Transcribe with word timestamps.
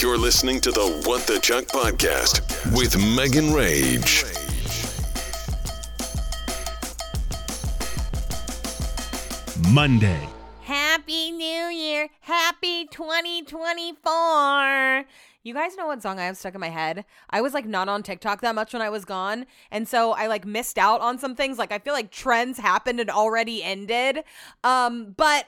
You're 0.00 0.16
listening 0.16 0.62
to 0.62 0.70
the 0.70 1.02
What 1.04 1.26
the 1.26 1.38
Chuck 1.40 1.66
podcast 1.66 2.40
with 2.74 2.96
Megan 2.96 3.52
Rage. 3.52 4.24
Monday. 9.68 10.26
Happy 10.62 11.32
New 11.32 11.66
Year. 11.66 12.08
Happy 12.20 12.86
2024. 12.86 15.04
You 15.42 15.54
guys 15.54 15.74
know 15.74 15.86
what 15.86 16.02
song 16.02 16.18
I 16.18 16.24
have 16.24 16.36
stuck 16.36 16.54
in 16.54 16.60
my 16.60 16.68
head? 16.68 17.06
I 17.30 17.40
was 17.40 17.54
like 17.54 17.64
not 17.64 17.88
on 17.88 18.02
TikTok 18.02 18.42
that 18.42 18.54
much 18.54 18.74
when 18.74 18.82
I 18.82 18.90
was 18.90 19.06
gone. 19.06 19.46
And 19.70 19.88
so 19.88 20.12
I 20.12 20.26
like 20.26 20.44
missed 20.44 20.76
out 20.76 21.00
on 21.00 21.18
some 21.18 21.34
things. 21.34 21.56
Like 21.56 21.72
I 21.72 21.78
feel 21.78 21.94
like 21.94 22.10
trends 22.10 22.58
happened 22.58 23.00
and 23.00 23.08
already 23.08 23.62
ended. 23.62 24.22
Um, 24.62 25.14
but 25.16 25.46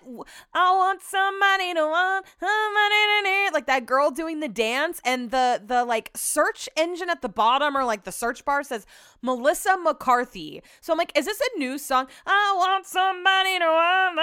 I 0.55 0.75
want 0.75 1.03
somebody 1.03 1.75
to 1.75 1.81
want 1.83 2.25
somebody 2.41 2.95
to 2.95 3.51
like 3.53 3.67
that 3.67 3.85
girl 3.85 4.11
doing 4.11 4.41
the 4.41 4.49
dance 4.49 4.99
and 5.05 5.31
the 5.31 5.63
the 5.63 5.85
like 5.85 6.11
search 6.15 6.71
engine 6.75 7.11
at 7.11 7.21
the 7.21 7.29
bottom 7.29 7.77
or 7.77 7.85
like 7.85 8.05
the 8.05 8.13
search 8.13 8.47
bar 8.47 8.63
says 8.63 8.87
Melissa 9.21 9.77
McCarthy. 9.77 10.63
So 10.81 10.95
I'm 10.95 10.99
like, 10.99 11.13
is 11.17 11.27
this 11.27 11.41
a 11.41 11.59
new 11.59 11.77
song? 11.77 12.07
I 12.27 12.55
want 12.57 12.87
somebody 12.87 13.59
to 13.59 13.67
want. 13.67 14.19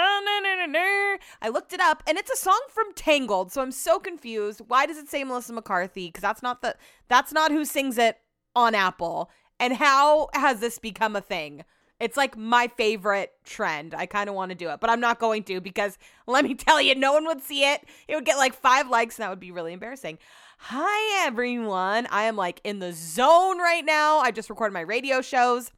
I 1.42 1.48
looked 1.48 1.72
it 1.72 1.80
up 1.80 2.02
and 2.08 2.18
it's 2.18 2.30
a 2.30 2.36
song 2.36 2.60
from 2.70 2.92
Tangled. 2.94 3.52
So 3.52 3.62
I'm 3.62 3.72
so 3.72 3.98
confused. 4.00 4.62
Why 4.66 4.86
does 4.86 4.98
it 4.98 5.08
say 5.08 5.22
Melissa 5.22 5.52
McCarthy? 5.52 5.59
McCarthy 5.60 6.08
because 6.08 6.22
that's 6.22 6.42
not 6.42 6.62
the 6.62 6.74
that's 7.08 7.32
not 7.32 7.50
who 7.50 7.64
sings 7.64 7.98
it 7.98 8.18
on 8.56 8.74
Apple. 8.74 9.30
And 9.58 9.74
how 9.74 10.28
has 10.32 10.60
this 10.60 10.78
become 10.78 11.14
a 11.14 11.20
thing? 11.20 11.64
It's 12.00 12.16
like 12.16 12.34
my 12.36 12.68
favorite 12.78 13.32
trend. 13.44 13.94
I 13.94 14.06
kind 14.06 14.30
of 14.30 14.34
want 14.34 14.48
to 14.50 14.54
do 14.54 14.70
it, 14.70 14.80
but 14.80 14.88
I'm 14.88 15.00
not 15.00 15.20
going 15.20 15.42
to 15.44 15.60
because 15.60 15.98
let 16.26 16.44
me 16.44 16.54
tell 16.54 16.80
you, 16.80 16.94
no 16.94 17.12
one 17.12 17.26
would 17.26 17.42
see 17.42 17.64
it. 17.70 17.82
It 18.08 18.14
would 18.14 18.24
get 18.24 18.38
like 18.38 18.54
five 18.54 18.88
likes 18.88 19.18
and 19.18 19.24
that 19.24 19.30
would 19.30 19.40
be 19.40 19.52
really 19.52 19.74
embarrassing. 19.74 20.18
Hi, 20.58 21.26
everyone. 21.26 22.06
I 22.10 22.24
am 22.24 22.36
like 22.36 22.60
in 22.64 22.78
the 22.78 22.92
zone 22.92 23.58
right 23.58 23.84
now. 23.84 24.18
I 24.18 24.30
just 24.30 24.50
recorded 24.50 24.72
my 24.72 24.80
radio 24.80 25.20
shows 25.20 25.70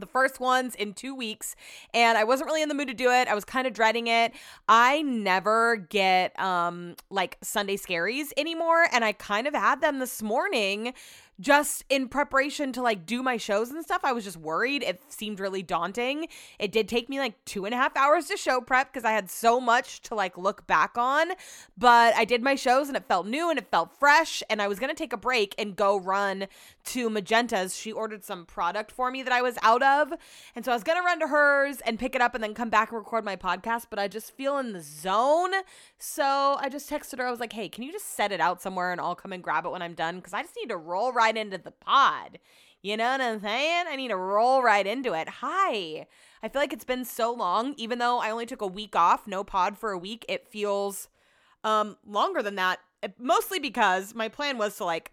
the 0.00 0.06
first 0.06 0.40
ones 0.40 0.74
in 0.74 0.94
two 0.94 1.14
weeks 1.14 1.54
and 1.94 2.18
i 2.18 2.24
wasn't 2.24 2.46
really 2.46 2.62
in 2.62 2.68
the 2.68 2.74
mood 2.74 2.88
to 2.88 2.94
do 2.94 3.10
it. 3.10 3.28
I 3.28 3.34
was 3.34 3.44
kind 3.44 3.66
of 3.66 3.72
dreading 3.72 4.06
it. 4.06 4.32
I 4.68 5.02
never 5.02 5.76
get 5.76 6.38
um 6.40 6.96
like 7.10 7.38
sunday 7.42 7.76
scaries 7.76 8.32
anymore 8.36 8.86
and 8.92 9.04
i 9.04 9.12
kind 9.12 9.46
of 9.46 9.54
had 9.54 9.80
them 9.80 9.98
this 9.98 10.22
morning 10.22 10.94
just 11.40 11.84
in 11.88 12.08
preparation 12.08 12.72
to 12.72 12.82
like 12.82 13.06
do 13.06 13.22
my 13.22 13.36
shows 13.36 13.70
and 13.70 13.82
stuff, 13.82 14.02
I 14.04 14.12
was 14.12 14.24
just 14.24 14.36
worried. 14.36 14.82
It 14.82 15.00
seemed 15.08 15.40
really 15.40 15.62
daunting. 15.62 16.28
It 16.58 16.70
did 16.70 16.86
take 16.86 17.08
me 17.08 17.18
like 17.18 17.42
two 17.44 17.64
and 17.64 17.74
a 17.74 17.78
half 17.78 17.96
hours 17.96 18.26
to 18.26 18.36
show 18.36 18.60
prep 18.60 18.92
because 18.92 19.04
I 19.04 19.12
had 19.12 19.30
so 19.30 19.60
much 19.60 20.02
to 20.02 20.14
like 20.14 20.36
look 20.36 20.66
back 20.66 20.98
on. 20.98 21.30
But 21.78 22.14
I 22.14 22.24
did 22.24 22.42
my 22.42 22.54
shows 22.54 22.88
and 22.88 22.96
it 22.96 23.06
felt 23.08 23.26
new 23.26 23.48
and 23.48 23.58
it 23.58 23.70
felt 23.70 23.98
fresh. 23.98 24.42
And 24.50 24.60
I 24.60 24.68
was 24.68 24.78
going 24.78 24.90
to 24.90 24.96
take 24.96 25.12
a 25.12 25.16
break 25.16 25.54
and 25.58 25.74
go 25.74 25.98
run 25.98 26.46
to 26.86 27.08
Magenta's. 27.08 27.76
She 27.76 27.90
ordered 27.90 28.24
some 28.24 28.44
product 28.44 28.92
for 28.92 29.10
me 29.10 29.22
that 29.22 29.32
I 29.32 29.40
was 29.40 29.56
out 29.62 29.82
of. 29.82 30.12
And 30.54 30.64
so 30.64 30.72
I 30.72 30.74
was 30.74 30.84
going 30.84 30.98
to 30.98 31.04
run 31.04 31.20
to 31.20 31.28
hers 31.28 31.80
and 31.86 31.98
pick 31.98 32.14
it 32.14 32.20
up 32.20 32.34
and 32.34 32.44
then 32.44 32.54
come 32.54 32.70
back 32.70 32.90
and 32.90 32.98
record 32.98 33.24
my 33.24 33.36
podcast. 33.36 33.86
But 33.88 33.98
I 33.98 34.08
just 34.08 34.36
feel 34.36 34.58
in 34.58 34.72
the 34.72 34.82
zone. 34.82 35.52
So 35.98 36.56
I 36.60 36.68
just 36.68 36.90
texted 36.90 37.18
her. 37.18 37.26
I 37.26 37.30
was 37.30 37.40
like, 37.40 37.52
hey, 37.52 37.68
can 37.68 37.82
you 37.82 37.92
just 37.92 38.14
set 38.14 38.30
it 38.30 38.40
out 38.40 38.60
somewhere 38.60 38.92
and 38.92 39.00
I'll 39.00 39.14
come 39.14 39.32
and 39.32 39.42
grab 39.42 39.64
it 39.64 39.72
when 39.72 39.82
I'm 39.82 39.94
done? 39.94 40.16
Because 40.16 40.34
I 40.34 40.42
just 40.42 40.56
need 40.56 40.68
to 40.68 40.76
roll 40.76 41.12
right 41.12 41.29
into 41.36 41.58
the 41.58 41.70
pod. 41.70 42.38
You 42.82 42.96
know 42.96 43.10
what 43.10 43.20
I'm 43.20 43.40
saying? 43.40 43.84
I 43.88 43.96
need 43.96 44.08
to 44.08 44.16
roll 44.16 44.62
right 44.62 44.86
into 44.86 45.12
it. 45.12 45.28
Hi. 45.28 46.06
I 46.42 46.48
feel 46.48 46.62
like 46.62 46.72
it's 46.72 46.84
been 46.84 47.04
so 47.04 47.32
long, 47.32 47.74
even 47.76 47.98
though 47.98 48.18
I 48.18 48.30
only 48.30 48.46
took 48.46 48.62
a 48.62 48.66
week 48.66 48.96
off, 48.96 49.26
no 49.26 49.44
pod 49.44 49.76
for 49.76 49.90
a 49.90 49.98
week, 49.98 50.24
it 50.28 50.48
feels 50.48 51.08
um 51.62 51.98
longer 52.06 52.42
than 52.42 52.54
that. 52.54 52.78
Mostly 53.18 53.58
because 53.58 54.14
my 54.14 54.28
plan 54.28 54.56
was 54.56 54.76
to 54.76 54.84
like 54.84 55.12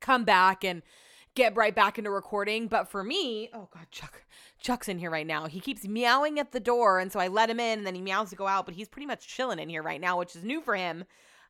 come 0.00 0.24
back 0.24 0.64
and 0.64 0.82
get 1.34 1.56
right 1.56 1.74
back 1.74 1.98
into 1.98 2.10
recording. 2.10 2.68
But 2.68 2.88
for 2.88 3.02
me, 3.02 3.48
oh 3.52 3.68
god, 3.72 3.86
Chuck, 3.90 4.24
Chuck's 4.60 4.88
in 4.88 4.98
here 4.98 5.10
right 5.10 5.26
now. 5.26 5.46
He 5.46 5.60
keeps 5.60 5.86
meowing 5.86 6.38
at 6.38 6.52
the 6.52 6.60
door, 6.60 6.98
and 6.98 7.10
so 7.10 7.20
I 7.20 7.28
let 7.28 7.50
him 7.50 7.60
in, 7.60 7.78
and 7.78 7.86
then 7.86 7.94
he 7.94 8.02
meows 8.02 8.30
to 8.30 8.36
go 8.36 8.46
out. 8.46 8.66
But 8.66 8.74
he's 8.74 8.88
pretty 8.88 9.06
much 9.06 9.26
chilling 9.26 9.58
in 9.58 9.68
here 9.68 9.82
right 9.82 10.00
now, 10.00 10.18
which 10.18 10.36
is 10.36 10.44
new 10.44 10.60
for 10.60 10.76
him. 10.76 11.04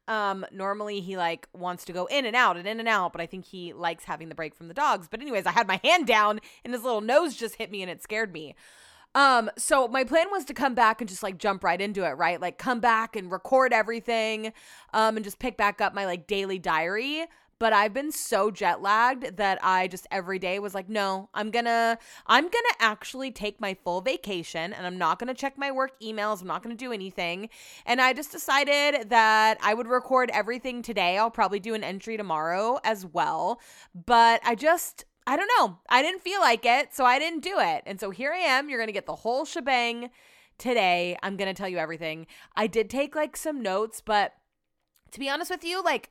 Um, 0.08 0.44
normally 0.50 1.00
he 1.00 1.16
like 1.16 1.46
wants 1.52 1.84
to 1.84 1.92
go 1.92 2.06
in 2.06 2.24
and 2.24 2.34
out 2.34 2.56
and 2.56 2.66
in 2.66 2.80
and 2.80 2.88
out, 2.88 3.12
but 3.12 3.20
I 3.20 3.26
think 3.26 3.44
he 3.44 3.72
likes 3.72 4.04
having 4.04 4.30
the 4.30 4.34
break 4.34 4.54
from 4.54 4.66
the 4.69 4.74
dogs. 4.74 5.06
But 5.08 5.20
anyways, 5.20 5.46
I 5.46 5.52
had 5.52 5.69
my 5.69 5.78
hand 5.84 6.06
down 6.06 6.41
and 6.64 6.72
his 6.72 6.82
little 6.82 7.02
nose 7.02 7.36
just 7.36 7.56
hit 7.56 7.70
me 7.70 7.82
and 7.82 7.91
it 7.91 8.02
scared 8.02 8.32
me. 8.32 8.56
Um, 9.14 9.50
so 9.56 9.88
my 9.88 10.04
plan 10.04 10.26
was 10.30 10.44
to 10.46 10.54
come 10.54 10.74
back 10.74 11.00
and 11.00 11.08
just 11.08 11.22
like 11.22 11.38
jump 11.38 11.62
right 11.62 11.80
into 11.80 12.04
it, 12.06 12.12
right? 12.12 12.41
Like 12.41 12.58
come 12.58 12.80
back 12.80 13.16
and 13.16 13.30
record 13.30 13.72
everything, 13.72 14.52
um, 14.92 15.16
and 15.16 15.24
just 15.24 15.38
pick 15.38 15.56
back 15.56 15.80
up 15.80 15.94
my 15.94 16.06
like 16.06 16.26
daily 16.26 16.58
diary 16.58 17.26
but 17.58 17.72
I've 17.72 17.92
been 17.92 18.12
so 18.12 18.50
jet 18.50 18.80
lagged 18.80 19.36
that 19.36 19.58
I 19.62 19.88
just 19.88 20.06
every 20.10 20.38
day 20.38 20.58
was 20.58 20.74
like, 20.74 20.88
no, 20.88 21.28
I'm 21.34 21.50
gonna, 21.50 21.98
I'm 22.26 22.44
gonna 22.44 22.74
actually 22.78 23.30
take 23.30 23.60
my 23.60 23.74
full 23.74 24.00
vacation 24.00 24.72
and 24.72 24.86
I'm 24.86 24.98
not 24.98 25.19
gonna 25.19 25.34
check 25.34 25.58
my 25.58 25.70
work 25.72 25.98
emails. 26.00 26.41
I'm 26.41 26.46
not 26.46 26.62
gonna 26.62 26.74
do 26.74 26.92
anything. 26.92 27.48
And 27.84 28.00
I 28.00 28.12
just 28.12 28.30
decided 28.30 29.10
that 29.10 29.58
I 29.60 29.74
would 29.74 29.88
record 29.88 30.30
everything 30.32 30.82
today. 30.82 31.19
I'll 31.19 31.30
probably 31.30 31.60
do 31.60 31.74
an 31.74 31.82
entry 31.82 32.16
tomorrow 32.16 32.78
as 32.84 33.04
well. 33.04 33.60
But 33.94 34.40
I 34.44 34.54
just, 34.54 35.04
I 35.26 35.36
don't 35.36 35.50
know. 35.58 35.78
I 35.88 36.02
didn't 36.02 36.22
feel 36.22 36.40
like 36.40 36.64
it, 36.64 36.94
so 36.94 37.04
I 37.04 37.19
didn't 37.19 37.42
do 37.42 37.56
it. 37.58 37.82
And 37.86 37.98
so 37.98 38.10
here 38.10 38.32
I 38.32 38.38
am. 38.38 38.70
You're 38.70 38.80
gonna 38.80 38.92
get 38.92 39.06
the 39.06 39.16
whole 39.16 39.44
shebang 39.44 40.10
today. 40.58 41.16
I'm 41.22 41.36
gonna 41.36 41.54
tell 41.54 41.69
you 41.69 41.78
everything. 41.78 42.26
I 42.56 42.69
did 42.69 42.88
take 42.88 43.16
like 43.16 43.36
some 43.36 43.62
notes, 43.62 44.00
but 44.00 44.34
to 45.10 45.19
be 45.19 45.28
honest 45.28 45.50
with 45.50 45.64
you, 45.64 45.82
like, 45.82 46.10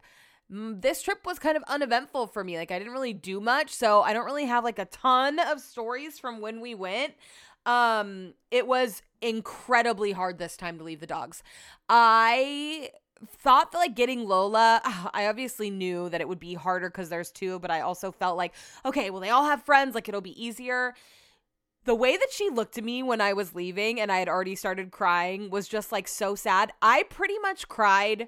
this 0.50 1.02
trip 1.02 1.26
was 1.26 1.40
kind 1.40 1.58
of 1.58 1.64
uneventful 1.68 2.28
for 2.28 2.44
me. 2.44 2.58
Like 2.58 2.72
I 2.72 2.80
didn't 2.80 2.94
really 2.94 3.14
do 3.14 3.40
much, 3.42 3.74
so 3.74 4.02
I 4.02 4.14
don't 4.14 4.26
really 4.26 4.46
have 4.46 4.64
like 4.64 4.80
a 4.80 4.86
ton 4.86 5.40
of 5.40 5.60
stories 5.60 6.20
from 6.20 6.40
when 6.40 6.62
we 6.62 6.74
went. 6.76 7.14
Um 7.66 8.34
it 8.50 8.66
was 8.66 9.02
incredibly 9.22 10.12
hard 10.14 10.38
this 10.38 10.56
time 10.56 10.78
to 10.78 10.84
leave 10.84 11.02
the 11.02 11.08
dogs. 11.08 11.44
I 11.90 12.92
thought 13.26 13.72
that 13.72 13.78
like 13.80 13.96
getting 13.96 14.26
Lola, 14.26 14.82
I 15.14 15.28
obviously 15.28 15.70
knew 15.70 16.08
that 16.10 16.22
it 16.22 16.30
would 16.30 16.40
be 16.40 16.54
harder 16.54 16.90
cuz 16.90 17.10
there's 17.10 17.32
two, 17.32 17.60
but 17.60 17.72
I 17.72 17.82
also 17.82 18.12
felt 18.12 18.38
like 18.38 18.54
okay, 18.86 19.10
well 19.10 19.22
they 19.22 19.30
all 19.30 19.46
have 19.46 19.64
friends, 19.64 19.96
like 19.96 20.08
it'll 20.08 20.22
be 20.22 20.42
easier. 20.42 20.96
The 21.84 21.96
way 21.96 22.18
that 22.18 22.32
she 22.32 22.50
looked 22.50 22.78
at 22.78 22.84
me 22.84 23.02
when 23.02 23.22
I 23.22 23.34
was 23.34 23.56
leaving 23.56 24.00
and 24.00 24.12
I 24.12 24.20
had 24.20 24.28
already 24.28 24.56
started 24.56 24.92
crying 24.92 25.50
was 25.50 25.68
just 25.68 25.92
like 25.92 26.08
so 26.08 26.36
sad. 26.36 26.74
I 26.82 27.04
pretty 27.04 27.40
much 27.40 27.68
cried 27.70 28.28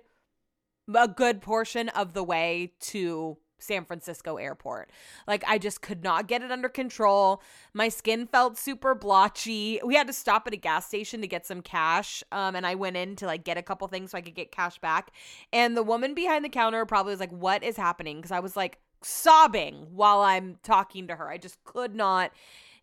a 0.95 1.07
good 1.07 1.41
portion 1.41 1.89
of 1.89 2.13
the 2.13 2.23
way 2.23 2.73
to 2.79 3.37
San 3.59 3.85
Francisco 3.85 4.37
airport. 4.37 4.89
Like 5.27 5.43
I 5.47 5.57
just 5.57 5.81
could 5.81 6.03
not 6.03 6.27
get 6.27 6.41
it 6.41 6.51
under 6.51 6.69
control. 6.69 7.41
My 7.73 7.89
skin 7.89 8.25
felt 8.27 8.57
super 8.57 8.95
blotchy. 8.95 9.79
We 9.83 9.95
had 9.95 10.07
to 10.07 10.13
stop 10.13 10.47
at 10.47 10.53
a 10.53 10.57
gas 10.57 10.87
station 10.87 11.21
to 11.21 11.27
get 11.27 11.45
some 11.45 11.61
cash. 11.61 12.23
Um 12.31 12.55
and 12.55 12.65
I 12.65 12.75
went 12.75 12.97
in 12.97 13.15
to 13.17 13.25
like 13.25 13.43
get 13.43 13.57
a 13.57 13.61
couple 13.61 13.87
things 13.87 14.11
so 14.11 14.17
I 14.17 14.21
could 14.21 14.35
get 14.35 14.51
cash 14.51 14.79
back. 14.79 15.11
And 15.53 15.75
the 15.75 15.83
woman 15.83 16.13
behind 16.13 16.43
the 16.43 16.49
counter 16.49 16.85
probably 16.85 17.11
was 17.11 17.19
like, 17.19 17.31
"What 17.31 17.63
is 17.63 17.77
happening?" 17.77 18.21
cuz 18.21 18.31
I 18.31 18.39
was 18.39 18.55
like 18.55 18.79
sobbing 19.01 19.87
while 19.91 20.21
I'm 20.21 20.57
talking 20.63 21.07
to 21.07 21.15
her. 21.15 21.29
I 21.29 21.37
just 21.37 21.63
could 21.63 21.95
not 21.95 22.31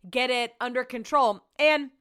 get 0.09 0.29
it 0.29 0.53
under 0.61 0.83
control. 0.83 1.43
And 1.59 1.91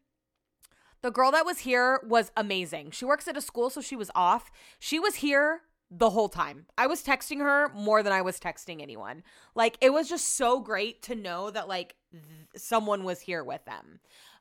the 1.03 1.11
girl 1.11 1.31
that 1.33 1.47
was 1.47 1.61
here 1.61 2.01
was 2.07 2.33
amazing. 2.37 2.91
She 2.91 3.05
works 3.05 3.29
at 3.29 3.37
a 3.37 3.41
school 3.41 3.71
so 3.71 3.81
she 3.81 3.97
was 3.97 4.11
off. 4.15 4.51
She 4.79 4.99
was 4.99 5.17
here 5.17 5.63
the 5.91 6.11
whole 6.11 6.29
time. 6.29 6.67
I 6.77 6.87
was 6.87 7.03
texting 7.03 7.39
her 7.39 7.69
more 7.75 8.03
than 8.03 8.13
I 8.13 8.23
was 8.23 8.41
texting 8.41 8.83
anyone. 8.83 9.23
Like 9.55 9.77
it 9.81 9.93
was 9.93 10.09
just 10.09 10.37
so 10.37 10.61
great 10.61 11.03
to 11.03 11.15
know 11.15 11.51
that 11.51 11.69
like 11.69 11.95
th- 12.13 12.25
someone 12.57 13.05
was 13.05 13.21
here 13.21 13.45
with 13.45 13.65
them. 13.65 14.01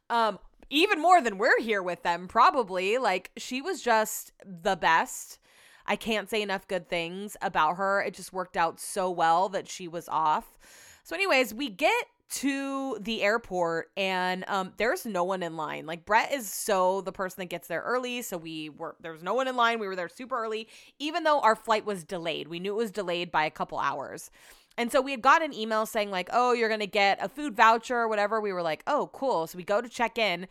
Um 0.09 0.39
even 0.71 0.99
more 0.99 1.21
than 1.21 1.37
we're 1.37 1.61
here 1.61 1.83
with 1.83 2.03
them 2.03 2.27
probably. 2.27 2.97
Like 2.97 3.31
she 3.37 3.61
was 3.61 3.81
just 3.81 4.33
the 4.43 4.75
best. 4.75 5.39
I 5.85 5.95
can't 5.95 6.29
say 6.29 6.41
enough 6.41 6.67
good 6.67 6.89
things 6.89 7.37
about 7.41 7.77
her. 7.77 8.01
It 8.01 8.15
just 8.15 8.33
worked 8.33 8.57
out 8.57 8.79
so 8.79 9.11
well 9.11 9.49
that 9.49 9.69
she 9.69 9.87
was 9.87 10.09
off. 10.09 10.57
So 11.03 11.15
anyways, 11.15 11.53
we 11.53 11.69
get 11.69 12.05
to 12.27 12.97
the 13.01 13.21
airport 13.21 13.91
and 13.95 14.43
um 14.47 14.73
there's 14.77 15.05
no 15.05 15.23
one 15.23 15.43
in 15.43 15.55
line. 15.55 15.85
Like 15.85 16.05
Brett 16.05 16.33
is 16.33 16.51
so 16.51 17.01
the 17.01 17.11
person 17.11 17.41
that 17.41 17.45
gets 17.45 17.67
there 17.67 17.81
early, 17.81 18.21
so 18.21 18.37
we 18.37 18.69
were 18.69 18.95
there 18.99 19.11
was 19.11 19.23
no 19.23 19.33
one 19.33 19.47
in 19.47 19.55
line. 19.55 19.79
We 19.79 19.87
were 19.87 19.95
there 19.95 20.09
super 20.09 20.43
early 20.43 20.67
even 20.99 21.23
though 21.23 21.39
our 21.41 21.55
flight 21.55 21.85
was 21.85 22.03
delayed. 22.03 22.47
We 22.47 22.59
knew 22.59 22.73
it 22.73 22.77
was 22.77 22.91
delayed 22.91 23.31
by 23.31 23.45
a 23.45 23.51
couple 23.51 23.77
hours. 23.77 24.31
And 24.77 24.91
so 24.91 25.01
we 25.01 25.11
had 25.11 25.21
got 25.21 25.41
an 25.41 25.53
email 25.53 25.85
saying 25.85 26.11
like, 26.11 26.29
"Oh, 26.33 26.51
you're 26.53 26.75
to 26.75 26.87
get 26.87 27.23
a 27.23 27.29
food 27.29 27.55
voucher 27.55 27.95
or 27.97 28.07
whatever." 28.07 28.41
We 28.41 28.51
were 28.51 28.63
like, 28.63 28.83
"Oh, 28.87 29.09
cool." 29.13 29.47
So 29.47 29.57
we 29.57 29.63
go 29.63 29.81
to 29.81 29.89
check 29.89 30.17
in. 30.17 30.47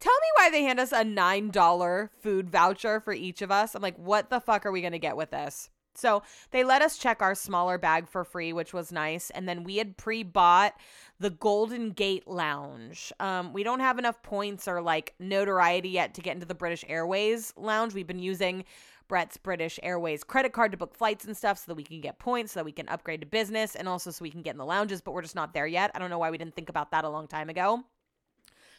Tell 0.00 0.14
me 0.14 0.28
why 0.36 0.50
they 0.50 0.62
hand 0.62 0.80
us 0.80 0.92
a 0.92 1.04
$9 1.04 2.10
food 2.20 2.50
voucher 2.50 3.00
for 3.00 3.12
each 3.12 3.42
of 3.42 3.50
us. 3.50 3.74
I'm 3.74 3.82
like, 3.82 3.96
"What 3.96 4.30
the 4.30 4.40
fuck 4.40 4.64
are 4.66 4.72
we 4.72 4.82
to 4.82 4.98
get 4.98 5.16
with 5.16 5.30
this?" 5.30 5.70
So 5.98 6.22
they 6.52 6.64
let 6.64 6.82
us 6.82 6.96
check 6.96 7.20
our 7.20 7.34
smaller 7.34 7.76
bag 7.76 8.08
for 8.08 8.24
free, 8.24 8.52
which 8.52 8.72
was 8.72 8.92
nice. 8.92 9.30
And 9.30 9.48
then 9.48 9.64
we 9.64 9.76
had 9.76 9.96
pre 9.96 10.22
bought 10.22 10.74
the 11.20 11.30
Golden 11.30 11.90
Gate 11.90 12.28
Lounge. 12.28 13.12
Um, 13.18 13.52
we 13.52 13.62
don't 13.62 13.80
have 13.80 13.98
enough 13.98 14.22
points 14.22 14.68
or 14.68 14.80
like 14.80 15.14
notoriety 15.18 15.88
yet 15.88 16.14
to 16.14 16.20
get 16.20 16.34
into 16.34 16.46
the 16.46 16.54
British 16.54 16.84
Airways 16.88 17.52
Lounge. 17.56 17.94
We've 17.94 18.06
been 18.06 18.18
using 18.18 18.64
Brett's 19.08 19.36
British 19.36 19.80
Airways 19.82 20.22
credit 20.22 20.52
card 20.52 20.70
to 20.72 20.78
book 20.78 20.94
flights 20.94 21.24
and 21.24 21.36
stuff 21.36 21.58
so 21.58 21.64
that 21.68 21.74
we 21.74 21.82
can 21.82 22.00
get 22.00 22.18
points, 22.18 22.52
so 22.52 22.60
that 22.60 22.64
we 22.64 22.72
can 22.72 22.88
upgrade 22.88 23.22
to 23.22 23.26
business, 23.26 23.74
and 23.74 23.88
also 23.88 24.10
so 24.10 24.22
we 24.22 24.30
can 24.30 24.42
get 24.42 24.52
in 24.52 24.58
the 24.58 24.66
lounges, 24.66 25.00
but 25.00 25.12
we're 25.12 25.22
just 25.22 25.34
not 25.34 25.54
there 25.54 25.66
yet. 25.66 25.90
I 25.94 25.98
don't 25.98 26.10
know 26.10 26.18
why 26.18 26.30
we 26.30 26.38
didn't 26.38 26.54
think 26.54 26.68
about 26.68 26.90
that 26.92 27.04
a 27.04 27.08
long 27.08 27.26
time 27.26 27.48
ago. 27.48 27.82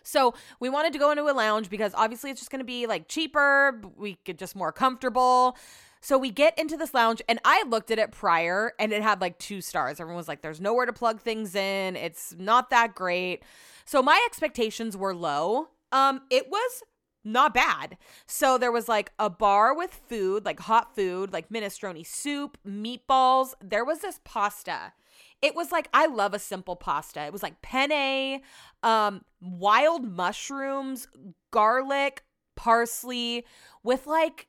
So 0.04 0.34
we 0.60 0.70
wanted 0.70 0.94
to 0.94 1.00
go 1.00 1.12
into 1.12 1.24
a 1.24 1.34
lounge 1.34 1.70
because 1.70 1.94
obviously 1.94 2.32
it's 2.32 2.40
just 2.40 2.52
going 2.52 2.60
to 2.60 2.66
be 2.66 2.88
like 2.88 3.08
cheaper. 3.08 3.82
We 3.98 4.18
get 4.24 4.38
just 4.38 4.56
more 4.56 4.72
comfortable. 4.72 5.58
So 6.02 6.18
we 6.18 6.32
get 6.32 6.58
into 6.58 6.78
this 6.78 6.94
lounge 6.94 7.22
and 7.28 7.40
I 7.44 7.64
looked 7.68 7.92
at 7.92 8.00
it 8.00 8.12
prior 8.12 8.74
and 8.80 8.94
it 8.94 9.02
had 9.02 9.22
like 9.22 9.38
two 9.38 9.62
stars. 9.62 10.00
Everyone 10.00 10.18
was 10.18 10.28
like, 10.28 10.42
there's 10.42 10.62
nowhere 10.62 10.86
to 10.86 10.94
plug 10.94 11.20
things 11.20 11.56
in. 11.56 11.96
It's 11.96 12.34
not 12.38 12.70
that 12.70 12.96
great. 12.96 13.44
So 13.86 14.02
my 14.02 14.22
expectations 14.26 14.96
were 14.96 15.14
low. 15.14 15.70
Um, 15.92 16.22
it 16.30 16.50
was 16.50 16.84
not 17.26 17.54
bad. 17.54 17.98
So 18.28 18.58
there 18.58 18.72
was 18.72 18.88
like 18.88 19.12
a 19.20 19.30
bar 19.30 19.76
with 19.76 20.00
food, 20.08 20.46
like 20.46 20.60
hot 20.62 20.96
food, 20.96 21.34
like 21.34 21.50
minestrone 21.50 22.06
soup, 22.06 22.58
meatballs. 22.66 23.54
There 23.62 23.84
was 23.84 24.00
this 24.00 24.20
pasta. 24.24 24.94
It 25.42 25.56
was 25.56 25.72
like 25.72 25.90
I 25.94 26.06
love 26.06 26.34
a 26.34 26.40
simple 26.40 26.76
pasta. 26.76 27.22
It 27.26 27.34
was 27.34 27.44
like 27.44 27.62
penne, 27.62 28.42
um, 28.84 29.24
wild 29.42 30.06
mushrooms, 30.06 31.08
garlic, 31.52 32.24
parsley 32.56 33.46
with 33.84 34.06
like 34.06 34.48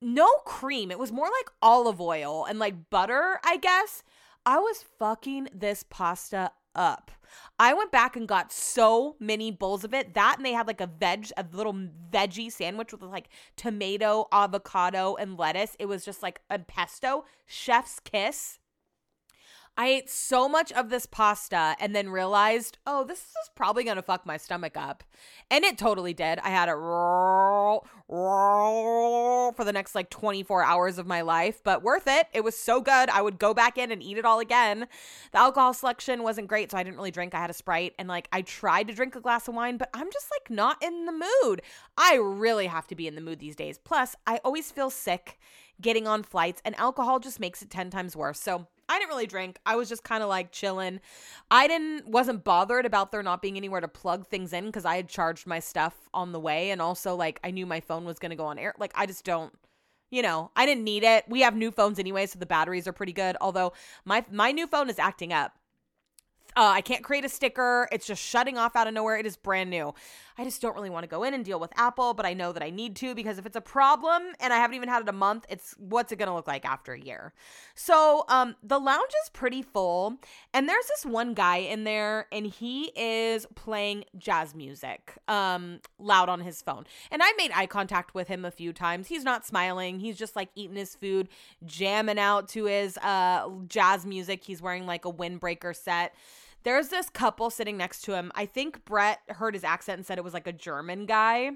no 0.00 0.28
cream. 0.44 0.90
It 0.90 0.98
was 0.98 1.12
more 1.12 1.26
like 1.26 1.50
olive 1.62 2.00
oil 2.00 2.44
and 2.44 2.58
like 2.58 2.90
butter, 2.90 3.40
I 3.44 3.56
guess. 3.56 4.02
I 4.44 4.58
was 4.58 4.84
fucking 4.98 5.48
this 5.52 5.84
pasta 5.88 6.52
up. 6.74 7.10
I 7.58 7.74
went 7.74 7.90
back 7.90 8.16
and 8.16 8.28
got 8.28 8.52
so 8.52 9.16
many 9.18 9.50
bowls 9.50 9.82
of 9.82 9.92
it. 9.92 10.14
That 10.14 10.36
and 10.36 10.46
they 10.46 10.52
had 10.52 10.66
like 10.66 10.80
a 10.80 10.86
veg, 10.86 11.30
a 11.36 11.44
little 11.52 11.74
veggie 12.12 12.52
sandwich 12.52 12.92
with 12.92 13.02
like 13.02 13.28
tomato, 13.56 14.26
avocado, 14.32 15.16
and 15.16 15.38
lettuce. 15.38 15.76
It 15.78 15.86
was 15.86 16.04
just 16.04 16.22
like 16.22 16.40
a 16.50 16.58
pesto, 16.58 17.24
chef's 17.46 17.98
kiss. 18.00 18.58
I 19.78 19.88
ate 19.88 20.08
so 20.08 20.48
much 20.48 20.72
of 20.72 20.88
this 20.88 21.04
pasta 21.04 21.76
and 21.78 21.94
then 21.94 22.08
realized, 22.08 22.78
oh, 22.86 23.04
this 23.04 23.18
is 23.18 23.50
probably 23.54 23.84
going 23.84 23.96
to 23.96 24.02
fuck 24.02 24.24
my 24.24 24.38
stomach 24.38 24.76
up. 24.76 25.04
And 25.50 25.64
it 25.64 25.76
totally 25.76 26.14
did. 26.14 26.38
I 26.38 26.48
had 26.48 26.68
roll 26.76 27.86
for 29.52 29.64
the 29.64 29.72
next 29.72 29.94
like 29.94 30.08
24 30.10 30.62
hours 30.62 30.98
of 30.98 31.06
my 31.06 31.20
life, 31.20 31.60
but 31.62 31.82
worth 31.82 32.06
it. 32.06 32.26
It 32.32 32.42
was 32.42 32.56
so 32.56 32.80
good. 32.80 33.10
I 33.10 33.20
would 33.20 33.38
go 33.38 33.52
back 33.52 33.76
in 33.76 33.92
and 33.92 34.02
eat 34.02 34.18
it 34.18 34.24
all 34.24 34.40
again. 34.40 34.86
The 35.32 35.38
alcohol 35.38 35.74
selection 35.74 36.22
wasn't 36.22 36.48
great, 36.48 36.70
so 36.70 36.78
I 36.78 36.82
didn't 36.82 36.96
really 36.96 37.10
drink. 37.10 37.34
I 37.34 37.40
had 37.40 37.50
a 37.50 37.54
Sprite 37.54 37.94
and 37.98 38.08
like 38.08 38.28
I 38.32 38.42
tried 38.42 38.88
to 38.88 38.94
drink 38.94 39.14
a 39.14 39.20
glass 39.20 39.46
of 39.48 39.54
wine, 39.54 39.76
but 39.76 39.90
I'm 39.92 40.10
just 40.10 40.30
like 40.30 40.50
not 40.50 40.82
in 40.82 41.04
the 41.04 41.12
mood. 41.12 41.62
I 41.96 42.16
really 42.16 42.66
have 42.66 42.86
to 42.88 42.94
be 42.94 43.06
in 43.06 43.14
the 43.14 43.20
mood 43.20 43.40
these 43.40 43.56
days. 43.56 43.78
Plus, 43.78 44.16
I 44.26 44.38
always 44.38 44.70
feel 44.70 44.90
sick 44.90 45.38
getting 45.80 46.06
on 46.06 46.22
flights, 46.22 46.62
and 46.64 46.74
alcohol 46.78 47.18
just 47.18 47.40
makes 47.40 47.62
it 47.62 47.70
10 47.70 47.90
times 47.90 48.16
worse. 48.16 48.40
So, 48.40 48.66
I 48.88 48.98
didn't 48.98 49.10
really 49.10 49.26
drink. 49.26 49.58
I 49.66 49.76
was 49.76 49.88
just 49.88 50.04
kind 50.04 50.22
of 50.22 50.28
like 50.28 50.52
chilling. 50.52 51.00
I 51.50 51.66
didn't 51.66 52.06
wasn't 52.06 52.44
bothered 52.44 52.86
about 52.86 53.10
there 53.10 53.22
not 53.22 53.42
being 53.42 53.56
anywhere 53.56 53.80
to 53.80 53.88
plug 53.88 54.28
things 54.28 54.52
in 54.52 54.70
cuz 54.70 54.84
I 54.84 54.96
had 54.96 55.08
charged 55.08 55.46
my 55.46 55.58
stuff 55.58 56.08
on 56.14 56.32
the 56.32 56.40
way 56.40 56.70
and 56.70 56.80
also 56.80 57.16
like 57.16 57.40
I 57.42 57.50
knew 57.50 57.66
my 57.66 57.80
phone 57.80 58.04
was 58.04 58.18
to 58.20 58.34
go 58.36 58.46
on 58.46 58.58
air. 58.58 58.74
Like 58.78 58.92
I 58.94 59.06
just 59.06 59.24
don't 59.24 59.52
you 60.10 60.22
know, 60.22 60.50
I 60.54 60.66
didn't 60.66 60.84
need 60.84 61.02
it. 61.02 61.24
We 61.28 61.40
have 61.40 61.56
new 61.56 61.70
phones 61.72 61.98
anyway, 61.98 62.26
so 62.26 62.38
the 62.38 62.46
batteries 62.46 62.86
are 62.86 62.92
pretty 62.92 63.12
good. 63.12 63.36
Although 63.40 63.72
my 64.04 64.24
my 64.30 64.52
new 64.52 64.66
phone 64.66 64.88
is 64.88 64.98
acting 64.98 65.32
up. 65.32 65.52
Uh, 66.56 66.72
I 66.74 66.80
can't 66.80 67.04
create 67.04 67.24
a 67.24 67.28
sticker. 67.28 67.86
It's 67.92 68.06
just 68.06 68.22
shutting 68.22 68.56
off 68.56 68.76
out 68.76 68.86
of 68.86 68.94
nowhere. 68.94 69.18
It 69.18 69.26
is 69.26 69.36
brand 69.36 69.68
new. 69.68 69.92
I 70.38 70.44
just 70.44 70.60
don't 70.60 70.74
really 70.74 70.90
want 70.90 71.04
to 71.04 71.08
go 71.08 71.22
in 71.22 71.34
and 71.34 71.44
deal 71.44 71.58
with 71.58 71.72
Apple, 71.76 72.14
but 72.14 72.26
I 72.26 72.34
know 72.34 72.52
that 72.52 72.62
I 72.62 72.70
need 72.70 72.96
to 72.96 73.14
because 73.14 73.38
if 73.38 73.46
it's 73.46 73.56
a 73.56 73.60
problem 73.60 74.22
and 74.40 74.52
I 74.52 74.56
haven't 74.56 74.76
even 74.76 74.88
had 74.88 75.02
it 75.02 75.08
a 75.08 75.12
month, 75.12 75.46
it's 75.48 75.74
what's 75.78 76.12
it 76.12 76.16
going 76.16 76.28
to 76.28 76.34
look 76.34 76.46
like 76.46 76.64
after 76.64 76.92
a 76.92 77.00
year. 77.00 77.32
So, 77.74 78.24
um, 78.28 78.56
the 78.62 78.78
lounge 78.78 79.12
is 79.24 79.30
pretty 79.30 79.62
full, 79.62 80.18
and 80.52 80.68
there's 80.68 80.86
this 80.86 81.06
one 81.06 81.34
guy 81.34 81.58
in 81.58 81.84
there, 81.84 82.26
and 82.32 82.46
he 82.46 82.92
is 82.96 83.46
playing 83.54 84.04
jazz 84.18 84.54
music, 84.54 85.14
um, 85.28 85.80
loud 85.98 86.28
on 86.28 86.40
his 86.40 86.62
phone. 86.62 86.86
And 87.10 87.22
I 87.22 87.32
made 87.38 87.50
eye 87.54 87.66
contact 87.66 88.14
with 88.14 88.28
him 88.28 88.44
a 88.44 88.50
few 88.50 88.72
times. 88.72 89.08
He's 89.08 89.24
not 89.24 89.46
smiling. 89.46 90.00
He's 90.00 90.18
just 90.18 90.36
like 90.36 90.50
eating 90.54 90.76
his 90.76 90.94
food, 90.94 91.28
jamming 91.64 92.18
out 92.18 92.48
to 92.50 92.64
his 92.64 92.98
uh 92.98 93.48
jazz 93.68 94.04
music. 94.04 94.44
He's 94.44 94.62
wearing 94.62 94.86
like 94.86 95.04
a 95.04 95.12
windbreaker 95.12 95.74
set 95.74 96.14
there's 96.66 96.88
this 96.88 97.08
couple 97.08 97.48
sitting 97.48 97.76
next 97.76 98.02
to 98.02 98.12
him. 98.12 98.32
I 98.34 98.44
think 98.44 98.84
Brett 98.84 99.20
heard 99.28 99.54
his 99.54 99.62
accent 99.62 99.98
and 99.98 100.04
said 100.04 100.18
it 100.18 100.24
was 100.24 100.34
like 100.34 100.48
a 100.48 100.52
German 100.52 101.06
guy. 101.06 101.52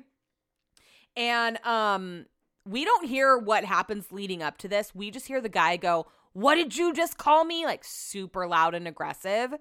And 1.17 1.59
um 1.67 2.27
we 2.65 2.85
don't 2.85 3.09
hear 3.09 3.37
what 3.37 3.65
happens 3.65 4.13
leading 4.13 4.41
up 4.41 4.57
to 4.59 4.69
this. 4.69 4.95
We 4.95 5.11
just 5.11 5.27
hear 5.27 5.41
the 5.41 5.49
guy 5.49 5.77
go, 5.77 6.07
"What 6.33 6.55
did 6.55 6.77
you 6.77 6.93
just 6.93 7.19
call 7.19 7.45
me?" 7.45 7.65
like 7.67 7.83
super 7.83 8.47
loud 8.47 8.77
and 8.77 8.87
aggressive. 8.87 9.53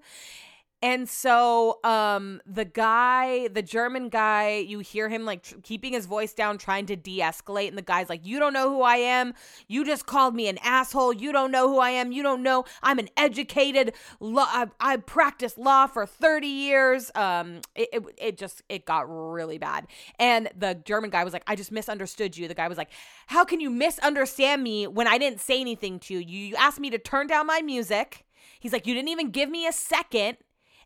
And 0.82 1.08
so 1.08 1.78
um 1.84 2.40
the 2.46 2.64
guy, 2.64 3.48
the 3.48 3.60
German 3.60 4.08
guy, 4.08 4.56
you 4.66 4.78
hear 4.78 5.10
him 5.10 5.26
like 5.26 5.42
tr- 5.42 5.56
keeping 5.62 5.92
his 5.92 6.06
voice 6.06 6.32
down 6.32 6.56
trying 6.56 6.86
to 6.86 6.96
de-escalate 6.96 7.68
and 7.68 7.76
the 7.76 7.82
guy's 7.82 8.08
like, 8.08 8.24
"You 8.24 8.38
don't 8.38 8.54
know 8.54 8.70
who 8.70 8.80
I 8.80 8.96
am. 8.96 9.34
You 9.68 9.84
just 9.84 10.06
called 10.06 10.34
me 10.34 10.48
an 10.48 10.58
asshole. 10.62 11.12
You 11.12 11.32
don't 11.32 11.50
know 11.50 11.68
who 11.68 11.78
I 11.78 11.90
am. 11.90 12.12
You 12.12 12.22
don't 12.22 12.42
know 12.42 12.64
I'm 12.82 12.98
an 12.98 13.10
educated 13.16 13.92
law 14.20 14.46
I, 14.48 14.68
I 14.80 14.96
practiced 14.96 15.58
law 15.58 15.86
for 15.86 16.06
30 16.06 16.46
years." 16.46 17.10
Um 17.14 17.60
it, 17.74 17.88
it 17.92 18.04
it 18.16 18.38
just 18.38 18.62
it 18.70 18.86
got 18.86 19.02
really 19.02 19.58
bad. 19.58 19.86
And 20.18 20.48
the 20.56 20.80
German 20.84 21.10
guy 21.10 21.24
was 21.24 21.34
like, 21.34 21.44
"I 21.46 21.56
just 21.56 21.70
misunderstood 21.70 22.38
you." 22.38 22.48
The 22.48 22.54
guy 22.54 22.68
was 22.68 22.78
like, 22.78 22.90
"How 23.26 23.44
can 23.44 23.60
you 23.60 23.68
misunderstand 23.68 24.62
me 24.62 24.86
when 24.86 25.06
I 25.06 25.18
didn't 25.18 25.40
say 25.40 25.60
anything 25.60 25.98
to 26.00 26.14
you? 26.14 26.20
You 26.20 26.56
asked 26.56 26.80
me 26.80 26.88
to 26.88 26.98
turn 26.98 27.26
down 27.26 27.46
my 27.46 27.60
music." 27.60 28.24
He's 28.58 28.72
like, 28.72 28.86
"You 28.86 28.94
didn't 28.94 29.08
even 29.08 29.30
give 29.30 29.50
me 29.50 29.66
a 29.66 29.72
second 29.72 30.38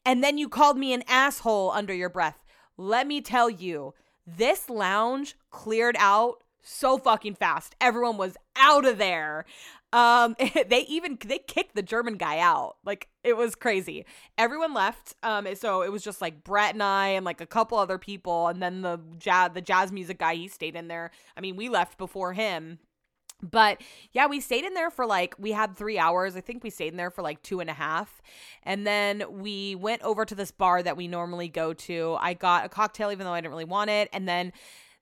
and 0.05 0.23
then 0.23 0.39
you 0.39 0.49
called 0.49 0.79
me 0.79 0.93
an 0.93 1.05
asshole 1.09 1.71
under 1.73 1.95
your 1.95 2.09
breath. 2.09 2.45
Let 2.77 3.07
me 3.07 3.21
tell 3.21 3.49
you, 3.49 3.95
this 4.27 4.69
lounge 4.69 5.37
cleared 5.51 5.97
out 5.99 6.43
so 6.65 6.99
fucking 6.99 7.35
fast. 7.35 7.75
Everyone 7.81 8.17
was 8.17 8.37
out 8.57 8.85
of 8.87 8.99
there. 8.99 9.45
Um, 9.93 10.35
they 10.69 10.81
even 10.89 11.19
they 11.25 11.39
kicked 11.39 11.77
the 11.77 11.83
German 11.83 12.17
guy 12.17 12.39
out. 12.39 12.77
Like 12.85 13.09
it 13.23 13.37
was 13.37 13.55
crazy. 13.55 14.05
Everyone 14.37 14.75
left. 14.75 15.15
Um, 15.23 15.47
so 15.55 15.83
it 15.83 15.93
was 15.93 16.03
just 16.03 16.21
like 16.21 16.43
Brett 16.43 16.75
and 16.75 16.83
I 16.83 17.09
and 17.09 17.25
like 17.25 17.41
a 17.41 17.47
couple 17.47 17.79
other 17.79 17.99
people, 17.99 18.49
and 18.49 18.63
then 18.63 18.83
the 18.83 18.99
jazz 19.19 19.53
the 19.55 19.61
jazz 19.61 19.93
music 19.93 20.19
guy 20.19 20.35
he 20.35 20.49
stayed 20.49 20.75
in 20.75 20.89
there. 20.89 21.11
I 21.37 21.41
mean, 21.41 21.57
we 21.57 21.69
left 21.69 21.99
before 21.99 22.33
him. 22.33 22.79
But 23.43 23.81
yeah, 24.13 24.27
we 24.27 24.41
stayed 24.41 24.65
in 24.65 24.75
there 24.75 24.91
for 24.91 25.07
like, 25.07 25.35
we 25.39 25.53
had 25.53 25.77
three 25.77 25.99
hours. 25.99 26.37
I 26.37 26.41
think 26.41 26.65
we 26.65 26.71
stayed 26.71 26.93
in 26.93 26.97
there 26.97 27.11
for 27.11 27.23
like 27.23 27.43
two 27.43 27.61
and 27.61 27.69
a 27.69 27.75
half. 27.75 28.23
And 28.63 28.87
then 28.87 29.25
we 29.31 29.75
went 29.75 30.03
over 30.03 30.25
to 30.25 30.35
this 30.35 30.51
bar 30.51 30.83
that 30.83 30.97
we 30.97 31.09
normally 31.09 31.49
go 31.49 31.75
to. 31.75 32.17
I 32.21 32.35
got 32.35 32.65
a 32.65 32.69
cocktail, 32.69 33.13
even 33.13 33.27
though 33.27 33.33
I 33.33 33.41
didn't 33.41 33.53
really 33.53 33.65
want 33.65 33.91
it. 33.91 34.09
And 34.13 34.27
then 34.27 34.53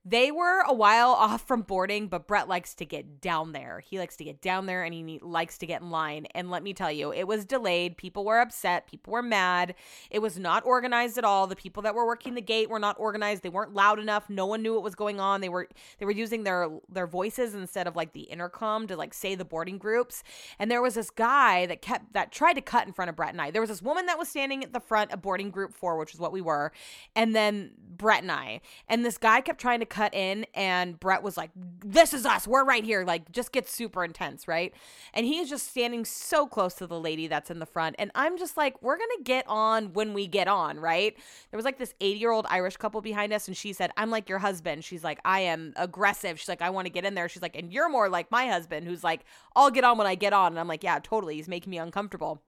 they 0.04 0.32
were 0.32 0.60
a 0.62 0.74
while 0.74 1.10
off 1.18 1.46
from 1.46 1.62
boarding, 1.62 2.08
but 2.08 2.26
Brett 2.26 2.48
likes 2.48 2.74
to 2.74 2.84
get 2.84 3.20
down 3.20 3.52
there. 3.52 3.82
He 3.84 3.98
likes 3.98 4.16
to 4.16 4.24
get 4.24 4.40
down 4.40 4.66
there 4.66 4.82
and 4.82 4.92
he 4.92 5.18
likes 5.22 5.58
to 5.58 5.66
get 5.66 5.82
in 5.82 5.90
line. 5.90 6.26
And 6.34 6.50
let 6.50 6.62
me 6.62 6.74
tell 6.74 6.90
you, 6.90 7.12
it 7.12 7.26
was 7.26 7.44
delayed. 7.44 7.96
People 7.96 8.24
were 8.24 8.40
upset. 8.40 8.86
People 8.86 9.12
were 9.12 9.22
mad. 9.22 9.74
It 10.10 10.20
was 10.20 10.38
not 10.38 10.64
organized 10.66 11.18
at 11.18 11.24
all. 11.24 11.46
The 11.46 11.56
people 11.56 11.82
that 11.84 11.94
were 11.94 12.06
working 12.06 12.34
the 12.34 12.40
gate 12.40 12.68
were 12.68 12.78
not 12.78 12.96
organized. 12.98 13.42
They 13.42 13.48
weren't 13.48 13.74
loud 13.74 13.98
enough. 13.98 14.28
No 14.28 14.46
one 14.46 14.62
knew 14.62 14.74
what 14.74 14.82
was 14.82 14.94
going 14.94 15.20
on. 15.20 15.40
They 15.40 15.48
were 15.48 15.68
they 15.98 16.06
were 16.06 16.12
using 16.12 16.44
their 16.44 16.68
their 16.88 17.06
voices 17.06 17.54
instead 17.54 17.86
of 17.86 17.96
like 17.96 18.12
the 18.12 18.22
intercom 18.22 18.86
to 18.88 18.96
like 18.96 19.14
say 19.14 19.34
the 19.34 19.44
boarding 19.44 19.78
groups. 19.78 20.22
And 20.58 20.70
there 20.70 20.82
was 20.82 20.94
this 20.94 21.10
guy 21.10 21.66
that 21.66 21.82
kept 21.82 22.12
that 22.12 22.32
tried 22.32 22.54
to 22.54 22.60
cut 22.60 22.86
in 22.86 22.92
front 22.92 23.08
of 23.08 23.16
Brett 23.16 23.32
and 23.32 23.40
I. 23.40 23.50
There 23.50 23.60
was 23.62 23.70
this 23.70 23.82
woman 23.82 24.06
that 24.06 24.18
was 24.18 24.28
standing 24.28 24.64
at 24.64 24.72
the 24.72 24.80
front 24.80 25.12
of 25.12 25.22
boarding 25.22 25.50
group 25.50 25.74
4, 25.74 25.96
which 25.98 26.14
is 26.14 26.20
what 26.20 26.32
we 26.32 26.40
were, 26.40 26.72
and 27.14 27.34
then 27.34 27.72
Brett 27.78 28.22
and 28.22 28.32
I. 28.32 28.60
And 28.88 29.04
this 29.04 29.18
guy 29.18 29.40
kept 29.40 29.60
trying 29.60 29.80
to 29.80 29.86
cut 29.92 30.14
in 30.14 30.46
and 30.54 30.98
Brett 30.98 31.22
was 31.22 31.36
like, 31.36 31.50
This 31.54 32.14
is 32.14 32.24
us. 32.24 32.48
We're 32.48 32.64
right 32.64 32.82
here. 32.82 33.04
Like, 33.04 33.30
just 33.30 33.52
gets 33.52 33.70
super 33.70 34.02
intense, 34.02 34.48
right? 34.48 34.72
And 35.12 35.26
he's 35.26 35.50
just 35.50 35.68
standing 35.68 36.06
so 36.06 36.46
close 36.46 36.74
to 36.74 36.86
the 36.86 36.98
lady 36.98 37.26
that's 37.28 37.50
in 37.50 37.58
the 37.58 37.66
front. 37.66 37.96
And 37.98 38.10
I'm 38.14 38.38
just 38.38 38.56
like, 38.56 38.82
We're 38.82 38.96
going 38.96 39.10
to 39.18 39.22
get 39.22 39.44
on 39.46 39.92
when 39.92 40.14
we 40.14 40.26
get 40.26 40.48
on, 40.48 40.80
right? 40.80 41.14
There 41.50 41.58
was 41.58 41.66
like 41.66 41.78
this 41.78 41.94
80 42.00 42.18
year 42.18 42.32
old 42.32 42.46
Irish 42.48 42.78
couple 42.78 43.02
behind 43.02 43.32
us. 43.32 43.46
And 43.46 43.56
she 43.56 43.74
said, 43.74 43.90
I'm 43.96 44.10
like 44.10 44.28
your 44.28 44.38
husband. 44.38 44.82
She's 44.82 45.04
like, 45.04 45.20
I 45.24 45.40
am 45.40 45.74
aggressive. 45.76 46.40
She's 46.40 46.48
like, 46.48 46.62
I 46.62 46.70
want 46.70 46.86
to 46.86 46.92
get 46.92 47.04
in 47.04 47.14
there. 47.14 47.28
She's 47.28 47.42
like, 47.42 47.56
And 47.56 47.70
you're 47.70 47.90
more 47.90 48.08
like 48.08 48.30
my 48.30 48.46
husband, 48.46 48.86
who's 48.86 49.04
like, 49.04 49.20
I'll 49.54 49.70
get 49.70 49.84
on 49.84 49.98
when 49.98 50.06
I 50.06 50.14
get 50.14 50.32
on. 50.32 50.52
And 50.52 50.58
I'm 50.58 50.68
like, 50.68 50.82
Yeah, 50.82 50.98
totally. 51.02 51.36
He's 51.36 51.48
making 51.48 51.70
me 51.70 51.78
uncomfortable. 51.78 52.42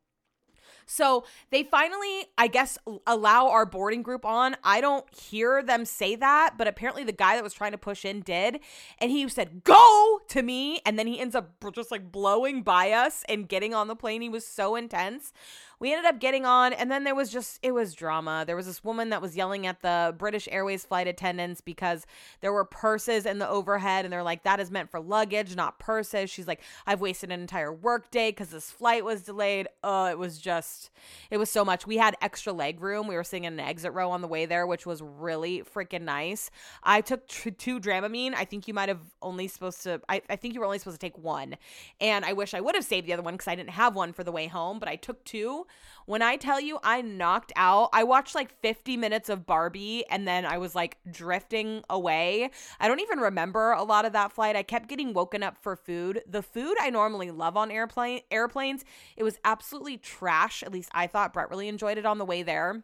So 0.86 1.24
they 1.50 1.62
finally, 1.62 2.26
I 2.36 2.48
guess, 2.48 2.78
allow 3.06 3.48
our 3.48 3.66
boarding 3.66 4.02
group 4.02 4.24
on. 4.24 4.56
I 4.62 4.80
don't 4.80 5.04
hear 5.14 5.62
them 5.62 5.84
say 5.84 6.16
that, 6.16 6.54
but 6.56 6.66
apparently 6.66 7.04
the 7.04 7.12
guy 7.12 7.36
that 7.36 7.44
was 7.44 7.54
trying 7.54 7.72
to 7.72 7.78
push 7.78 8.04
in 8.04 8.20
did. 8.20 8.60
And 8.98 9.10
he 9.10 9.28
said, 9.28 9.64
Go 9.64 10.20
to 10.28 10.42
me. 10.42 10.80
And 10.86 10.98
then 10.98 11.06
he 11.06 11.18
ends 11.20 11.34
up 11.34 11.52
just 11.74 11.90
like 11.90 12.10
blowing 12.10 12.62
by 12.62 12.92
us 12.92 13.24
and 13.28 13.48
getting 13.48 13.74
on 13.74 13.88
the 13.88 13.96
plane. 13.96 14.22
He 14.22 14.28
was 14.28 14.46
so 14.46 14.76
intense. 14.76 15.32
We 15.80 15.92
ended 15.92 16.06
up 16.06 16.20
getting 16.20 16.46
on, 16.46 16.72
and 16.72 16.90
then 16.90 17.04
there 17.04 17.14
was 17.14 17.30
just, 17.30 17.58
it 17.62 17.72
was 17.72 17.94
drama. 17.94 18.44
There 18.46 18.56
was 18.56 18.66
this 18.66 18.84
woman 18.84 19.10
that 19.10 19.20
was 19.20 19.36
yelling 19.36 19.66
at 19.66 19.82
the 19.82 20.14
British 20.16 20.48
Airways 20.50 20.84
flight 20.84 21.06
attendants 21.06 21.60
because 21.60 22.06
there 22.40 22.52
were 22.52 22.64
purses 22.64 23.26
in 23.26 23.38
the 23.38 23.48
overhead, 23.48 24.04
and 24.04 24.12
they're 24.12 24.22
like, 24.22 24.44
that 24.44 24.60
is 24.60 24.70
meant 24.70 24.90
for 24.90 25.00
luggage, 25.00 25.56
not 25.56 25.78
purses. 25.78 26.30
She's 26.30 26.46
like, 26.46 26.60
I've 26.86 27.00
wasted 27.00 27.32
an 27.32 27.40
entire 27.40 27.72
workday 27.72 28.30
because 28.30 28.50
this 28.50 28.70
flight 28.70 29.04
was 29.04 29.22
delayed. 29.22 29.68
Oh, 29.82 30.06
it 30.06 30.18
was 30.18 30.38
just, 30.38 30.90
it 31.30 31.38
was 31.38 31.50
so 31.50 31.64
much. 31.64 31.86
We 31.86 31.96
had 31.96 32.16
extra 32.20 32.52
leg 32.52 32.80
room. 32.80 33.06
We 33.06 33.16
were 33.16 33.24
sitting 33.24 33.44
in 33.44 33.54
an 33.54 33.60
exit 33.60 33.92
row 33.92 34.10
on 34.10 34.20
the 34.20 34.28
way 34.28 34.46
there, 34.46 34.66
which 34.66 34.86
was 34.86 35.02
really 35.02 35.62
freaking 35.62 36.02
nice. 36.02 36.50
I 36.82 37.00
took 37.00 37.26
t- 37.28 37.50
two 37.50 37.80
Dramamine. 37.80 38.34
I 38.34 38.44
think 38.44 38.68
you 38.68 38.74
might 38.74 38.88
have 38.88 39.00
only 39.22 39.48
supposed 39.48 39.82
to, 39.82 40.00
I, 40.08 40.22
I 40.30 40.36
think 40.36 40.54
you 40.54 40.60
were 40.60 40.66
only 40.66 40.78
supposed 40.78 41.00
to 41.00 41.06
take 41.06 41.18
one. 41.18 41.56
And 42.00 42.24
I 42.24 42.32
wish 42.32 42.54
I 42.54 42.60
would 42.60 42.74
have 42.74 42.84
saved 42.84 43.06
the 43.06 43.12
other 43.12 43.22
one 43.22 43.34
because 43.34 43.48
I 43.48 43.54
didn't 43.54 43.70
have 43.70 43.94
one 43.94 44.12
for 44.12 44.24
the 44.24 44.32
way 44.32 44.46
home, 44.46 44.78
but 44.78 44.88
I 44.88 44.96
took 44.96 45.24
two. 45.24 45.63
When 46.06 46.22
I 46.22 46.36
tell 46.36 46.60
you 46.60 46.78
I 46.82 47.00
knocked 47.00 47.52
out, 47.56 47.90
I 47.92 48.04
watched 48.04 48.34
like 48.34 48.60
50 48.60 48.96
minutes 48.96 49.28
of 49.28 49.46
Barbie 49.46 50.04
and 50.10 50.28
then 50.28 50.44
I 50.44 50.58
was 50.58 50.74
like 50.74 50.98
drifting 51.10 51.82
away. 51.88 52.50
I 52.78 52.88
don't 52.88 53.00
even 53.00 53.18
remember 53.18 53.72
a 53.72 53.82
lot 53.82 54.04
of 54.04 54.12
that 54.12 54.32
flight. 54.32 54.56
I 54.56 54.62
kept 54.62 54.88
getting 54.88 55.14
woken 55.14 55.42
up 55.42 55.56
for 55.62 55.76
food. 55.76 56.22
The 56.26 56.42
food 56.42 56.76
I 56.80 56.90
normally 56.90 57.30
love 57.30 57.56
on 57.56 57.70
airplane 57.70 58.20
airplanes, 58.30 58.84
it 59.16 59.22
was 59.22 59.38
absolutely 59.44 59.96
trash. 59.96 60.62
At 60.62 60.72
least 60.72 60.90
I 60.92 61.06
thought 61.06 61.32
Brett 61.32 61.50
really 61.50 61.68
enjoyed 61.68 61.98
it 61.98 62.06
on 62.06 62.18
the 62.18 62.24
way 62.24 62.42
there. 62.42 62.82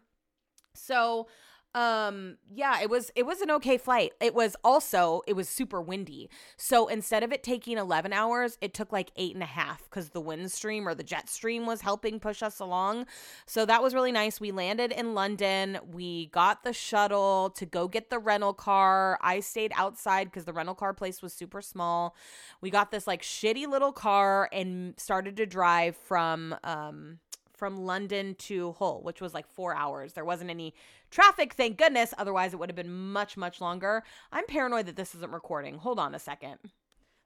So, 0.72 1.26
um 1.74 2.36
yeah 2.52 2.80
it 2.80 2.90
was 2.90 3.12
it 3.14 3.24
was 3.24 3.40
an 3.40 3.50
okay 3.50 3.78
flight. 3.78 4.12
It 4.20 4.34
was 4.34 4.56
also 4.64 5.22
it 5.26 5.34
was 5.34 5.48
super 5.48 5.80
windy. 5.80 6.28
So 6.56 6.88
instead 6.88 7.22
of 7.22 7.32
it 7.32 7.42
taking 7.42 7.78
11 7.78 8.12
hours 8.12 8.58
it 8.60 8.74
took 8.74 8.92
like 8.92 9.12
eight 9.16 9.34
and 9.34 9.42
a 9.42 9.46
half 9.46 9.84
because 9.84 10.10
the 10.10 10.20
wind 10.20 10.50
stream 10.50 10.88
or 10.88 10.94
the 10.94 11.04
jet 11.04 11.28
stream 11.28 11.66
was 11.66 11.80
helping 11.82 12.18
push 12.18 12.42
us 12.42 12.58
along. 12.58 13.06
So 13.46 13.64
that 13.66 13.82
was 13.82 13.94
really 13.94 14.12
nice. 14.12 14.40
We 14.40 14.50
landed 14.50 14.90
in 14.90 15.14
london. 15.14 15.78
We 15.92 16.26
got 16.26 16.64
the 16.64 16.72
shuttle 16.72 17.50
to 17.50 17.66
go 17.66 17.86
get 17.86 18.10
the 18.10 18.18
rental 18.18 18.52
car. 18.52 19.18
I 19.22 19.40
stayed 19.40 19.72
outside 19.76 20.24
because 20.24 20.46
the 20.46 20.52
rental 20.52 20.74
car 20.74 20.92
place 20.92 21.22
was 21.22 21.32
super 21.32 21.62
small. 21.62 22.16
We 22.60 22.70
got 22.70 22.90
this 22.90 23.06
like 23.06 23.22
shitty 23.22 23.68
little 23.68 23.92
car 23.92 24.48
and 24.52 24.94
started 24.98 25.36
to 25.36 25.46
drive 25.46 25.96
from 25.96 26.56
um 26.64 27.18
from 27.60 27.84
London 27.84 28.34
to 28.36 28.72
Hull, 28.72 29.02
which 29.02 29.20
was 29.20 29.34
like 29.34 29.46
four 29.46 29.74
hours. 29.74 30.14
There 30.14 30.24
wasn't 30.24 30.50
any 30.50 30.74
traffic, 31.10 31.52
thank 31.52 31.76
goodness. 31.76 32.14
Otherwise, 32.16 32.54
it 32.54 32.58
would 32.58 32.70
have 32.70 32.74
been 32.74 33.12
much, 33.12 33.36
much 33.36 33.60
longer. 33.60 34.02
I'm 34.32 34.46
paranoid 34.46 34.86
that 34.86 34.96
this 34.96 35.14
isn't 35.14 35.30
recording. 35.30 35.76
Hold 35.76 35.98
on 35.98 36.14
a 36.14 36.18
second. 36.18 36.58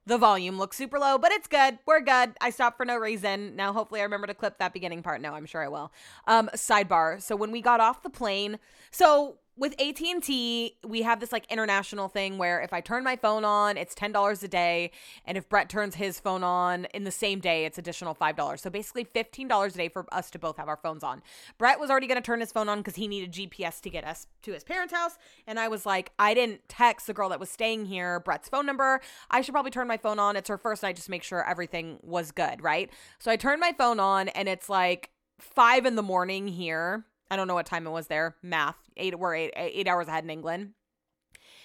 The 0.05 0.17
volume 0.17 0.59
looks 0.59 0.77
super 0.77 0.99
low, 0.99 1.17
but 1.17 1.31
it's 1.31 1.47
good. 1.47 1.79
We're 1.87 2.01
good. 2.01 2.33
I 2.39 2.51
stopped 2.51 2.77
for 2.77 2.85
no 2.85 2.97
reason. 2.97 3.55
Now, 3.55 3.73
hopefully, 3.73 4.01
I 4.01 4.03
remember 4.03 4.27
to 4.27 4.35
clip 4.35 4.59
that 4.59 4.73
beginning 4.73 5.01
part. 5.01 5.21
No, 5.21 5.33
I'm 5.33 5.47
sure 5.47 5.63
I 5.63 5.67
will. 5.67 5.91
Um, 6.27 6.49
sidebar. 6.53 7.19
So 7.21 7.35
when 7.35 7.49
we 7.49 7.61
got 7.61 7.79
off 7.79 8.03
the 8.03 8.09
plane, 8.11 8.59
so 8.91 9.37
with 9.57 9.73
AT&T, 9.79 10.77
we 10.85 11.01
have 11.03 11.19
this 11.19 11.31
like 11.31 11.45
international 11.49 12.09
thing 12.09 12.37
where 12.37 12.61
if 12.61 12.73
I 12.73 12.81
turn 12.81 13.03
my 13.03 13.15
phone 13.15 13.45
on, 13.45 13.77
it's 13.77 13.95
$10 13.95 14.43
a 14.43 14.47
day, 14.47 14.91
and 15.23 15.37
if 15.37 15.47
Brett 15.47 15.69
turns 15.69 15.95
his 15.95 16.19
phone 16.19 16.43
on 16.43 16.85
in 16.93 17.05
the 17.05 17.11
same 17.11 17.39
day, 17.39 17.65
it's 17.65 17.77
additional 17.77 18.13
$5. 18.13 18.59
So 18.59 18.69
basically 18.69 19.05
$15 19.05 19.65
a 19.65 19.77
day 19.77 19.87
for 19.87 20.05
us 20.11 20.29
to 20.31 20.39
both 20.39 20.57
have 20.57 20.67
our 20.67 20.75
phones 20.75 21.03
on. 21.03 21.23
Brett 21.57 21.79
was 21.79 21.89
already 21.89 22.07
going 22.07 22.21
to 22.21 22.25
turn 22.25 22.41
his 22.41 22.51
phone 22.51 22.67
on 22.67 22.83
cuz 22.83 22.95
he 22.95 23.07
needed 23.07 23.31
GPS 23.31 23.79
to 23.81 23.89
get 23.89 24.03
us 24.03 24.27
to 24.41 24.51
his 24.51 24.63
parents' 24.63 24.93
house, 24.93 25.17
and 25.47 25.59
I 25.59 25.69
was 25.69 25.85
like, 25.85 26.11
I 26.19 26.33
didn't 26.33 26.67
text 26.67 27.07
the 27.07 27.13
girl 27.13 27.29
that 27.29 27.39
was 27.39 27.49
staying 27.49 27.85
here 27.85 28.19
Brett's 28.19 28.49
phone 28.49 28.65
number. 28.65 28.99
I 29.31 29.41
should 29.41 29.53
probably 29.53 29.71
turn 29.71 29.87
my 29.87 29.97
phone 29.97 30.19
on. 30.19 30.35
It's 30.35 30.49
her 30.49 30.57
first 30.57 30.83
night 30.83 30.97
just 30.97 31.09
make 31.09 31.23
sure 31.23 31.47
everything 31.47 31.99
was 32.01 32.31
good, 32.31 32.61
right? 32.61 32.89
So 33.19 33.31
I 33.31 33.37
turned 33.37 33.61
my 33.61 33.71
phone 33.71 33.99
on 33.99 34.27
and 34.29 34.49
it's 34.49 34.69
like 34.69 35.11
5 35.39 35.85
in 35.85 35.95
the 35.95 36.03
morning 36.03 36.47
here 36.47 37.05
I 37.29 37.35
don't 37.35 37.47
know 37.47 37.55
what 37.55 37.65
time 37.65 37.87
it 37.87 37.91
was 37.91 38.07
there. 38.07 38.35
Math. 38.41 38.77
Eight. 38.97 39.17
We're 39.17 39.35
eight 39.35 39.53
eight 39.55 39.87
hours 39.87 40.07
ahead 40.07 40.23
in 40.23 40.29
England. 40.29 40.71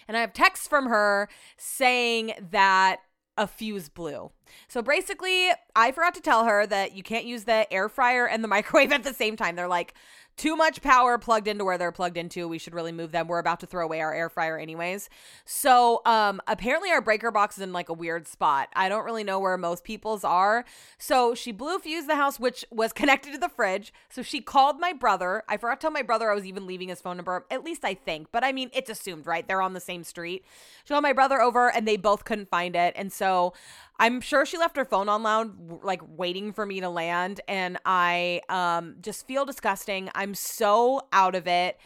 And 0.09 0.17
I 0.17 0.21
have 0.21 0.33
texts 0.33 0.67
from 0.67 0.87
her 0.87 1.29
saying 1.57 2.33
that 2.51 2.99
a 3.37 3.47
fuse 3.47 3.89
blew. 3.89 4.31
So 4.69 4.83
basically, 4.83 5.51
I 5.75 5.93
forgot 5.93 6.15
to 6.15 6.21
tell 6.21 6.45
her 6.45 6.67
that 6.67 6.93
you 6.93 7.03
can't 7.03 7.25
use 7.25 7.45
the 7.45 7.73
air 7.73 7.89
fryer 7.89 8.27
and 8.27 8.43
the 8.45 8.49
microwave 8.57 8.93
at 8.93 9.03
the 9.03 9.15
same 9.15 9.37
time. 9.37 9.57
They're 9.57 9.69
like 9.69 9.95
too 10.41 10.57
much 10.57 10.81
power 10.81 11.19
plugged 11.19 11.47
into 11.49 11.67
where 11.67 11.77
they're 11.77 11.93
plugged 11.93 12.17
into. 12.17 12.49
We 12.49 12.57
should 12.57 12.73
really 12.73 12.93
move 12.93 13.13
them. 13.13 13.29
We're 13.29 13.41
about 13.41 13.61
to 13.61 13.67
throw 13.67 13.85
away 13.85 14.01
our 14.01 14.15
air 14.15 14.31
fryer 14.31 14.59
anyways. 14.59 15.11
So, 15.45 16.01
um 16.07 16.41
apparently 16.47 16.91
our 16.91 17.03
breaker 17.03 17.31
box 17.31 17.59
is 17.59 17.63
in 17.63 17.75
like 17.75 17.91
a 17.91 17.93
weird 17.93 18.27
spot. 18.27 18.71
I 18.75 18.89
don't 18.89 19.05
really 19.05 19.23
know 19.23 19.39
where 19.39 19.59
most 19.59 19.85
people's 19.85 20.25
are. 20.25 20.65
So, 20.97 21.35
she 21.35 21.53
blew 21.53 21.79
fuse 21.79 22.07
the 22.07 22.17
house 22.17 22.41
which 22.41 22.65
was 22.71 22.91
connected 23.01 23.35
to 23.35 23.39
the 23.39 23.51
fridge. 23.51 23.93
So, 24.09 24.23
she 24.23 24.41
called 24.41 24.81
my 24.81 24.95
brother. 24.95 25.43
I 25.47 25.59
forgot 25.59 25.79
to 25.79 25.85
tell 25.85 25.91
my 25.91 26.01
brother 26.01 26.31
I 26.31 26.35
was 26.35 26.47
even 26.47 26.67
leaving 26.67 26.89
his 26.89 27.03
phone 27.03 27.19
number. 27.19 27.45
At 27.51 27.63
least 27.63 27.85
I 27.85 27.93
think. 27.93 28.29
But 28.33 28.43
I 28.43 28.53
mean, 28.53 28.71
it's 28.73 28.89
assumed, 28.89 29.27
right? 29.27 29.47
They're 29.47 29.61
on 29.61 29.75
the 29.75 29.81
same 29.81 30.05
street. 30.05 30.47
She 30.87 30.95
called 30.95 31.03
my 31.03 31.13
brother 31.13 31.43
over 31.43 31.71
and 31.71 31.87
they 31.87 31.99
both 31.99 32.25
couldn't 32.25 32.49
find 32.49 32.75
it. 32.75 32.95
And 32.97 33.13
so, 33.13 33.53
I'm 34.01 34.23
sure 34.23 34.47
she 34.47 34.57
left 34.57 34.79
her 34.79 34.87
phone 34.87 35.11
on 35.11 35.23
loud, 35.23 35.85
like 35.85 36.01
waiting 36.17 36.55
for 36.55 36.65
me 36.65 36.81
to 36.81 36.89
land. 36.89 37.43
And 37.47 37.77
I 37.85 38.41
um, 38.49 38.97
just 39.03 39.27
feel 39.27 39.45
disgusting. 39.45 40.09
I'm 40.15 40.35
so 40.35 41.03
out 41.13 41.35
of 41.35 41.47
it. 41.47 41.79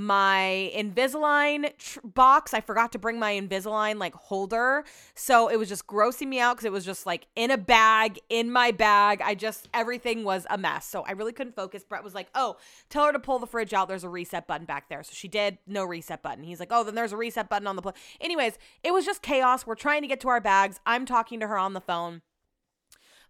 My 0.00 0.70
Invisalign 0.76 1.76
tr- 1.76 1.98
box, 2.04 2.54
I 2.54 2.60
forgot 2.60 2.92
to 2.92 3.00
bring 3.00 3.18
my 3.18 3.32
Invisalign 3.32 3.98
like 3.98 4.14
holder. 4.14 4.84
So 5.16 5.48
it 5.48 5.56
was 5.56 5.68
just 5.68 5.88
grossing 5.88 6.28
me 6.28 6.38
out 6.38 6.54
because 6.54 6.66
it 6.66 6.70
was 6.70 6.84
just 6.84 7.04
like 7.04 7.26
in 7.34 7.50
a 7.50 7.58
bag, 7.58 8.20
in 8.28 8.52
my 8.52 8.70
bag. 8.70 9.20
I 9.24 9.34
just, 9.34 9.68
everything 9.74 10.22
was 10.22 10.46
a 10.50 10.56
mess. 10.56 10.86
So 10.86 11.02
I 11.02 11.10
really 11.10 11.32
couldn't 11.32 11.56
focus. 11.56 11.82
Brett 11.82 12.04
was 12.04 12.14
like, 12.14 12.28
oh, 12.36 12.58
tell 12.88 13.06
her 13.06 13.12
to 13.12 13.18
pull 13.18 13.40
the 13.40 13.46
fridge 13.48 13.74
out. 13.74 13.88
There's 13.88 14.04
a 14.04 14.08
reset 14.08 14.46
button 14.46 14.66
back 14.66 14.88
there. 14.88 15.02
So 15.02 15.10
she 15.14 15.26
did, 15.26 15.58
no 15.66 15.82
reset 15.82 16.22
button. 16.22 16.44
He's 16.44 16.60
like, 16.60 16.70
oh, 16.70 16.84
then 16.84 16.94
there's 16.94 17.12
a 17.12 17.16
reset 17.16 17.48
button 17.48 17.66
on 17.66 17.74
the 17.74 17.82
plate. 17.82 17.96
Anyways, 18.20 18.56
it 18.84 18.92
was 18.92 19.04
just 19.04 19.20
chaos. 19.20 19.66
We're 19.66 19.74
trying 19.74 20.02
to 20.02 20.08
get 20.08 20.20
to 20.20 20.28
our 20.28 20.40
bags. 20.40 20.78
I'm 20.86 21.06
talking 21.06 21.40
to 21.40 21.48
her 21.48 21.58
on 21.58 21.72
the 21.72 21.80
phone. 21.80 22.22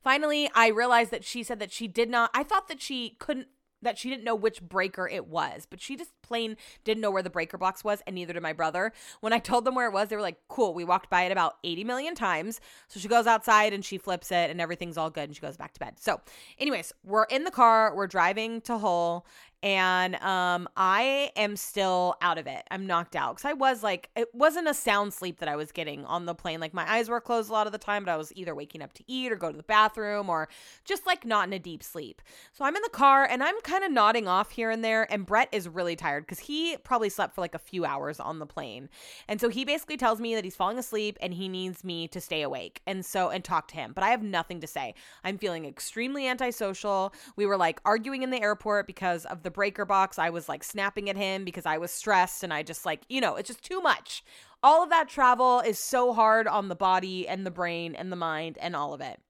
Finally, 0.05 0.51
I 0.55 0.69
realized 0.69 1.13
that 1.13 1.25
she 1.25 1.43
said 1.43 1.61
that 1.61 1.73
she 1.73 1.89
did 1.89 2.11
not, 2.11 2.29
I 2.35 2.43
thought 2.43 2.69
that 2.69 2.83
she 2.83 3.17
couldn't 3.19 3.49
that 3.83 3.99
she 3.99 4.11
didn't 4.11 4.25
know 4.25 4.35
which 4.35 4.63
breaker 4.63 5.09
it 5.09 5.27
was, 5.27 5.67
but 5.69 5.81
she 5.81 5.97
just 5.97 6.11
plain 6.23 6.57
didn't 6.85 7.01
know 7.01 7.11
where 7.11 7.23
the 7.23 7.31
breaker 7.31 7.59
box 7.59 7.85
was, 7.85 8.03
and 8.07 8.15
neither 8.15 8.33
did 8.33 8.43
my 8.43 8.53
brother. 8.53 8.93
When 9.21 9.33
I 9.33 9.39
told 9.39 9.65
them 9.65 9.75
where 9.75 9.89
it 9.89 9.93
was, 9.93 10.09
they 10.09 10.17
were 10.17 10.23
like, 10.23 10.39
cool. 10.49 10.75
We 10.75 10.85
walked 10.85 11.11
by 11.11 11.23
it 11.23 11.33
about 11.33 11.57
80 11.65 11.85
million 11.85 12.15
times. 12.15 12.61
So 12.89 13.01
she 13.01 13.09
goes 13.09 13.27
outside 13.27 13.73
and 13.73 13.85
she 13.85 13.99
flips 13.99 14.31
it, 14.31 14.51
and 14.51 14.61
everything's 14.61 14.97
all 14.97 15.11
good, 15.11 15.25
and 15.25 15.35
she 15.35 15.41
goes 15.41 15.57
back 15.57 15.75
to 15.75 15.81
bed. 15.81 15.95
So, 15.99 16.21
anyways, 16.59 16.93
we're 17.05 17.25
in 17.25 17.45
the 17.45 17.51
car, 17.51 17.95
we're 17.95 18.07
driving 18.07 18.61
to 18.63 18.79
Hull, 18.79 19.27
and 19.63 20.15
um 20.17 20.69
I 20.77 21.33
am 21.35 21.57
still 21.57 22.15
out 22.23 22.39
of 22.39 22.47
it. 22.47 22.63
I'm 22.71 22.87
knocked 22.87 23.17
out 23.17 23.37
cuz 23.37 23.45
I 23.45 23.55
was 23.55 23.83
like 23.83 24.11
it 24.15 24.33
wasn't 24.33 24.69
a 24.69 24.75
sound 24.75 25.13
sleep 25.13 25.41
that 25.41 25.49
I 25.49 25.57
was 25.57 25.73
getting 25.73 26.05
on 26.05 26.27
the 26.27 26.35
plane. 26.35 26.61
Like 26.61 26.73
my 26.75 26.89
eyes 26.91 27.09
were 27.09 27.21
closed 27.21 27.51
a 27.51 27.53
lot 27.53 27.67
of 27.67 27.73
the 27.73 27.79
time, 27.79 28.05
but 28.05 28.13
I 28.13 28.17
was 28.17 28.33
either 28.37 28.55
waking 28.55 28.83
up 28.83 28.93
to 28.95 29.05
eat 29.07 29.33
or 29.33 29.37
go 29.37 29.51
to 29.51 29.57
the 29.57 29.65
bathroom 29.65 30.31
or 30.31 30.49
just 30.85 31.07
like 31.07 31.27
not 31.27 31.49
in 31.49 31.53
a 31.53 31.59
deep 31.59 31.83
sleep. 31.83 32.23
So 32.53 32.65
I'm 32.65 32.77
in 32.77 32.83
the 32.83 32.89
car 32.89 33.25
and 33.25 33.43
I'm 33.43 33.61
kind 33.63 33.83
of 33.83 33.91
nodding 33.91 34.29
off 34.29 34.51
here 34.51 34.71
and 34.71 34.85
there 34.85 35.11
and 35.13 35.27
Brett 35.27 35.49
is 35.51 35.69
really 35.69 35.97
tired 35.97 36.29
cuz 36.29 36.39
he 36.41 36.77
probably 36.79 37.09
slept 37.09 37.35
for 37.35 37.41
like 37.41 37.55
a 37.55 37.59
few 37.59 37.85
hours 37.85 38.21
on 38.21 38.39
the 38.39 38.47
plane. 38.47 38.89
And 39.27 39.41
so 39.41 39.49
he 39.49 39.65
basically 39.65 39.97
tells 39.97 40.21
me 40.21 40.35
that 40.37 40.45
he's 40.45 40.57
falling 40.57 40.79
asleep 40.79 41.19
and 41.21 41.35
he 41.35 41.49
needs 41.49 41.83
me 41.83 42.07
to 42.09 42.21
stay 42.21 42.43
awake. 42.43 42.81
And 42.87 43.05
so 43.05 43.31
and 43.31 43.45
talk 43.45 43.67
to 43.69 43.75
him, 43.75 43.93
but 43.93 44.05
I 44.05 44.11
have 44.11 44.23
nothing 44.23 44.61
to 44.61 44.67
say. 44.67 44.95
I'm 45.25 45.39
feeling 45.39 45.65
extremely 45.65 46.29
antisocial. 46.29 47.13
We 47.35 47.47
were 47.47 47.57
like 47.57 47.81
arguing 47.85 48.23
in 48.23 48.31
the 48.31 48.41
airport 48.41 48.87
because 48.87 49.25
of 49.27 49.43
the 49.43 49.48
the 49.49 49.53
breaker 49.53 49.87
box. 49.87 50.19
I 50.19 50.29
was 50.29 50.47
like 50.47 50.63
snapping 50.63 51.09
at 51.09 51.17
him 51.17 51.43
because 51.43 51.65
I 51.65 51.79
was 51.79 51.91
stressed 51.91 52.45
and 52.45 52.53
I 52.53 52.63
just 52.63 52.85
like, 52.85 53.01
you 53.09 53.19
know, 53.19 53.37
it's 53.37 53.49
just 53.49 53.65
too 53.65 53.81
much. 53.81 54.23
All 54.63 54.83
of 54.83 54.91
that 54.91 55.09
travel 55.09 55.61
is 55.61 55.79
so 55.79 56.13
hard 56.13 56.47
on 56.47 56.69
the 56.69 56.77
body 56.77 57.27
and 57.27 57.47
the 57.47 57.51
brain 57.51 57.95
and 57.95 58.13
the 58.13 58.17
mind 58.17 58.59
and 58.61 58.77
all 58.77 58.93
of 58.93 59.01
it. 59.01 59.21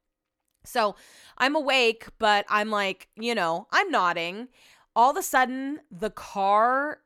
So 0.64 0.96
I'm 1.38 1.54
awake, 1.54 2.08
but 2.18 2.46
I'm 2.48 2.68
like, 2.68 3.06
you 3.14 3.32
know, 3.32 3.68
I'm 3.70 3.92
nodding. 3.92 4.48
All 4.96 5.12
of 5.12 5.16
a 5.16 5.22
sudden, 5.22 5.78
the 5.88 6.10
car 6.10 6.98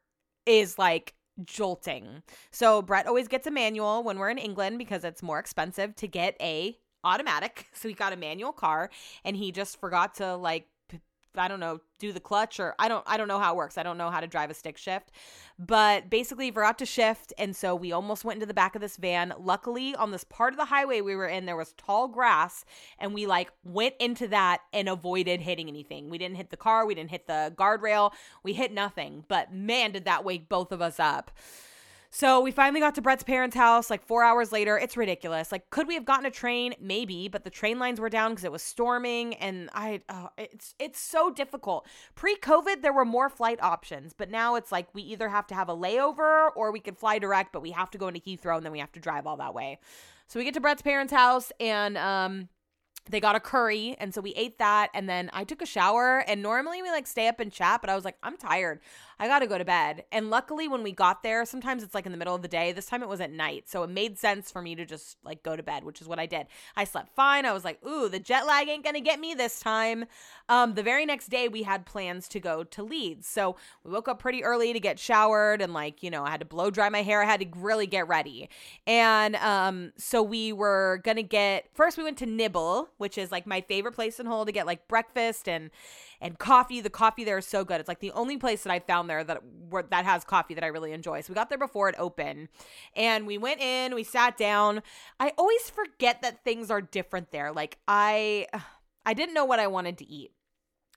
is 0.47 0.79
like 0.79 1.13
jolting. 1.45 2.23
So 2.51 2.81
Brett 2.81 3.07
always 3.07 3.29
gets 3.29 3.47
a 3.47 3.51
manual 3.51 4.03
when 4.03 4.19
we're 4.19 4.31
in 4.31 4.39
England 4.39 4.79
because 4.79 5.05
it's 5.05 5.23
more 5.23 5.39
expensive 5.39 5.95
to 5.97 6.09
get 6.09 6.35
a 6.41 6.79
automatic. 7.05 7.67
So 7.75 7.89
he 7.89 7.95
got 7.95 8.15
a 8.15 8.17
manual 8.17 8.53
car 8.53 8.89
and 9.23 9.37
he 9.37 9.53
just 9.53 9.79
forgot 9.79 10.15
to 10.15 10.35
like 10.37 10.67
I 11.37 11.49
don't 11.49 11.61
know, 11.61 11.81
do 11.99 12.13
the 12.13 12.21
clutch 12.21 12.61
or 12.61 12.75
I 12.79 12.89
don't 12.89 13.05
I 13.07 13.17
don't 13.17 13.29
know 13.29 13.39
how 13.39 13.55
it 13.55 13.57
works. 13.57 13.79
I 13.79 13.83
don't 13.83 13.99
know 13.99 14.11
how 14.11 14.21
to 14.21 14.27
drive 14.27 14.51
a 14.51 14.55
stick 14.55 14.77
shift. 14.77 15.11
But 15.59 16.11
basically 16.11 16.51
we're 16.51 16.65
out 16.65 16.79
to 16.79 16.87
shift 16.87 17.33
and 17.39 17.55
so 17.55 17.75
we 17.75 17.93
almost 17.93 18.25
went 18.25 18.37
into 18.37 18.47
the 18.47 18.55
back 18.55 18.75
of 18.75 18.81
this 18.81 18.97
van. 18.97 19.33
Luckily 19.39 19.95
on 19.95 20.11
this 20.11 20.25
part 20.25 20.53
of 20.53 20.59
the 20.59 20.65
highway 20.67 21.01
we 21.01 21.15
were 21.15 21.29
in 21.29 21.47
there 21.47 21.57
was 21.57 21.73
tall 21.75 22.09
grass 22.09 22.65
and 22.99 23.15
we 23.15 23.27
like 23.27 23.51
went 23.65 23.95
into 24.01 24.29
that 24.29 24.63
and 24.73 24.89
avoided 24.89 25.41
hitting 25.41 25.69
anything. 25.69 26.11
We 26.11 26.19
didn't 26.19 26.37
hit 26.37 26.51
the 26.51 26.57
car, 26.57 26.87
we 26.87 26.95
didn't 26.95 27.11
hit 27.11 27.27
the 27.27 27.53
guardrail, 27.57 28.13
we 28.43 28.53
hit 28.53 28.73
nothing. 28.73 29.25
But 29.29 29.53
man 29.53 29.93
did 29.93 30.05
that 30.05 30.25
wake 30.25 30.49
both 30.49 30.73
of 30.73 30.83
us 30.83 30.99
up. 30.99 31.31
So 32.15 32.43
we 32.43 32.51
finally 32.51 32.79
got 32.79 32.95
to 32.97 33.01
Brett's 33.01 33.25
parents' 33.25 33.57
house 33.57 33.89
like 33.89 34.05
four 34.05 34.23
hours 34.23 34.53
later. 34.53 34.79
It's 34.79 34.99
ridiculous. 34.99 35.51
Like, 35.51 35.71
could 35.71 35.89
we 35.89 35.95
have 35.95 36.05
gotten 36.05 36.27
a 36.27 36.31
train? 36.31 36.75
Maybe, 36.79 37.27
but 37.27 37.43
the 37.43 37.49
train 37.49 37.79
lines 37.79 37.99
were 37.99 38.11
down 38.11 38.33
because 38.33 38.45
it 38.45 38.53
was 38.53 38.63
storming, 38.63 39.33
and 39.37 39.71
I, 39.73 40.03
oh, 40.11 40.29
it's 40.37 40.75
it's 40.79 41.01
so 41.01 41.31
difficult. 41.31 41.89
Pre-COVID, 42.15 42.83
there 42.83 42.93
were 42.93 43.07
more 43.07 43.31
flight 43.31 43.63
options, 43.63 44.13
but 44.13 44.31
now 44.31 44.57
it's 44.57 44.71
like 44.71 44.89
we 44.93 45.01
either 45.01 45.31
have 45.31 45.47
to 45.47 45.55
have 45.55 45.71
a 45.71 45.75
layover 45.75 46.51
or 46.55 46.71
we 46.71 46.81
could 46.81 46.99
fly 46.99 47.19
direct, 47.19 47.51
but 47.51 47.63
we 47.63 47.71
have 47.71 47.91
to 47.93 47.99
go 47.99 48.09
into 48.09 48.21
Heathrow 48.21 48.59
and 48.59 48.67
then 48.67 48.73
we 48.73 48.81
have 48.81 48.93
to 48.93 49.01
drive 49.01 49.27
all 49.27 49.39
that 49.39 49.55
way. 49.55 49.79
So 50.27 50.39
we 50.39 50.45
get 50.45 50.53
to 50.53 50.61
Brett's 50.61 50.83
parents' 50.83 51.15
house, 51.15 51.51
and 51.61 51.97
um, 51.97 52.51
they 53.11 53.21
got 53.21 53.35
a 53.35 53.41
curry 53.41 53.97
and 53.99 54.15
so 54.15 54.21
we 54.21 54.31
ate 54.35 54.59
that 54.59 54.89
and 54.95 55.09
then 55.09 55.29
i 55.33 55.45
took 55.45 55.61
a 55.61 55.67
shower 55.67 56.25
and 56.29 56.43
normally 56.43 56.83
we 56.83 56.91
like 56.91 57.07
stay 57.07 57.27
up 57.27 57.41
and 57.41 57.53
chat 57.53 57.81
but 57.81 57.91
i 57.91 57.95
was 57.95 58.05
like 58.05 58.17
i'm 58.23 58.37
tired 58.37 58.81
i 59.23 59.29
gotta 59.29 59.47
go 59.47 59.57
to 59.57 59.65
bed. 59.65 60.05
And 60.11 60.31
luckily 60.31 60.67
when 60.67 60.83
we 60.83 60.91
got 60.91 61.23
there 61.23 61.45
sometimes 61.45 61.85
it's 61.85 61.95
like 61.95 62.07
in 62.07 62.13
the 62.13 62.19
middle 62.19 62.35
of 62.35 62.43
the 62.43 62.49
day. 62.49 62.73
This 62.73 62.87
time 62.87 63.05
it 63.05 63.09
was 63.09 63.21
at 63.21 63.31
night. 63.31 63.69
So 63.69 63.85
it 63.85 63.91
made 63.91 64.19
sense 64.19 64.51
for 64.51 64.61
me 64.61 64.75
to 64.75 64.85
just 64.85 65.17
like 65.25 65.45
go 65.45 65.55
to 65.55 65.63
bed 65.63 65.85
which 65.85 66.01
is 66.01 66.09
what 66.09 66.19
i 66.19 66.27
did. 66.27 66.49
I 66.77 66.83
slept 66.83 67.15
fine. 67.15 67.47
I 67.47 67.53
was 67.53 67.65
like 67.65 67.79
ooh 67.87 68.09
the 68.09 68.19
jet 68.19 68.47
lag 68.47 68.69
ain't 68.69 68.85
gonna 68.85 69.01
get 69.01 69.21
me 69.21 69.35
this 69.35 69.61
time. 69.61 70.07
Um, 70.49 70.75
the 70.75 70.83
very 70.83 71.07
next 71.07 71.29
day 71.29 71.47
we 71.47 71.63
had 71.63 71.87
plans 71.87 72.27
to 72.29 72.41
go 72.41 72.65
to 72.65 72.83
leeds. 72.83 73.29
So 73.29 73.55
we 73.85 73.93
woke 73.93 74.09
up 74.09 74.19
pretty 74.19 74.43
early 74.43 74.73
to 74.73 74.81
get 74.81 74.99
showered 74.99 75.63
and 75.63 75.73
like 75.73 76.03
you 76.03 76.11
know 76.11 76.25
i 76.25 76.31
had 76.31 76.41
to 76.41 76.47
blow 76.47 76.69
dry 76.69 76.89
my 76.89 77.03
hair. 77.03 77.23
I 77.23 77.27
had 77.27 77.41
to 77.41 77.47
really 77.57 77.87
get 77.87 78.09
ready. 78.09 78.49
And 78.89 79.37
um, 79.37 79.93
so 79.97 80.21
we 80.21 80.53
were 80.53 81.01
gonna 81.05 81.23
get 81.23 81.69
first 81.75 81.97
we 81.97 82.03
went 82.03 82.19
to 82.19 82.27
nibble 82.27 82.89
which 82.99 83.17
is 83.17 83.31
like 83.31 83.47
my 83.47 83.61
favorite 83.61 83.93
place 83.93 84.19
in 84.19 84.27
Hull 84.27 84.45
to 84.47 84.53
get 84.53 84.67
like 84.67 84.89
breakfast 84.89 85.49
and 85.49 85.71
and 86.23 86.39
coffee. 86.39 86.81
The 86.81 86.89
coffee 86.89 87.25
there 87.25 87.37
is 87.37 87.47
so 87.47 87.65
good. 87.65 87.81
It's 87.81 87.89
like 87.89 88.01
the 88.01 88.13
only 88.13 88.39
place 88.39 88.63
that 88.63 88.73
I 88.73 88.79
found 88.79 89.11
there 89.11 89.23
that 89.23 89.43
where, 89.69 89.83
that 89.83 90.07
has 90.07 90.25
coffee 90.25 90.55
that 90.55 90.65
I 90.65 90.69
really 90.69 90.93
enjoy. 90.93 91.21
So 91.21 91.33
we 91.33 91.35
got 91.35 91.51
there 91.51 91.59
before 91.59 91.91
it 91.91 91.95
opened, 91.99 92.49
and 92.97 93.27
we 93.27 93.37
went 93.37 93.61
in. 93.61 93.95
We 93.95 94.05
sat 94.05 94.39
down. 94.39 94.83
I 95.21 95.33
always 95.37 95.69
forget 95.69 96.23
that 96.23 96.45
things 96.45 96.71
are 96.71 96.81
different 96.81 97.33
there. 97.33 97.53
Like 97.53 97.79
I, 97.87 98.47
I 99.05 99.13
didn't 99.13 99.35
know 99.35 99.45
what 99.45 99.59
I 99.59 99.67
wanted 99.67 99.99
to 99.99 100.11
eat 100.11 100.33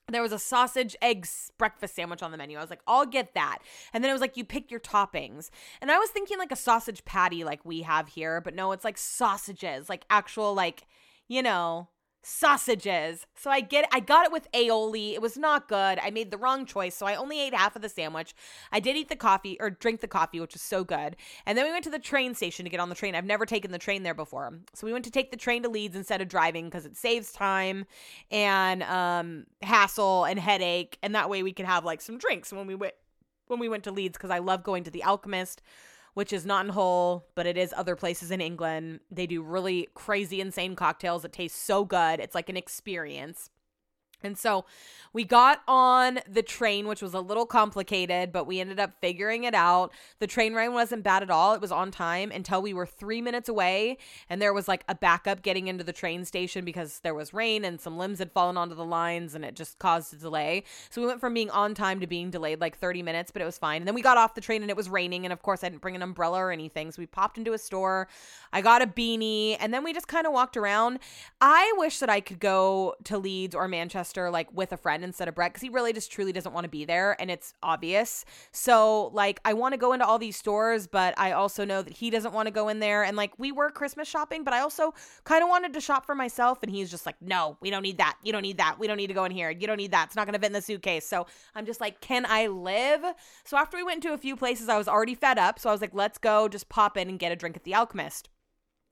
there 0.08 0.22
was 0.22 0.32
a 0.32 0.38
sausage 0.38 0.94
eggs 1.02 1.50
breakfast 1.58 1.96
sandwich 1.96 2.22
on 2.22 2.30
the 2.30 2.36
menu. 2.36 2.56
I 2.56 2.60
was 2.60 2.70
like, 2.70 2.82
I'll 2.86 3.06
get 3.06 3.34
that. 3.34 3.58
And 3.92 4.02
then 4.04 4.10
it 4.10 4.12
was 4.12 4.20
like, 4.20 4.36
you 4.36 4.44
pick 4.44 4.70
your 4.70 4.80
toppings. 4.80 5.50
And 5.80 5.90
I 5.90 5.98
was 5.98 6.10
thinking 6.10 6.38
like 6.38 6.52
a 6.52 6.56
sausage 6.56 7.04
patty 7.04 7.42
like 7.42 7.64
we 7.64 7.82
have 7.82 8.08
here, 8.08 8.40
but 8.40 8.54
no, 8.54 8.72
it's 8.72 8.84
like 8.84 8.98
sausages, 8.98 9.88
like 9.88 10.04
actual, 10.08 10.54
like, 10.54 10.86
you 11.26 11.42
know, 11.42 11.88
sausages. 12.26 13.24
So 13.36 13.50
I 13.50 13.60
get 13.60 13.88
I 13.92 14.00
got 14.00 14.26
it 14.26 14.32
with 14.32 14.50
aioli. 14.50 15.12
It 15.12 15.22
was 15.22 15.36
not 15.36 15.68
good. 15.68 16.00
I 16.02 16.10
made 16.10 16.32
the 16.32 16.36
wrong 16.36 16.66
choice, 16.66 16.96
so 16.96 17.06
I 17.06 17.14
only 17.14 17.40
ate 17.40 17.54
half 17.54 17.76
of 17.76 17.82
the 17.82 17.88
sandwich. 17.88 18.34
I 18.72 18.80
did 18.80 18.96
eat 18.96 19.08
the 19.08 19.14
coffee 19.14 19.56
or 19.60 19.70
drink 19.70 20.00
the 20.00 20.08
coffee, 20.08 20.40
which 20.40 20.54
was 20.54 20.62
so 20.62 20.82
good. 20.82 21.14
And 21.46 21.56
then 21.56 21.64
we 21.64 21.70
went 21.70 21.84
to 21.84 21.90
the 21.90 22.00
train 22.00 22.34
station 22.34 22.64
to 22.64 22.70
get 22.70 22.80
on 22.80 22.88
the 22.88 22.96
train. 22.96 23.14
I've 23.14 23.24
never 23.24 23.46
taken 23.46 23.70
the 23.70 23.78
train 23.78 24.02
there 24.02 24.12
before. 24.12 24.52
So 24.74 24.86
we 24.86 24.92
went 24.92 25.04
to 25.04 25.10
take 25.12 25.30
the 25.30 25.36
train 25.36 25.62
to 25.62 25.68
Leeds 25.68 25.94
instead 25.94 26.20
of 26.20 26.26
driving 26.26 26.64
because 26.64 26.84
it 26.84 26.96
saves 26.96 27.32
time 27.32 27.86
and 28.32 28.82
um 28.82 29.46
hassle 29.62 30.24
and 30.24 30.38
headache 30.40 30.98
and 31.02 31.14
that 31.14 31.30
way 31.30 31.44
we 31.44 31.52
could 31.52 31.66
have 31.66 31.84
like 31.84 32.00
some 32.00 32.18
drinks 32.18 32.52
when 32.52 32.66
we 32.66 32.74
went 32.74 32.94
when 33.46 33.60
we 33.60 33.68
went 33.68 33.84
to 33.84 33.92
Leeds 33.92 34.16
because 34.18 34.30
I 34.30 34.38
love 34.38 34.64
going 34.64 34.82
to 34.84 34.90
the 34.90 35.04
Alchemist 35.04 35.62
which 36.16 36.32
is 36.32 36.46
not 36.46 36.64
in 36.64 36.72
Hull, 36.72 37.26
but 37.34 37.44
it 37.44 37.58
is 37.58 37.74
other 37.76 37.94
places 37.94 38.30
in 38.30 38.40
England. 38.40 39.00
They 39.10 39.26
do 39.26 39.42
really 39.42 39.86
crazy, 39.92 40.40
insane 40.40 40.74
cocktails 40.74 41.20
that 41.22 41.34
taste 41.34 41.62
so 41.62 41.84
good. 41.84 42.20
It's 42.20 42.34
like 42.34 42.48
an 42.48 42.56
experience. 42.56 43.50
And 44.22 44.36
so 44.36 44.64
we 45.12 45.24
got 45.24 45.62
on 45.66 46.20
the 46.28 46.42
train, 46.42 46.86
which 46.88 47.00
was 47.00 47.14
a 47.14 47.20
little 47.20 47.46
complicated, 47.46 48.32
but 48.32 48.46
we 48.46 48.60
ended 48.60 48.80
up 48.80 48.92
figuring 49.00 49.44
it 49.44 49.54
out. 49.54 49.92
The 50.18 50.26
train 50.26 50.54
ride 50.54 50.68
wasn't 50.68 51.04
bad 51.04 51.22
at 51.22 51.30
all. 51.30 51.54
It 51.54 51.60
was 51.60 51.72
on 51.72 51.90
time 51.90 52.30
until 52.30 52.60
we 52.60 52.74
were 52.74 52.86
three 52.86 53.22
minutes 53.22 53.48
away, 53.48 53.98
and 54.28 54.42
there 54.42 54.52
was 54.52 54.68
like 54.68 54.84
a 54.88 54.94
backup 54.94 55.42
getting 55.42 55.68
into 55.68 55.84
the 55.84 55.92
train 55.92 56.24
station 56.24 56.64
because 56.64 57.00
there 57.00 57.14
was 57.14 57.32
rain 57.32 57.64
and 57.64 57.80
some 57.80 57.96
limbs 57.96 58.18
had 58.18 58.32
fallen 58.32 58.56
onto 58.56 58.74
the 58.74 58.84
lines 58.84 59.34
and 59.34 59.44
it 59.44 59.54
just 59.54 59.78
caused 59.78 60.12
a 60.12 60.16
delay. 60.16 60.64
So 60.90 61.00
we 61.00 61.06
went 61.06 61.20
from 61.20 61.34
being 61.34 61.50
on 61.50 61.74
time 61.74 62.00
to 62.00 62.06
being 62.06 62.30
delayed 62.30 62.60
like 62.60 62.78
30 62.78 63.02
minutes, 63.02 63.30
but 63.30 63.42
it 63.42 63.44
was 63.44 63.58
fine. 63.58 63.82
And 63.82 63.88
then 63.88 63.94
we 63.94 64.02
got 64.02 64.18
off 64.18 64.34
the 64.34 64.40
train 64.40 64.62
and 64.62 64.70
it 64.70 64.76
was 64.76 64.88
raining. 64.88 65.24
And 65.24 65.32
of 65.32 65.42
course, 65.42 65.62
I 65.62 65.68
didn't 65.68 65.82
bring 65.82 65.96
an 65.96 66.02
umbrella 66.02 66.38
or 66.38 66.50
anything. 66.50 66.90
So 66.90 67.00
we 67.00 67.06
popped 67.06 67.38
into 67.38 67.52
a 67.52 67.58
store. 67.58 68.08
I 68.52 68.60
got 68.60 68.82
a 68.82 68.86
beanie, 68.86 69.56
and 69.60 69.72
then 69.72 69.84
we 69.84 69.92
just 69.92 70.08
kind 70.08 70.26
of 70.26 70.32
walked 70.32 70.56
around. 70.56 70.98
I 71.40 71.72
wish 71.76 71.98
that 71.98 72.10
I 72.10 72.20
could 72.20 72.40
go 72.40 72.94
to 73.04 73.18
Leeds 73.18 73.54
or 73.54 73.68
Manchester 73.68 74.15
Manchester 74.16 74.30
like 74.30 74.52
with 74.52 74.72
a 74.72 74.76
friend 74.76 75.04
instead 75.04 75.28
of 75.28 75.34
Brett 75.34 75.52
because 75.52 75.62
he 75.62 75.68
really 75.68 75.92
just 75.92 76.10
truly 76.10 76.32
doesn't 76.32 76.52
want 76.52 76.64
to 76.64 76.68
be 76.68 76.84
there 76.84 77.16
and 77.20 77.30
it's 77.30 77.54
obvious. 77.62 78.24
So 78.52 79.08
like 79.12 79.40
I 79.44 79.52
want 79.52 79.72
to 79.72 79.78
go 79.78 79.92
into 79.92 80.06
all 80.06 80.18
these 80.18 80.36
stores, 80.36 80.86
but 80.86 81.14
I 81.18 81.32
also 81.32 81.64
know 81.64 81.82
that 81.82 81.92
he 81.92 82.10
doesn't 82.10 82.32
want 82.32 82.46
to 82.46 82.52
go 82.52 82.68
in 82.68 82.80
there. 82.80 83.04
And 83.04 83.16
like 83.16 83.32
we 83.38 83.52
were 83.52 83.70
Christmas 83.70 84.08
shopping, 84.08 84.44
but 84.44 84.54
I 84.54 84.60
also 84.60 84.94
kind 85.24 85.42
of 85.42 85.48
wanted 85.48 85.72
to 85.74 85.80
shop 85.80 86.06
for 86.06 86.14
myself. 86.14 86.58
And 86.62 86.70
he's 86.70 86.90
just 86.90 87.06
like, 87.06 87.16
no, 87.20 87.56
we 87.60 87.70
don't 87.70 87.82
need 87.82 87.98
that. 87.98 88.16
You 88.22 88.32
don't 88.32 88.42
need 88.42 88.58
that. 88.58 88.78
We 88.78 88.86
don't 88.86 88.96
need 88.96 89.08
to 89.08 89.14
go 89.14 89.24
in 89.24 89.32
here. 89.32 89.50
You 89.50 89.66
don't 89.66 89.78
need 89.78 89.92
that. 89.92 90.06
It's 90.06 90.16
not 90.16 90.26
going 90.26 90.34
to 90.34 90.40
fit 90.40 90.46
in 90.46 90.52
the 90.52 90.62
suitcase. 90.62 91.06
So 91.06 91.26
I'm 91.54 91.66
just 91.66 91.80
like, 91.80 92.00
can 92.00 92.26
I 92.26 92.46
live? 92.46 93.02
So 93.44 93.56
after 93.56 93.76
we 93.76 93.82
went 93.82 94.02
to 94.04 94.12
a 94.12 94.18
few 94.18 94.36
places, 94.36 94.68
I 94.68 94.78
was 94.78 94.88
already 94.88 95.14
fed 95.14 95.38
up. 95.38 95.58
So 95.58 95.68
I 95.68 95.72
was 95.72 95.80
like, 95.80 95.94
let's 95.94 96.18
go 96.18 96.48
just 96.48 96.68
pop 96.68 96.96
in 96.96 97.08
and 97.08 97.18
get 97.18 97.32
a 97.32 97.36
drink 97.36 97.56
at 97.56 97.64
the 97.64 97.74
Alchemist 97.74 98.28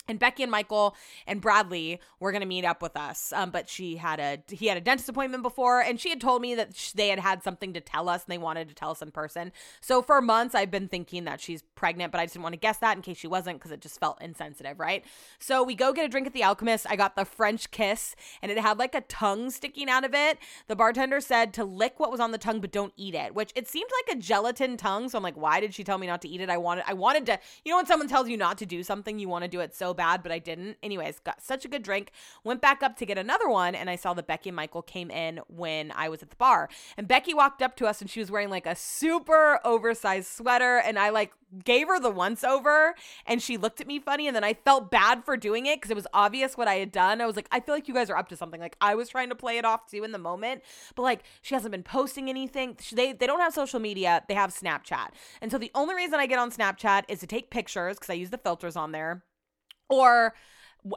and 0.09 0.19
Becky 0.19 0.43
and 0.43 0.53
Michael 0.53 0.95
and 1.27 1.40
Bradley 1.40 2.01
were 2.21 2.33
going 2.33 2.43
to 2.43 2.47
meet 2.47 2.64
up 2.64 2.83
with 2.83 2.97
us. 2.97 3.33
Um, 3.33 3.51
but 3.51 3.69
she 3.69 3.97
had 3.97 4.21
a 4.21 4.43
he 4.55 4.67
had 4.67 4.77
a 4.77 4.81
dentist 4.81 5.09
appointment 5.09 5.43
before, 5.43 5.81
and 5.81 5.99
she 5.99 6.11
had 6.11 6.21
told 6.21 6.43
me 6.43 6.55
that 6.55 6.75
they 6.95 7.09
had 7.09 7.19
had 7.19 7.43
something 7.43 7.73
to 7.73 7.81
tell 7.81 8.09
us, 8.09 8.25
and 8.25 8.33
they 8.33 8.38
wanted 8.38 8.69
to 8.69 8.75
tell 8.75 8.90
us 8.90 9.03
in 9.03 9.11
person. 9.11 9.53
So 9.81 10.03
for 10.03 10.21
months, 10.21 10.55
I've 10.55 10.71
been 10.71 10.88
thinking 10.88 11.25
that 11.25 11.40
she's 11.40 11.62
pregnant, 11.75 12.12
but 12.12 12.21
I 12.21 12.25
just 12.25 12.35
didn't 12.35 12.45
want 12.45 12.55
to 12.55 12.61
guess 12.61 12.79
that 12.79 12.97
in 12.97 13.03
case 13.03 13.19
she 13.19 13.27
wasn't 13.27 13.59
because 13.59 13.71
it 13.71 13.81
just 13.81 13.99
felt 14.01 14.21
insensitive, 14.21 14.79
right? 14.79 15.05
So 15.38 15.62
we 15.62 15.75
go 15.75 15.93
get 15.93 16.05
a 16.05 16.09
drink 16.09 16.27
at 16.27 16.33
the 16.33 16.45
Alchemist. 16.45 16.87
I 16.88 16.97
got 16.97 17.17
the 17.17 17.25
French 17.25 17.71
kiss, 17.71 18.14
and 18.43 18.51
it 18.53 18.59
had 18.59 18.79
like 18.79 18.95
a 18.95 19.01
tongue 19.03 19.51
sticking 19.51 19.88
out 19.88 20.05
of 20.05 20.14
it. 20.14 20.38
The 20.69 20.77
bartender 20.77 21.21
said 21.21 21.55
to 21.55 21.64
lick 21.64 21.99
what 21.99 22.11
was 22.11 22.21
on 22.21 22.33
the 22.33 22.38
tongue, 22.38 22.61
but 22.61 22.73
don't 22.73 22.93
eat 22.97 23.14
it, 23.14 23.35
which 23.35 23.53
it 23.55 23.69
seemed 23.69 23.90
like 24.07 24.17
a 24.17 24.21
gelatin 24.21 24.77
tongue. 24.77 25.09
So 25.09 25.19
I'm 25.19 25.25
like, 25.25 25.37
why 25.37 25.61
did 25.61 25.75
she 25.75 25.85
tell 25.85 25.99
me 25.99 26.07
not 26.07 26.23
to 26.23 26.29
eat 26.29 26.40
it? 26.40 26.51
I 26.51 26.59
wanted 26.59 26.85
I 26.87 26.95
wanted 26.95 27.27
to, 27.27 27.38
you 27.64 27.71
know, 27.71 27.77
when 27.77 27.87
someone 27.87 28.09
tells 28.09 28.29
you 28.29 28.37
not 28.37 28.59
to 28.59 28.67
do 28.67 28.83
something, 28.83 29.19
you 29.19 29.29
want 29.29 29.45
to 29.45 29.49
do 29.49 29.61
it 29.61 29.75
so 29.75 29.93
bad, 29.94 30.22
but 30.22 30.33
I 30.33 30.38
didn't. 30.38 30.76
Anyways, 30.83 31.20
got 31.20 31.42
such 31.42 31.64
a 31.64 31.68
good 31.68 31.83
drink. 31.83 32.11
Went 32.44 32.61
back 32.61 32.83
up 32.83 32.96
to 32.96 33.07
get 33.07 33.18
another 33.18 33.48
one, 33.48 33.74
and 33.74 33.88
I 33.88 33.96
saw 33.96 34.14
that 34.14 34.26
Becky 34.26 34.50
and 34.50 34.57
Michael 34.57 34.83
came 34.83 35.11
in 35.11 35.40
when 35.48 35.92
I 35.92 36.09
was 36.09 36.22
at 36.22 36.30
the 36.30 36.37
bar. 36.37 36.68
And 36.96 37.09
Becky 37.09 37.35
walked 37.35 37.62
up 37.62 37.76
to 37.76 37.87
us, 37.87 38.00
and 38.00 38.11
she 38.11 38.20
was 38.20 38.30
wearing 38.30 38.50
like 38.50 38.66
a 38.66 38.76
super 38.76 39.61
oversized 39.64 40.28
sweater, 40.28 40.78
and 40.78 40.98
I 40.98 41.11
like 41.11 41.33
gave 41.62 41.88
her 41.88 42.00
the 42.00 42.11
once 42.11 42.42
over 42.42 42.94
and 43.26 43.40
she 43.40 43.57
looked 43.57 43.80
at 43.80 43.87
me 43.87 43.98
funny 43.98 44.26
and 44.26 44.35
then 44.35 44.44
I 44.44 44.54
felt 44.54 44.90
bad 44.90 45.24
for 45.24 45.37
doing 45.37 45.66
it 45.66 45.76
because 45.76 45.90
it 45.90 45.96
was 45.96 46.07
obvious 46.12 46.57
what 46.57 46.68
I 46.68 46.76
had 46.76 46.90
done. 46.90 47.20
I 47.20 47.26
was 47.26 47.37
like, 47.37 47.48
I 47.52 47.61
feel 47.61 47.74
like 47.74 47.87
you 47.87 47.94
guys 47.94 48.11
are 48.11 48.16
up 48.16 48.28
to 48.30 48.37
something. 48.37 48.61
Like 48.61 48.76
I 48.80 48.94
was 48.94 49.09
trying 49.09 49.28
to 49.28 49.35
play 49.35 49.59
it 49.59 49.64
off 49.64 49.88
too 49.90 50.04
in 50.04 50.12
the 50.12 50.18
moment, 50.18 50.62
but 50.94 51.02
like 51.02 51.22
she 51.42 51.54
hasn't 51.54 51.72
been 51.72 51.83
posting 51.83 52.28
anything. 52.28 52.76
They 52.92 53.12
they 53.12 53.26
don't 53.26 53.40
have 53.40 53.54
social 53.54 53.80
media, 53.80 54.22
they 54.28 54.35
have 54.35 54.50
Snapchat. 54.50 55.09
And 55.40 55.50
so 55.50 55.59
the 55.59 55.70
only 55.74 55.94
reason 55.94 56.18
I 56.18 56.26
get 56.26 56.38
on 56.38 56.50
Snapchat 56.50 57.04
is 57.09 57.20
to 57.20 57.26
take 57.26 57.50
pictures 57.50 57.96
because 57.96 58.11
I 58.11 58.14
use 58.14 58.30
the 58.30 58.38
filters 58.38 58.76
on 58.76 58.92
there 58.92 59.22
or 59.88 60.35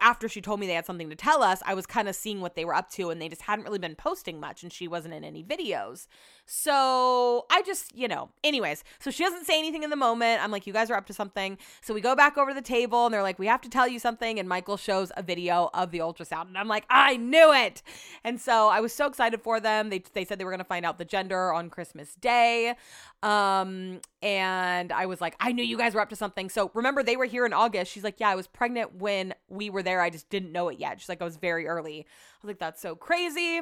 after 0.02 0.28
she 0.28 0.42
told 0.42 0.60
me 0.60 0.68
they 0.68 0.74
had 0.74 0.86
something 0.86 1.10
to 1.10 1.16
tell 1.16 1.42
us, 1.42 1.62
I 1.66 1.74
was 1.74 1.86
kind 1.86 2.10
of 2.10 2.16
seeing 2.16 2.42
what 2.42 2.56
they 2.56 2.66
were 2.66 2.76
up 2.76 2.90
to 2.92 3.10
and 3.10 3.22
they 3.22 3.30
just 3.30 3.44
hadn't 3.44 3.64
really 3.66 3.80
been 3.80 3.96
posting 3.96 4.40
much 4.40 4.64
and 4.64 4.72
she 4.72 4.88
wasn't 4.88 5.14
in 5.14 5.24
any 5.24 5.44
videos. 5.44 6.08
So 6.50 7.46
I 7.52 7.62
just, 7.64 7.94
you 7.94 8.08
know, 8.08 8.30
anyways, 8.42 8.86
so 9.00 9.12
she 9.12 9.22
doesn't 9.22 9.46
say 9.46 9.60
anything 9.60 9.84
in 9.84 9.90
the 9.90 9.98
moment. 9.98 10.42
I'm 10.42 10.50
like, 10.50 10.66
you 10.66 10.72
guys 10.72 10.90
are 10.90 10.96
up 10.96 11.06
to 11.08 11.14
something. 11.14 11.58
So 11.82 11.94
we 11.94 12.00
go 12.00 12.16
back 12.16 12.38
over 12.38 12.52
to 12.52 12.56
the 12.56 12.62
table 12.62 13.06
and 13.06 13.14
they're 13.14 13.22
like, 13.22 13.38
we 13.38 13.48
have 13.48 13.60
to 13.62 13.70
tell 13.70 13.86
you 13.86 14.00
something. 14.00 14.40
And 14.40 14.48
Michael 14.48 14.78
shows 14.78 15.12
a 15.18 15.22
video 15.22 15.70
of 15.74 15.92
the 15.92 16.00
ultrasound. 16.00 16.48
And 16.48 16.58
I'm 16.58 16.70
like, 16.70 16.86
I 16.90 17.18
knew 17.18 17.52
it. 17.54 17.84
And 18.24 18.40
so 18.40 18.70
I 18.70 18.80
was 18.80 18.94
so 18.94 19.08
excited 19.08 19.42
for 19.42 19.60
them. 19.60 19.90
They, 19.90 20.02
they 20.14 20.24
said 20.24 20.40
they 20.40 20.46
were 20.46 20.52
going 20.52 20.60
to 20.60 20.64
find 20.64 20.86
out 20.86 20.98
the 20.98 21.06
gender 21.06 21.52
on 21.52 21.70
Christmas 21.70 22.16
Day. 22.16 22.76
Um, 23.24 24.00
and 24.22 24.94
I 24.94 25.06
was 25.06 25.20
like, 25.20 25.36
I 25.42 25.52
knew 25.52 25.66
you 25.66 25.78
guys 25.78 25.96
were 25.96 26.02
up 26.02 26.10
to 26.10 26.16
something. 26.16 26.50
So 26.50 26.72
remember, 26.74 27.04
they 27.04 27.18
were 27.18 27.26
here 27.26 27.46
in 27.46 27.52
August. 27.52 27.92
She's 27.92 28.06
like, 28.06 28.22
Yeah, 28.22 28.30
I 28.30 28.36
was 28.36 28.48
pregnant 28.48 28.96
when 28.96 29.34
we 29.50 29.70
were 29.70 29.84
there. 29.84 30.00
I 30.00 30.10
just 30.10 30.30
didn't 30.30 30.54
know 30.54 30.70
it 30.70 30.80
yet. 30.80 31.02
She's 31.02 31.10
like, 31.10 31.22
I 31.22 31.26
was 31.26 31.36
very 31.36 31.68
early. 31.68 32.00
I 32.00 32.38
was 32.42 32.48
like, 32.48 32.60
That's 32.60 32.82
so 32.82 32.96
crazy. 32.96 33.62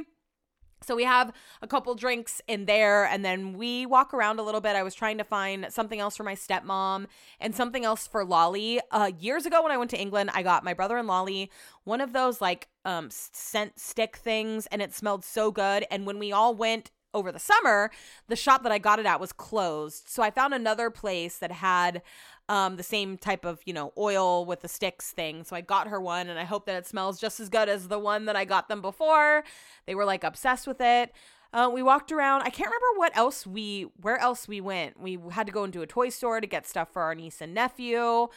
So 0.85 0.95
we 0.95 1.03
have 1.03 1.33
a 1.61 1.67
couple 1.67 1.95
drinks 1.95 2.41
in 2.47 2.65
there 2.65 3.05
and 3.05 3.25
then 3.25 3.53
we 3.53 3.85
walk 3.85 4.13
around 4.13 4.39
a 4.39 4.43
little 4.43 4.61
bit. 4.61 4.75
I 4.75 4.83
was 4.83 4.95
trying 4.95 5.17
to 5.17 5.23
find 5.23 5.67
something 5.69 5.99
else 5.99 6.15
for 6.15 6.23
my 6.23 6.35
stepmom 6.35 7.07
and 7.39 7.55
something 7.55 7.83
else 7.83 8.07
for 8.07 8.23
Lolly. 8.23 8.79
Uh, 8.91 9.11
years 9.19 9.45
ago 9.45 9.63
when 9.63 9.71
I 9.71 9.77
went 9.77 9.91
to 9.91 9.99
England, 9.99 10.29
I 10.33 10.43
got 10.43 10.63
my 10.63 10.73
brother 10.73 10.97
and 10.97 11.07
Lolly 11.07 11.51
one 11.85 12.01
of 12.01 12.13
those 12.13 12.41
like 12.41 12.67
um 12.83 13.09
scent 13.09 13.79
stick 13.79 14.17
things 14.17 14.67
and 14.67 14.81
it 14.81 14.93
smelled 14.93 15.23
so 15.23 15.51
good 15.51 15.85
and 15.89 16.05
when 16.05 16.19
we 16.19 16.31
all 16.31 16.53
went 16.53 16.91
over 17.15 17.31
the 17.31 17.39
summer, 17.39 17.89
the 18.27 18.35
shop 18.35 18.61
that 18.63 18.71
I 18.71 18.77
got 18.77 18.99
it 18.99 19.07
at 19.07 19.19
was 19.19 19.31
closed. 19.31 20.07
So 20.07 20.21
I 20.21 20.29
found 20.29 20.53
another 20.53 20.91
place 20.91 21.37
that 21.39 21.51
had 21.51 22.03
um, 22.47 22.75
the 22.75 22.83
same 22.83 23.17
type 23.17 23.45
of, 23.45 23.61
you 23.65 23.73
know, 23.73 23.91
oil 23.97 24.45
with 24.45 24.61
the 24.61 24.67
sticks 24.67 25.11
thing. 25.11 25.43
So 25.43 25.55
I 25.55 25.61
got 25.61 25.87
her 25.87 25.99
one 25.99 26.29
and 26.29 26.37
I 26.37 26.43
hope 26.43 26.67
that 26.67 26.75
it 26.75 26.85
smells 26.85 27.19
just 27.19 27.39
as 27.39 27.49
good 27.49 27.69
as 27.69 27.87
the 27.87 27.97
one 27.97 28.25
that 28.25 28.35
I 28.35 28.45
got 28.45 28.67
them 28.67 28.81
before. 28.81 29.43
They 29.87 29.95
were 29.95 30.05
like 30.05 30.23
obsessed 30.23 30.67
with 30.67 30.81
it. 30.81 31.11
Uh, 31.53 31.69
we 31.69 31.81
walked 31.81 32.11
around. 32.11 32.41
I 32.41 32.49
can't 32.49 32.67
remember 32.67 32.99
what 32.99 33.15
else 33.15 33.47
we, 33.47 33.87
where 34.01 34.17
else 34.17 34.45
we 34.45 34.59
went. 34.59 34.99
We 34.99 35.17
had 35.31 35.47
to 35.47 35.53
go 35.53 35.63
into 35.63 35.81
a 35.81 35.87
toy 35.87 36.09
store 36.09 36.41
to 36.41 36.47
get 36.47 36.67
stuff 36.67 36.91
for 36.91 37.01
our 37.01 37.15
niece 37.15 37.39
and 37.39 37.53
nephew. 37.53 38.27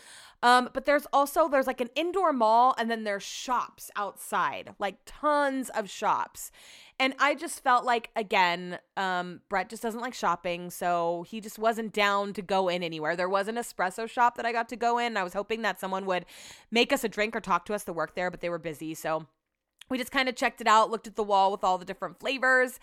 Um, 0.41 0.71
but 0.73 0.85
there's 0.85 1.07
also 1.13 1.49
there's 1.49 1.67
like 1.67 1.81
an 1.81 1.91
indoor 1.97 2.33
mall, 2.33 2.77
and 2.79 2.89
then 2.89 3.03
there's 3.03 3.25
shops 3.25 3.91
outside, 3.97 4.75
like 4.79 4.99
tons 5.05 5.69
of 5.71 5.91
shops. 5.91 6.53
And 7.01 7.15
I 7.21 7.37
just 7.37 7.63
felt 7.63 7.85
like 7.85 8.11
again, 8.17 8.79
um, 8.97 9.41
Brett 9.49 9.71
just 9.71 9.83
doesn't 9.83 10.01
like 10.01 10.15
shopping, 10.15 10.71
so 10.71 11.25
he 11.29 11.41
just 11.41 11.59
wasn't 11.59 11.93
down 11.93 12.33
to 12.33 12.43
go 12.43 12.69
in 12.69 12.83
anywhere. 12.83 13.15
There 13.15 13.29
was 13.29 13.47
an 13.47 13.55
espresso 13.55 14.09
shop 14.09 14.37
that 14.37 14.45
I 14.45 14.53
got 14.53 14.69
to 14.71 14.77
go 14.77 14.99
in. 14.99 15.17
I 15.17 15.23
was 15.23 15.33
hoping 15.33 15.63
that 15.63 15.79
someone 15.79 16.07
would 16.07 16.27
make 16.71 16.93
us 16.93 17.05
a 17.05 17.09
drink 17.09 17.37
or 17.37 17.41
talk 17.41 17.65
to 17.67 17.75
us 17.75 17.85
to 17.85 17.93
work 17.93 18.15
there, 18.15 18.31
but 18.31 18.41
they 18.41 18.49
were 18.49 18.59
busy, 18.59 18.95
so 18.95 19.27
we 19.89 19.99
just 19.99 20.11
kind 20.11 20.29
of 20.29 20.35
checked 20.35 20.61
it 20.61 20.67
out, 20.67 20.91
looked 20.91 21.07
at 21.07 21.17
the 21.17 21.23
wall 21.23 21.51
with 21.51 21.65
all 21.65 21.79
the 21.79 21.85
different 21.85 22.19
flavors. 22.19 22.79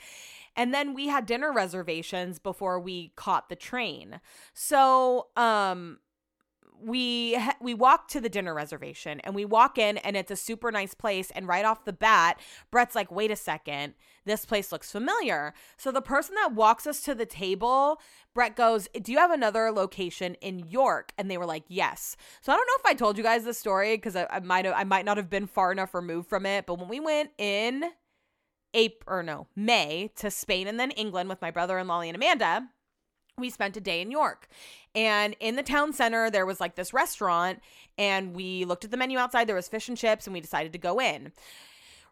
And 0.55 0.73
then 0.73 0.93
we 0.93 1.07
had 1.07 1.25
dinner 1.25 1.51
reservations 1.51 2.39
before 2.39 2.79
we 2.79 3.11
caught 3.15 3.49
the 3.49 3.55
train. 3.55 4.21
So, 4.53 5.27
um, 5.35 5.99
we 6.81 7.37
we 7.61 7.73
walk 7.73 8.07
to 8.09 8.21
the 8.21 8.29
dinner 8.29 8.53
reservation 8.53 9.19
and 9.21 9.35
we 9.35 9.45
walk 9.45 9.77
in 9.77 9.97
and 9.97 10.15
it's 10.15 10.31
a 10.31 10.35
super 10.35 10.71
nice 10.71 10.93
place. 10.93 11.31
And 11.31 11.47
right 11.47 11.65
off 11.65 11.85
the 11.85 11.93
bat 11.93 12.39
Brett's 12.71 12.95
like 12.95 13.11
wait 13.11 13.31
a 13.31 13.35
second. 13.35 13.93
This 14.25 14.45
place 14.45 14.71
looks 14.71 14.91
familiar. 14.91 15.53
So 15.77 15.91
the 15.91 16.01
person 16.01 16.35
that 16.35 16.53
walks 16.53 16.87
us 16.87 17.01
to 17.01 17.15
the 17.15 17.25
table 17.25 17.99
Brett 18.33 18.55
goes 18.55 18.87
do 19.01 19.11
you 19.11 19.17
have 19.17 19.31
another 19.31 19.71
location 19.71 20.35
in 20.35 20.59
York? 20.59 21.11
And 21.17 21.29
they 21.29 21.37
were 21.37 21.45
like 21.45 21.65
yes. 21.67 22.15
So 22.41 22.51
I 22.51 22.55
don't 22.55 22.67
know 22.67 22.79
if 22.79 22.85
I 22.85 22.93
told 22.93 23.17
you 23.17 23.23
guys 23.23 23.43
the 23.43 23.53
story 23.53 23.95
because 23.95 24.15
I, 24.15 24.27
I 24.29 24.39
might 24.39 24.65
have 24.65 24.75
I 24.75 24.83
might 24.83 25.05
not 25.05 25.17
have 25.17 25.29
been 25.29 25.47
far 25.47 25.71
enough 25.71 25.93
removed 25.93 26.29
from 26.29 26.45
it. 26.45 26.65
But 26.65 26.79
when 26.79 26.89
we 26.89 26.99
went 26.99 27.31
in 27.37 27.83
April 28.73 29.19
or 29.19 29.23
no 29.23 29.47
May 29.55 30.11
to 30.17 30.29
Spain 30.29 30.67
and 30.67 30.79
then 30.79 30.91
England 30.91 31.29
with 31.29 31.41
my 31.41 31.51
brother 31.51 31.77
and 31.77 31.87
Lolly 31.87 32.09
and 32.09 32.15
Amanda 32.15 32.67
we 33.37 33.49
spent 33.49 33.75
a 33.75 33.81
day 33.81 34.01
in 34.01 34.11
York. 34.11 34.47
And 34.93 35.35
in 35.39 35.55
the 35.55 35.63
town 35.63 35.91
center, 35.91 36.31
there 36.31 36.45
was 36.45 36.59
like 36.59 36.75
this 36.75 36.93
restaurant, 36.93 37.59
and 37.97 38.33
we 38.33 38.63
looked 38.65 38.85
at 38.85 38.91
the 38.91 38.97
menu 38.97 39.17
outside. 39.17 39.47
There 39.47 39.55
was 39.55 39.67
fish 39.67 39.89
and 39.89 39.97
chips, 39.97 40.25
and 40.25 40.33
we 40.33 40.39
decided 40.39 40.71
to 40.71 40.77
go 40.79 41.01
in. 41.01 41.33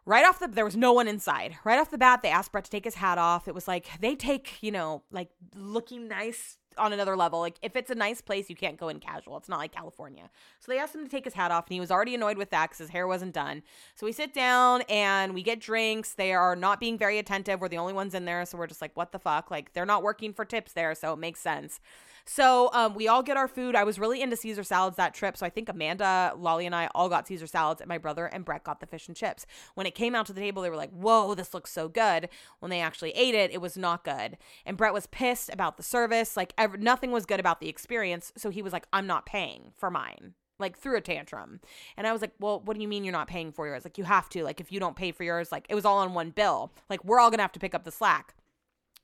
Right 0.06 0.26
off 0.26 0.38
the, 0.38 0.48
there 0.48 0.66
was 0.66 0.76
no 0.76 0.92
one 0.92 1.08
inside. 1.08 1.56
Right 1.64 1.78
off 1.78 1.90
the 1.90 1.96
bat, 1.96 2.20
they 2.22 2.28
asked 2.28 2.52
Brett 2.52 2.64
to 2.64 2.70
take 2.70 2.84
his 2.84 2.96
hat 2.96 3.16
off. 3.16 3.48
It 3.48 3.54
was 3.54 3.66
like 3.66 3.88
they 4.00 4.14
take, 4.14 4.62
you 4.62 4.70
know, 4.70 5.02
like 5.10 5.30
looking 5.54 6.08
nice 6.08 6.58
on 6.78 6.92
another 6.92 7.16
level. 7.16 7.40
Like 7.40 7.56
if 7.62 7.76
it's 7.76 7.90
a 7.90 7.94
nice 7.94 8.20
place, 8.20 8.50
you 8.50 8.56
can't 8.56 8.76
go 8.78 8.88
in 8.88 9.00
casual. 9.00 9.36
It's 9.36 9.48
not 9.48 9.58
like 9.58 9.72
California. 9.72 10.30
So 10.60 10.72
they 10.72 10.78
asked 10.78 10.94
him 10.94 11.04
to 11.04 11.10
take 11.10 11.24
his 11.24 11.34
hat 11.34 11.50
off, 11.50 11.66
and 11.66 11.74
he 11.74 11.80
was 11.80 11.90
already 11.90 12.14
annoyed 12.14 12.38
with 12.38 12.50
that 12.50 12.70
because 12.70 12.78
his 12.78 12.90
hair 12.90 13.06
wasn't 13.06 13.34
done. 13.34 13.62
So 13.94 14.06
we 14.06 14.12
sit 14.12 14.34
down 14.34 14.82
and 14.88 15.34
we 15.34 15.42
get 15.42 15.60
drinks. 15.60 16.14
They 16.14 16.32
are 16.32 16.56
not 16.56 16.80
being 16.80 16.98
very 16.98 17.18
attentive. 17.18 17.60
We're 17.60 17.68
the 17.68 17.78
only 17.78 17.92
ones 17.92 18.14
in 18.14 18.24
there, 18.24 18.44
so 18.44 18.58
we're 18.58 18.66
just 18.66 18.82
like, 18.82 18.96
what 18.96 19.12
the 19.12 19.18
fuck? 19.18 19.50
Like 19.50 19.72
they're 19.72 19.86
not 19.86 20.02
working 20.02 20.32
for 20.32 20.44
tips 20.44 20.72
there, 20.72 20.94
so 20.94 21.12
it 21.12 21.18
makes 21.18 21.40
sense. 21.40 21.80
So 22.26 22.70
um, 22.72 22.94
we 22.94 23.06
all 23.06 23.22
get 23.22 23.36
our 23.36 23.48
food. 23.48 23.74
I 23.74 23.84
was 23.84 23.98
really 23.98 24.22
into 24.22 24.36
Caesar 24.36 24.64
salads 24.64 24.96
that 24.96 25.12
trip. 25.12 25.36
So 25.36 25.44
I 25.44 25.50
think 25.50 25.68
Amanda, 25.68 26.32
Lolly, 26.36 26.64
and 26.64 26.74
I 26.74 26.88
all 26.94 27.08
got 27.08 27.26
Caesar 27.28 27.46
salads, 27.46 27.80
and 27.80 27.88
my 27.88 27.98
brother 27.98 28.26
and 28.26 28.44
Brett 28.44 28.64
got 28.64 28.80
the 28.80 28.86
fish 28.86 29.08
and 29.08 29.16
chips. 29.16 29.44
When 29.74 29.86
it 29.86 29.94
came 29.94 30.14
out 30.14 30.26
to 30.26 30.32
the 30.32 30.40
table, 30.40 30.62
they 30.62 30.70
were 30.70 30.76
like, 30.76 30.90
whoa, 30.90 31.34
this 31.34 31.52
looks 31.52 31.70
so 31.70 31.88
good. 31.88 32.30
When 32.60 32.70
they 32.70 32.80
actually 32.80 33.10
ate 33.10 33.34
it, 33.34 33.50
it 33.50 33.60
was 33.60 33.76
not 33.76 34.04
good. 34.04 34.38
And 34.64 34.76
Brett 34.76 34.94
was 34.94 35.06
pissed 35.06 35.52
about 35.52 35.76
the 35.76 35.82
service. 35.82 36.36
Like, 36.36 36.54
ever, 36.56 36.78
nothing 36.78 37.12
was 37.12 37.26
good 37.26 37.40
about 37.40 37.60
the 37.60 37.68
experience. 37.68 38.32
So 38.36 38.48
he 38.48 38.62
was 38.62 38.72
like, 38.72 38.86
I'm 38.92 39.06
not 39.06 39.26
paying 39.26 39.72
for 39.76 39.90
mine 39.90 40.34
like 40.60 40.78
threw 40.78 40.96
a 40.96 41.00
tantrum. 41.00 41.60
And 41.96 42.06
I 42.06 42.12
was 42.12 42.20
like, 42.20 42.30
"Well, 42.38 42.60
what 42.60 42.76
do 42.76 42.80
you 42.80 42.86
mean 42.86 43.02
you're 43.02 43.12
not 43.12 43.26
paying 43.26 43.50
for 43.50 43.66
yours? 43.66 43.84
Like 43.84 43.98
you 43.98 44.04
have 44.04 44.28
to. 44.30 44.44
Like 44.44 44.60
if 44.60 44.70
you 44.70 44.78
don't 44.78 44.94
pay 44.94 45.10
for 45.10 45.24
yours, 45.24 45.50
like 45.50 45.66
it 45.68 45.74
was 45.74 45.84
all 45.84 45.98
on 45.98 46.14
one 46.14 46.30
bill. 46.30 46.72
Like 46.88 47.04
we're 47.04 47.18
all 47.18 47.28
going 47.28 47.38
to 47.38 47.42
have 47.42 47.52
to 47.52 47.60
pick 47.60 47.74
up 47.74 47.82
the 47.82 47.90
slack." 47.90 48.34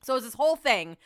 So 0.00 0.14
it 0.14 0.18
was 0.18 0.24
this 0.24 0.35
whole 0.35 0.54
thing 0.54 0.96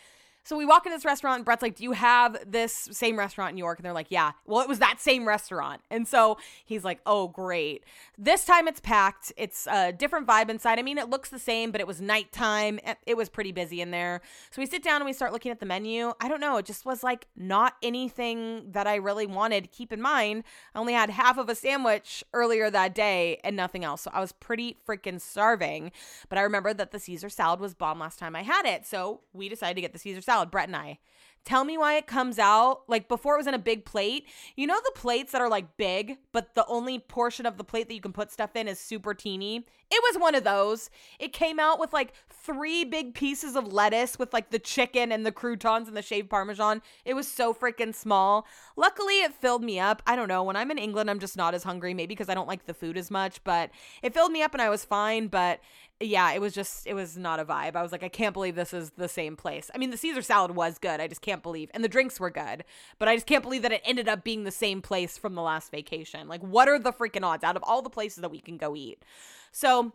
so 0.44 0.58
we 0.58 0.66
walk 0.66 0.84
in 0.84 0.92
this 0.92 1.06
restaurant, 1.06 1.36
and 1.36 1.44
Brett's 1.44 1.62
like, 1.62 1.76
Do 1.76 1.84
you 1.84 1.92
have 1.92 2.36
this 2.46 2.88
same 2.92 3.18
restaurant 3.18 3.50
in 3.50 3.54
New 3.56 3.64
York? 3.64 3.78
And 3.78 3.86
they're 3.86 3.94
like, 3.94 4.10
Yeah. 4.10 4.32
Well, 4.44 4.60
it 4.60 4.68
was 4.68 4.78
that 4.78 5.00
same 5.00 5.26
restaurant. 5.26 5.80
And 5.90 6.06
so 6.06 6.36
he's 6.66 6.84
like, 6.84 7.00
Oh, 7.06 7.28
great. 7.28 7.82
This 8.18 8.44
time 8.44 8.68
it's 8.68 8.78
packed. 8.78 9.32
It's 9.38 9.66
a 9.66 9.90
different 9.90 10.26
vibe 10.26 10.50
inside. 10.50 10.78
I 10.78 10.82
mean, 10.82 10.98
it 10.98 11.08
looks 11.08 11.30
the 11.30 11.38
same, 11.38 11.70
but 11.70 11.80
it 11.80 11.86
was 11.86 12.02
nighttime. 12.02 12.78
Eh, 12.84 12.94
it 13.06 13.16
was 13.16 13.30
pretty 13.30 13.52
busy 13.52 13.80
in 13.80 13.90
there. 13.90 14.20
So 14.50 14.60
we 14.60 14.66
sit 14.66 14.82
down 14.82 14.96
and 14.96 15.06
we 15.06 15.14
start 15.14 15.32
looking 15.32 15.50
at 15.50 15.60
the 15.60 15.66
menu. 15.66 16.12
I 16.20 16.28
don't 16.28 16.40
know. 16.40 16.58
It 16.58 16.66
just 16.66 16.84
was 16.84 17.02
like 17.02 17.26
not 17.36 17.76
anything 17.82 18.70
that 18.72 18.86
I 18.86 18.96
really 18.96 19.26
wanted. 19.26 19.72
Keep 19.72 19.94
in 19.94 20.02
mind, 20.02 20.44
I 20.74 20.78
only 20.78 20.92
had 20.92 21.08
half 21.08 21.38
of 21.38 21.48
a 21.48 21.54
sandwich 21.54 22.22
earlier 22.34 22.70
that 22.70 22.94
day 22.94 23.40
and 23.42 23.56
nothing 23.56 23.82
else. 23.82 24.02
So 24.02 24.10
I 24.12 24.20
was 24.20 24.32
pretty 24.32 24.76
freaking 24.86 25.22
starving. 25.22 25.90
But 26.28 26.36
I 26.36 26.42
remember 26.42 26.74
that 26.74 26.90
the 26.90 26.98
Caesar 26.98 27.30
salad 27.30 27.60
was 27.60 27.72
bomb 27.72 27.98
last 27.98 28.18
time 28.18 28.36
I 28.36 28.42
had 28.42 28.66
it. 28.66 28.86
So 28.86 29.20
we 29.32 29.48
decided 29.48 29.76
to 29.76 29.80
get 29.80 29.94
the 29.94 29.98
Caesar 29.98 30.20
salad 30.20 30.33
salad, 30.34 30.50
Brett 30.50 30.68
and 30.68 30.76
I. 30.76 30.98
Tell 31.44 31.64
me 31.64 31.76
why 31.76 31.96
it 31.96 32.06
comes 32.06 32.38
out 32.38 32.84
like 32.88 33.06
before 33.06 33.34
it 33.34 33.36
was 33.36 33.46
in 33.46 33.54
a 33.54 33.58
big 33.58 33.84
plate. 33.84 34.26
You 34.56 34.66
know 34.66 34.80
the 34.82 34.98
plates 34.98 35.32
that 35.32 35.42
are 35.42 35.48
like 35.50 35.76
big, 35.76 36.16
but 36.32 36.54
the 36.54 36.66
only 36.66 36.98
portion 36.98 37.44
of 37.44 37.58
the 37.58 37.64
plate 37.64 37.86
that 37.86 37.94
you 37.94 38.00
can 38.00 38.14
put 38.14 38.32
stuff 38.32 38.56
in 38.56 38.66
is 38.66 38.80
super 38.80 39.12
teeny? 39.12 39.66
It 39.90 40.02
was 40.02 40.20
one 40.20 40.34
of 40.34 40.42
those. 40.42 40.88
It 41.20 41.34
came 41.34 41.60
out 41.60 41.78
with 41.78 41.92
like 41.92 42.14
three 42.30 42.84
big 42.84 43.14
pieces 43.14 43.56
of 43.56 43.72
lettuce 43.72 44.18
with 44.18 44.32
like 44.32 44.50
the 44.50 44.58
chicken 44.58 45.12
and 45.12 45.24
the 45.24 45.30
croutons 45.30 45.86
and 45.86 45.96
the 45.96 46.02
shaved 46.02 46.30
parmesan. 46.30 46.80
It 47.04 47.14
was 47.14 47.28
so 47.28 47.52
freaking 47.52 47.94
small. 47.94 48.46
Luckily, 48.74 49.20
it 49.20 49.34
filled 49.34 49.62
me 49.62 49.78
up. 49.78 50.02
I 50.06 50.16
don't 50.16 50.28
know. 50.28 50.42
When 50.42 50.56
I'm 50.56 50.70
in 50.70 50.78
England, 50.78 51.10
I'm 51.10 51.20
just 51.20 51.36
not 51.36 51.54
as 51.54 51.62
hungry, 51.62 51.92
maybe 51.92 52.14
because 52.14 52.30
I 52.30 52.34
don't 52.34 52.48
like 52.48 52.64
the 52.64 52.74
food 52.74 52.96
as 52.96 53.10
much, 53.10 53.44
but 53.44 53.70
it 54.02 54.14
filled 54.14 54.32
me 54.32 54.42
up 54.42 54.54
and 54.54 54.62
I 54.62 54.70
was 54.70 54.84
fine. 54.84 55.28
But 55.28 55.60
yeah, 56.00 56.32
it 56.32 56.40
was 56.40 56.52
just 56.52 56.86
it 56.86 56.94
was 56.94 57.16
not 57.16 57.40
a 57.40 57.44
vibe. 57.44 57.76
I 57.76 57.82
was 57.82 57.92
like, 57.92 58.02
I 58.02 58.08
can't 58.08 58.34
believe 58.34 58.56
this 58.56 58.74
is 58.74 58.90
the 58.90 59.08
same 59.08 59.36
place. 59.36 59.70
I 59.74 59.78
mean, 59.78 59.90
the 59.90 59.96
Caesar 59.96 60.22
salad 60.22 60.52
was 60.52 60.78
good. 60.78 61.00
I 61.00 61.06
just 61.06 61.20
can't 61.20 61.42
believe, 61.42 61.70
and 61.72 61.84
the 61.84 61.88
drinks 61.88 62.18
were 62.18 62.30
good, 62.30 62.64
but 62.98 63.08
I 63.08 63.14
just 63.14 63.26
can't 63.26 63.42
believe 63.42 63.62
that 63.62 63.72
it 63.72 63.82
ended 63.84 64.08
up 64.08 64.24
being 64.24 64.44
the 64.44 64.50
same 64.50 64.82
place 64.82 65.16
from 65.16 65.34
the 65.34 65.42
last 65.42 65.70
vacation. 65.70 66.28
Like, 66.28 66.42
what 66.42 66.68
are 66.68 66.78
the 66.78 66.92
freaking 66.92 67.24
odds 67.24 67.44
out 67.44 67.56
of 67.56 67.62
all 67.64 67.80
the 67.80 67.90
places 67.90 68.22
that 68.22 68.30
we 68.30 68.40
can 68.40 68.56
go 68.56 68.74
eat? 68.74 69.04
So 69.52 69.92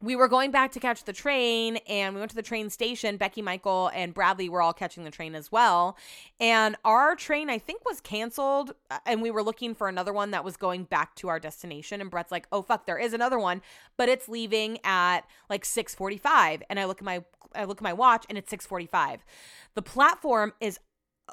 we 0.00 0.14
were 0.14 0.28
going 0.28 0.52
back 0.52 0.70
to 0.72 0.80
catch 0.80 1.04
the 1.04 1.12
train 1.12 1.78
and 1.88 2.14
we 2.14 2.20
went 2.20 2.30
to 2.30 2.36
the 2.36 2.42
train 2.42 2.70
station. 2.70 3.16
Becky, 3.16 3.42
Michael, 3.42 3.90
and 3.92 4.14
Bradley 4.14 4.48
were 4.48 4.62
all 4.62 4.72
catching 4.72 5.02
the 5.02 5.10
train 5.10 5.34
as 5.34 5.50
well. 5.50 5.96
And 6.38 6.76
our 6.84 7.16
train, 7.16 7.50
I 7.50 7.58
think, 7.58 7.84
was 7.84 8.00
canceled. 8.00 8.74
Uh, 8.90 8.98
and 9.06 9.20
we 9.22 9.32
were 9.32 9.42
looking 9.42 9.74
for 9.74 9.88
another 9.88 10.12
one 10.12 10.30
that 10.30 10.44
was 10.44 10.56
going 10.56 10.84
back 10.84 11.16
to 11.16 11.28
our 11.28 11.40
destination. 11.40 12.00
And 12.00 12.10
Brett's 12.10 12.30
like, 12.30 12.46
oh, 12.52 12.62
fuck, 12.62 12.86
there 12.86 12.98
is 12.98 13.12
another 13.12 13.40
one, 13.40 13.60
but 13.96 14.08
it's 14.08 14.28
leaving 14.28 14.78
at 14.84 15.22
like 15.50 15.64
645. 15.64 16.62
And 16.70 16.78
I 16.78 16.84
look 16.84 16.98
at 16.98 17.04
my 17.04 17.24
I 17.54 17.64
look 17.64 17.78
at 17.78 17.82
my 17.82 17.94
watch 17.94 18.26
and 18.28 18.36
it's 18.36 18.50
645. 18.50 19.24
The 19.74 19.82
platform 19.82 20.52
is 20.60 20.78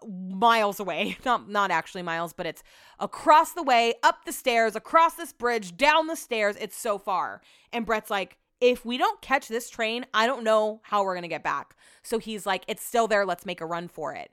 miles 0.06 0.80
away 0.80 1.18
not 1.26 1.50
not 1.50 1.72
actually 1.72 2.02
miles 2.02 2.34
but 2.34 2.46
it's 2.46 2.62
across 3.00 3.54
the 3.54 3.64
way 3.64 3.94
up 4.04 4.26
the 4.26 4.34
stairs 4.34 4.76
across 4.76 5.14
this 5.14 5.32
bridge 5.32 5.78
down 5.78 6.08
the 6.08 6.18
stairs 6.18 6.58
it's 6.60 6.76
so 6.76 6.98
far 6.98 7.42
and 7.72 7.86
brett's 7.86 8.10
like 8.10 8.38
if 8.62 8.86
we 8.86 8.98
don't 8.98 9.22
catch 9.22 9.48
this 9.48 9.70
train, 9.70 10.06
I 10.14 10.28
don't 10.28 10.44
know 10.44 10.82
how 10.84 11.04
we're 11.04 11.14
going 11.14 11.24
to 11.24 11.28
get 11.28 11.44
back. 11.44 11.76
So 12.04 12.20
he's 12.20 12.46
like, 12.46 12.64
it's 12.68 12.86
still 12.86 13.08
there. 13.08 13.26
Let's 13.26 13.46
make 13.46 13.62
a 13.62 13.66
run 13.66 13.88
for 13.88 14.14
it. 14.14 14.32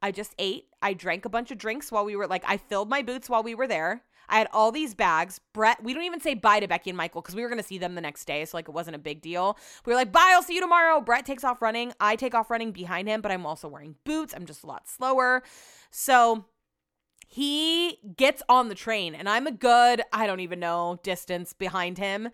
I 0.00 0.12
just 0.12 0.34
ate. 0.38 0.66
I 0.82 0.94
drank 0.94 1.24
a 1.24 1.30
bunch 1.30 1.50
of 1.50 1.58
drinks 1.58 1.90
while 1.90 2.04
we 2.04 2.16
were 2.16 2.26
like, 2.26 2.44
I 2.46 2.56
filled 2.56 2.88
my 2.88 3.02
boots 3.02 3.28
while 3.28 3.42
we 3.42 3.54
were 3.54 3.66
there. 3.66 4.02
I 4.28 4.38
had 4.38 4.48
all 4.52 4.72
these 4.72 4.94
bags. 4.94 5.40
Brett, 5.52 5.82
we 5.82 5.92
don't 5.92 6.04
even 6.04 6.20
say 6.20 6.34
bye 6.34 6.60
to 6.60 6.68
Becky 6.68 6.90
and 6.90 6.96
Michael 6.96 7.20
because 7.20 7.34
we 7.34 7.42
were 7.42 7.48
going 7.48 7.60
to 7.60 7.66
see 7.66 7.78
them 7.78 7.94
the 7.94 8.00
next 8.00 8.24
day. 8.24 8.44
So, 8.44 8.56
like, 8.56 8.68
it 8.68 8.74
wasn't 8.74 8.96
a 8.96 9.00
big 9.00 9.20
deal. 9.20 9.58
We 9.84 9.92
were 9.92 9.98
like, 9.98 10.12
bye, 10.12 10.32
I'll 10.32 10.42
see 10.42 10.54
you 10.54 10.60
tomorrow. 10.60 11.00
Brett 11.00 11.26
takes 11.26 11.44
off 11.44 11.60
running. 11.60 11.92
I 12.00 12.16
take 12.16 12.34
off 12.34 12.50
running 12.50 12.72
behind 12.72 13.08
him, 13.08 13.20
but 13.20 13.30
I'm 13.30 13.44
also 13.44 13.68
wearing 13.68 13.96
boots. 14.04 14.32
I'm 14.34 14.46
just 14.46 14.64
a 14.64 14.66
lot 14.66 14.88
slower. 14.88 15.42
So, 15.90 16.46
he 17.34 17.98
gets 18.16 18.44
on 18.48 18.68
the 18.68 18.76
train, 18.76 19.12
and 19.12 19.28
I'm 19.28 19.48
a 19.48 19.50
good, 19.50 20.02
I 20.12 20.28
don't 20.28 20.38
even 20.38 20.60
know, 20.60 21.00
distance 21.02 21.52
behind 21.52 21.98
him. 21.98 22.28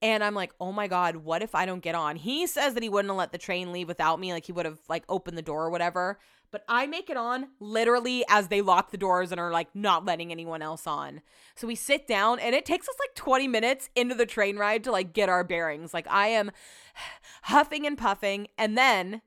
And 0.00 0.24
I'm 0.24 0.34
like, 0.34 0.54
oh 0.58 0.72
my 0.72 0.88
God, 0.88 1.16
what 1.16 1.42
if 1.42 1.54
I 1.54 1.66
don't 1.66 1.82
get 1.82 1.94
on? 1.94 2.16
He 2.16 2.46
says 2.46 2.72
that 2.72 2.82
he 2.82 2.88
wouldn't 2.88 3.10
have 3.10 3.18
let 3.18 3.30
the 3.30 3.36
train 3.36 3.72
leave 3.72 3.88
without 3.88 4.18
me. 4.18 4.32
Like 4.32 4.46
he 4.46 4.52
would 4.52 4.64
have 4.64 4.78
like 4.88 5.04
opened 5.06 5.36
the 5.36 5.42
door 5.42 5.66
or 5.66 5.70
whatever. 5.70 6.18
But 6.50 6.64
I 6.66 6.86
make 6.86 7.10
it 7.10 7.18
on 7.18 7.48
literally 7.60 8.24
as 8.26 8.48
they 8.48 8.62
lock 8.62 8.90
the 8.90 8.96
doors 8.96 9.32
and 9.32 9.38
are 9.38 9.52
like 9.52 9.68
not 9.74 10.06
letting 10.06 10.32
anyone 10.32 10.62
else 10.62 10.86
on. 10.86 11.20
So 11.54 11.66
we 11.66 11.74
sit 11.74 12.08
down 12.08 12.38
and 12.38 12.54
it 12.54 12.64
takes 12.64 12.88
us 12.88 12.96
like 12.98 13.14
20 13.16 13.48
minutes 13.48 13.90
into 13.94 14.14
the 14.14 14.24
train 14.24 14.56
ride 14.56 14.82
to 14.84 14.90
like 14.90 15.12
get 15.12 15.28
our 15.28 15.44
bearings. 15.44 15.92
Like 15.92 16.06
I 16.08 16.28
am 16.28 16.52
huffing 17.42 17.86
and 17.86 17.98
puffing. 17.98 18.48
And 18.56 18.78
then 18.78 19.20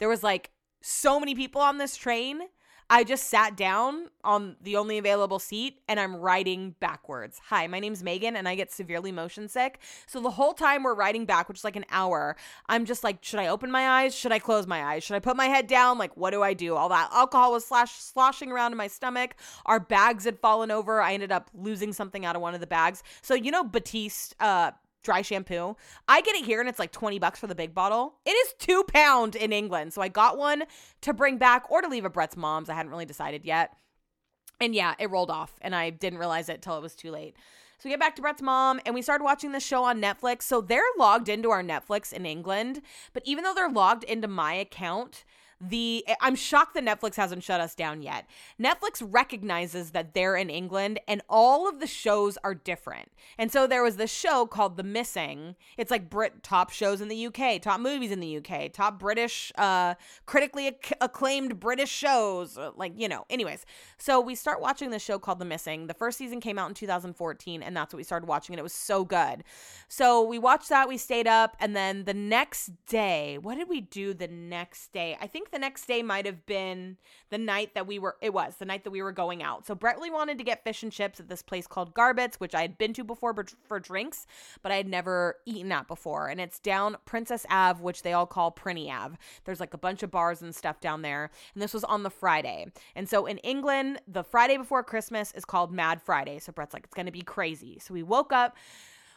there 0.00 0.08
was 0.10 0.22
like 0.22 0.50
so 0.82 1.18
many 1.18 1.34
people 1.34 1.62
on 1.62 1.78
this 1.78 1.96
train 1.96 2.42
I 2.88 3.02
just 3.02 3.28
sat 3.28 3.56
down 3.56 4.10
on 4.22 4.56
the 4.60 4.76
only 4.76 4.96
available 4.96 5.40
seat 5.40 5.80
and 5.88 5.98
I'm 5.98 6.16
riding 6.16 6.76
backwards. 6.78 7.40
Hi, 7.48 7.66
my 7.66 7.80
name's 7.80 8.02
Megan 8.02 8.36
and 8.36 8.48
I 8.48 8.54
get 8.54 8.70
severely 8.70 9.10
motion 9.10 9.48
sick. 9.48 9.80
So 10.06 10.20
the 10.20 10.30
whole 10.30 10.52
time 10.52 10.84
we're 10.84 10.94
riding 10.94 11.24
back, 11.24 11.48
which 11.48 11.58
is 11.58 11.64
like 11.64 11.74
an 11.74 11.84
hour, 11.90 12.36
I'm 12.68 12.84
just 12.84 13.02
like, 13.02 13.18
should 13.22 13.40
I 13.40 13.48
open 13.48 13.72
my 13.72 13.88
eyes? 13.88 14.14
Should 14.14 14.30
I 14.30 14.38
close 14.38 14.68
my 14.68 14.84
eyes? 14.84 15.02
Should 15.02 15.16
I 15.16 15.20
put 15.20 15.36
my 15.36 15.46
head 15.46 15.66
down? 15.66 15.98
Like, 15.98 16.16
what 16.16 16.30
do 16.30 16.42
I 16.42 16.54
do? 16.54 16.76
All 16.76 16.88
that 16.90 17.10
alcohol 17.12 17.52
was 17.52 17.66
slash 17.66 17.92
sloshing 17.92 18.52
around 18.52 18.70
in 18.70 18.78
my 18.78 18.88
stomach. 18.88 19.34
Our 19.64 19.80
bags 19.80 20.24
had 20.24 20.38
fallen 20.38 20.70
over. 20.70 21.02
I 21.02 21.12
ended 21.12 21.32
up 21.32 21.50
losing 21.54 21.92
something 21.92 22.24
out 22.24 22.36
of 22.36 22.42
one 22.42 22.54
of 22.54 22.60
the 22.60 22.68
bags. 22.68 23.02
So, 23.20 23.34
you 23.34 23.50
know, 23.50 23.64
Batiste, 23.64 24.36
uh, 24.38 24.70
dry 25.06 25.22
shampoo. 25.22 25.76
I 26.06 26.20
get 26.20 26.36
it 26.36 26.44
here 26.44 26.60
and 26.60 26.68
it's 26.68 26.78
like 26.78 26.92
20 26.92 27.18
bucks 27.18 27.38
for 27.38 27.46
the 27.46 27.54
big 27.54 27.72
bottle. 27.72 28.16
It 28.26 28.32
is 28.32 28.54
two 28.58 28.84
pound 28.84 29.34
in 29.36 29.52
England. 29.52 29.94
So 29.94 30.02
I 30.02 30.08
got 30.08 30.36
one 30.36 30.64
to 31.00 31.14
bring 31.14 31.38
back 31.38 31.70
or 31.70 31.80
to 31.80 31.88
leave 31.88 32.04
at 32.04 32.12
Brett's 32.12 32.36
mom's. 32.36 32.68
I 32.68 32.74
hadn't 32.74 32.90
really 32.90 33.06
decided 33.06 33.44
yet. 33.46 33.72
And 34.60 34.74
yeah, 34.74 34.94
it 34.98 35.10
rolled 35.10 35.30
off 35.30 35.54
and 35.62 35.74
I 35.74 35.90
didn't 35.90 36.18
realize 36.18 36.48
it 36.48 36.60
till 36.60 36.76
it 36.76 36.82
was 36.82 36.94
too 36.94 37.10
late. 37.10 37.36
So 37.78 37.88
we 37.88 37.90
get 37.90 38.00
back 38.00 38.16
to 38.16 38.22
Brett's 38.22 38.42
mom 38.42 38.80
and 38.84 38.94
we 38.94 39.02
started 39.02 39.24
watching 39.24 39.52
the 39.52 39.60
show 39.60 39.84
on 39.84 40.00
Netflix. 40.00 40.42
So 40.42 40.60
they're 40.60 40.82
logged 40.98 41.28
into 41.28 41.50
our 41.50 41.62
Netflix 41.62 42.12
in 42.12 42.26
England, 42.26 42.82
but 43.12 43.22
even 43.24 43.44
though 43.44 43.54
they're 43.54 43.70
logged 43.70 44.04
into 44.04 44.28
my 44.28 44.54
account, 44.54 45.24
the 45.60 46.04
I'm 46.20 46.34
shocked 46.34 46.74
that 46.74 46.84
Netflix 46.84 47.16
hasn't 47.16 47.42
shut 47.42 47.60
us 47.60 47.74
down 47.74 48.02
yet. 48.02 48.26
Netflix 48.60 49.02
recognizes 49.02 49.92
that 49.92 50.12
they're 50.12 50.36
in 50.36 50.50
England 50.50 51.00
and 51.08 51.22
all 51.28 51.68
of 51.68 51.80
the 51.80 51.86
shows 51.86 52.36
are 52.44 52.54
different. 52.54 53.10
And 53.38 53.50
so 53.50 53.66
there 53.66 53.82
was 53.82 53.96
this 53.96 54.12
show 54.12 54.46
called 54.46 54.76
The 54.76 54.82
Missing. 54.82 55.56
It's 55.78 55.90
like 55.90 56.10
Brit 56.10 56.42
top 56.42 56.70
shows 56.70 57.00
in 57.00 57.08
the 57.08 57.26
UK, 57.26 57.60
top 57.62 57.80
movies 57.80 58.10
in 58.10 58.20
the 58.20 58.36
UK, 58.36 58.72
top 58.72 58.98
British 58.98 59.50
uh 59.56 59.94
critically 60.26 60.68
acc- 60.68 60.92
acclaimed 61.00 61.58
British 61.58 61.90
shows, 61.90 62.58
uh, 62.58 62.72
like, 62.76 62.92
you 62.96 63.08
know. 63.08 63.24
Anyways, 63.30 63.64
so 63.96 64.20
we 64.20 64.34
start 64.34 64.60
watching 64.60 64.90
this 64.90 65.02
show 65.02 65.18
called 65.18 65.38
The 65.38 65.44
Missing. 65.46 65.86
The 65.86 65.94
first 65.94 66.18
season 66.18 66.40
came 66.40 66.58
out 66.58 66.68
in 66.68 66.74
2014 66.74 67.62
and 67.62 67.76
that's 67.76 67.94
what 67.94 67.98
we 67.98 68.04
started 68.04 68.26
watching 68.26 68.54
and 68.54 68.60
it 68.60 68.62
was 68.62 68.74
so 68.74 69.04
good. 69.04 69.42
So 69.88 70.22
we 70.22 70.38
watched 70.38 70.68
that, 70.68 70.86
we 70.86 70.98
stayed 70.98 71.26
up 71.26 71.56
and 71.60 71.74
then 71.74 72.04
the 72.04 72.14
next 72.14 72.72
day, 72.86 73.38
what 73.38 73.56
did 73.56 73.68
we 73.68 73.80
do 73.80 74.12
the 74.12 74.28
next 74.28 74.92
day? 74.92 75.16
I 75.20 75.26
think 75.26 75.45
think 75.46 75.52
the 75.52 75.64
next 75.64 75.86
day 75.86 76.02
might 76.02 76.26
have 76.26 76.44
been 76.46 76.96
the 77.30 77.38
night 77.38 77.74
that 77.74 77.86
we 77.86 77.98
were, 77.98 78.16
it 78.20 78.32
was 78.32 78.56
the 78.56 78.64
night 78.64 78.84
that 78.84 78.90
we 78.90 79.02
were 79.02 79.12
going 79.12 79.42
out. 79.42 79.66
So 79.66 79.74
Brett 79.74 79.96
wanted 79.98 80.38
to 80.38 80.44
get 80.44 80.64
fish 80.64 80.82
and 80.82 80.92
chips 80.92 81.20
at 81.20 81.28
this 81.28 81.42
place 81.42 81.66
called 81.66 81.94
Garbets, 81.94 82.36
which 82.36 82.54
I 82.54 82.62
had 82.62 82.78
been 82.78 82.92
to 82.94 83.04
before 83.04 83.34
for 83.66 83.80
drinks, 83.80 84.26
but 84.62 84.72
I 84.72 84.76
had 84.76 84.86
never 84.86 85.36
eaten 85.46 85.68
that 85.70 85.88
before. 85.88 86.28
And 86.28 86.40
it's 86.40 86.58
down 86.58 86.96
Princess 87.04 87.46
Ave, 87.50 87.82
which 87.82 88.02
they 88.02 88.12
all 88.12 88.26
call 88.26 88.52
Prinny 88.52 88.90
Ave. 88.90 89.16
There's 89.44 89.60
like 89.60 89.74
a 89.74 89.78
bunch 89.78 90.02
of 90.02 90.10
bars 90.10 90.42
and 90.42 90.54
stuff 90.54 90.80
down 90.80 91.02
there. 91.02 91.30
And 91.54 91.62
this 91.62 91.74
was 91.74 91.84
on 91.84 92.02
the 92.02 92.10
Friday. 92.10 92.66
And 92.94 93.08
so 93.08 93.26
in 93.26 93.38
England, 93.38 94.00
the 94.06 94.22
Friday 94.22 94.56
before 94.56 94.82
Christmas 94.82 95.32
is 95.32 95.44
called 95.44 95.72
Mad 95.72 96.02
Friday. 96.02 96.38
So 96.38 96.52
Brett's 96.52 96.74
like, 96.74 96.84
it's 96.84 96.94
going 96.94 97.06
to 97.06 97.12
be 97.12 97.22
crazy. 97.22 97.78
So 97.80 97.94
we 97.94 98.02
woke 98.02 98.32
up 98.32 98.56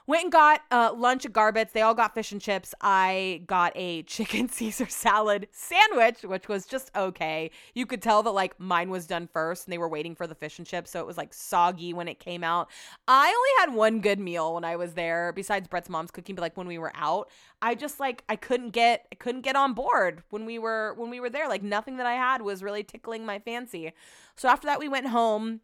Went 0.09 0.23
and 0.23 0.31
got 0.31 0.61
uh, 0.71 0.91
lunch 0.97 1.27
at 1.27 1.33
Garbets. 1.33 1.71
They 1.71 1.83
all 1.83 1.93
got 1.93 2.15
fish 2.15 2.31
and 2.31 2.41
chips. 2.41 2.73
I 2.81 3.43
got 3.45 3.73
a 3.75 4.01
chicken 4.07 4.49
Caesar 4.49 4.87
salad 4.87 5.47
sandwich, 5.51 6.23
which 6.23 6.47
was 6.47 6.65
just 6.65 6.89
okay. 6.95 7.51
You 7.75 7.85
could 7.85 8.01
tell 8.01 8.23
that 8.23 8.31
like 8.31 8.59
mine 8.59 8.89
was 8.89 9.05
done 9.05 9.29
first 9.31 9.67
and 9.67 9.71
they 9.71 9.77
were 9.77 9.87
waiting 9.87 10.15
for 10.15 10.25
the 10.25 10.33
fish 10.33 10.57
and 10.57 10.65
chips. 10.65 10.89
So 10.89 10.99
it 10.99 11.05
was 11.05 11.15
like 11.15 11.31
soggy 11.31 11.93
when 11.93 12.07
it 12.07 12.17
came 12.17 12.43
out. 12.43 12.71
I 13.07 13.27
only 13.27 13.71
had 13.71 13.77
one 13.77 14.01
good 14.01 14.19
meal 14.19 14.55
when 14.55 14.63
I 14.63 14.77
was 14.77 14.95
there, 14.95 15.31
besides 15.31 15.67
Brett's 15.67 15.89
mom's 15.89 16.09
cooking, 16.09 16.33
but 16.33 16.41
like 16.41 16.57
when 16.57 16.65
we 16.65 16.79
were 16.79 16.91
out, 16.95 17.29
I 17.61 17.75
just 17.75 17.99
like 17.99 18.23
I 18.27 18.35
couldn't 18.35 18.71
get 18.71 19.05
I 19.11 19.15
couldn't 19.15 19.41
get 19.41 19.55
on 19.55 19.73
board 19.75 20.23
when 20.31 20.43
we 20.43 20.57
were 20.57 20.95
when 20.97 21.11
we 21.11 21.19
were 21.19 21.29
there. 21.29 21.47
Like 21.47 21.61
nothing 21.61 21.97
that 21.97 22.07
I 22.07 22.13
had 22.13 22.41
was 22.41 22.63
really 22.63 22.81
tickling 22.81 23.27
my 23.27 23.37
fancy. 23.37 23.93
So 24.35 24.49
after 24.49 24.65
that 24.65 24.79
we 24.79 24.89
went 24.89 25.05
home 25.05 25.61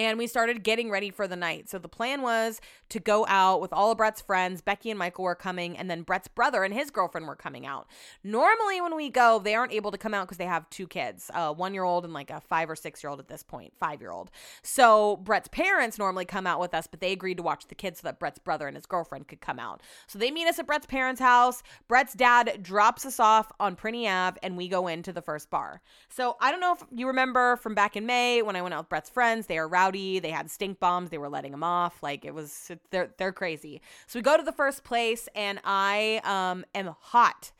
and 0.00 0.18
we 0.18 0.26
started 0.26 0.62
getting 0.62 0.90
ready 0.90 1.10
for 1.10 1.28
the 1.28 1.36
night. 1.36 1.68
So 1.68 1.78
the 1.78 1.88
plan 1.88 2.22
was 2.22 2.60
to 2.88 2.98
go 2.98 3.26
out 3.28 3.60
with 3.60 3.72
all 3.72 3.92
of 3.92 3.98
Brett's 3.98 4.20
friends. 4.20 4.60
Becky 4.60 4.90
and 4.90 4.98
Michael 4.98 5.24
were 5.24 5.34
coming, 5.34 5.76
and 5.76 5.90
then 5.90 6.02
Brett's 6.02 6.28
brother 6.28 6.64
and 6.64 6.72
his 6.72 6.90
girlfriend 6.90 7.26
were 7.26 7.36
coming 7.36 7.66
out. 7.66 7.86
Normally, 8.24 8.80
when 8.80 8.96
we 8.96 9.10
go, 9.10 9.38
they 9.38 9.54
aren't 9.54 9.72
able 9.72 9.90
to 9.90 9.98
come 9.98 10.14
out 10.14 10.26
because 10.26 10.38
they 10.38 10.46
have 10.46 10.68
two 10.70 10.86
kids 10.86 11.30
a 11.34 11.52
one 11.52 11.74
year 11.74 11.84
old 11.84 12.04
and 12.04 12.14
like 12.14 12.30
a 12.30 12.40
five 12.40 12.70
or 12.70 12.76
six 12.76 13.02
year 13.02 13.10
old 13.10 13.20
at 13.20 13.28
this 13.28 13.42
point, 13.42 13.72
five 13.78 14.00
year 14.00 14.10
old. 14.10 14.30
So 14.62 15.16
Brett's 15.18 15.48
parents 15.48 15.98
normally 15.98 16.24
come 16.24 16.46
out 16.46 16.60
with 16.60 16.74
us, 16.74 16.86
but 16.86 17.00
they 17.00 17.12
agreed 17.12 17.36
to 17.36 17.42
watch 17.42 17.66
the 17.68 17.74
kids 17.74 18.00
so 18.00 18.08
that 18.08 18.18
Brett's 18.18 18.38
brother 18.38 18.66
and 18.66 18.76
his 18.76 18.86
girlfriend 18.86 19.28
could 19.28 19.40
come 19.40 19.58
out. 19.58 19.82
So 20.06 20.18
they 20.18 20.30
meet 20.30 20.48
us 20.48 20.58
at 20.58 20.66
Brett's 20.66 20.86
parents' 20.86 21.20
house. 21.20 21.62
Brett's 21.88 22.14
dad 22.14 22.62
drops 22.62 23.04
us 23.04 23.20
off 23.20 23.52
on 23.60 23.76
Prinny 23.76 24.08
Ave, 24.08 24.38
and 24.42 24.56
we 24.56 24.68
go 24.68 24.86
into 24.86 25.12
the 25.12 25.22
first 25.22 25.50
bar. 25.50 25.80
So 26.08 26.36
I 26.40 26.50
don't 26.50 26.60
know 26.60 26.72
if 26.72 26.84
you 26.90 27.06
remember 27.06 27.56
from 27.56 27.74
back 27.74 27.96
in 27.96 28.06
May 28.06 28.42
when 28.42 28.56
I 28.56 28.62
went 28.62 28.74
out 28.74 28.80
with 28.80 28.88
Brett's 28.88 29.10
friends, 29.10 29.46
they 29.46 29.58
are 29.58 29.68
rowdy. 29.90 30.18
They 30.18 30.30
had 30.30 30.50
stink 30.50 30.80
bombs. 30.80 31.10
They 31.10 31.18
were 31.18 31.28
letting 31.28 31.52
them 31.52 31.62
off. 31.62 32.02
Like 32.02 32.24
it 32.24 32.34
was, 32.34 32.70
they're 32.90 33.10
they're 33.18 33.32
crazy. 33.32 33.80
So 34.06 34.18
we 34.18 34.22
go 34.22 34.36
to 34.36 34.42
the 34.42 34.52
first 34.52 34.84
place, 34.84 35.28
and 35.34 35.60
I 35.64 36.20
um 36.24 36.64
am 36.74 36.94
hot. 37.00 37.52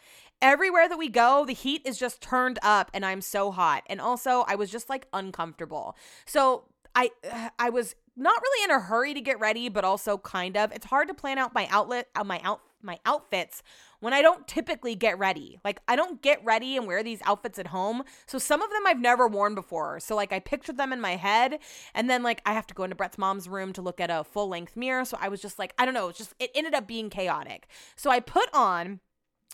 Everywhere 0.43 0.89
that 0.89 0.97
we 0.97 1.11
go, 1.11 1.45
the 1.47 1.53
heat 1.53 1.83
is 1.85 1.99
just 1.99 2.23
turned 2.23 2.59
up, 2.63 2.91
and 2.95 3.05
I'm 3.05 3.21
so 3.21 3.51
hot. 3.51 3.83
And 3.89 4.01
also, 4.01 4.45
I 4.49 4.55
was 4.55 4.71
just 4.71 4.89
like 4.89 5.07
uncomfortable. 5.13 5.97
So 6.25 6.65
I 6.95 7.11
I 7.59 7.71
was 7.71 7.95
not 8.17 8.41
really 8.43 8.65
in 8.65 8.71
a 8.71 8.81
hurry 8.81 9.15
to 9.15 9.21
get 9.21 9.39
ready, 9.39 9.69
but 9.69 9.85
also 9.85 10.19
kind 10.19 10.57
of. 10.57 10.73
It's 10.73 10.87
hard 10.87 11.09
to 11.09 11.15
plan 11.15 11.39
out 11.39 11.55
my 11.55 11.67
outlet, 11.71 12.09
uh, 12.15 12.25
my 12.25 12.41
out 12.43 12.61
my 12.83 12.99
outfits 13.05 13.63
when 14.01 14.13
I 14.13 14.23
don't 14.23 14.47
typically 14.49 14.95
get 14.95 15.19
ready. 15.19 15.59
Like 15.65 15.81
I 15.87 15.97
don't 15.97 16.21
get 16.21 16.45
ready 16.45 16.77
and 16.77 16.87
wear 16.87 17.03
these 17.03 17.21
outfits 17.25 17.59
at 17.59 17.69
home. 17.69 18.03
So 18.27 18.39
some 18.39 18.63
of 18.63 18.71
them 18.71 18.87
I've 18.87 19.01
never 19.01 19.29
worn 19.29 19.55
before. 19.55 20.01
So 20.01 20.17
like 20.17 20.33
I 20.33 20.41
pictured 20.41 20.77
them 20.77 20.93
in 20.93 21.01
my 21.01 21.17
head 21.17 21.59
and 21.95 22.11
then 22.11 22.23
like 22.23 22.43
I 22.45 22.53
have 22.53 22.67
to 22.69 22.75
go 22.75 22.85
into 22.85 22.97
Brett's 22.97 23.19
mom's 23.19 23.49
room 23.49 23.73
to 23.75 23.83
look 23.83 24.01
at 24.01 24.11
a 24.11 24.25
full 24.25 24.49
length 24.49 24.77
mirror. 24.77 25.05
So 25.05 25.17
I 25.21 25.29
was 25.29 25.41
just 25.41 25.59
like, 25.59 25.75
I 25.79 25.85
don't 25.85 25.95
know, 25.95 26.09
it's 26.09 26.19
just 26.19 26.35
it 26.39 26.51
ended 26.55 26.75
up 26.75 26.87
being 26.87 27.11
chaotic. 27.11 27.69
So 27.97 28.11
I 28.11 28.21
put 28.21 28.49
on 28.53 29.01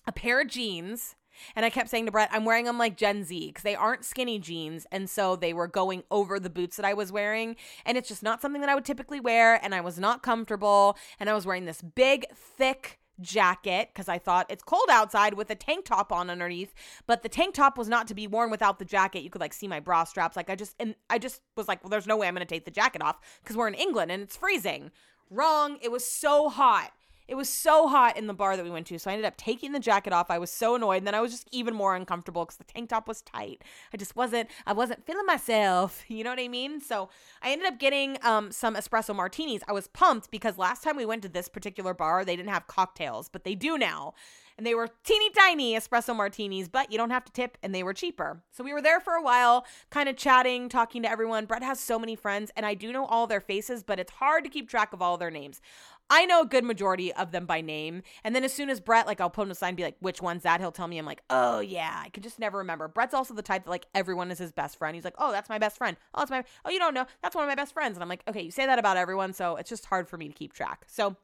a 0.06 0.12
pair 0.12 0.40
of 0.40 0.48
jeans 0.48 1.16
and 1.54 1.64
I 1.64 1.70
kept 1.70 1.90
saying 1.90 2.06
to 2.06 2.12
Brett, 2.12 2.30
I'm 2.32 2.44
wearing 2.44 2.64
them 2.64 2.78
like 2.78 2.96
Gen 2.96 3.24
Z 3.24 3.48
because 3.48 3.62
they 3.62 3.74
aren't 3.74 4.04
skinny 4.04 4.38
jeans. 4.38 4.86
And 4.90 5.08
so 5.08 5.36
they 5.36 5.52
were 5.52 5.68
going 5.68 6.02
over 6.10 6.40
the 6.40 6.50
boots 6.50 6.76
that 6.76 6.86
I 6.86 6.94
was 6.94 7.12
wearing. 7.12 7.56
And 7.84 7.98
it's 7.98 8.08
just 8.08 8.22
not 8.22 8.40
something 8.40 8.60
that 8.60 8.70
I 8.70 8.74
would 8.74 8.84
typically 8.84 9.20
wear. 9.20 9.62
And 9.62 9.74
I 9.74 9.80
was 9.80 9.98
not 9.98 10.22
comfortable. 10.22 10.96
And 11.20 11.28
I 11.28 11.34
was 11.34 11.46
wearing 11.46 11.66
this 11.66 11.82
big, 11.82 12.26
thick, 12.34 12.98
jacket 13.20 13.90
because 13.92 14.08
I 14.08 14.18
thought 14.18 14.50
it's 14.50 14.62
cold 14.62 14.88
outside 14.90 15.34
with 15.34 15.50
a 15.50 15.54
tank 15.54 15.84
top 15.84 16.12
on 16.12 16.30
underneath. 16.30 16.74
But 17.06 17.22
the 17.22 17.28
tank 17.28 17.54
top 17.54 17.78
was 17.78 17.88
not 17.88 18.06
to 18.08 18.14
be 18.14 18.26
worn 18.26 18.50
without 18.50 18.78
the 18.78 18.84
jacket. 18.84 19.22
You 19.22 19.30
could 19.30 19.40
like 19.40 19.52
see 19.52 19.68
my 19.68 19.80
bra 19.80 20.04
straps. 20.04 20.36
Like 20.36 20.50
I 20.50 20.54
just 20.54 20.74
and 20.78 20.94
I 21.10 21.18
just 21.18 21.40
was 21.56 21.68
like, 21.68 21.82
well, 21.82 21.90
there's 21.90 22.06
no 22.06 22.16
way 22.16 22.28
I'm 22.28 22.34
gonna 22.34 22.44
take 22.44 22.64
the 22.64 22.70
jacket 22.70 23.02
off 23.02 23.18
because 23.42 23.56
we're 23.56 23.68
in 23.68 23.74
England 23.74 24.10
and 24.10 24.22
it's 24.22 24.36
freezing. 24.36 24.90
Wrong. 25.30 25.78
It 25.82 25.90
was 25.90 26.08
so 26.08 26.48
hot. 26.48 26.92
It 27.28 27.34
was 27.34 27.48
so 27.48 27.88
hot 27.88 28.16
in 28.16 28.26
the 28.26 28.34
bar 28.34 28.56
that 28.56 28.64
we 28.64 28.70
went 28.70 28.86
to, 28.88 28.98
so 28.98 29.10
I 29.10 29.14
ended 29.14 29.26
up 29.26 29.36
taking 29.36 29.72
the 29.72 29.80
jacket 29.80 30.12
off. 30.12 30.30
I 30.30 30.38
was 30.38 30.50
so 30.50 30.76
annoyed, 30.76 30.98
and 30.98 31.06
then 31.06 31.14
I 31.14 31.20
was 31.20 31.32
just 31.32 31.48
even 31.52 31.74
more 31.74 31.96
uncomfortable 31.96 32.44
because 32.44 32.56
the 32.56 32.64
tank 32.64 32.90
top 32.90 33.08
was 33.08 33.22
tight. 33.22 33.62
I 33.92 33.96
just 33.96 34.14
wasn't, 34.14 34.48
I 34.66 34.72
wasn't 34.72 35.04
feeling 35.04 35.26
myself. 35.26 36.04
You 36.16 36.24
know 36.24 36.30
what 36.30 36.40
I 36.40 36.48
mean? 36.48 36.80
So 36.80 37.10
I 37.42 37.50
ended 37.50 37.66
up 37.66 37.78
getting 37.78 38.16
um, 38.22 38.50
some 38.50 38.74
espresso 38.74 39.14
martinis. 39.14 39.60
I 39.68 39.72
was 39.72 39.86
pumped 39.86 40.30
because 40.30 40.56
last 40.56 40.82
time 40.82 40.96
we 40.96 41.04
went 41.04 41.20
to 41.22 41.28
this 41.28 41.46
particular 41.46 41.92
bar, 41.92 42.24
they 42.24 42.36
didn't 42.36 42.48
have 42.48 42.66
cocktails, 42.66 43.28
but 43.28 43.44
they 43.44 43.54
do 43.54 43.76
now 43.76 44.14
and 44.56 44.66
they 44.66 44.74
were 44.74 44.88
teeny 45.04 45.30
tiny 45.30 45.74
espresso 45.74 46.16
martinis, 46.16 46.68
but 46.68 46.90
you 46.90 46.96
don't 46.96 47.10
have 47.10 47.24
to 47.24 47.32
tip 47.32 47.58
and 47.62 47.74
they 47.74 47.82
were 47.82 47.92
cheaper. 47.92 48.42
So 48.50 48.64
we 48.64 48.72
were 48.72 48.80
there 48.80 49.00
for 49.00 49.14
a 49.14 49.22
while, 49.22 49.66
kind 49.90 50.08
of 50.08 50.16
chatting, 50.16 50.68
talking 50.68 51.02
to 51.02 51.10
everyone. 51.10 51.44
Brett 51.44 51.62
has 51.62 51.78
so 51.78 51.98
many 51.98 52.16
friends, 52.16 52.50
and 52.56 52.64
I 52.64 52.74
do 52.74 52.92
know 52.92 53.04
all 53.06 53.26
their 53.26 53.40
faces, 53.40 53.82
but 53.82 53.98
it's 53.98 54.12
hard 54.12 54.44
to 54.44 54.50
keep 54.50 54.68
track 54.68 54.92
of 54.92 55.02
all 55.02 55.18
their 55.18 55.30
names. 55.30 55.60
I 56.08 56.24
know 56.26 56.42
a 56.42 56.46
good 56.46 56.64
majority 56.64 57.12
of 57.12 57.32
them 57.32 57.46
by 57.46 57.60
name. 57.60 58.02
And 58.22 58.34
then 58.34 58.44
as 58.44 58.52
soon 58.52 58.70
as 58.70 58.80
Brett, 58.80 59.06
like, 59.06 59.20
I'll 59.20 59.30
put 59.30 59.42
him 59.42 59.50
aside 59.50 59.68
and 59.68 59.76
be 59.76 59.82
like, 59.82 59.96
which 60.00 60.22
one's 60.22 60.44
that? 60.44 60.60
He'll 60.60 60.72
tell 60.72 60.86
me, 60.86 60.98
I'm 60.98 61.06
like, 61.06 61.22
oh, 61.30 61.60
yeah. 61.60 62.02
I 62.04 62.10
can 62.10 62.22
just 62.22 62.38
never 62.38 62.58
remember. 62.58 62.88
Brett's 62.88 63.14
also 63.14 63.34
the 63.34 63.42
type 63.42 63.64
that, 63.64 63.70
like, 63.70 63.86
everyone 63.94 64.30
is 64.30 64.38
his 64.38 64.52
best 64.52 64.78
friend. 64.78 64.94
He's 64.94 65.04
like, 65.04 65.16
oh, 65.18 65.32
that's 65.32 65.48
my 65.48 65.58
best 65.58 65.78
friend. 65.78 65.96
Oh, 66.14 66.20
that's 66.20 66.30
my, 66.30 66.44
oh, 66.64 66.70
you 66.70 66.78
don't 66.78 66.94
know. 66.94 67.06
That's 67.22 67.34
one 67.34 67.44
of 67.44 67.48
my 67.48 67.54
best 67.54 67.74
friends. 67.74 67.96
And 67.96 68.02
I'm 68.02 68.08
like, 68.08 68.22
okay, 68.28 68.42
you 68.42 68.50
say 68.50 68.66
that 68.66 68.78
about 68.78 68.96
everyone. 68.96 69.32
So 69.32 69.56
it's 69.56 69.70
just 69.70 69.86
hard 69.86 70.08
for 70.08 70.16
me 70.16 70.28
to 70.28 70.34
keep 70.34 70.52
track. 70.52 70.84
So 70.86 71.16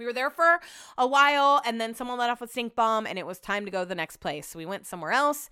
we 0.00 0.06
were 0.06 0.12
there 0.12 0.30
for 0.30 0.60
a 0.96 1.06
while 1.06 1.60
and 1.66 1.80
then 1.80 1.94
someone 1.94 2.18
let 2.18 2.30
off 2.30 2.40
a 2.40 2.48
stink 2.48 2.74
bomb 2.74 3.06
and 3.06 3.18
it 3.18 3.26
was 3.26 3.38
time 3.38 3.66
to 3.66 3.70
go 3.70 3.82
to 3.82 3.88
the 3.88 3.94
next 3.94 4.16
place. 4.16 4.46
So 4.46 4.58
we 4.58 4.64
went 4.64 4.86
somewhere 4.86 5.12
else. 5.12 5.50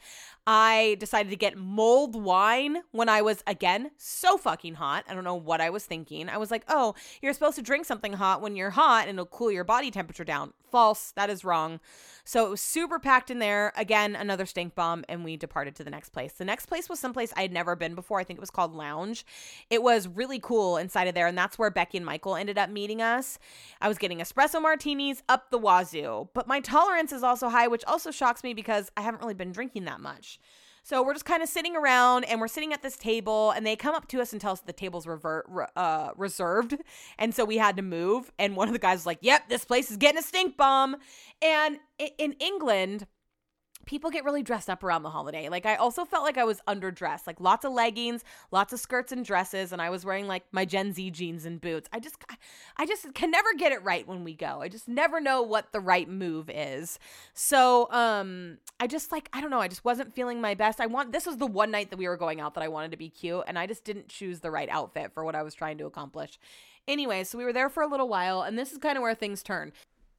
I 0.51 0.97
decided 0.99 1.29
to 1.29 1.37
get 1.37 1.59
mulled 1.59 2.17
wine 2.17 2.79
when 2.93 3.11
I 3.11 3.21
was 3.21 3.45
again 3.47 3.91
so 3.99 4.39
fucking 4.39 4.77
hot. 4.77 5.05
I 5.07 5.13
don't 5.13 5.23
know 5.23 5.35
what 5.35 5.61
I 5.61 5.69
was 5.69 5.85
thinking. 5.85 6.31
I 6.31 6.39
was 6.39 6.51
like, 6.51 6.65
"Oh, 6.69 6.95
you're 7.21 7.35
supposed 7.35 7.57
to 7.57 7.63
drink 7.63 7.85
something 7.85 8.15
hot 8.15 8.41
when 8.41 8.57
you're 8.57 8.71
hot 8.71 9.09
and 9.09 9.19
it'll 9.19 9.27
cool 9.27 9.53
your 9.53 9.65
body 9.65 9.91
temperature 9.91 10.25
down." 10.25 10.55
False. 10.71 11.13
That 11.17 11.29
is 11.29 11.45
wrong. 11.45 11.81
So 12.25 12.47
it 12.47 12.51
was 12.51 12.61
super 12.61 12.99
packed 12.99 13.31
in 13.31 13.39
there. 13.39 13.73
Again, 13.75 14.15
another 14.15 14.45
stink 14.45 14.75
bomb, 14.75 15.03
and 15.09 15.25
we 15.25 15.37
departed 15.39 15.75
to 15.77 15.85
the 15.85 15.91
next 15.91 16.11
place. 16.11 16.33
The 16.35 16.45
next 16.45 16.67
place 16.67 16.89
was 16.89 17.01
someplace 17.01 17.33
I 17.37 17.43
had 17.43 17.53
never 17.53 17.75
been 17.75 17.95
before. 17.95 18.21
I 18.21 18.25
think 18.25 18.39
it 18.39 18.41
was 18.41 18.51
called 18.51 18.75
Lounge. 18.75 19.25
It 19.71 19.83
was 19.83 20.07
really 20.07 20.39
cool 20.39 20.77
inside 20.77 21.09
of 21.09 21.15
there, 21.15 21.27
and 21.27 21.39
that's 21.39 21.59
where 21.59 21.71
Becky 21.71 21.97
and 21.97 22.05
Michael 22.05 22.37
ended 22.37 22.59
up 22.59 22.69
meeting 22.69 23.01
us. 23.01 23.39
I 23.81 23.89
was 23.89 23.97
getting 23.97 24.19
espresso 24.19 24.61
martinis 24.61 25.23
up 25.27 25.51
the 25.51 25.59
wazoo, 25.59 26.29
but 26.35 26.47
my 26.47 26.61
tolerance 26.61 27.13
is 27.13 27.23
also 27.23 27.49
high, 27.49 27.67
which 27.67 27.85
also 27.87 28.11
shocks 28.11 28.45
me 28.45 28.53
because 28.53 28.91
I 28.95 29.01
haven't 29.01 29.23
really 29.23 29.33
been 29.33 29.53
drinking 29.53 29.87
that 29.87 30.01
much. 30.01 30.38
So 30.83 31.03
we're 31.03 31.13
just 31.13 31.27
kind 31.27 31.43
of 31.43 31.51
sitting 31.51 31.77
around 31.77 32.25
and 32.25 32.41
we're 32.41 32.49
sitting 32.49 32.73
at 32.73 32.83
this 32.83 32.97
table 32.97 33.51
and 33.51 33.67
they 33.67 33.77
come 33.77 33.95
up 33.95 34.09
to 34.09 34.23
us 34.23 34.33
and 34.33 34.41
tell 34.41 34.53
us 34.53 34.61
the 34.61 34.73
table's 34.73 35.07
revert, 35.07 35.47
uh, 35.77 36.13
reserved. 36.17 36.77
And 37.19 37.35
so 37.35 37.45
we 37.45 37.59
had 37.59 37.77
to 37.77 37.83
move. 37.83 38.33
And 38.39 38.57
one 38.57 38.69
of 38.69 38.73
the 38.73 38.79
guys 38.79 39.01
was 39.01 39.07
like, 39.07 39.19
yep, 39.21 39.51
this 39.51 39.67
place 39.67 39.91
is 39.91 39.99
getting 39.99 40.19
a 40.19 40.23
stink 40.23 40.57
bomb. 40.57 40.97
And 41.43 41.79
in 42.17 42.33
England, 42.41 43.07
people 43.89 44.11
get 44.11 44.23
really 44.23 44.43
dressed 44.43 44.69
up 44.69 44.85
around 44.85 45.03
the 45.03 45.09
holiday. 45.09 45.49
Like 45.49 45.65
I 45.65 45.77
also 45.77 46.05
felt 46.05 46.23
like 46.23 46.37
I 46.37 46.45
was 46.45 46.61
underdressed, 46.69 47.27
like 47.27 47.41
lots 47.41 47.65
of 47.65 47.73
leggings, 47.73 48.23
lots 48.53 48.75
of 48.75 48.81
skirts 48.81 49.13
and 49.13 49.25
dresses, 49.25 49.73
and 49.73 49.81
I 49.81 49.89
was 49.89 50.05
wearing 50.05 50.29
like 50.29 50.45
my 50.53 50.67
Gen 50.67 50.93
Z 50.93 51.11
jeans 51.11 51.47
and 51.47 51.59
boots. 51.59 51.89
I 51.91 51.99
just 51.99 52.17
I 52.77 52.85
just 52.85 53.15
can 53.15 53.31
never 53.31 53.55
get 53.55 53.73
it 53.73 53.83
right 53.83 54.07
when 54.07 54.25
we 54.25 54.35
go. 54.35 54.61
I 54.61 54.69
just 54.69 54.89
never 54.89 55.23
know 55.23 55.41
what 55.41 55.73
the 55.73 55.81
right 55.81 56.07
move 56.07 56.51
is. 56.53 56.99
So 57.33 57.91
um 57.91 58.59
I 58.79 58.87
just 58.87 59.11
like 59.11 59.31
I 59.33 59.41
don't 59.41 59.51
know, 59.51 59.61
I 59.61 59.69
just 59.69 59.87
wasn't 59.87 60.15
feeling 60.15 60.43
my 60.43 60.55
best. 60.55 60.83
I 60.83 60.87
want 60.87 61.13
this 61.13 61.25
was 61.25 61.39
the 61.39 61.47
one 61.47 61.71
night 61.71 61.89
that 61.89 61.99
we 61.99 62.09
were 62.09 62.19
going 62.19 62.43
out 62.43 62.55
that 62.55 62.63
I 62.63 62.69
wanted 62.69 62.91
to 62.91 62.99
be 62.99 63.09
cute, 63.09 63.45
and 63.47 63.59
I 63.59 63.67
just 63.67 63.85
didn't 63.85 64.09
choose 64.09 64.41
the 64.41 64.51
right 64.51 64.69
outfit 64.69 65.13
for 65.15 65.25
what 65.25 65.35
I 65.35 65.43
was 65.43 65.55
trying 65.55 65.79
to 65.79 65.87
accomplish. 65.87 66.39
Anyway, 66.87 67.23
so 67.23 67.37
we 67.37 67.45
were 67.45 67.53
there 67.53 67.69
for 67.69 67.83
a 67.83 67.87
little 67.87 68.09
while, 68.09 68.41
and 68.41 68.59
this 68.59 68.73
is 68.73 68.79
kind 68.79 68.97
of 68.97 69.03
where 69.03 69.15
things 69.15 69.43
turn. 69.43 69.73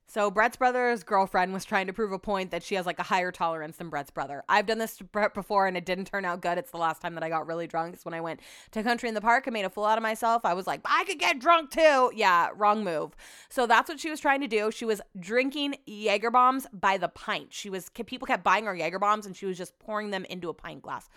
So 0.10 0.32
Brett's 0.32 0.58
brother's 0.58 1.04
girlfriend 1.04 1.54
was 1.54 1.63
trying 1.63 1.86
to 1.86 1.93
prove 1.93 2.12
a 2.12 2.17
point 2.17 2.50
that 2.50 2.63
she 2.63 2.74
has 2.74 2.88
like 2.88 2.98
a 2.98 3.04
higher 3.04 3.32
tolerance 3.32 3.78
than 3.78 3.91
Brett's 3.91 4.10
brother. 4.10 4.43
I've 4.50 4.65
done 4.65 4.80
this 4.80 4.98
to 4.98 5.04
Brett 5.04 5.36
before 5.36 5.67
and 5.67 5.78
it 5.78 5.86
didn't 5.86 6.06
turn 6.06 6.26
out 6.26 6.41
good. 6.41 6.58
It's 6.58 6.72
the 6.72 6.78
last 6.78 7.00
time 7.00 7.13
that 7.13 7.22
I 7.22 7.30
got 7.30 7.45
really 7.45 7.67
drunk. 7.67 7.93
It's 7.93 8.06
when 8.06 8.15
I 8.15 8.22
went 8.22 8.39
to 8.72 8.82
country 8.82 9.08
in 9.08 9.13
the 9.13 9.22
park 9.22 9.45
and 9.45 9.54
made 9.54 9.65
a 9.65 9.69
fool 9.69 9.86
out 9.86 10.00
of 10.00 10.02
myself. 10.02 10.45
I 10.45 10.56
was 10.56 10.65
like, 10.65 10.82
I 10.84 11.04
could 11.04 11.19
get 11.19 11.38
drunk 11.38 11.69
too. 11.69 12.12
Yeah, 12.15 12.50
wrong 12.56 12.84
move. 12.84 13.15
So 13.50 13.67
that's 13.67 13.88
what 13.88 14.00
she 14.00 14.10
was 14.10 14.19
trying 14.19 14.41
to 14.41 14.48
do. 14.48 14.72
She 14.72 14.84
was 14.84 15.00
drinking 15.19 15.76
Jaeger 15.86 16.32
bombs 16.32 16.65
by 16.74 16.98
the 16.98 17.10
pint. 17.10 17.54
She 17.54 17.69
was 17.69 17.89
people 17.89 18.26
kept 18.26 18.43
buying 18.43 18.65
her 18.65 18.76
Jaeger 18.76 18.98
bombs 18.98 19.28
and 19.28 19.38
she 19.38 19.45
was 19.45 19.60
just 19.60 19.78
pouring 19.78 20.10
them 20.10 20.26
into 20.26 20.50
a 20.50 20.56
pint 20.56 20.82
glass. 20.82 21.08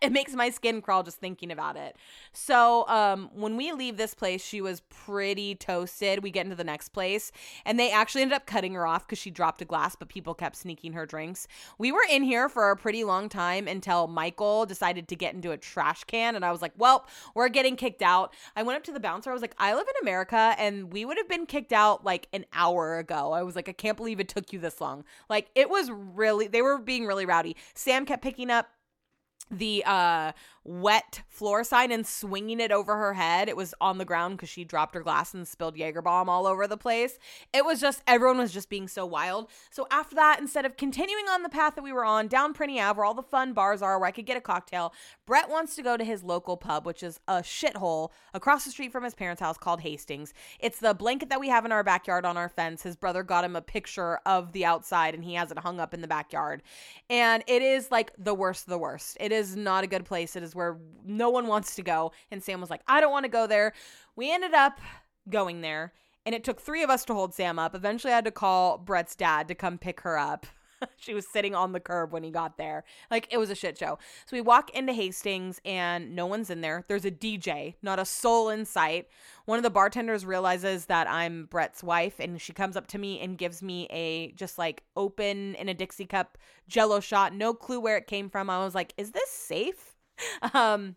It 0.00 0.12
makes 0.12 0.34
my 0.34 0.50
skin 0.50 0.80
crawl 0.80 1.02
just 1.02 1.18
thinking 1.18 1.50
about 1.50 1.76
it. 1.76 1.96
So, 2.32 2.86
um, 2.88 3.30
when 3.34 3.56
we 3.56 3.72
leave 3.72 3.96
this 3.96 4.14
place, 4.14 4.44
she 4.44 4.60
was 4.60 4.80
pretty 4.90 5.54
toasted. 5.54 6.22
We 6.22 6.30
get 6.30 6.44
into 6.44 6.56
the 6.56 6.64
next 6.64 6.90
place, 6.90 7.32
and 7.64 7.78
they 7.78 7.90
actually 7.90 8.22
ended 8.22 8.36
up 8.36 8.46
cutting 8.46 8.74
her 8.74 8.86
off 8.86 9.06
because 9.06 9.18
she 9.18 9.30
dropped 9.30 9.62
a 9.62 9.64
glass, 9.64 9.96
but 9.96 10.08
people 10.08 10.34
kept 10.34 10.56
sneaking 10.56 10.92
her 10.92 11.06
drinks. 11.06 11.48
We 11.78 11.92
were 11.92 12.04
in 12.10 12.22
here 12.22 12.48
for 12.48 12.70
a 12.70 12.76
pretty 12.76 13.04
long 13.04 13.28
time 13.28 13.66
until 13.66 14.06
Michael 14.06 14.66
decided 14.66 15.08
to 15.08 15.16
get 15.16 15.34
into 15.34 15.50
a 15.50 15.56
trash 15.56 16.04
can, 16.04 16.36
and 16.36 16.44
I 16.44 16.52
was 16.52 16.62
like, 16.62 16.72
"Well, 16.76 17.06
we're 17.34 17.48
getting 17.48 17.76
kicked 17.76 18.02
out." 18.02 18.34
I 18.56 18.62
went 18.62 18.76
up 18.76 18.84
to 18.84 18.92
the 18.92 19.00
bouncer. 19.00 19.30
I 19.30 19.34
was 19.34 19.42
like, 19.42 19.54
"I 19.58 19.74
live 19.74 19.86
in 19.88 20.02
America, 20.02 20.54
and 20.58 20.92
we 20.92 21.04
would 21.04 21.16
have 21.16 21.28
been 21.28 21.46
kicked 21.46 21.72
out 21.72 22.04
like 22.04 22.28
an 22.32 22.46
hour 22.52 22.98
ago." 22.98 23.32
I 23.32 23.42
was 23.42 23.56
like, 23.56 23.68
"I 23.68 23.72
can't 23.72 23.96
believe 23.96 24.20
it 24.20 24.28
took 24.28 24.52
you 24.52 24.58
this 24.58 24.80
long." 24.80 25.04
Like, 25.28 25.50
it 25.54 25.68
was 25.70 25.90
really 25.90 26.46
they 26.46 26.62
were 26.62 26.78
being 26.78 27.06
really 27.06 27.26
rowdy. 27.26 27.56
Sam 27.74 28.06
kept 28.06 28.22
picking 28.22 28.50
up 28.50 28.68
the 29.50 29.82
uh 29.86 30.32
wet 30.64 31.22
floor 31.26 31.64
sign 31.64 31.90
and 31.90 32.06
swinging 32.06 32.60
it 32.60 32.70
over 32.70 32.96
her 32.96 33.14
head. 33.14 33.48
It 33.48 33.56
was 33.56 33.74
on 33.80 33.98
the 33.98 34.04
ground 34.04 34.36
because 34.36 34.48
she 34.48 34.64
dropped 34.64 34.94
her 34.94 35.02
glass 35.02 35.32
and 35.32 35.48
spilled 35.48 35.76
Jaeger 35.76 36.02
bomb 36.02 36.28
all 36.28 36.46
over 36.46 36.66
the 36.66 36.76
place. 36.76 37.18
It 37.52 37.64
was 37.64 37.80
just 37.80 38.02
everyone 38.06 38.38
was 38.38 38.52
just 38.52 38.68
being 38.68 38.86
so 38.86 39.06
wild. 39.06 39.48
So 39.70 39.86
after 39.90 40.14
that, 40.16 40.38
instead 40.38 40.66
of 40.66 40.76
continuing 40.76 41.26
on 41.28 41.42
the 41.42 41.48
path 41.48 41.74
that 41.76 41.84
we 41.84 41.92
were 41.92 42.04
on 42.04 42.28
down 42.28 42.52
Prinny 42.52 42.80
Ave, 42.80 42.98
where 42.98 43.06
all 43.06 43.14
the 43.14 43.22
fun 43.22 43.52
bars 43.52 43.80
are, 43.80 43.98
where 43.98 44.08
I 44.08 44.12
could 44.12 44.26
get 44.26 44.36
a 44.36 44.40
cocktail, 44.40 44.92
Brett 45.26 45.48
wants 45.48 45.76
to 45.76 45.82
go 45.82 45.96
to 45.96 46.04
his 46.04 46.22
local 46.22 46.56
pub, 46.56 46.84
which 46.84 47.02
is 47.02 47.20
a 47.26 47.36
shithole 47.36 48.10
across 48.34 48.64
the 48.64 48.70
street 48.70 48.92
from 48.92 49.04
his 49.04 49.14
parents' 49.14 49.40
house 49.40 49.56
called 49.56 49.80
Hastings. 49.80 50.34
It's 50.58 50.78
the 50.78 50.94
blanket 50.94 51.30
that 51.30 51.40
we 51.40 51.48
have 51.48 51.64
in 51.64 51.72
our 51.72 51.82
backyard 51.82 52.26
on 52.26 52.36
our 52.36 52.48
fence. 52.48 52.82
His 52.82 52.96
brother 52.96 53.22
got 53.22 53.44
him 53.44 53.56
a 53.56 53.62
picture 53.62 54.18
of 54.26 54.52
the 54.52 54.64
outside 54.64 55.14
and 55.14 55.24
he 55.24 55.34
has 55.34 55.50
it 55.50 55.58
hung 55.58 55.80
up 55.80 55.94
in 55.94 56.02
the 56.02 56.08
backyard. 56.08 56.62
And 57.08 57.42
it 57.46 57.62
is 57.62 57.90
like 57.90 58.12
the 58.18 58.34
worst 58.34 58.66
of 58.66 58.70
the 58.70 58.78
worst. 58.78 59.16
It 59.20 59.32
is 59.32 59.56
not 59.56 59.84
a 59.84 59.86
good 59.86 60.04
place. 60.04 60.36
It 60.36 60.42
is 60.42 60.49
where 60.54 60.78
no 61.04 61.30
one 61.30 61.46
wants 61.46 61.74
to 61.76 61.82
go. 61.82 62.12
And 62.30 62.42
Sam 62.42 62.60
was 62.60 62.70
like, 62.70 62.82
I 62.86 63.00
don't 63.00 63.12
want 63.12 63.24
to 63.24 63.30
go 63.30 63.46
there. 63.46 63.72
We 64.16 64.32
ended 64.32 64.54
up 64.54 64.80
going 65.28 65.60
there, 65.60 65.92
and 66.26 66.34
it 66.34 66.44
took 66.44 66.60
three 66.60 66.82
of 66.82 66.90
us 66.90 67.04
to 67.06 67.14
hold 67.14 67.34
Sam 67.34 67.58
up. 67.58 67.74
Eventually, 67.74 68.12
I 68.12 68.16
had 68.16 68.24
to 68.24 68.30
call 68.30 68.78
Brett's 68.78 69.14
dad 69.14 69.48
to 69.48 69.54
come 69.54 69.78
pick 69.78 70.00
her 70.00 70.18
up. 70.18 70.46
she 70.96 71.14
was 71.14 71.26
sitting 71.26 71.54
on 71.54 71.72
the 71.72 71.80
curb 71.80 72.12
when 72.12 72.22
he 72.22 72.30
got 72.30 72.56
there. 72.56 72.84
Like 73.10 73.28
it 73.30 73.38
was 73.38 73.50
a 73.50 73.54
shit 73.54 73.78
show. 73.78 73.98
So 74.26 74.36
we 74.36 74.40
walk 74.40 74.70
into 74.70 74.92
Hastings 74.92 75.60
and 75.64 76.14
no 76.14 76.26
one's 76.26 76.50
in 76.50 76.60
there. 76.60 76.84
There's 76.88 77.04
a 77.04 77.10
DJ, 77.10 77.74
not 77.82 77.98
a 77.98 78.04
soul 78.04 78.48
in 78.48 78.64
sight. 78.64 79.08
One 79.44 79.58
of 79.58 79.62
the 79.62 79.70
bartenders 79.70 80.24
realizes 80.24 80.86
that 80.86 81.08
I'm 81.08 81.46
Brett's 81.46 81.82
wife 81.82 82.16
and 82.18 82.40
she 82.40 82.52
comes 82.52 82.76
up 82.76 82.86
to 82.88 82.98
me 82.98 83.20
and 83.20 83.38
gives 83.38 83.62
me 83.62 83.86
a 83.90 84.32
just 84.32 84.58
like 84.58 84.82
open 84.96 85.54
in 85.56 85.68
a 85.68 85.74
Dixie 85.74 86.06
cup 86.06 86.38
jello 86.68 87.00
shot. 87.00 87.34
No 87.34 87.54
clue 87.54 87.80
where 87.80 87.96
it 87.96 88.06
came 88.06 88.30
from. 88.30 88.50
I 88.50 88.64
was 88.64 88.74
like, 88.74 88.94
"Is 88.96 89.12
this 89.12 89.30
safe?" 89.30 89.89
Um, 90.54 90.96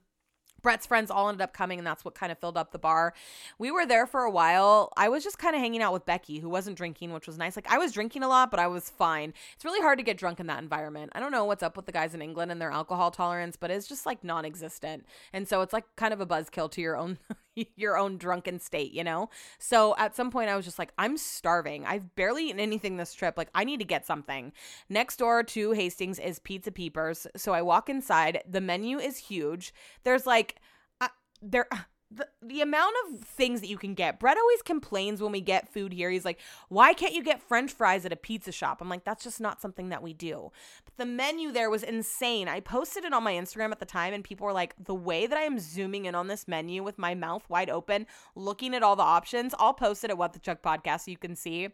Brett's 0.63 0.87
friends 0.87 1.11
all 1.11 1.27
ended 1.27 1.41
up 1.41 1.53
coming, 1.53 1.77
and 1.77 1.85
that's 1.85 2.03
what 2.03 2.15
kind 2.15 2.31
of 2.31 2.39
filled 2.39 2.57
up 2.57 2.71
the 2.71 2.79
bar. 2.79 3.13
We 3.59 3.69
were 3.69 3.85
there 3.85 4.07
for 4.07 4.21
a 4.21 4.31
while. 4.31 4.91
I 4.95 5.09
was 5.09 5.23
just 5.23 5.37
kind 5.37 5.55
of 5.55 5.61
hanging 5.61 5.81
out 5.81 5.91
with 5.93 6.05
Becky, 6.05 6.39
who 6.39 6.49
wasn't 6.49 6.77
drinking, 6.77 7.11
which 7.11 7.27
was 7.27 7.37
nice. 7.37 7.55
Like, 7.55 7.69
I 7.69 7.77
was 7.77 7.91
drinking 7.91 8.23
a 8.23 8.29
lot, 8.29 8.49
but 8.49 8.61
I 8.61 8.67
was 8.67 8.89
fine. 8.89 9.33
It's 9.55 9.65
really 9.65 9.81
hard 9.81 9.99
to 9.99 10.03
get 10.05 10.17
drunk 10.17 10.39
in 10.39 10.47
that 10.47 10.63
environment. 10.63 11.11
I 11.13 11.19
don't 11.19 11.33
know 11.33 11.43
what's 11.43 11.63
up 11.63 11.75
with 11.75 11.85
the 11.85 11.91
guys 11.91 12.15
in 12.15 12.21
England 12.21 12.49
and 12.51 12.61
their 12.61 12.71
alcohol 12.71 13.11
tolerance, 13.11 13.57
but 13.57 13.71
it's 13.71 13.87
just 13.87 14.05
like 14.05 14.23
non 14.23 14.45
existent. 14.45 15.05
And 15.33 15.47
so 15.47 15.61
it's 15.61 15.73
like 15.73 15.83
kind 15.97 16.13
of 16.13 16.21
a 16.21 16.25
buzzkill 16.25 16.71
to 16.71 16.81
your 16.81 16.95
own. 16.95 17.19
your 17.75 17.97
own 17.97 18.17
drunken 18.17 18.59
state, 18.59 18.91
you 18.91 19.03
know? 19.03 19.29
So 19.59 19.95
at 19.97 20.15
some 20.15 20.31
point 20.31 20.49
I 20.49 20.55
was 20.55 20.65
just 20.65 20.79
like, 20.79 20.93
I'm 20.97 21.17
starving. 21.17 21.85
I've 21.85 22.15
barely 22.15 22.47
eaten 22.47 22.59
anything 22.59 22.97
this 22.97 23.13
trip. 23.13 23.37
Like, 23.37 23.49
I 23.53 23.63
need 23.63 23.79
to 23.79 23.85
get 23.85 24.05
something. 24.05 24.51
Next 24.89 25.17
door 25.17 25.43
to 25.43 25.71
Hastings 25.71 26.19
is 26.19 26.39
Pizza 26.39 26.71
Peepers. 26.71 27.27
So 27.35 27.53
I 27.53 27.61
walk 27.61 27.89
inside. 27.89 28.43
The 28.49 28.61
menu 28.61 28.99
is 28.99 29.17
huge. 29.17 29.73
There's 30.03 30.25
like, 30.25 30.55
uh, 31.01 31.09
there 31.41 31.67
the, 32.15 32.27
the 32.41 32.61
amount 32.61 32.93
of 33.05 33.19
things 33.21 33.61
that 33.61 33.67
you 33.67 33.77
can 33.77 33.93
get. 33.93 34.19
Brett 34.19 34.37
always 34.37 34.61
complains 34.61 35.21
when 35.21 35.31
we 35.31 35.41
get 35.41 35.71
food 35.71 35.93
here. 35.93 36.09
He's 36.09 36.25
like, 36.25 36.39
why 36.69 36.93
can't 36.93 37.13
you 37.13 37.23
get 37.23 37.41
french 37.41 37.71
fries 37.71 38.05
at 38.05 38.13
a 38.13 38.17
pizza 38.17 38.51
shop? 38.51 38.81
I'm 38.81 38.89
like, 38.89 39.03
that's 39.03 39.23
just 39.23 39.41
not 39.41 39.61
something 39.61 39.89
that 39.89 40.03
we 40.03 40.13
do. 40.13 40.51
But 40.85 40.97
the 40.97 41.05
menu 41.05 41.51
there 41.51 41.69
was 41.69 41.83
insane. 41.83 42.47
I 42.47 42.59
posted 42.59 43.05
it 43.05 43.13
on 43.13 43.23
my 43.23 43.33
Instagram 43.33 43.71
at 43.71 43.79
the 43.79 43.85
time, 43.85 44.13
and 44.13 44.23
people 44.23 44.45
were 44.45 44.53
like, 44.53 44.75
the 44.83 44.95
way 44.95 45.27
that 45.27 45.37
I 45.37 45.43
am 45.43 45.59
zooming 45.59 46.05
in 46.05 46.15
on 46.15 46.27
this 46.27 46.47
menu 46.47 46.83
with 46.83 46.97
my 46.97 47.15
mouth 47.15 47.49
wide 47.49 47.69
open, 47.69 48.05
looking 48.35 48.75
at 48.75 48.83
all 48.83 48.95
the 48.95 49.03
options, 49.03 49.53
I'll 49.57 49.73
post 49.73 50.03
it 50.03 50.09
at 50.09 50.17
What 50.17 50.33
the 50.33 50.39
Chuck 50.39 50.61
podcast 50.61 51.01
so 51.01 51.11
you 51.11 51.17
can 51.17 51.35
see. 51.35 51.69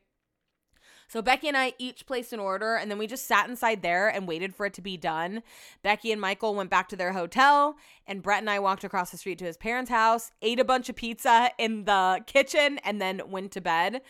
So 1.10 1.24
Becky 1.24 1.48
and 1.48 1.58
I 1.58 1.74
each 1.80 2.06
placed 2.06 2.34
an 2.34 2.40
order 2.40 2.76
and 2.76 2.90
then 2.90 3.00
we 3.00 3.08
just 3.08 3.26
sat 3.26 3.50
inside 3.50 3.82
there 3.82 4.08
and 4.08 4.28
waited 4.28 4.54
for 4.56 4.68
it 4.68 4.76
to 4.76 4.82
be 4.82 4.96
done. 4.96 5.42
Becky 5.82 6.12
and 6.12 6.22
Michael 6.22 6.54
went 6.54 6.70
back 6.70 6.88
to 6.90 6.96
their 6.96 7.14
hotel 7.14 7.76
and 8.06 8.22
Brett 8.22 8.40
and 8.40 8.50
I 8.50 8.60
walked 8.60 8.84
across 8.84 9.10
the 9.10 9.18
street 9.18 9.40
to 9.40 9.46
his 9.46 9.58
parents' 9.58 9.90
house, 9.90 10.32
ate 10.44 10.60
a 10.60 10.64
bunch 10.64 10.88
of 10.88 10.96
pizza 10.96 11.50
in 11.58 11.86
the 11.86 12.24
kitchen 12.28 12.80
and 12.84 13.02
then 13.02 13.22
went 13.28 13.52
to 13.54 13.62
bed. 13.62 14.02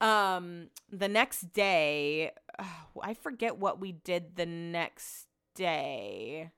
Um 0.00 0.68
the 0.90 1.08
next 1.08 1.52
day, 1.52 2.30
oh, 2.60 2.86
I 3.02 3.14
forget 3.14 3.58
what 3.58 3.80
we 3.80 3.90
did 3.90 4.36
the 4.36 4.46
next 4.46 5.26
day. 5.56 6.52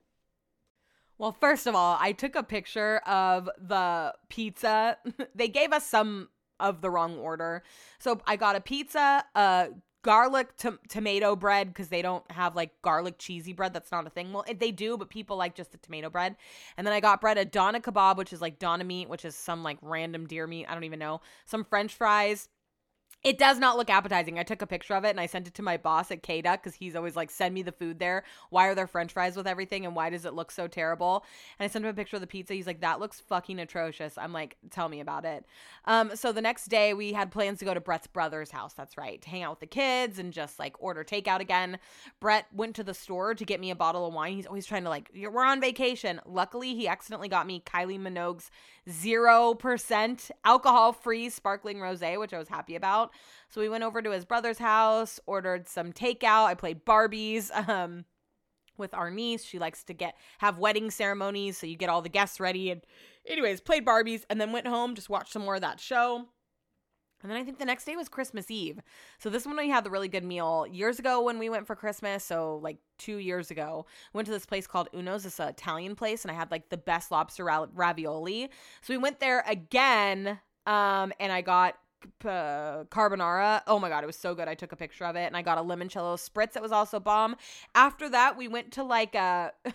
Well, 1.18 1.32
first 1.32 1.66
of 1.66 1.74
all, 1.74 1.96
I 1.98 2.12
took 2.12 2.36
a 2.36 2.42
picture 2.42 2.98
of 3.06 3.48
the 3.58 4.12
pizza. 4.28 4.98
they 5.34 5.48
gave 5.48 5.72
us 5.72 5.86
some 5.86 6.28
of 6.60 6.80
the 6.80 6.90
wrong 6.90 7.18
order. 7.18 7.62
So 7.98 8.20
I 8.26 8.36
got 8.36 8.56
a 8.56 8.60
pizza, 8.60 9.24
a 9.34 9.68
garlic 10.06 10.56
to- 10.58 10.78
tomato 10.88 11.34
bread 11.34 11.66
because 11.66 11.88
they 11.88 12.00
don't 12.00 12.22
have 12.30 12.54
like 12.54 12.80
garlic 12.80 13.18
cheesy 13.18 13.52
bread. 13.52 13.74
That's 13.74 13.90
not 13.90 14.06
a 14.06 14.10
thing. 14.10 14.32
Well, 14.32 14.44
they 14.56 14.70
do, 14.70 14.96
but 14.96 15.10
people 15.10 15.36
like 15.36 15.56
just 15.56 15.72
the 15.72 15.78
tomato 15.78 16.08
bread. 16.08 16.36
And 16.76 16.86
then 16.86 16.94
I 16.94 17.00
got 17.00 17.20
bread 17.20 17.36
a 17.38 17.44
doner 17.44 17.80
kebab, 17.80 18.16
which 18.16 18.32
is 18.32 18.40
like 18.40 18.60
doner 18.60 18.84
meat, 18.84 19.08
which 19.08 19.24
is 19.24 19.34
some 19.34 19.64
like 19.64 19.78
random 19.82 20.28
deer 20.28 20.46
meat. 20.46 20.66
I 20.68 20.74
don't 20.74 20.84
even 20.84 21.00
know. 21.00 21.22
Some 21.44 21.64
French 21.64 21.92
fries 21.92 22.48
it 23.26 23.38
does 23.38 23.58
not 23.58 23.76
look 23.76 23.90
appetizing. 23.90 24.38
I 24.38 24.44
took 24.44 24.62
a 24.62 24.68
picture 24.68 24.94
of 24.94 25.04
it 25.04 25.10
and 25.10 25.18
I 25.18 25.26
sent 25.26 25.48
it 25.48 25.54
to 25.54 25.62
my 25.62 25.76
boss 25.76 26.12
at 26.12 26.22
K 26.22 26.40
Duck 26.42 26.62
because 26.62 26.76
he's 26.76 26.94
always 26.94 27.16
like, 27.16 27.28
send 27.28 27.54
me 27.54 27.62
the 27.62 27.72
food 27.72 27.98
there. 27.98 28.22
Why 28.50 28.68
are 28.68 28.74
there 28.76 28.86
french 28.86 29.12
fries 29.12 29.36
with 29.36 29.48
everything 29.48 29.84
and 29.84 29.96
why 29.96 30.10
does 30.10 30.24
it 30.24 30.32
look 30.32 30.52
so 30.52 30.68
terrible? 30.68 31.24
And 31.58 31.64
I 31.64 31.68
sent 31.68 31.84
him 31.84 31.90
a 31.90 31.94
picture 31.94 32.18
of 32.18 32.20
the 32.20 32.28
pizza. 32.28 32.54
He's 32.54 32.68
like, 32.68 32.82
that 32.82 33.00
looks 33.00 33.18
fucking 33.18 33.58
atrocious. 33.58 34.16
I'm 34.16 34.32
like, 34.32 34.56
tell 34.70 34.88
me 34.88 35.00
about 35.00 35.24
it. 35.24 35.44
Um, 35.86 36.14
so 36.14 36.30
the 36.30 36.40
next 36.40 36.66
day 36.66 36.94
we 36.94 37.14
had 37.14 37.32
plans 37.32 37.58
to 37.58 37.64
go 37.64 37.74
to 37.74 37.80
Brett's 37.80 38.06
brother's 38.06 38.52
house. 38.52 38.74
That's 38.74 38.96
right. 38.96 39.20
To 39.20 39.28
hang 39.28 39.42
out 39.42 39.50
with 39.50 39.60
the 39.60 39.66
kids 39.66 40.20
and 40.20 40.32
just 40.32 40.60
like 40.60 40.76
order 40.78 41.02
takeout 41.02 41.40
again. 41.40 41.80
Brett 42.20 42.46
went 42.52 42.76
to 42.76 42.84
the 42.84 42.94
store 42.94 43.34
to 43.34 43.44
get 43.44 43.58
me 43.58 43.72
a 43.72 43.76
bottle 43.76 44.06
of 44.06 44.14
wine. 44.14 44.36
He's 44.36 44.46
always 44.46 44.66
trying 44.66 44.84
to 44.84 44.88
like, 44.88 45.10
we're 45.12 45.44
on 45.44 45.60
vacation. 45.60 46.20
Luckily, 46.26 46.76
he 46.76 46.86
accidentally 46.86 47.28
got 47.28 47.48
me 47.48 47.60
Kylie 47.66 48.00
Minogue's 48.00 48.52
0% 48.88 50.30
alcohol 50.44 50.92
free 50.92 51.28
sparkling 51.28 51.80
rose, 51.80 52.00
which 52.00 52.32
I 52.32 52.38
was 52.38 52.48
happy 52.48 52.76
about. 52.76 53.10
So 53.48 53.60
we 53.60 53.68
went 53.68 53.84
over 53.84 54.00
to 54.02 54.10
his 54.10 54.24
brother's 54.24 54.58
house, 54.58 55.18
ordered 55.26 55.68
some 55.68 55.92
takeout. 55.92 56.46
I 56.46 56.54
played 56.54 56.84
Barbies. 56.84 57.50
Um, 57.68 58.04
with 58.78 58.94
our 58.94 59.10
niece. 59.10 59.44
She 59.44 59.58
likes 59.58 59.82
to 59.84 59.94
get 59.94 60.16
have 60.38 60.58
wedding 60.58 60.90
ceremonies, 60.90 61.58
so 61.58 61.66
you 61.66 61.76
get 61.76 61.88
all 61.88 62.02
the 62.02 62.08
guests 62.08 62.40
ready. 62.40 62.70
And 62.70 62.82
anyways, 63.26 63.60
played 63.60 63.84
Barbies 63.84 64.24
and 64.28 64.40
then 64.40 64.52
went 64.52 64.66
home, 64.66 64.94
just 64.94 65.10
watched 65.10 65.32
some 65.32 65.42
more 65.42 65.56
of 65.56 65.60
that 65.62 65.80
show. 65.80 66.26
And 67.26 67.32
then 67.32 67.42
I 67.42 67.44
think 67.44 67.58
the 67.58 67.64
next 67.64 67.84
day 67.86 67.96
was 67.96 68.08
Christmas 68.08 68.52
Eve. 68.52 68.78
So 69.18 69.28
this 69.28 69.44
one 69.44 69.56
we 69.56 69.68
had 69.68 69.82
the 69.82 69.90
really 69.90 70.06
good 70.06 70.22
meal. 70.22 70.64
Years 70.70 71.00
ago 71.00 71.20
when 71.20 71.40
we 71.40 71.48
went 71.48 71.66
for 71.66 71.74
Christmas, 71.74 72.22
so 72.22 72.60
like 72.62 72.76
two 72.98 73.16
years 73.16 73.50
ago, 73.50 73.84
went 74.12 74.26
to 74.26 74.32
this 74.32 74.46
place 74.46 74.68
called 74.68 74.88
Uno's. 74.94 75.26
It's 75.26 75.40
an 75.40 75.48
Italian 75.48 75.96
place, 75.96 76.22
and 76.22 76.30
I 76.30 76.34
had 76.34 76.52
like 76.52 76.68
the 76.68 76.76
best 76.76 77.10
lobster 77.10 77.44
ravioli. 77.44 78.48
So 78.80 78.94
we 78.94 78.98
went 78.98 79.18
there 79.18 79.42
again, 79.48 80.38
um, 80.66 81.12
and 81.18 81.32
I 81.32 81.40
got 81.40 81.74
uh, 82.24 82.84
carbonara. 82.84 83.62
Oh 83.66 83.80
my 83.80 83.88
god, 83.88 84.04
it 84.04 84.06
was 84.06 84.14
so 84.14 84.32
good. 84.32 84.46
I 84.46 84.54
took 84.54 84.70
a 84.70 84.76
picture 84.76 85.04
of 85.04 85.16
it 85.16 85.26
and 85.26 85.36
I 85.36 85.42
got 85.42 85.58
a 85.58 85.62
limoncello 85.62 86.14
spritz 86.16 86.52
that 86.52 86.62
was 86.62 86.70
also 86.70 87.00
bomb. 87.00 87.34
After 87.74 88.08
that, 88.08 88.36
we 88.36 88.46
went 88.46 88.70
to 88.74 88.84
like 88.84 89.16
a 89.16 89.50
I 89.66 89.72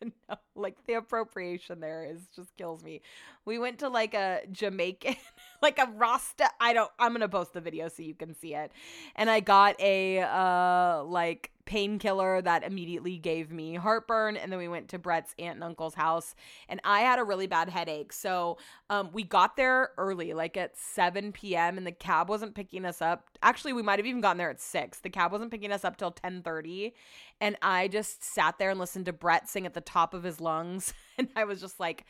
don't 0.00 0.02
even 0.02 0.12
know. 0.28 0.36
Like 0.54 0.76
the 0.86 0.94
appropriation 0.94 1.80
there 1.80 2.04
is 2.04 2.28
just 2.36 2.56
kills 2.56 2.84
me. 2.84 3.00
We 3.44 3.58
went 3.58 3.80
to 3.80 3.88
like 3.88 4.14
a 4.14 4.42
Jamaican 4.52 5.16
like 5.62 5.78
a 5.78 5.88
Rasta. 5.96 6.48
I 6.60 6.72
don't 6.72 6.90
I'm 6.98 7.14
to 7.18 7.28
post 7.28 7.52
the 7.52 7.60
video 7.60 7.88
so 7.88 8.02
you 8.02 8.14
can 8.14 8.34
see 8.34 8.54
it. 8.54 8.72
And 9.16 9.28
I 9.28 9.40
got 9.40 9.80
a 9.80 10.20
uh 10.20 11.04
like 11.04 11.50
painkiller 11.66 12.42
that 12.42 12.64
immediately 12.64 13.16
gave 13.16 13.52
me 13.52 13.76
heartburn 13.76 14.36
and 14.36 14.50
then 14.50 14.58
we 14.58 14.66
went 14.66 14.88
to 14.88 14.98
Brett's 14.98 15.34
aunt 15.38 15.54
and 15.54 15.62
uncle's 15.62 15.94
house 15.94 16.34
and 16.68 16.80
I 16.82 17.00
had 17.00 17.18
a 17.18 17.24
really 17.24 17.46
bad 17.46 17.68
headache. 17.68 18.12
So 18.12 18.58
um 18.88 19.10
we 19.12 19.22
got 19.22 19.56
there 19.56 19.90
early 19.98 20.32
like 20.32 20.56
at 20.56 20.76
7 20.76 21.32
p.m. 21.32 21.76
and 21.76 21.86
the 21.86 21.92
cab 21.92 22.28
wasn't 22.28 22.54
picking 22.54 22.84
us 22.84 23.02
up. 23.02 23.26
Actually, 23.42 23.72
we 23.72 23.82
might 23.82 23.98
have 23.98 24.06
even 24.06 24.20
gotten 24.20 24.38
there 24.38 24.50
at 24.50 24.60
6. 24.60 24.98
The 25.00 25.10
cab 25.10 25.32
wasn't 25.32 25.50
picking 25.50 25.72
us 25.72 25.84
up 25.84 25.96
till 25.96 26.12
10:30 26.12 26.92
and 27.40 27.56
I 27.62 27.88
just 27.88 28.24
sat 28.24 28.58
there 28.58 28.70
and 28.70 28.80
listened 28.80 29.06
to 29.06 29.12
Brett 29.12 29.48
sing 29.48 29.66
at 29.66 29.74
the 29.74 29.80
top 29.80 30.14
of 30.14 30.22
his 30.22 30.40
lungs 30.40 30.94
and 31.18 31.28
I 31.36 31.44
was 31.44 31.60
just 31.60 31.78
like 31.78 32.04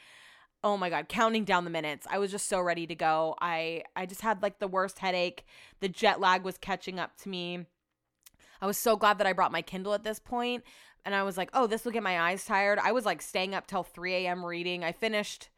oh 0.62 0.76
my 0.76 0.90
god 0.90 1.08
counting 1.08 1.44
down 1.44 1.64
the 1.64 1.70
minutes 1.70 2.06
i 2.10 2.18
was 2.18 2.30
just 2.30 2.48
so 2.48 2.60
ready 2.60 2.86
to 2.86 2.94
go 2.94 3.34
i 3.40 3.82
i 3.96 4.04
just 4.04 4.20
had 4.20 4.42
like 4.42 4.58
the 4.58 4.68
worst 4.68 4.98
headache 4.98 5.44
the 5.80 5.88
jet 5.88 6.20
lag 6.20 6.44
was 6.44 6.58
catching 6.58 6.98
up 6.98 7.16
to 7.16 7.28
me 7.28 7.66
I 8.60 8.66
was 8.66 8.76
so 8.76 8.96
glad 8.96 9.18
that 9.18 9.26
I 9.26 9.32
brought 9.32 9.52
my 9.52 9.62
Kindle 9.62 9.94
at 9.94 10.04
this 10.04 10.18
point, 10.18 10.64
and 11.04 11.14
I 11.14 11.22
was 11.22 11.36
like, 11.36 11.50
oh, 11.54 11.66
this 11.66 11.84
will 11.84 11.92
get 11.92 12.02
my 12.02 12.20
eyes 12.20 12.44
tired. 12.44 12.78
I 12.78 12.92
was 12.92 13.06
like 13.06 13.22
staying 13.22 13.54
up 13.54 13.66
till 13.66 13.82
3 13.82 14.14
a.m. 14.14 14.44
reading. 14.44 14.84
I 14.84 14.92
finished 14.92 15.48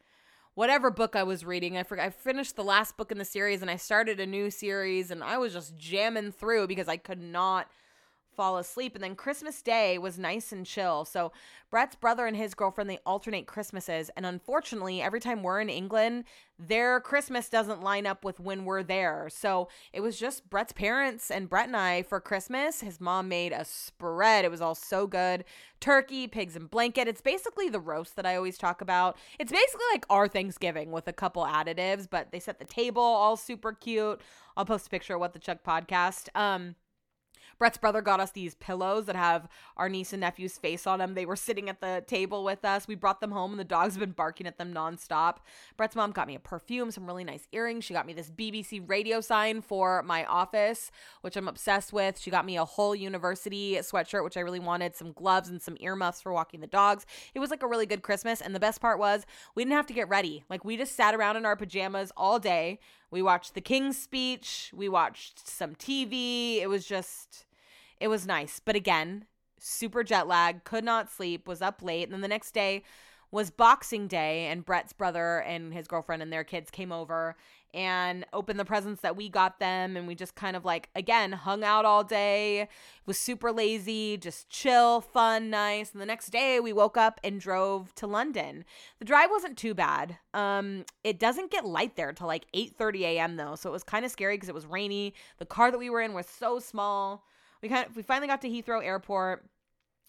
whatever 0.55 0.91
book 0.91 1.17
I 1.17 1.25
was 1.25 1.45
reading. 1.45 1.77
I 1.77 1.83
forgot 1.83 2.07
I 2.07 2.11
finished 2.11 2.55
the 2.55 2.65
last 2.65 2.97
book 2.97 3.11
in 3.11 3.19
the 3.19 3.25
series 3.25 3.63
and 3.63 3.71
I 3.71 3.77
started 3.77 4.21
a 4.21 4.27
new 4.27 4.51
series 4.51 5.11
and 5.11 5.25
I 5.25 5.39
was 5.39 5.53
just 5.55 5.77
jamming 5.77 6.31
through 6.31 6.69
because 6.69 6.89
I 6.89 6.97
could 6.97 7.21
not 7.21 7.69
fall 8.35 8.59
asleep. 8.59 8.95
And 8.95 9.03
then 9.03 9.15
Christmas 9.15 9.63
Day 9.63 9.99
was 9.99 10.19
nice 10.19 10.53
and 10.53 10.67
chill. 10.67 11.05
So 11.05 11.33
Brett's 11.71 11.97
brother 11.97 12.27
and 12.27 12.37
his 12.37 12.55
girlfriend, 12.55 12.91
they 12.91 12.99
alternate 13.07 13.47
Christmases. 13.47 14.11
And 14.17 14.27
unfortunately, 14.27 15.01
every 15.01 15.21
time 15.21 15.43
we're 15.43 15.61
in 15.61 15.71
England, 15.71 16.25
their 16.59 17.01
Christmas 17.01 17.49
doesn't 17.49 17.83
line 17.83 18.07
up 18.07 18.25
with 18.25 18.39
when 18.39 18.67
we're 18.67 18.83
there. 18.83 19.29
So 19.31 19.69
it 19.93 20.01
was 20.01 20.19
just 20.19 20.51
Brett's 20.51 20.75
parents 20.75 21.31
and 21.31 21.49
Brett 21.49 21.69
and 21.69 21.77
I 21.77 22.03
for 22.03 22.21
Christmas. 22.21 22.83
His 22.83 23.01
mom 23.01 23.29
made 23.29 23.53
a 23.53 23.65
spread. 23.65 24.45
It 24.45 24.51
was 24.51 24.61
all 24.61 24.75
so 24.75 25.07
good. 25.07 25.45
Turkey, 25.81 26.29
pigs 26.29 26.57
and 26.57 26.71
blanket. 26.71 27.09
It's 27.09 27.23
basically 27.23 27.71
the 27.71 27.81
roast 27.81 28.17
that 28.17 28.27
I 28.27 28.37
always 28.37 28.59
talk 28.59 28.83
about. 28.83 29.17
It's 29.39 29.51
basically 29.51 29.87
like 29.93 30.05
our 30.11 30.29
Thanksgiving 30.29 30.93
with 30.93 31.09
a 31.09 31.13
couple 31.13 31.45
additives, 31.45 32.07
but 32.09 32.33
they 32.33 32.39
set 32.39 32.59
the 32.59 32.67
table 32.67 33.03
all 33.03 33.37
super 33.37 33.73
cute. 33.73 34.21
I'll 34.57 34.67
post 34.67 34.89
a 34.89 34.91
picture 34.91 35.15
of 35.15 35.21
what 35.21 35.33
the 35.33 35.39
Chuck 35.39 35.65
podcast. 35.67 36.29
Um 36.39 36.77
Brett's 37.59 37.79
brother 37.79 38.03
got 38.03 38.21
us 38.21 38.33
these 38.33 38.55
pillows 38.55 39.07
that 39.07 39.17
have 39.17 39.49
our 39.77 39.89
niece 39.89 40.13
and 40.13 40.21
nephew's 40.21 40.59
face 40.59 40.87
on 40.87 40.99
them. 40.99 41.15
They 41.15 41.27
were 41.27 41.37
sitting 41.37 41.69
at 41.69 41.81
the 41.81 42.05
table 42.07 42.45
with 42.45 42.65
us. 42.65 42.89
We 42.89 42.95
brought 42.95 43.21
them 43.21 43.31
home 43.31 43.53
and 43.53 43.61
the 43.61 43.65
dogs 43.65 43.95
have 43.95 44.01
been 44.01 44.13
barking 44.13 44.47
at 44.47 44.59
them 44.59 44.73
nonstop. 44.73 45.37
Brett's 45.77 45.97
mom 45.97 46.13
got 46.13 46.27
me 46.27 46.35
a 46.35 46.41
perfume, 46.41 46.91
some 46.91 47.07
really 47.07 47.25
nice 47.25 47.47
earrings. 47.53 47.85
She 47.85 47.95
got 47.95 48.07
me 48.07 48.13
this 48.13 48.31
BBC 48.31 48.89
radio 48.89 49.21
sign 49.21 49.61
for 49.61 50.03
my 50.03 50.25
office, 50.25 50.91
which 51.21 51.37
I'm 51.37 51.49
obsessed 51.49 51.93
with. 51.93 52.19
She 52.19 52.31
got 52.31 52.47
me 52.47 52.57
a 52.57 52.65
whole 52.65 52.95
University 52.95 53.75
sweatshirt, 53.77 54.25
which 54.25 54.37
I 54.37 54.41
really 54.41 54.61
wanted, 54.61 54.97
some 54.97 55.13
gloves 55.13 55.49
and 55.49 55.61
some 55.61 55.77
earmuffs 55.81 56.21
for 56.21 56.33
walking 56.33 56.61
the 56.61 56.67
dogs. 56.67 57.07
It 57.35 57.41
was 57.41 57.51
like 57.51 57.63
a 57.63 57.67
really 57.67 57.87
good 57.87 58.03
Christmas. 58.03 58.41
And 58.41 58.55
the 58.55 58.61
best 58.61 58.81
part 58.81 58.99
was 58.99 59.27
we 59.55 59.63
didn't 59.65 59.77
have 59.77 59.87
to 59.87 59.95
get 59.95 60.09
ready. 60.09 60.45
Like 60.49 60.65
we 60.65 60.77
just 60.77 60.97
sat 60.97 61.15
around 61.15 61.37
in 61.37 61.47
our 61.47 61.57
pajamas 61.57 62.13
all 62.17 62.39
day. 62.39 62.79
We 63.13 63.23
watched 63.23 63.55
the 63.55 63.61
King's 63.61 63.99
speech. 63.99 64.73
We 64.75 64.89
watched 64.89 65.47
some 65.47 65.75
TV. 65.75 66.61
It 66.61 66.69
was 66.69 66.87
just 66.87 67.45
it 68.01 68.09
was 68.09 68.27
nice. 68.27 68.59
But 68.59 68.75
again, 68.75 69.27
super 69.59 70.03
jet 70.03 70.27
lag, 70.27 70.65
could 70.65 70.83
not 70.83 71.11
sleep, 71.11 71.47
was 71.47 71.63
up 71.63 71.83
late. 71.83 72.05
And 72.05 72.13
then 72.13 72.23
the 72.23 72.29
next 72.29 72.53
day 72.53 72.83
was 73.31 73.51
Boxing 73.51 74.09
Day, 74.09 74.47
and 74.47 74.65
Brett's 74.65 74.93
brother 74.93 75.39
and 75.39 75.73
his 75.73 75.87
girlfriend 75.87 76.23
and 76.23 76.33
their 76.33 76.43
kids 76.43 76.71
came 76.71 76.91
over 76.91 77.37
and 77.75 78.25
opened 78.33 78.59
the 78.61 78.65
presents 78.65 79.01
that 79.03 79.17
we 79.17 79.29
got 79.29 79.59
them. 79.59 79.97
And 79.97 80.07
we 80.07 80.15
just 80.15 80.35
kind 80.35 80.57
of 80.57 80.65
like, 80.65 80.89
again, 80.95 81.33
hung 81.33 81.65
out 81.65 81.85
all 81.85 82.05
day, 82.05 82.69
was 83.07 83.19
super 83.19 83.53
lazy, 83.53 84.17
just 84.17 84.49
chill, 84.49 85.01
fun, 85.01 85.51
nice. 85.51 85.93
And 85.93 86.01
the 86.01 86.07
next 86.07 86.31
day 86.31 86.61
we 86.61 86.73
woke 86.73 86.97
up 86.97 87.21
and 87.25 87.41
drove 87.41 87.95
to 87.97 88.07
London. 88.07 88.65
The 88.99 89.05
drive 89.05 89.31
wasn't 89.31 89.57
too 89.57 89.75
bad. 89.75 90.19
Um, 90.35 90.85
it 91.05 91.19
doesn't 91.19 91.51
get 91.51 91.65
light 91.65 91.97
there 91.97 92.13
till 92.13 92.27
like 92.27 92.47
8 92.55 92.77
30 92.77 93.05
a.m. 93.05 93.37
though. 93.37 93.55
So 93.55 93.71
it 93.71 93.73
was 93.73 93.85
kind 93.85 94.05
of 94.05 94.11
scary 94.11 94.37
because 94.37 94.49
it 94.49 94.55
was 94.55 94.67
rainy. 94.67 95.15
The 95.39 95.47
car 95.47 95.71
that 95.71 95.79
we 95.79 95.91
were 95.91 96.01
in 96.01 96.15
was 96.15 96.27
so 96.27 96.59
small 96.59 97.25
we 97.63 97.69
kind 97.69 97.87
of 97.87 97.97
we 97.97 98.03
finally 98.03 98.27
got 98.27 98.43
to 98.43 98.49
Heathrow 98.49 98.85
Airport. 98.85 99.45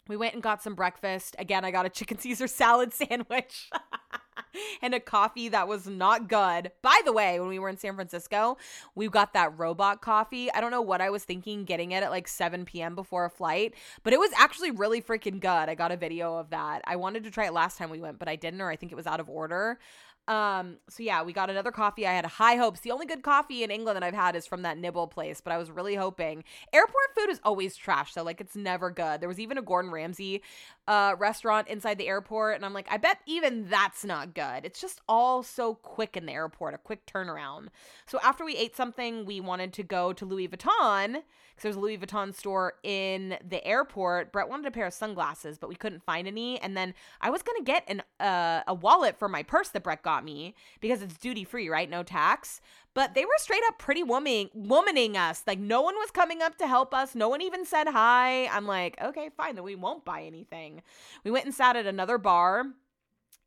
We 0.07 0.17
went 0.17 0.33
and 0.33 0.43
got 0.43 0.61
some 0.61 0.75
breakfast. 0.75 1.35
Again, 1.39 1.63
I 1.63 1.71
got 1.71 1.85
a 1.85 1.89
chicken 1.89 2.17
Caesar 2.19 2.47
salad 2.47 2.93
sandwich. 2.93 3.69
and 4.81 4.93
a 4.93 4.99
coffee 4.99 5.49
that 5.49 5.67
was 5.67 5.87
not 5.87 6.27
good. 6.27 6.71
By 6.81 6.99
the 7.05 7.13
way, 7.13 7.39
when 7.39 7.49
we 7.49 7.59
were 7.59 7.69
in 7.69 7.77
San 7.77 7.95
Francisco, 7.95 8.57
we 8.95 9.07
got 9.09 9.33
that 9.33 9.57
robot 9.57 10.01
coffee. 10.01 10.51
I 10.51 10.61
don't 10.61 10.71
know 10.71 10.81
what 10.81 11.01
I 11.01 11.09
was 11.09 11.23
thinking 11.23 11.65
getting 11.65 11.91
it 11.91 12.03
at 12.03 12.11
like 12.11 12.27
7 12.27 12.65
p.m. 12.65 12.95
before 12.95 13.25
a 13.25 13.29
flight, 13.29 13.73
but 14.03 14.13
it 14.13 14.19
was 14.19 14.31
actually 14.37 14.71
really 14.71 15.01
freaking 15.01 15.39
good. 15.39 15.47
I 15.47 15.75
got 15.75 15.91
a 15.91 15.97
video 15.97 16.37
of 16.37 16.49
that. 16.51 16.81
I 16.85 16.95
wanted 16.95 17.23
to 17.23 17.31
try 17.31 17.45
it 17.45 17.53
last 17.53 17.77
time 17.77 17.89
we 17.89 17.99
went, 17.99 18.19
but 18.19 18.27
I 18.27 18.35
didn't, 18.35 18.61
or 18.61 18.69
I 18.69 18.75
think 18.75 18.91
it 18.91 18.95
was 18.95 19.07
out 19.07 19.19
of 19.19 19.29
order. 19.29 19.79
Um, 20.27 20.77
so 20.89 21.03
yeah, 21.03 21.21
we 21.23 21.33
got 21.33 21.49
another 21.49 21.71
coffee. 21.71 22.07
I 22.07 22.13
had 22.13 22.25
high 22.25 22.55
hopes. 22.55 22.79
The 22.79 22.91
only 22.91 23.05
good 23.05 23.23
coffee 23.23 23.63
in 23.63 23.71
England 23.71 23.97
that 23.97 24.03
I've 24.03 24.13
had 24.13 24.35
is 24.35 24.47
from 24.47 24.61
that 24.61 24.77
nibble 24.77 25.07
place, 25.07 25.41
but 25.41 25.51
I 25.51 25.57
was 25.57 25.69
really 25.69 25.95
hoping. 25.95 26.43
Airport 26.71 27.15
food 27.15 27.29
is 27.29 27.41
always 27.43 27.75
trash, 27.75 28.13
so 28.13 28.23
like 28.23 28.39
it's 28.39 28.55
never 28.55 28.89
good. 28.89 29.19
There 29.19 29.27
was 29.27 29.39
even 29.39 29.57
a 29.57 29.61
Gordon 29.61 29.91
Ramsay 29.91 30.41
uh 30.87 31.15
restaurant 31.17 31.67
inside 31.67 31.97
the 31.97 32.07
airport, 32.07 32.55
and 32.55 32.65
I'm 32.65 32.73
like, 32.73 32.87
I 32.89 32.97
bet 32.97 33.19
even 33.25 33.67
that's 33.67 34.05
not 34.05 34.33
good. 34.33 34.63
It's 34.63 34.79
just 34.79 35.01
all 35.09 35.43
so 35.43 35.75
quick 35.75 36.15
in 36.15 36.25
the 36.25 36.33
airport, 36.33 36.73
a 36.73 36.77
quick 36.77 37.05
turnaround. 37.05 37.67
So 38.05 38.19
after 38.23 38.45
we 38.45 38.55
ate 38.55 38.75
something, 38.75 39.25
we 39.25 39.41
wanted 39.41 39.73
to 39.73 39.83
go 39.83 40.13
to 40.13 40.25
Louis 40.25 40.47
Vuitton 40.47 41.13
because 41.13 41.63
there's 41.63 41.75
a 41.75 41.79
Louis 41.79 41.97
Vuitton 41.97 42.33
store 42.33 42.73
in 42.83 43.37
the 43.47 43.65
airport. 43.65 44.31
Brett 44.31 44.49
wanted 44.49 44.67
a 44.67 44.71
pair 44.71 44.87
of 44.87 44.93
sunglasses, 44.93 45.57
but 45.57 45.69
we 45.69 45.75
couldn't 45.75 46.03
find 46.03 46.27
any. 46.27 46.59
And 46.61 46.75
then 46.75 46.93
I 47.21 47.29
was 47.29 47.41
gonna 47.41 47.63
get 47.63 47.83
an 47.87 48.03
uh, 48.19 48.61
a 48.67 48.73
wallet 48.73 49.17
for 49.19 49.27
my 49.27 49.43
purse 49.43 49.69
that 49.69 49.83
Brett 49.83 50.01
got 50.01 50.12
me 50.21 50.55
because 50.81 51.01
it's 51.01 51.17
duty 51.17 51.43
free, 51.43 51.69
right? 51.69 51.89
No 51.89 52.03
tax. 52.03 52.61
But 52.93 53.15
they 53.15 53.25
were 53.25 53.31
straight 53.37 53.63
up 53.67 53.79
pretty 53.79 54.03
woman 54.03 54.49
womaning 54.55 55.15
us. 55.15 55.43
Like 55.47 55.59
no 55.59 55.81
one 55.81 55.95
was 55.95 56.11
coming 56.11 56.41
up 56.41 56.57
to 56.57 56.67
help 56.67 56.93
us. 56.93 57.15
No 57.15 57.29
one 57.29 57.41
even 57.41 57.65
said 57.65 57.87
hi. 57.87 58.47
I'm 58.47 58.67
like, 58.67 59.01
okay, 59.01 59.29
fine, 59.35 59.55
then 59.55 59.63
we 59.63 59.75
won't 59.75 60.05
buy 60.05 60.23
anything. 60.23 60.83
We 61.23 61.31
went 61.31 61.45
and 61.45 61.53
sat 61.53 61.75
at 61.75 61.85
another 61.85 62.17
bar 62.17 62.65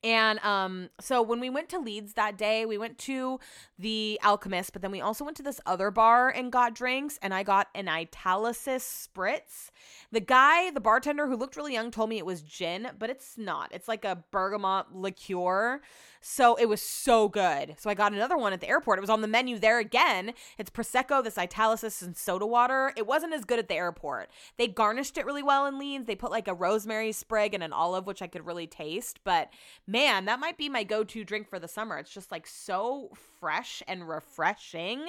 and 0.07 0.39
um, 0.41 0.91
so 1.01 1.21
when 1.21 1.41
we 1.41 1.51
went 1.51 1.69
to 1.71 1.81
Leeds 1.81 2.13
that 2.13 2.39
day, 2.39 2.65
we 2.65 2.79
went 2.79 2.97
to 2.99 3.41
the 3.77 4.21
Alchemist, 4.23 4.73
but 4.73 4.81
then 4.81 4.93
we 4.93 5.01
also 5.01 5.25
went 5.25 5.37
to 5.39 5.43
this 5.43 5.61
other 5.67 5.91
bar 5.91 6.29
and 6.29 6.53
got 6.53 6.77
drinks. 6.77 7.19
And 7.23 7.35
I 7.35 7.43
got 7.43 7.69
an 7.75 7.89
Italicus 7.89 9.09
spritz. 9.09 9.71
The 10.13 10.21
guy, 10.21 10.71
the 10.71 10.81
bartender 10.81 11.27
who 11.27 11.35
looked 11.35 11.57
really 11.57 11.73
young, 11.73 11.91
told 11.91 12.11
me 12.11 12.19
it 12.19 12.27
was 12.27 12.43
gin, 12.43 12.91
but 12.99 13.11
it's 13.11 13.37
not. 13.37 13.73
It's 13.73 13.89
like 13.89 14.05
a 14.05 14.23
bergamot 14.31 14.95
liqueur. 14.95 15.81
So 16.21 16.57
it 16.57 16.67
was 16.67 16.83
so 16.83 17.29
good. 17.29 17.77
So 17.79 17.91
I 17.91 17.95
got 17.95 18.13
another 18.13 18.37
one 18.37 18.53
at 18.53 18.61
the 18.61 18.69
airport. 18.69 18.99
It 18.99 19.03
was 19.03 19.11
on 19.11 19.21
the 19.21 19.29
menu 19.29 19.59
there 19.59 19.79
again. 19.79 20.33
It's 20.59 20.71
Prosecco, 20.71 21.23
this 21.23 21.39
Italicus, 21.39 22.03
and 22.03 22.17
soda 22.17 22.47
water. 22.47 22.93
It 22.97 23.07
wasn't 23.07 23.35
as 23.35 23.45
good 23.45 23.59
at 23.59 23.69
the 23.69 23.75
airport. 23.75 24.31
They 24.57 24.69
garnished 24.69 25.19
it 25.19 25.27
really 25.27 25.43
well 25.43 25.67
in 25.67 25.79
Leeds. 25.79 26.07
They 26.07 26.17
put 26.17 26.31
like 26.31 26.49
a 26.49 26.55
rosemary 26.55 27.13
sprig 27.13 27.55
and 27.55 27.63
an 27.63 27.73
olive, 27.73 28.07
which 28.07 28.23
I 28.23 28.27
could 28.27 28.47
really 28.47 28.67
taste. 28.67 29.21
But 29.25 29.51
man, 29.87 30.25
that 30.27 30.41
might 30.41 30.59
be 30.59 30.69
my 30.69 30.85
go 30.85 31.05
to 31.05 31.25
drink 31.25 31.49
for 31.49 31.59
the 31.59 31.69
summer. 31.69 31.99
It's 31.99 32.13
just 32.13 32.33
like 32.33 32.47
so 32.47 33.11
fresh 33.41 33.83
and 33.87 34.09
refreshing. 34.09 35.07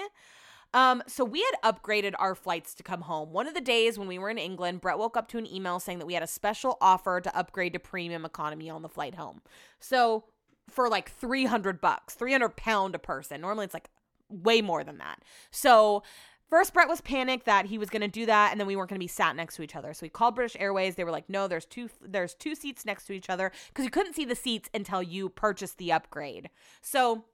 Um, 0.73 1.01
so 1.07 1.23
we 1.23 1.43
had 1.43 1.73
upgraded 1.73 2.13
our 2.19 2.35
flights 2.35 2.73
to 2.75 2.83
come 2.83 3.01
home. 3.01 3.31
One 3.31 3.47
of 3.47 3.53
the 3.53 3.61
days 3.61 3.97
when 3.97 4.07
we 4.07 4.19
were 4.19 4.29
in 4.29 4.37
England, 4.37 4.81
Brett 4.81 4.99
woke 4.99 5.15
up 5.15 5.27
to 5.29 5.37
an 5.37 5.47
email 5.47 5.79
saying 5.79 5.99
that 5.99 6.05
we 6.05 6.13
had 6.13 6.23
a 6.23 6.27
special 6.27 6.77
offer 6.81 7.21
to 7.21 7.35
upgrade 7.35 7.73
to 7.73 7.79
premium 7.79 8.25
economy 8.25 8.69
on 8.69 8.81
the 8.81 8.89
flight 8.89 9.15
home. 9.15 9.41
So 9.79 10.25
for 10.70 10.89
like 10.89 11.11
300 11.11 11.82
bucks, 11.82 12.13
300 12.15 12.55
pound 12.55 12.95
a 12.95 12.99
person. 12.99 13.41
Normally 13.41 13.65
it's 13.65 13.74
like 13.74 13.89
way 14.30 14.61
more 14.61 14.84
than 14.84 14.97
that. 14.97 15.24
So 15.51 16.03
First, 16.49 16.74
Brett 16.74 16.88
was 16.88 17.01
panicked 17.01 17.45
that 17.45 17.65
he 17.65 17.78
was 17.78 17.89
going 17.89 18.03
to 18.03 18.07
do 18.07 18.26
that, 18.26 18.51
and 18.51 18.59
then 18.59 18.68
we 18.68 18.78
weren't 18.78 18.89
going 18.89 18.99
to 18.99 19.03
be 19.03 19.07
sat 19.09 19.36
next 19.36 19.57
to 19.57 19.63
each 19.63 19.76
other. 19.76 19.93
So 19.93 20.05
he 20.05 20.09
called 20.09 20.36
British 20.36 20.55
Airways. 20.57 20.95
They 20.95 21.03
were 21.03 21.11
like, 21.11 21.30
"No, 21.30 21.45
there's 21.45 21.65
two. 21.65 21.89
There's 22.01 22.34
two 22.34 22.55
seats 22.55 22.86
next 22.86 23.05
to 23.07 23.13
each 23.13 23.30
other 23.30 23.51
because 23.68 23.84
you 23.84 23.91
couldn't 23.91 24.13
see 24.13 24.24
the 24.24 24.34
seats 24.34 24.70
until 24.74 25.03
you 25.03 25.28
purchased 25.28 25.78
the 25.78 25.91
upgrade." 25.91 26.49
So 26.82 27.26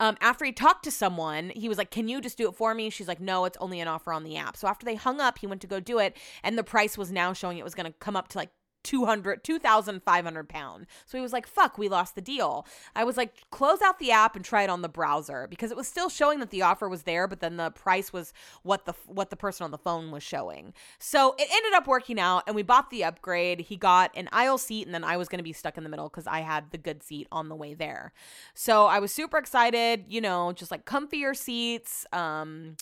um, 0.00 0.16
after 0.20 0.44
he 0.44 0.52
talked 0.52 0.84
to 0.84 0.90
someone, 0.90 1.50
he 1.56 1.68
was 1.68 1.76
like, 1.76 1.90
Can 1.90 2.08
you 2.08 2.20
just 2.20 2.38
do 2.38 2.48
it 2.48 2.54
for 2.54 2.74
me? 2.74 2.90
She's 2.90 3.08
like, 3.08 3.20
No, 3.20 3.44
it's 3.44 3.56
only 3.60 3.80
an 3.80 3.88
offer 3.88 4.12
on 4.12 4.22
the 4.22 4.36
app. 4.36 4.56
So 4.56 4.68
after 4.68 4.84
they 4.84 4.94
hung 4.94 5.20
up, 5.20 5.38
he 5.38 5.46
went 5.46 5.60
to 5.62 5.66
go 5.66 5.80
do 5.80 5.98
it, 5.98 6.16
and 6.44 6.56
the 6.56 6.62
price 6.62 6.96
was 6.96 7.10
now 7.10 7.32
showing 7.32 7.58
it 7.58 7.64
was 7.64 7.74
going 7.74 7.90
to 7.90 7.98
come 7.98 8.16
up 8.16 8.28
to 8.28 8.38
like 8.38 8.50
200 8.84 9.44
2500 9.44 10.48
pound. 10.48 10.86
So 11.06 11.18
he 11.18 11.22
was 11.22 11.32
like 11.32 11.46
fuck 11.46 11.78
we 11.78 11.88
lost 11.88 12.14
the 12.14 12.20
deal. 12.20 12.66
I 12.94 13.04
was 13.04 13.16
like 13.16 13.34
close 13.50 13.80
out 13.82 13.98
the 13.98 14.10
app 14.10 14.36
and 14.36 14.44
try 14.44 14.62
it 14.62 14.70
on 14.70 14.82
the 14.82 14.88
browser 14.88 15.46
because 15.48 15.70
it 15.70 15.76
was 15.76 15.88
still 15.88 16.08
showing 16.08 16.40
that 16.40 16.50
the 16.50 16.62
offer 16.62 16.88
was 16.88 17.02
there 17.02 17.26
but 17.26 17.40
then 17.40 17.56
the 17.56 17.70
price 17.70 18.12
was 18.12 18.32
what 18.62 18.84
the 18.84 18.94
what 19.06 19.30
the 19.30 19.36
person 19.36 19.64
on 19.64 19.70
the 19.70 19.78
phone 19.78 20.10
was 20.10 20.22
showing. 20.22 20.72
So 20.98 21.34
it 21.38 21.48
ended 21.50 21.74
up 21.74 21.86
working 21.86 22.18
out 22.18 22.44
and 22.46 22.56
we 22.56 22.62
bought 22.62 22.90
the 22.90 23.04
upgrade. 23.04 23.60
He 23.60 23.76
got 23.76 24.10
an 24.16 24.28
aisle 24.32 24.58
seat 24.58 24.86
and 24.86 24.94
then 24.94 25.04
i 25.04 25.16
was 25.16 25.28
going 25.28 25.38
to 25.38 25.44
be 25.44 25.52
stuck 25.52 25.76
in 25.76 25.84
the 25.84 25.90
middle 25.90 26.08
because 26.08 26.26
i 26.26 26.40
had 26.40 26.70
the 26.70 26.78
good 26.78 27.02
seat 27.02 27.28
on 27.32 27.48
the 27.48 27.56
way 27.56 27.74
there. 27.74 28.12
So 28.54 28.86
i 28.86 28.98
was 28.98 29.12
super 29.12 29.38
excited 29.38 30.04
you 30.08 30.20
know 30.20 30.52
just 30.52 30.70
like 30.70 30.84
comfier 30.84 31.36
seats 31.36 32.06
um 32.12 32.76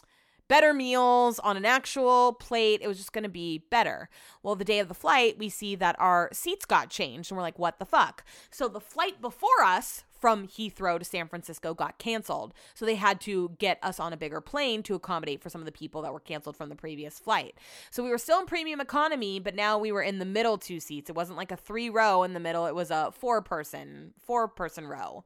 better 0.49 0.73
meals 0.73 1.39
on 1.41 1.57
an 1.57 1.65
actual 1.65 2.33
plate. 2.33 2.81
It 2.83 2.89
was 2.89 2.99
just 2.99 3.13
going 3.13 3.25
to 3.25 3.31
be 3.31 3.65
better. 3.71 4.09
Well, 4.43 4.55
the 4.55 4.65
day 4.65 4.79
of 4.79 4.89
the 4.89 4.95
flight, 4.95 5.39
we 5.39 5.49
see 5.49 5.75
that 5.77 5.97
our 5.99 6.31
seats 6.33 6.65
got 6.65 6.91
changed 6.91 7.31
and 7.31 7.37
we're 7.37 7.43
like, 7.43 7.59
what 7.59 7.79
the 7.79 7.85
fuck? 7.85 8.25
So 8.51 8.69
the 8.69 8.81
flight 8.81 9.21
before 9.21 9.63
us 9.65 10.05
from 10.19 10.47
Heathrow 10.47 10.99
to 10.99 11.05
San 11.05 11.29
Francisco 11.29 11.75
got 11.75 11.99
canceled. 11.99 12.55
So 12.75 12.87
they 12.87 12.95
had 12.95 13.21
to 13.23 13.53
get 13.59 13.79
us 13.83 14.01
on 14.01 14.13
a 14.13 14.17
bigger 14.17 14.41
plane 14.41 14.83
to 14.85 14.95
accommodate 14.95 15.43
for 15.43 15.51
some 15.51 15.61
of 15.61 15.67
the 15.67 15.73
people 15.73 16.03
that 16.03 16.13
were 16.13 16.21
canceled 16.21 16.57
from 16.57 16.69
the 16.69 16.75
previous 16.75 17.19
flight. 17.19 17.59
So 17.91 18.03
we 18.03 18.11
were 18.11 18.19
still 18.19 18.41
in 18.41 18.47
premium 18.47 18.81
economy, 18.81 19.39
but 19.39 19.55
now 19.55 19.79
we 19.79 19.93
were 19.93 20.03
in 20.03 20.19
the 20.19 20.25
middle 20.25 20.59
two 20.59 20.81
seats. 20.81 21.11
It 21.11 21.17
wasn't 21.17 21.37
like 21.37 21.53
a 21.53 21.57
three 21.57 21.91
row 21.91 22.23
in 22.23 22.33
the 22.33 22.41
middle, 22.41 22.67
it 22.67 22.75
was 22.75 22.91
a 22.91 23.13
four 23.13 23.43
person, 23.43 24.15
four 24.25 24.49
person 24.49 24.87
row. 24.87 25.25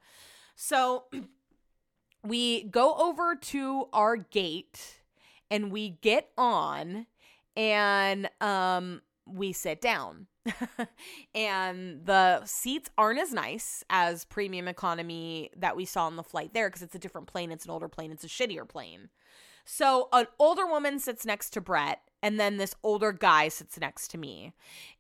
So 0.57 1.05
we 2.25 2.65
go 2.65 2.95
over 2.97 3.37
to 3.37 3.89
our 3.93 4.17
gate 4.17 5.00
and 5.51 5.73
we 5.73 5.91
get 6.01 6.31
on 6.37 7.07
and 7.57 8.29
um 8.41 9.03
we 9.27 9.53
sit 9.53 9.81
down. 9.81 10.27
and 11.35 12.05
the 12.05 12.45
seats 12.45 12.91
aren't 12.97 13.21
as 13.21 13.33
nice 13.33 13.85
as 13.91 14.25
premium 14.25 14.67
economy 14.67 15.51
that 15.57 15.77
we 15.77 15.85
saw 15.85 16.07
on 16.07 16.17
the 16.17 16.23
flight 16.23 16.53
there 16.55 16.69
because 16.69 16.83
it's 16.83 16.95
a 16.95 16.99
different 16.99 17.27
plane, 17.27 17.53
it's 17.53 17.65
an 17.65 17.71
older 17.71 17.89
plane, 17.89 18.11
it's 18.11 18.25
a 18.25 18.29
shittier 18.29 18.69
plane. 18.69 19.11
So 19.65 20.09
an 20.13 20.27
older 20.39 20.67
woman 20.67 20.99
sits 20.99 21.27
next 21.27 21.51
to 21.51 21.61
Brett 21.61 22.01
and 22.23 22.41
then 22.41 22.57
this 22.57 22.75
older 22.83 23.13
guy 23.13 23.49
sits 23.49 23.79
next 23.79 24.09
to 24.09 24.19
me. 24.19 24.53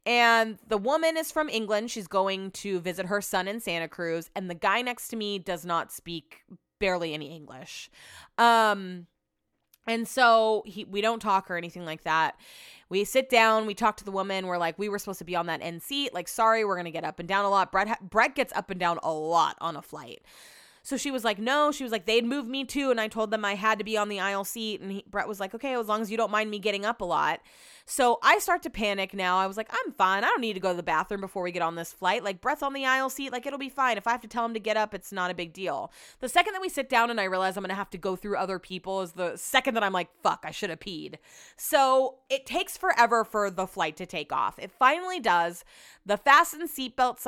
And 0.06 0.58
the 0.66 0.78
woman 0.78 1.16
is 1.16 1.32
from 1.32 1.48
England. 1.48 1.90
She's 1.90 2.06
going 2.06 2.50
to 2.52 2.78
visit 2.80 3.06
her 3.06 3.20
son 3.20 3.48
in 3.48 3.60
Santa 3.60 3.88
Cruz 3.88 4.30
and 4.36 4.48
the 4.48 4.54
guy 4.54 4.82
next 4.82 5.08
to 5.08 5.16
me 5.16 5.38
does 5.38 5.64
not 5.64 5.90
speak 5.90 6.42
barely 6.78 7.14
any 7.14 7.34
English. 7.34 7.90
Um 8.38 9.06
and 9.86 10.06
so 10.06 10.62
he, 10.66 10.84
we 10.84 11.00
don't 11.00 11.20
talk 11.20 11.50
or 11.50 11.56
anything 11.56 11.84
like 11.84 12.04
that. 12.04 12.38
We 12.88 13.04
sit 13.04 13.30
down, 13.30 13.66
we 13.66 13.74
talk 13.74 13.96
to 13.98 14.04
the 14.04 14.10
woman. 14.10 14.46
We're 14.46 14.58
like, 14.58 14.78
we 14.78 14.88
were 14.88 14.98
supposed 14.98 15.20
to 15.20 15.24
be 15.24 15.36
on 15.36 15.46
that 15.46 15.62
end 15.62 15.82
seat. 15.82 16.12
Like, 16.12 16.28
sorry, 16.28 16.64
we're 16.64 16.76
gonna 16.76 16.90
get 16.90 17.04
up 17.04 17.18
and 17.18 17.28
down 17.28 17.44
a 17.44 17.50
lot. 17.50 17.70
Brett 17.70 18.10
Brett 18.10 18.34
gets 18.34 18.52
up 18.54 18.70
and 18.70 18.80
down 18.80 18.98
a 19.02 19.12
lot 19.12 19.56
on 19.60 19.76
a 19.76 19.82
flight. 19.82 20.22
So 20.82 20.96
she 20.96 21.10
was 21.10 21.24
like, 21.24 21.38
no. 21.38 21.72
She 21.72 21.82
was 21.82 21.92
like, 21.92 22.06
they'd 22.06 22.24
moved 22.24 22.48
me 22.48 22.64
too, 22.64 22.90
and 22.90 23.00
I 23.00 23.08
told 23.08 23.30
them 23.30 23.44
I 23.44 23.54
had 23.54 23.78
to 23.78 23.84
be 23.84 23.96
on 23.96 24.08
the 24.08 24.20
aisle 24.20 24.44
seat. 24.44 24.80
And 24.80 24.90
he, 24.92 25.04
Brett 25.08 25.28
was 25.28 25.40
like, 25.40 25.54
okay, 25.54 25.74
as 25.74 25.88
long 25.88 26.00
as 26.00 26.10
you 26.10 26.16
don't 26.16 26.30
mind 26.30 26.50
me 26.50 26.58
getting 26.58 26.84
up 26.84 27.00
a 27.00 27.04
lot. 27.04 27.40
So 27.86 28.18
I 28.22 28.38
start 28.38 28.62
to 28.62 28.70
panic 28.70 29.14
now. 29.14 29.38
I 29.38 29.48
was 29.48 29.56
like, 29.56 29.68
I'm 29.72 29.92
fine. 29.92 30.22
I 30.22 30.28
don't 30.28 30.40
need 30.40 30.52
to 30.52 30.60
go 30.60 30.70
to 30.70 30.76
the 30.76 30.82
bathroom 30.82 31.20
before 31.20 31.42
we 31.42 31.50
get 31.50 31.62
on 31.62 31.74
this 31.74 31.92
flight. 31.92 32.22
Like, 32.22 32.40
Brett's 32.40 32.62
on 32.62 32.72
the 32.72 32.86
aisle 32.86 33.10
seat. 33.10 33.32
Like, 33.32 33.46
it'll 33.46 33.58
be 33.58 33.68
fine. 33.68 33.96
If 33.96 34.06
I 34.06 34.12
have 34.12 34.20
to 34.20 34.28
tell 34.28 34.44
him 34.44 34.54
to 34.54 34.60
get 34.60 34.76
up, 34.76 34.94
it's 34.94 35.10
not 35.10 35.30
a 35.30 35.34
big 35.34 35.52
deal. 35.52 35.92
The 36.20 36.28
second 36.28 36.52
that 36.52 36.62
we 36.62 36.68
sit 36.68 36.88
down 36.88 37.10
and 37.10 37.20
I 37.20 37.24
realize 37.24 37.56
I'm 37.56 37.62
going 37.62 37.70
to 37.70 37.74
have 37.74 37.90
to 37.90 37.98
go 37.98 38.14
through 38.14 38.36
other 38.36 38.60
people 38.60 39.00
is 39.00 39.12
the 39.12 39.36
second 39.36 39.74
that 39.74 39.82
I'm 39.82 39.92
like, 39.92 40.08
fuck, 40.22 40.44
I 40.46 40.52
should 40.52 40.70
have 40.70 40.78
peed. 40.78 41.16
So 41.56 42.16
it 42.28 42.46
takes 42.46 42.76
forever 42.76 43.24
for 43.24 43.50
the 43.50 43.66
flight 43.66 43.96
to 43.96 44.06
take 44.06 44.32
off. 44.32 44.58
It 44.58 44.70
finally 44.70 45.18
does. 45.18 45.64
The 46.06 46.16
fasten 46.16 46.68
seatbelt 46.68 47.18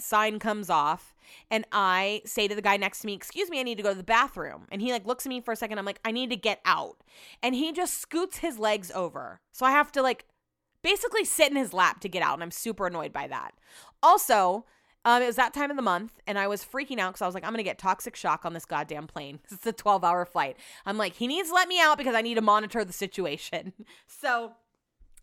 sign 0.00 0.38
comes 0.38 0.70
off 0.70 1.14
and 1.50 1.64
I 1.72 2.22
say 2.24 2.48
to 2.48 2.54
the 2.54 2.62
guy 2.62 2.76
next 2.76 3.00
to 3.00 3.06
me, 3.06 3.14
"Excuse 3.14 3.50
me, 3.50 3.60
I 3.60 3.62
need 3.62 3.76
to 3.76 3.82
go 3.82 3.90
to 3.90 3.96
the 3.96 4.02
bathroom." 4.02 4.66
And 4.70 4.80
he 4.80 4.92
like 4.92 5.06
looks 5.06 5.26
at 5.26 5.30
me 5.30 5.40
for 5.40 5.52
a 5.52 5.56
second. 5.56 5.78
I'm 5.78 5.84
like, 5.84 6.00
"I 6.04 6.10
need 6.12 6.30
to 6.30 6.36
get 6.36 6.60
out." 6.64 6.98
And 7.42 7.54
he 7.54 7.72
just 7.72 7.98
scoots 7.98 8.38
his 8.38 8.58
legs 8.58 8.90
over. 8.94 9.40
So 9.52 9.66
I 9.66 9.70
have 9.70 9.92
to 9.92 10.02
like 10.02 10.26
basically 10.82 11.24
sit 11.24 11.50
in 11.50 11.56
his 11.56 11.72
lap 11.72 12.00
to 12.00 12.08
get 12.08 12.22
out, 12.22 12.34
and 12.34 12.42
I'm 12.42 12.50
super 12.50 12.86
annoyed 12.86 13.12
by 13.12 13.26
that. 13.28 13.54
Also, 14.02 14.64
um, 15.04 15.22
it 15.22 15.26
was 15.26 15.36
that 15.36 15.54
time 15.54 15.70
of 15.70 15.76
the 15.76 15.82
month, 15.82 16.20
and 16.26 16.36
I 16.36 16.48
was 16.48 16.64
freaking 16.64 16.98
out 16.98 17.12
because 17.12 17.22
I 17.22 17.26
was 17.26 17.34
like, 17.34 17.44
I'm 17.44 17.52
gonna 17.52 17.62
get 17.62 17.78
toxic 17.78 18.16
shock 18.16 18.44
on 18.44 18.54
this 18.54 18.64
goddamn 18.64 19.06
plane. 19.06 19.38
It's 19.50 19.64
a 19.64 19.72
12 19.72 20.02
hour 20.02 20.24
flight. 20.24 20.56
I'm 20.84 20.98
like, 20.98 21.14
he 21.14 21.28
needs 21.28 21.48
to 21.50 21.54
let 21.54 21.68
me 21.68 21.80
out 21.80 21.96
because 21.96 22.16
I 22.16 22.22
need 22.22 22.34
to 22.34 22.42
monitor 22.42 22.84
the 22.84 22.92
situation. 22.92 23.72
So 24.08 24.52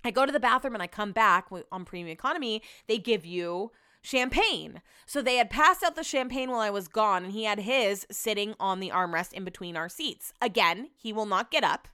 I 0.06 0.12
go 0.12 0.26
to 0.26 0.32
the 0.32 0.40
bathroom 0.40 0.74
and 0.74 0.84
I 0.84 0.88
come 0.88 1.12
back 1.12 1.48
on 1.72 1.86
premium 1.86 2.10
economy. 2.10 2.62
They 2.88 2.98
give 2.98 3.26
you 3.26 3.72
champagne. 4.04 4.82
So 5.08 5.22
they 5.22 5.38
had 5.38 5.50
passed 5.50 5.82
out 5.82 5.96
the 5.96 6.04
champagne 6.04 6.52
while 6.52 6.60
I 6.60 6.70
was 6.70 6.88
gone, 6.88 7.24
and 7.24 7.34
he 7.34 7.46
had 7.46 7.62
his 7.62 8.06
sitting 8.12 8.54
on 8.60 8.80
the 8.80 8.92
armrest 8.92 9.34
in 9.34 9.44
between 9.44 9.76
our 9.76 9.90
seats. 9.90 10.34
Again, 10.40 10.90
he 10.96 11.12
will 11.12 11.26
not 11.26 11.50
get 11.50 11.64
up 11.64 11.88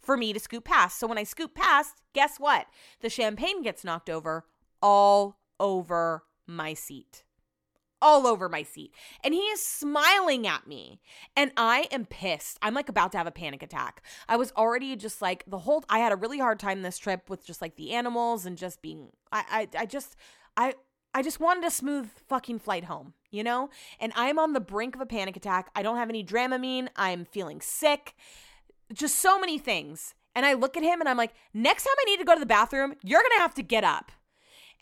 for 0.00 0.16
me 0.16 0.32
to 0.32 0.40
scoop 0.40 0.64
past. 0.64 0.98
So 0.98 1.06
when 1.06 1.18
I 1.18 1.24
scoop 1.24 1.54
past, 1.54 2.00
guess 2.14 2.38
what? 2.38 2.66
The 3.00 3.10
champagne 3.10 3.62
gets 3.62 3.84
knocked 3.84 4.08
over 4.08 4.46
all 4.80 5.40
over 5.58 6.22
my 6.46 6.74
seat. 6.74 7.24
All 8.00 8.26
over 8.26 8.48
my 8.48 8.62
seat. 8.62 8.92
And 9.24 9.34
he 9.34 9.40
is 9.40 9.64
smiling 9.64 10.46
at 10.46 10.68
me. 10.68 11.00
And 11.34 11.50
I 11.56 11.88
am 11.90 12.06
pissed. 12.06 12.58
I'm 12.62 12.74
like 12.74 12.88
about 12.88 13.10
to 13.12 13.18
have 13.18 13.26
a 13.26 13.32
panic 13.32 13.62
attack. 13.62 14.02
I 14.28 14.36
was 14.36 14.52
already 14.52 14.94
just 14.94 15.20
like 15.20 15.42
the 15.46 15.58
whole 15.58 15.82
I 15.88 15.98
had 15.98 16.12
a 16.12 16.16
really 16.16 16.38
hard 16.38 16.60
time 16.60 16.82
this 16.82 16.98
trip 16.98 17.28
with 17.28 17.44
just 17.44 17.60
like 17.60 17.76
the 17.76 17.92
animals 17.92 18.46
and 18.46 18.56
just 18.56 18.82
being 18.82 19.08
I 19.32 19.68
I, 19.74 19.80
I 19.80 19.86
just 19.86 20.14
I 20.56 20.74
I 21.16 21.22
just 21.22 21.40
wanted 21.40 21.64
a 21.64 21.70
smooth 21.70 22.10
fucking 22.28 22.58
flight 22.58 22.84
home, 22.84 23.14
you 23.30 23.42
know? 23.42 23.70
And 23.98 24.12
I'm 24.14 24.38
on 24.38 24.52
the 24.52 24.60
brink 24.60 24.94
of 24.94 25.00
a 25.00 25.06
panic 25.06 25.34
attack. 25.34 25.70
I 25.74 25.82
don't 25.82 25.96
have 25.96 26.10
any 26.10 26.22
Dramamine. 26.22 26.88
I'm 26.94 27.24
feeling 27.24 27.62
sick. 27.62 28.14
Just 28.92 29.14
so 29.14 29.40
many 29.40 29.56
things. 29.56 30.14
And 30.34 30.44
I 30.44 30.52
look 30.52 30.76
at 30.76 30.82
him 30.82 31.00
and 31.00 31.08
I'm 31.08 31.16
like, 31.16 31.32
next 31.54 31.84
time 31.84 31.94
I 31.98 32.04
need 32.04 32.18
to 32.18 32.26
go 32.26 32.34
to 32.34 32.40
the 32.40 32.44
bathroom, 32.44 32.96
you're 33.02 33.22
going 33.22 33.32
to 33.34 33.40
have 33.40 33.54
to 33.54 33.62
get 33.62 33.82
up. 33.82 34.12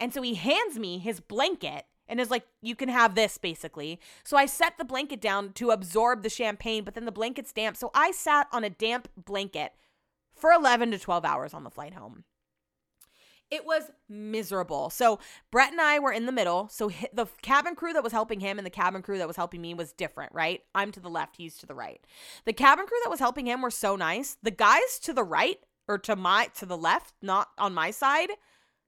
And 0.01 0.13
so 0.13 0.23
he 0.23 0.35
hands 0.35 0.77
me 0.77 0.99
his 0.99 1.21
blanket 1.21 1.85
and 2.09 2.19
is 2.19 2.33
like, 2.33 2.49
you 2.61 2.75
can 2.75 2.89
have 2.89 3.15
this 3.15 3.39
basically. 3.39 4.01
So 4.25 4.37
I 4.37 4.47
set 4.47 4.77
the 4.77 4.85
blanket 4.85 5.21
down 5.21 5.53
to 5.53 5.71
absorb 5.71 6.25
the 6.25 6.31
champagne, 6.31 6.83
but 6.83 6.95
then 6.95 7.05
the 7.05 7.13
blanket's 7.13 7.53
damp. 7.53 7.77
So 7.77 7.93
I 7.95 8.11
sat 8.11 8.49
on 8.51 8.65
a 8.65 8.71
damp 8.71 9.07
blanket 9.17 9.71
for 10.35 10.51
11 10.51 10.91
to 10.91 10.99
12 10.99 11.25
hours 11.25 11.55
on 11.55 11.63
the 11.63 11.71
flight 11.71 11.95
home. 11.95 12.25
It 13.51 13.65
was 13.65 13.91
miserable. 14.09 14.91
So 14.91 15.21
Brett 15.51 15.71
and 15.71 15.81
I 15.81 15.99
were 15.99 16.13
in 16.13 16.27
the 16.27 16.33
middle. 16.33 16.69
So 16.69 16.91
the 17.13 17.27
cabin 17.43 17.77
crew 17.77 17.93
that 17.93 18.03
was 18.03 18.13
helping 18.13 18.41
him 18.41 18.59
and 18.59 18.67
the 18.67 18.71
cabin 18.71 19.03
crew 19.03 19.19
that 19.19 19.29
was 19.29 19.37
helping 19.37 19.61
me 19.61 19.75
was 19.75 19.93
different, 19.93 20.33
right? 20.33 20.63
I'm 20.75 20.91
to 20.93 21.01
the 21.01 21.11
left, 21.11 21.37
he's 21.37 21.57
to 21.59 21.67
the 21.67 21.75
right. 21.75 22.01
The 22.45 22.53
cabin 22.53 22.87
crew 22.87 22.99
that 23.05 23.11
was 23.11 23.21
helping 23.21 23.47
him 23.47 23.63
were 23.63 23.71
so 23.71 23.97
nice. 23.97 24.37
The 24.43 24.51
guys 24.51 24.99
to 25.03 25.13
the 25.13 25.25
right 25.25 25.59
or 25.87 25.99
to 25.99 26.17
my 26.17 26.49
to 26.57 26.67
the 26.67 26.77
left, 26.77 27.15
not 27.23 27.49
on 27.59 27.75
my 27.75 27.91
side, 27.91 28.31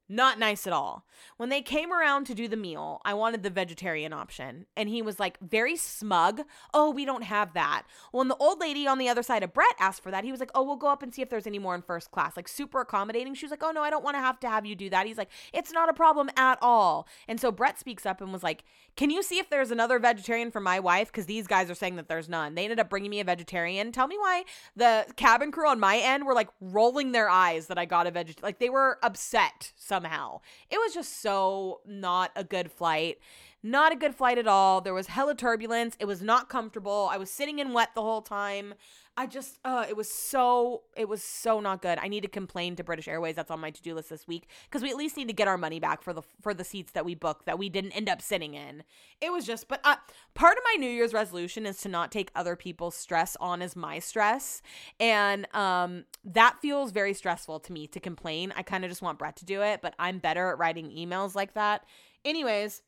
not 0.09 0.39
nice 0.39 0.67
at 0.67 0.73
all. 0.73 1.05
When 1.37 1.49
they 1.49 1.63
came 1.63 1.93
around 1.93 2.27
to 2.27 2.35
do 2.35 2.47
the 2.47 2.57
meal, 2.57 3.01
I 3.05 3.15
wanted 3.15 3.43
the 3.43 3.51
vegetarian 3.51 4.13
option. 4.13 4.67
And 4.77 4.89
he 4.89 5.03
was 5.03 5.19
like 5.19 5.39
very 5.41 5.77
smug. 5.77 6.43
Oh, 6.73 6.91
we 6.91 7.05
don't 7.05 7.25
have 7.25 7.55
that. 7.55 7.83
When 8.13 8.29
the 8.29 8.37
old 8.37 8.61
lady 8.61 8.87
on 8.87 8.99
the 8.99 9.09
other 9.09 9.23
side 9.23 9.43
of 9.43 9.53
Brett 9.53 9.75
asked 9.81 10.03
for 10.03 10.11
that, 10.13 10.25
he 10.25 10.31
was 10.31 10.39
like, 10.39 10.51
Oh, 10.55 10.63
we'll 10.63 10.77
go 10.77 10.89
up 10.89 11.03
and 11.03 11.13
see 11.13 11.23
if 11.23 11.31
there's 11.31 11.47
any 11.47 11.59
more 11.59 11.75
in 11.75 11.83
first 11.83 12.11
class. 12.13 12.37
Like 12.37 12.47
super 12.47 12.81
accommodating. 12.81 13.35
She 13.35 13.47
was 13.47 13.51
like, 13.51 13.65
Oh, 13.65 13.73
no, 13.73 13.83
I 13.83 13.91
don't 13.91 14.05
want 14.05 14.17
to 14.17 14.21
have 14.21 14.39
to 14.41 14.49
have 14.49 14.65
you 14.65 14.77
do 14.77 14.91
that. 14.91 15.07
He's 15.07 15.19
like, 15.19 15.31
It's 15.53 15.73
not 15.73 15.89
a 15.89 15.95
problem 15.95 16.31
at 16.37 16.59
all. 16.63 17.09
And 17.27 17.41
so 17.41 17.51
Brett 17.51 17.79
speaks 17.79 18.07
up 18.07 18.21
and 18.21 18.33
was 18.33 18.45
like, 18.45 18.63
Can 18.97 19.11
you 19.11 19.23
see 19.23 19.39
if 19.39 19.51
there's 19.51 19.73
another 19.73 19.99
vegetarian 19.99 20.53
for 20.53 20.61
my 20.61 20.79
wife? 20.79 21.09
Because 21.09 21.27
these 21.27 21.49
guys 21.49 21.69
are 21.71 21.75
saying 21.75 21.97
that 21.97 22.09
there's 22.09 22.29
none. 22.29 22.55
They 22.55 22.65
ended 22.65 22.79
up 22.79 22.91
bringing 22.91 23.11
me 23.11 23.19
a 23.21 23.25
vegetarian. 23.25 23.91
Tell 23.91 24.07
me 24.07 24.19
why 24.19 24.45
the 24.77 25.07
cabin 25.17 25.51
crew 25.51 25.69
on 25.69 25.81
my 25.81 25.97
end 25.97 26.27
were 26.27 26.35
like 26.35 26.49
rolling 26.61 27.11
their 27.11 27.29
eyes 27.29 27.67
that 27.67 27.79
I 27.79 27.87
got 27.87 28.07
a 28.07 28.13
vegetarian. 28.13 28.45
Like 28.45 28.61
they 28.61 28.71
were 28.71 28.99
upset. 29.03 29.73
So 29.75 29.96
somehow. 29.97 30.41
It 30.71 30.79
was 30.79 30.93
just 30.93 31.23
so 31.23 31.81
not 31.87 32.31
a 32.37 32.45
good 32.45 32.71
flight. 32.71 33.19
Not 33.63 33.93
a 33.93 33.97
good 33.97 34.15
flight 34.15 34.39
at 34.39 34.47
all. 34.47 34.81
There 34.81 34.95
was 34.95 35.07
hella 35.09 35.35
turbulence. 35.35 35.97
It 35.99 36.05
was 36.05 36.23
not 36.23 36.49
comfortable. 36.49 37.09
I 37.11 37.17
was 37.17 37.31
sitting 37.31 37.59
in 37.59 37.73
wet 37.73 37.91
the 37.95 38.03
whole 38.03 38.23
time. 38.23 38.75
I 39.19 39.27
just 39.27 39.59
uh 39.65 39.87
it 39.89 39.97
was 39.97 40.11
so 40.11 40.83
it 40.97 41.09
was 41.09 41.23
so 41.23 41.61
not 41.61 41.81
good. 41.81 41.99
I 41.99 42.09
need 42.09 42.23
to 42.23 42.29
complain 42.29 42.77
to 42.77 42.85
British 42.85 43.09
Airways. 43.09 43.35
That's 43.35 43.51
on 43.51 43.61
my 43.61 43.71
to-do 43.71 43.95
list 43.95 44.11
this 44.11 44.29
week 44.29 44.49
because 44.65 44.83
we 44.83 44.91
at 44.91 44.97
least 44.97 45.17
need 45.17 45.29
to 45.29 45.35
get 45.35 45.49
our 45.49 45.57
money 45.57 45.81
back 45.81 46.03
for 46.03 46.13
the 46.13 46.23
for 46.43 46.53
the 46.53 46.65
seats 46.65 46.93
that 46.93 47.05
we 47.05 47.15
booked 47.15 47.47
that 47.47 47.59
we 47.59 47.69
didn't 47.71 47.93
end 47.93 48.09
up 48.09 48.21
sitting 48.21 48.55
in. 48.55 48.85
It 49.21 49.33
was 49.33 49.47
just 49.47 49.69
but 49.69 49.81
uh, 49.85 49.97
part 50.35 50.59
of 50.59 50.65
my 50.65 50.77
New 50.79 50.91
Year's 50.91 51.15
resolution 51.15 51.65
is 51.65 51.79
to 51.79 51.89
not 51.89 52.13
take 52.13 52.31
other 52.35 52.57
people's 52.57 52.95
stress 52.95 53.37
on 53.41 53.63
as 53.63 53.75
my 53.75 53.99
stress. 53.99 54.61
And 55.01 55.53
um 55.55 56.05
that 56.25 56.59
feels 56.61 56.91
very 56.91 57.15
stressful 57.15 57.61
to 57.61 57.73
me 57.73 57.87
to 57.89 58.01
complain. 58.01 58.53
I 58.55 58.63
kind 58.63 58.85
of 58.85 58.91
just 58.91 59.03
want 59.03 59.19
Brett 59.19 59.37
to 59.37 59.47
do 59.47 59.63
it, 59.63 59.81
but 59.81 59.95
I'm 59.99 60.19
better 60.19 60.51
at 60.51 60.59
writing 60.59 60.91
emails 60.91 61.35
like 61.35 61.55
that. 61.55 61.87
Anyways, 62.25 62.83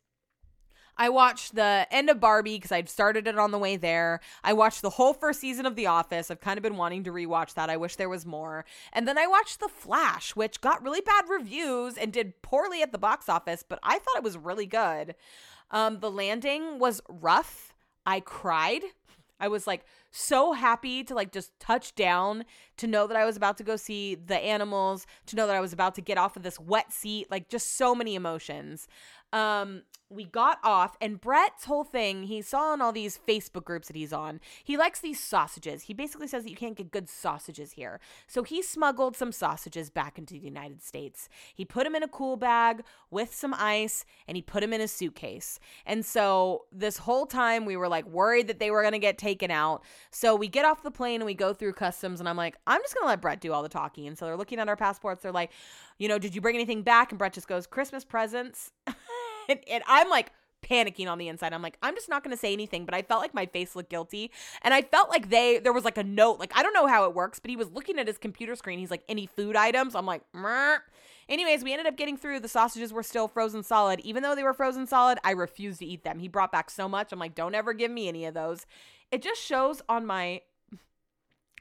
I 0.99 1.09
watched 1.09 1.55
the 1.55 1.87
end 1.91 2.11
of 2.11 2.19
Barbie 2.19 2.57
because 2.57 2.73
I'd 2.73 2.89
started 2.89 3.29
it 3.29 3.39
on 3.39 3.53
the 3.53 3.59
way 3.59 3.77
there. 3.77 4.21
I 4.43 4.53
watched 4.53 4.83
the 4.83 4.91
whole 4.91 5.15
first 5.15 5.41
season 5.41 5.65
of 5.65 5.77
The 5.77 5.87
Office. 5.87 6.31
I've 6.31 6.41
kind 6.41 6.59
of 6.59 6.63
been 6.63 6.77
wanting 6.77 7.05
to 7.05 7.13
rewatch 7.13 7.55
that. 7.55 7.71
I 7.71 7.77
wish 7.77 7.97
there 7.97 8.09
was 8.09 8.27
more. 8.27 8.65
And 8.93 9.07
then 9.07 9.17
I 9.17 9.29
watched 9.29 9.61
The 9.61 9.69
Flash, 9.69 10.35
which 10.35 10.61
got 10.61 10.83
really 10.83 11.01
bad 11.01 11.27
reviews 11.29 11.97
and 11.97 12.13
did 12.13 12.43
poorly 12.43 12.83
at 12.83 12.91
the 12.91 12.99
box 12.99 13.29
office, 13.29 13.63
but 13.67 13.79
I 13.83 13.99
thought 13.99 14.17
it 14.17 14.25
was 14.25 14.37
really 14.37 14.67
good. 14.67 15.15
Um, 15.71 16.01
the 16.01 16.11
landing 16.11 16.79
was 16.79 17.01
rough. 17.09 17.73
I 18.05 18.21
cried. 18.21 18.83
I 19.41 19.49
was 19.49 19.67
like 19.67 19.85
so 20.11 20.53
happy 20.53 21.05
to 21.05 21.15
like 21.15 21.31
just 21.31 21.59
touch 21.61 21.95
down, 21.95 22.45
to 22.77 22.87
know 22.87 23.07
that 23.07 23.17
I 23.17 23.25
was 23.25 23.37
about 23.37 23.57
to 23.59 23.63
go 23.63 23.77
see 23.77 24.15
the 24.17 24.37
animals, 24.37 25.07
to 25.27 25.37
know 25.37 25.47
that 25.47 25.55
I 25.55 25.61
was 25.61 25.73
about 25.73 25.95
to 25.97 26.01
get 26.01 26.19
off 26.19 26.37
of 26.37 26.43
this 26.43 26.59
wet 26.59 26.93
seat, 26.93 27.31
like 27.31 27.49
just 27.49 27.77
so 27.77 27.95
many 27.95 28.15
emotions. 28.15 28.89
Um, 29.33 29.83
we 30.11 30.25
got 30.25 30.59
off 30.65 30.97
and 31.01 31.21
Brett's 31.21 31.65
whole 31.65 31.85
thing, 31.85 32.25
he 32.25 32.41
saw 32.41 32.73
in 32.73 32.81
all 32.81 32.93
these 32.93 33.19
Facebook 33.29 33.65
groups 33.65 33.89
that 33.89 33.97
he's 33.97 34.13
on. 34.13 34.41
He 34.65 34.77
likes 34.77 35.01
these 35.01 35.21
sausages. 35.21 35.83
He 35.83 35.95
basically 35.95 36.27
says 36.27 36.45
that 36.45 36.51
you 36.51 36.57
can't 36.57 36.77
get 36.77 36.91
good 36.91 37.09
sausages 37.09 37.73
here. 37.73 38.01
So 38.27 38.43
he 38.43 38.63
smuggled 38.63 39.17
some 39.17 39.33
sausages 39.33 39.91
back 39.91 40.19
into 40.19 40.35
the 40.35 40.41
United 40.41 40.83
States. 40.83 41.29
He 41.55 41.65
put 41.65 41.85
them 41.85 41.95
in 41.95 42.03
a 42.03 42.09
cool 42.09 42.37
bag 42.37 42.83
with 43.11 43.35
some 43.35 43.55
ice 43.55 44.05
and 44.27 44.37
he 44.37 44.43
put 44.43 44.61
them 44.61 44.73
in 44.73 44.81
a 44.81 44.89
suitcase. 44.89 45.61
And 45.85 46.05
so 46.05 46.65
this 46.73 46.99
whole 46.99 47.27
time 47.27 47.67
we 47.67 47.77
were 47.77 47.89
like 47.89 48.07
worried 48.07 48.49
that 48.49 48.59
they 48.59 48.71
were 48.71 48.83
going 48.83 48.93
to 48.93 48.99
get 48.99 49.19
taken 49.19 49.51
out. 49.51 49.85
So 50.11 50.35
we 50.35 50.49
get 50.49 50.65
off 50.65 50.83
the 50.83 50.91
plane 50.91 51.17
and 51.21 51.27
we 51.27 51.35
go 51.35 51.53
through 51.53 51.75
customs 51.75 52.21
and 52.21 52.29
I'm 52.29 52.37
like, 52.37 52.57
I'm 52.67 52.81
just 52.81 52.95
going 52.95 53.05
to 53.05 53.09
let 53.09 53.21
Brett 53.21 53.41
do 53.41 53.53
all 53.53 53.63
the 53.63 53.69
talking. 53.69 54.07
And 54.07 54.17
so 54.17 54.25
they're 54.25 54.37
looking 54.37 54.59
at 54.59 54.69
our 54.69 54.77
passports. 54.77 55.23
They're 55.23 55.33
like, 55.33 55.53
you 55.99 56.09
know, 56.09 56.19
did 56.19 56.35
you 56.35 56.41
bring 56.41 56.55
anything 56.55 56.83
back? 56.83 57.13
And 57.13 57.19
Brett 57.19 57.35
just 57.35 57.49
goes, 57.49 57.67
Christmas 57.67 58.05
presents. 58.05 58.73
and, 59.49 59.61
and 59.69 59.83
I'm 59.87 60.09
like 60.09 60.33
panicking 60.63 61.09
on 61.09 61.19
the 61.19 61.29
inside. 61.29 61.53
I'm 61.53 61.63
like, 61.63 61.79
I'm 61.83 61.95
just 61.95 62.09
not 62.09 62.25
going 62.25 62.35
to 62.35 62.41
say 62.41 62.53
anything, 62.53 62.85
but 62.85 62.95
I 62.95 63.03
felt 63.03 63.23
like 63.23 63.35
my 63.35 63.47
face 63.47 63.77
looked 63.77 63.91
guilty. 63.91 64.31
And 64.63 64.75
I 64.75 64.83
felt 64.83 65.09
like 65.09 65.31
they, 65.31 65.59
there 65.59 65.73
was 65.73 65.85
like 65.85 65.99
a 65.99 66.05
note, 66.05 66.39
like, 66.39 66.53
I 66.57 66.63
don't 66.63 66.73
know 66.73 66.87
how 66.87 67.05
it 67.05 67.15
works, 67.15 67.39
but 67.39 67.51
he 67.51 67.57
was 67.57 67.71
looking 67.71 67.99
at 67.99 68.07
his 68.07 68.19
computer 68.19 68.57
screen. 68.57 68.79
He's 68.79 68.91
like, 68.91 69.05
any 69.09 69.27
food 69.27 69.57
items? 69.57 69.95
I'm 69.95 70.07
like, 70.07 70.23
Meh. 70.35 70.79
Anyways, 71.29 71.63
we 71.63 71.73
ended 71.73 71.87
up 71.87 71.97
getting 71.97 72.17
through. 72.17 72.41
The 72.41 72.49
sausages 72.49 72.93
were 72.93 73.03
still 73.03 73.29
frozen 73.29 73.63
solid. 73.63 74.01
Even 74.01 74.23
though 74.23 74.35
they 74.35 74.43
were 74.43 74.55
frozen 74.55 74.87
solid, 74.87 75.19
I 75.23 75.33
refused 75.33 75.79
to 75.81 75.87
eat 75.87 76.03
them. 76.03 76.19
He 76.19 76.29
brought 76.29 76.53
back 76.53 76.71
so 76.71 76.89
much. 76.89 77.13
I'm 77.13 77.19
like, 77.19 77.35
don't 77.35 77.55
ever 77.55 77.75
give 77.75 77.91
me 77.91 78.09
any 78.09 78.25
of 78.25 78.35
those. 78.35 78.67
It 79.11 79.23
just 79.23 79.41
shows 79.41 79.83
on 79.89 80.07
my 80.07 80.41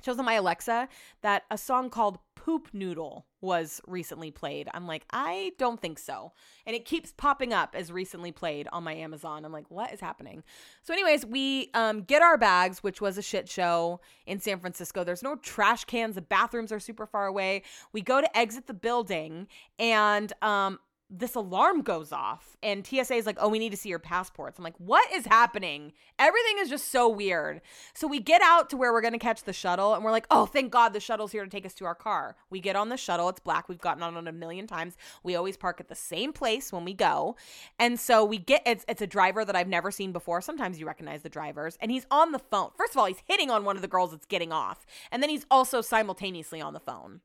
shows 0.03 0.19
on 0.19 0.25
my 0.25 0.33
Alexa 0.33 0.87
that 1.21 1.43
a 1.49 1.57
song 1.57 1.89
called 1.89 2.19
Poop 2.35 2.69
Noodle 2.71 3.25
was 3.41 3.81
recently 3.87 4.31
played. 4.31 4.69
I'm 4.73 4.87
like, 4.87 5.05
I 5.11 5.51
don't 5.57 5.81
think 5.81 5.99
so. 5.99 6.31
And 6.65 6.75
it 6.75 6.85
keeps 6.85 7.11
popping 7.11 7.51
up 7.51 7.75
as 7.75 7.91
recently 7.91 8.31
played 8.31 8.69
on 8.71 8.83
my 8.83 8.93
Amazon. 8.93 9.43
I'm 9.43 9.51
like, 9.51 9.69
what 9.69 9.93
is 9.93 9.99
happening? 9.99 10.43
So, 10.81 10.93
anyways, 10.93 11.25
we 11.25 11.69
um, 11.73 12.03
get 12.03 12.21
our 12.21 12.37
bags, 12.37 12.81
which 12.83 13.01
was 13.01 13.17
a 13.17 13.21
shit 13.21 13.49
show 13.49 13.99
in 14.25 14.39
San 14.39 14.59
Francisco. 14.59 15.03
There's 15.03 15.23
no 15.23 15.35
trash 15.35 15.83
cans. 15.85 16.15
The 16.15 16.21
bathrooms 16.21 16.71
are 16.71 16.79
super 16.79 17.05
far 17.05 17.25
away. 17.25 17.63
We 17.91 18.01
go 18.01 18.21
to 18.21 18.37
exit 18.37 18.67
the 18.67 18.73
building, 18.73 19.47
and 19.77 20.31
um, 20.41 20.79
this 21.09 21.35
alarm 21.35 21.83
goes 21.83 22.11
off 22.11 22.57
and 22.61 22.85
TSA 22.85 23.15
is 23.15 23.25
like, 23.25 23.37
"Oh, 23.39 23.47
we 23.47 23.59
need 23.59 23.69
to 23.69 23.77
see 23.77 23.87
your 23.87 23.99
passports." 23.99 24.57
I'm 24.57 24.63
like, 24.63 24.77
"What 24.77 25.09
is 25.13 25.25
happening?" 25.25 25.93
Everything 26.19 26.57
is 26.59 26.69
just 26.69 26.89
so 26.89 27.07
weird. 27.07 27.61
So 27.93 28.07
we 28.07 28.19
get 28.19 28.41
out 28.41 28.69
to 28.71 28.77
where 28.77 28.91
we're 28.91 29.01
going 29.01 29.13
to 29.13 29.19
catch 29.19 29.43
the 29.43 29.53
shuttle 29.53 29.93
and 29.93 30.03
we're 30.03 30.11
like, 30.11 30.27
"Oh, 30.29 30.45
thank 30.45 30.71
God 30.71 30.91
the 30.91 30.99
shuttle's 30.99 31.31
here 31.31 31.43
to 31.45 31.49
take 31.49 31.65
us 31.65 31.73
to 31.75 31.85
our 31.85 31.95
car." 31.95 32.35
We 32.49 32.59
get 32.59 32.75
on 32.75 32.89
the 32.89 32.97
shuttle. 32.97 33.29
It's 33.29 33.39
black. 33.39 33.69
We've 33.69 33.79
gotten 33.79 34.03
on 34.03 34.17
it 34.17 34.27
a 34.27 34.33
million 34.33 34.67
times. 34.67 34.97
We 35.23 35.35
always 35.35 35.55
park 35.55 35.79
at 35.79 35.87
the 35.87 35.95
same 35.95 36.33
place 36.33 36.73
when 36.73 36.83
we 36.83 36.93
go. 36.93 37.37
And 37.79 37.99
so 37.99 38.25
we 38.25 38.37
get 38.37 38.63
it's 38.65 38.83
it's 38.89 39.01
a 39.01 39.07
driver 39.07 39.45
that 39.45 39.55
I've 39.55 39.69
never 39.69 39.91
seen 39.91 40.11
before. 40.11 40.41
Sometimes 40.41 40.77
you 40.79 40.85
recognize 40.85 41.21
the 41.21 41.29
drivers 41.29 41.77
and 41.79 41.89
he's 41.89 42.05
on 42.11 42.33
the 42.33 42.39
phone. 42.39 42.71
First 42.75 42.93
of 42.93 42.97
all, 42.97 43.05
he's 43.05 43.23
hitting 43.25 43.49
on 43.49 43.63
one 43.63 43.77
of 43.77 43.81
the 43.81 43.87
girls 43.87 44.11
that's 44.11 44.25
getting 44.25 44.51
off. 44.51 44.85
And 45.11 45.23
then 45.23 45.29
he's 45.29 45.45
also 45.49 45.79
simultaneously 45.81 46.59
on 46.59 46.73
the 46.73 46.79
phone. 46.81 47.21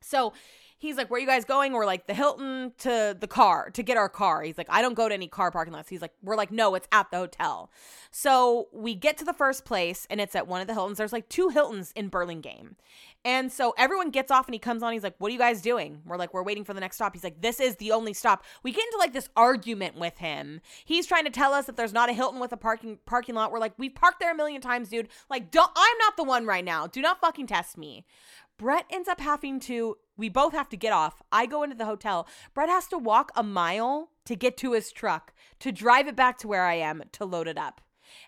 So 0.00 0.32
he's 0.78 0.96
like, 0.96 1.10
Where 1.10 1.18
are 1.18 1.20
you 1.20 1.26
guys 1.26 1.44
going? 1.44 1.72
We're 1.72 1.86
like, 1.86 2.06
The 2.06 2.14
Hilton 2.14 2.72
to 2.78 3.16
the 3.18 3.26
car 3.26 3.70
to 3.70 3.82
get 3.82 3.96
our 3.96 4.08
car. 4.08 4.42
He's 4.42 4.58
like, 4.58 4.68
I 4.70 4.82
don't 4.82 4.94
go 4.94 5.08
to 5.08 5.14
any 5.14 5.28
car 5.28 5.50
parking 5.50 5.72
lots. 5.72 5.88
He's 5.88 6.02
like, 6.02 6.12
We're 6.22 6.36
like, 6.36 6.50
No, 6.50 6.74
it's 6.74 6.88
at 6.92 7.10
the 7.10 7.18
hotel. 7.18 7.70
So 8.10 8.68
we 8.72 8.94
get 8.94 9.16
to 9.18 9.24
the 9.24 9.32
first 9.32 9.64
place 9.64 10.06
and 10.10 10.20
it's 10.20 10.34
at 10.34 10.46
one 10.46 10.60
of 10.60 10.66
the 10.66 10.74
Hiltons. 10.74 10.98
There's 10.98 11.12
like 11.12 11.28
two 11.28 11.48
Hiltons 11.48 11.92
in 11.96 12.08
Burlingame. 12.08 12.76
And 13.24 13.50
so 13.50 13.74
everyone 13.78 14.10
gets 14.10 14.30
off 14.30 14.46
and 14.46 14.54
he 14.54 14.58
comes 14.58 14.82
on. 14.82 14.92
He's 14.92 15.02
like, 15.02 15.14
What 15.18 15.28
are 15.28 15.32
you 15.32 15.38
guys 15.38 15.62
doing? 15.62 16.00
We're 16.04 16.16
like, 16.16 16.34
We're 16.34 16.42
waiting 16.42 16.64
for 16.64 16.74
the 16.74 16.80
next 16.80 16.96
stop. 16.96 17.14
He's 17.14 17.24
like, 17.24 17.40
This 17.40 17.60
is 17.60 17.76
the 17.76 17.92
only 17.92 18.12
stop. 18.12 18.44
We 18.62 18.72
get 18.72 18.84
into 18.84 18.98
like 18.98 19.12
this 19.12 19.28
argument 19.36 19.96
with 19.96 20.18
him. 20.18 20.60
He's 20.84 21.06
trying 21.06 21.24
to 21.24 21.30
tell 21.30 21.52
us 21.54 21.66
that 21.66 21.76
there's 21.76 21.92
not 21.92 22.10
a 22.10 22.12
Hilton 22.12 22.40
with 22.40 22.52
a 22.52 22.56
parking 22.56 22.98
parking 23.06 23.34
lot. 23.34 23.52
We're 23.52 23.58
like, 23.58 23.74
We've 23.78 23.94
parked 23.94 24.20
there 24.20 24.32
a 24.32 24.36
million 24.36 24.60
times, 24.60 24.88
dude. 24.88 25.08
Like, 25.30 25.50
don't 25.50 25.70
I'm 25.74 25.98
not 25.98 26.16
the 26.16 26.24
one 26.24 26.46
right 26.46 26.64
now. 26.64 26.86
Do 26.86 27.00
not 27.00 27.20
fucking 27.20 27.46
test 27.46 27.78
me. 27.78 28.04
Brett 28.56 28.86
ends 28.90 29.08
up 29.08 29.20
having 29.20 29.58
to, 29.60 29.96
we 30.16 30.28
both 30.28 30.52
have 30.52 30.68
to 30.70 30.76
get 30.76 30.92
off. 30.92 31.22
I 31.32 31.46
go 31.46 31.62
into 31.62 31.76
the 31.76 31.86
hotel. 31.86 32.26
Brett 32.54 32.68
has 32.68 32.86
to 32.88 32.98
walk 32.98 33.32
a 33.34 33.42
mile 33.42 34.10
to 34.26 34.36
get 34.36 34.56
to 34.58 34.72
his 34.72 34.92
truck, 34.92 35.32
to 35.60 35.72
drive 35.72 36.06
it 36.08 36.16
back 36.16 36.38
to 36.38 36.48
where 36.48 36.64
I 36.64 36.74
am 36.74 37.02
to 37.12 37.24
load 37.24 37.48
it 37.48 37.58
up. 37.58 37.80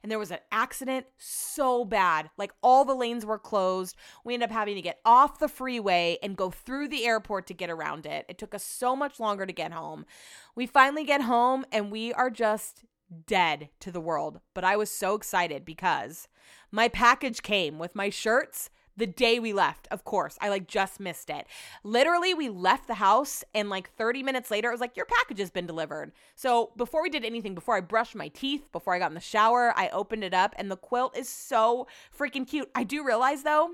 And 0.02 0.10
there 0.10 0.18
was 0.18 0.30
an 0.30 0.38
accident 0.50 1.06
so 1.18 1.84
bad. 1.84 2.30
Like 2.36 2.52
all 2.62 2.84
the 2.84 2.94
lanes 2.94 3.24
were 3.24 3.38
closed. 3.38 3.96
We 4.24 4.34
ended 4.34 4.50
up 4.50 4.54
having 4.54 4.74
to 4.74 4.82
get 4.82 5.00
off 5.04 5.38
the 5.38 5.48
freeway 5.48 6.18
and 6.22 6.36
go 6.36 6.50
through 6.50 6.88
the 6.88 7.06
airport 7.06 7.46
to 7.48 7.54
get 7.54 7.70
around 7.70 8.06
it. 8.06 8.26
It 8.28 8.38
took 8.38 8.54
us 8.54 8.64
so 8.64 8.96
much 8.96 9.20
longer 9.20 9.46
to 9.46 9.52
get 9.52 9.72
home. 9.72 10.06
We 10.54 10.66
finally 10.66 11.04
get 11.04 11.22
home 11.22 11.64
and 11.70 11.92
we 11.92 12.12
are 12.12 12.30
just 12.30 12.84
dead 13.26 13.68
to 13.80 13.92
the 13.92 14.00
world. 14.00 14.40
But 14.54 14.64
I 14.64 14.76
was 14.76 14.90
so 14.90 15.14
excited 15.14 15.64
because 15.64 16.26
my 16.70 16.88
package 16.88 17.42
came 17.42 17.78
with 17.78 17.94
my 17.94 18.10
shirts 18.10 18.70
the 18.96 19.06
day 19.06 19.38
we 19.38 19.52
left, 19.52 19.88
of 19.90 20.04
course. 20.04 20.38
I 20.40 20.48
like 20.48 20.66
just 20.66 21.00
missed 21.00 21.30
it. 21.30 21.46
Literally, 21.84 22.34
we 22.34 22.48
left 22.48 22.86
the 22.86 22.94
house 22.94 23.44
and 23.54 23.68
like 23.68 23.90
30 23.96 24.22
minutes 24.22 24.50
later, 24.50 24.68
it 24.68 24.72
was 24.72 24.80
like, 24.80 24.96
Your 24.96 25.06
package 25.06 25.38
has 25.38 25.50
been 25.50 25.66
delivered. 25.66 26.12
So 26.34 26.72
before 26.76 27.02
we 27.02 27.10
did 27.10 27.24
anything, 27.24 27.54
before 27.54 27.76
I 27.76 27.80
brushed 27.80 28.14
my 28.14 28.28
teeth, 28.28 28.70
before 28.72 28.94
I 28.94 28.98
got 28.98 29.10
in 29.10 29.14
the 29.14 29.20
shower, 29.20 29.72
I 29.76 29.88
opened 29.88 30.24
it 30.24 30.34
up 30.34 30.54
and 30.56 30.70
the 30.70 30.76
quilt 30.76 31.16
is 31.16 31.28
so 31.28 31.86
freaking 32.16 32.48
cute. 32.48 32.70
I 32.74 32.84
do 32.84 33.04
realize 33.04 33.42
though, 33.42 33.72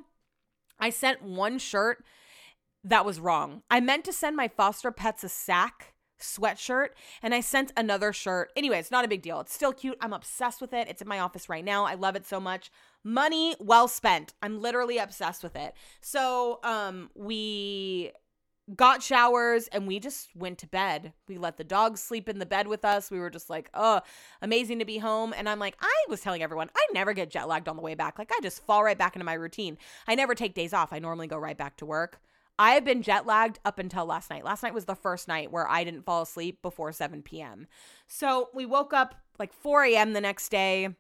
I 0.79 0.91
sent 0.91 1.23
one 1.23 1.59
shirt 1.59 2.05
that 2.85 3.05
was 3.05 3.20
wrong. 3.20 3.62
I 3.70 3.81
meant 3.81 4.05
to 4.07 4.12
send 4.12 4.37
my 4.37 4.49
foster 4.49 4.91
pets 4.91 5.23
a 5.23 5.29
sack 5.29 5.95
sweatshirt 6.23 6.89
and 7.23 7.35
I 7.35 7.41
sent 7.41 7.73
another 7.77 8.12
shirt. 8.12 8.53
Anyway, 8.57 8.79
it's 8.79 8.91
not 8.91 9.05
a 9.05 9.09
big 9.09 9.23
deal. 9.23 9.41
It's 9.41 9.53
still 9.53 9.73
cute. 9.73 9.99
I'm 10.01 10.12
obsessed 10.12 10.61
with 10.61 10.73
it. 10.73 10.89
It's 10.89 11.03
in 11.03 11.09
my 11.09 11.18
office 11.18 11.49
right 11.49 11.64
now. 11.64 11.85
I 11.85 11.95
love 11.95 12.16
it 12.16 12.27
so 12.27 12.41
much. 12.41 12.70
Money 13.05 13.57
well 13.59 13.88
spent. 13.88 14.34
I'm 14.42 14.61
literally 14.61 14.98
obsessed 14.98 15.42
with 15.42 15.57
it. 15.57 15.74
So, 16.00 16.61
um 16.62 17.11
we 17.14 18.12
got 18.76 19.03
showers 19.03 19.68
and 19.68 19.86
we 19.86 19.98
just 19.98 20.34
went 20.36 20.59
to 20.59 20.66
bed. 20.66 21.12
We 21.28 21.36
let 21.36 21.57
the 21.57 21.64
dogs 21.64 22.00
sleep 22.00 22.28
in 22.28 22.38
the 22.38 22.46
bed 22.46 22.68
with 22.68 22.84
us. 22.84 23.11
We 23.11 23.18
were 23.18 23.30
just 23.30 23.50
like, 23.50 23.68
oh, 23.74 24.00
amazing 24.40 24.78
to 24.78 24.84
be 24.84 24.98
home. 24.98 25.34
And 25.36 25.48
I'm 25.48 25.59
like, 25.59 25.76
I 25.80 26.05
was 26.09 26.20
telling 26.20 26.42
everyone, 26.42 26.70
I 26.76 26.86
never 26.92 27.12
get 27.12 27.30
jet 27.30 27.48
lagged 27.48 27.68
on 27.68 27.76
the 27.76 27.82
way 27.82 27.94
back. 27.94 28.18
Like, 28.18 28.30
I 28.32 28.40
just 28.40 28.64
fall 28.64 28.84
right 28.84 28.96
back 28.96 29.16
into 29.16 29.24
my 29.24 29.34
routine. 29.34 29.78
I 30.07 30.14
never 30.14 30.34
take 30.34 30.55
days 30.55 30.72
off. 30.72 30.92
I 30.92 31.00
normally 31.00 31.26
go 31.26 31.38
right 31.38 31.59
back 31.59 31.76
to 31.78 31.86
work. 31.86 32.20
I 32.59 32.72
have 32.72 32.84
been 32.84 33.03
jet 33.03 33.26
lagged 33.26 33.59
up 33.64 33.78
until 33.78 34.05
last 34.07 34.30
night. 34.30 34.44
Last 34.44 34.62
night 34.62 34.74
was 34.74 34.84
the 34.84 34.94
first 34.94 35.26
night 35.26 35.50
where 35.50 35.68
I 35.68 35.84
didn't 35.84 36.05
fall 36.05 36.22
asleep 36.22 36.62
before 36.62 36.92
7 36.92 37.22
p.m. 37.22 37.66
So 38.07 38.50
we 38.55 38.66
woke 38.66 38.92
up 38.92 39.16
like 39.38 39.53
4 39.53 39.84
a.m. 39.84 40.12
the 40.12 40.20
next 40.20 40.50
day, 40.50 40.90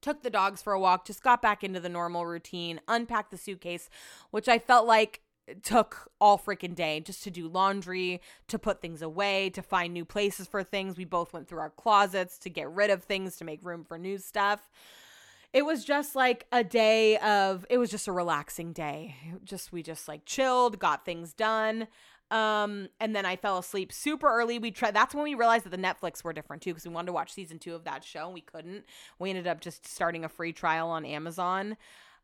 took 0.00 0.22
the 0.22 0.30
dogs 0.30 0.62
for 0.62 0.72
a 0.72 0.80
walk, 0.80 1.06
just 1.06 1.22
got 1.22 1.42
back 1.42 1.64
into 1.64 1.80
the 1.80 1.88
normal 1.88 2.26
routine, 2.26 2.80
unpacked 2.88 3.30
the 3.30 3.36
suitcase, 3.36 3.88
which 4.30 4.48
I 4.48 4.58
felt 4.58 4.86
like 4.86 5.20
took 5.62 6.10
all 6.20 6.38
freaking 6.38 6.74
day 6.74 7.00
just 7.00 7.22
to 7.24 7.30
do 7.30 7.48
laundry, 7.48 8.20
to 8.48 8.58
put 8.58 8.80
things 8.80 9.02
away, 9.02 9.50
to 9.50 9.62
find 9.62 9.92
new 9.92 10.04
places 10.04 10.46
for 10.46 10.62
things. 10.62 10.96
We 10.96 11.04
both 11.04 11.32
went 11.32 11.48
through 11.48 11.60
our 11.60 11.70
closets 11.70 12.38
to 12.38 12.50
get 12.50 12.70
rid 12.70 12.90
of 12.90 13.04
things, 13.04 13.36
to 13.36 13.44
make 13.44 13.64
room 13.64 13.84
for 13.84 13.98
new 13.98 14.18
stuff. 14.18 14.68
It 15.52 15.64
was 15.64 15.84
just 15.84 16.14
like 16.14 16.46
a 16.52 16.64
day 16.64 17.16
of 17.18 17.64
it 17.70 17.78
was 17.78 17.90
just 17.90 18.08
a 18.08 18.12
relaxing 18.12 18.72
day. 18.72 19.16
Just 19.44 19.72
we 19.72 19.82
just 19.82 20.08
like 20.08 20.26
chilled 20.26 20.78
got 20.78 21.04
things 21.04 21.32
done 21.32 21.86
um 22.30 22.88
and 22.98 23.14
then 23.14 23.24
i 23.24 23.36
fell 23.36 23.58
asleep 23.58 23.92
super 23.92 24.28
early. 24.28 24.58
We 24.58 24.70
tried 24.70 24.94
that's 24.94 25.14
when 25.14 25.24
we 25.24 25.34
realized 25.34 25.64
that 25.64 25.70
the 25.70 25.78
netflix 25.78 26.24
were 26.24 26.32
different 26.32 26.62
too 26.62 26.70
because 26.70 26.86
we 26.86 26.92
wanted 26.92 27.06
to 27.06 27.12
watch 27.12 27.32
season 27.32 27.58
two 27.58 27.74
of 27.74 27.84
that 27.84 28.02
show 28.02 28.24
and 28.24 28.34
we 28.34 28.40
couldn't. 28.40 28.84
We 29.18 29.30
ended 29.30 29.46
up 29.46 29.60
just 29.60 29.86
starting 29.86 30.24
a 30.24 30.28
free 30.28 30.52
trial 30.52 30.88
on 30.88 31.04
amazon 31.04 31.76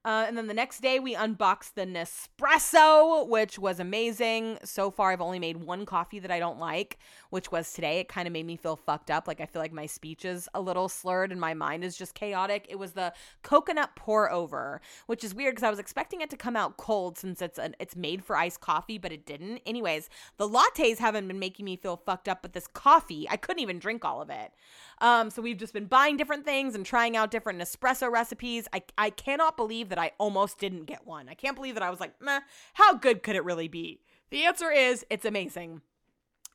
Uh, 0.05 0.25
and 0.27 0.37
then 0.37 0.49
the 0.49 0.55
next 0.55 0.81
day, 0.81 0.99
we 0.99 1.15
unboxed 1.15 1.77
the 1.77 1.87
Nespresso, 1.87 3.29
which 3.29 3.59
was 3.59 3.79
amazing. 3.79 4.59
So 4.65 4.91
far, 4.91 5.13
I've 5.13 5.21
only 5.21 5.39
made 5.39 5.59
one 5.59 5.87
coffee 5.87 6.19
that 6.19 6.31
I 6.31 6.41
don't 6.41 6.59
like, 6.59 6.99
which 7.31 7.53
was 7.53 7.73
today. 7.73 8.01
It 8.01 8.09
kind 8.09 8.27
of 8.27 8.33
made 8.33 8.47
me 8.47 8.57
feel 8.57 8.75
fucked 8.75 9.11
up. 9.11 9.29
Like, 9.29 9.41
I 9.41 9.47
feel 9.47 9.63
like 9.63 9.73
my 9.73 9.87
speech 9.87 10.25
is 10.25 10.49
a 10.55 10.61
little 10.61 10.89
slurred 10.89 11.31
and 11.31 11.41
my 11.41 11.55
mind 11.55 11.85
is 11.85 11.97
just 11.97 12.15
chaotic. 12.15 12.67
It 12.69 12.81
was 12.81 12.93
the 12.93 13.13
coconut 13.43 13.91
pour 13.95 14.31
over, 14.33 14.81
which 15.07 15.23
is 15.23 15.35
weird 15.35 15.55
because 15.55 15.67
I 15.67 15.71
was 15.71 15.79
expecting 15.79 16.21
it 16.21 16.31
to 16.31 16.37
come 16.37 16.57
out 16.57 16.79
cold 16.79 17.17
since 17.17 17.41
it's 17.41 17.59
an, 17.59 17.77
it's 17.79 17.95
made 17.95 18.25
for 18.25 18.37
iced 18.37 18.61
coffee, 18.61 18.99
but 18.99 19.13
it 19.13 19.25
didn't. 19.25 19.61
Anyways, 19.65 20.11
the 20.37 20.49
lattes 20.49 20.99
haven't 20.99 21.29
been 21.29 21.39
making 21.39 21.65
me 21.65 21.77
feel 21.77 21.97
fucked 21.97 22.29
up, 22.29 22.43
but 22.43 22.55
this 22.55 22.67
coffee, 22.67 23.29
I 23.31 23.37
couldn't 23.37 23.63
even 23.63 23.79
drink 23.79 24.05
all 24.05 24.21
of 24.21 24.31
it. 24.31 24.53
Um, 25.01 25.31
so 25.31 25.43
we've 25.43 25.57
just 25.57 25.73
been 25.73 25.87
buying 25.87 26.17
different 26.17 26.45
things 26.45 26.75
and 26.75 26.85
trying 26.85 27.17
out 27.17 27.31
different 27.31 27.61
Nespresso 27.61 28.11
recipes. 28.11 28.67
I, 28.73 28.83
I 28.99 29.11
cannot 29.11 29.57
believe 29.57 29.92
that 29.93 29.99
I 29.99 30.13
almost 30.17 30.59
didn't 30.59 30.87
get 30.87 31.07
one. 31.07 31.29
I 31.29 31.35
can't 31.35 31.55
believe 31.55 31.75
that 31.75 31.83
I 31.83 31.91
was 31.91 32.01
like, 32.01 32.15
meh, 32.19 32.41
how 32.73 32.95
good 32.95 33.23
could 33.23 33.37
it 33.37 33.45
really 33.45 33.69
be? 33.69 34.01
The 34.31 34.45
answer 34.45 34.71
is 34.71 35.05
it's 35.11 35.27
amazing. 35.27 35.83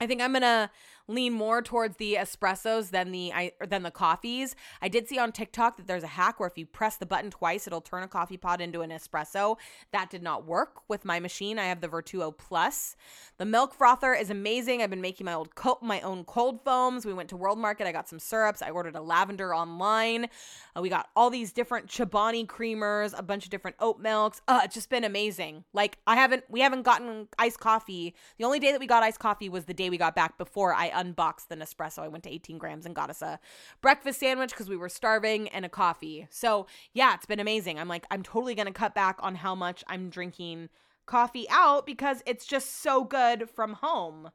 I 0.01 0.07
think 0.07 0.23
I'm 0.23 0.33
gonna 0.33 0.71
lean 1.07 1.33
more 1.33 1.61
towards 1.61 1.97
the 1.97 2.15
espressos 2.15 2.89
than 2.91 3.11
the 3.11 3.31
I 3.33 3.53
than 3.65 3.83
the 3.83 3.91
coffees. 3.91 4.55
I 4.81 4.89
did 4.89 5.07
see 5.07 5.17
on 5.17 5.31
TikTok 5.31 5.77
that 5.77 5.87
there's 5.87 6.03
a 6.03 6.07
hack 6.07 6.39
where 6.39 6.47
if 6.47 6.57
you 6.57 6.65
press 6.65 6.97
the 6.97 7.05
button 7.05 7.31
twice, 7.31 7.65
it'll 7.65 7.81
turn 7.81 8.03
a 8.03 8.07
coffee 8.07 8.37
pod 8.37 8.61
into 8.61 8.81
an 8.81 8.89
espresso. 8.89 9.57
That 9.91 10.09
did 10.09 10.21
not 10.21 10.45
work 10.45 10.81
with 10.89 11.05
my 11.05 11.19
machine. 11.19 11.59
I 11.59 11.65
have 11.65 11.81
the 11.81 11.87
Vertuo 11.87 12.37
Plus. 12.37 12.95
The 13.37 13.45
milk 13.45 13.73
frother 13.73 14.13
is 14.13 14.29
amazing. 14.29 14.81
I've 14.81 14.89
been 14.89 15.01
making 15.01 15.25
my 15.25 15.33
old 15.33 15.55
co- 15.55 15.79
my 15.81 16.01
own 16.01 16.25
cold 16.25 16.63
foams. 16.63 17.05
We 17.05 17.13
went 17.13 17.29
to 17.29 17.37
World 17.37 17.59
Market. 17.59 17.87
I 17.87 17.91
got 17.91 18.09
some 18.09 18.19
syrups. 18.19 18.61
I 18.61 18.69
ordered 18.69 18.95
a 18.95 19.01
lavender 19.01 19.55
online. 19.55 20.27
Uh, 20.75 20.81
we 20.81 20.89
got 20.89 21.07
all 21.15 21.29
these 21.29 21.53
different 21.53 21.87
Chobani 21.87 22.45
creamers, 22.45 23.17
a 23.17 23.23
bunch 23.23 23.45
of 23.45 23.49
different 23.49 23.77
oat 23.79 23.99
milks. 23.99 24.41
Uh, 24.47 24.61
it's 24.63 24.75
just 24.75 24.89
been 24.89 25.03
amazing. 25.03 25.63
Like 25.73 25.97
I 26.05 26.15
haven't 26.15 26.43
we 26.49 26.59
haven't 26.59 26.83
gotten 26.83 27.27
iced 27.39 27.59
coffee. 27.59 28.13
The 28.37 28.43
only 28.43 28.59
day 28.59 28.71
that 28.71 28.79
we 28.79 28.87
got 28.87 29.03
iced 29.03 29.19
coffee 29.19 29.47
was 29.47 29.65
the 29.65 29.73
day 29.73 29.89
we 29.89 29.97
got 29.97 30.15
back 30.15 30.37
before 30.37 30.73
I 30.73 30.96
unboxed 30.97 31.49
the 31.49 31.55
Nespresso. 31.55 31.99
I 31.99 32.07
went 32.07 32.23
to 32.25 32.29
18 32.29 32.57
grams 32.57 32.85
and 32.85 32.95
got 32.95 33.09
us 33.09 33.21
a 33.21 33.39
breakfast 33.81 34.19
sandwich 34.19 34.51
because 34.51 34.69
we 34.69 34.77
were 34.77 34.89
starving 34.89 35.47
and 35.49 35.63
a 35.63 35.69
coffee. 35.69 36.27
So, 36.29 36.67
yeah, 36.93 37.13
it's 37.13 37.25
been 37.25 37.39
amazing. 37.39 37.79
I'm 37.79 37.87
like, 37.87 38.05
I'm 38.11 38.23
totally 38.23 38.55
going 38.55 38.67
to 38.67 38.73
cut 38.73 38.93
back 38.93 39.17
on 39.19 39.35
how 39.35 39.55
much 39.55 39.83
I'm 39.87 40.09
drinking 40.09 40.69
coffee 41.05 41.47
out 41.49 41.85
because 41.85 42.21
it's 42.25 42.45
just 42.45 42.81
so 42.81 43.03
good 43.03 43.49
from 43.49 43.73
home 43.73 44.29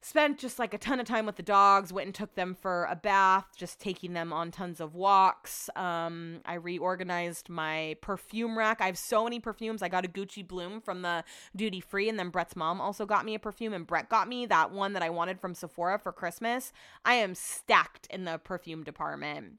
spent 0.00 0.38
just 0.38 0.58
like 0.58 0.72
a 0.72 0.78
ton 0.78 1.00
of 1.00 1.06
time 1.06 1.26
with 1.26 1.36
the 1.36 1.42
dogs 1.42 1.92
went 1.92 2.06
and 2.06 2.14
took 2.14 2.34
them 2.34 2.54
for 2.54 2.86
a 2.90 2.96
bath 2.96 3.46
just 3.56 3.80
taking 3.80 4.12
them 4.12 4.32
on 4.32 4.50
tons 4.50 4.80
of 4.80 4.94
walks 4.94 5.68
um, 5.76 6.40
i 6.44 6.54
reorganized 6.54 7.48
my 7.48 7.96
perfume 8.00 8.56
rack 8.56 8.80
i 8.80 8.86
have 8.86 8.98
so 8.98 9.24
many 9.24 9.40
perfumes 9.40 9.82
i 9.82 9.88
got 9.88 10.04
a 10.04 10.08
gucci 10.08 10.46
bloom 10.46 10.80
from 10.80 11.02
the 11.02 11.24
duty 11.56 11.80
free 11.80 12.08
and 12.08 12.18
then 12.18 12.30
brett's 12.30 12.56
mom 12.56 12.80
also 12.80 13.04
got 13.04 13.24
me 13.24 13.34
a 13.34 13.38
perfume 13.38 13.72
and 13.72 13.86
brett 13.86 14.08
got 14.08 14.28
me 14.28 14.46
that 14.46 14.70
one 14.70 14.92
that 14.92 15.02
i 15.02 15.10
wanted 15.10 15.40
from 15.40 15.54
sephora 15.54 15.98
for 15.98 16.12
christmas 16.12 16.72
i 17.04 17.14
am 17.14 17.34
stacked 17.34 18.06
in 18.10 18.24
the 18.24 18.38
perfume 18.38 18.84
department 18.84 19.54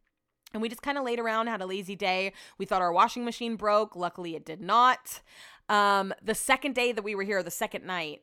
and 0.54 0.62
we 0.62 0.70
just 0.70 0.82
kind 0.82 0.98
of 0.98 1.04
laid 1.04 1.20
around, 1.20 1.48
had 1.48 1.62
a 1.62 1.66
lazy 1.66 1.96
day. 1.96 2.34
We 2.58 2.66
thought 2.66 2.82
our 2.82 2.92
washing 2.92 3.24
machine 3.24 3.56
broke. 3.56 3.96
Luckily, 3.96 4.36
it 4.36 4.46
did 4.46 4.62
not. 4.62 5.22
Um, 5.68 6.14
the 6.24 6.34
second 6.34 6.74
day 6.74 6.92
that 6.92 7.04
we 7.04 7.14
were 7.14 7.24
here, 7.24 7.44
the 7.44 7.52
second 7.52 7.86
night, 7.86 8.22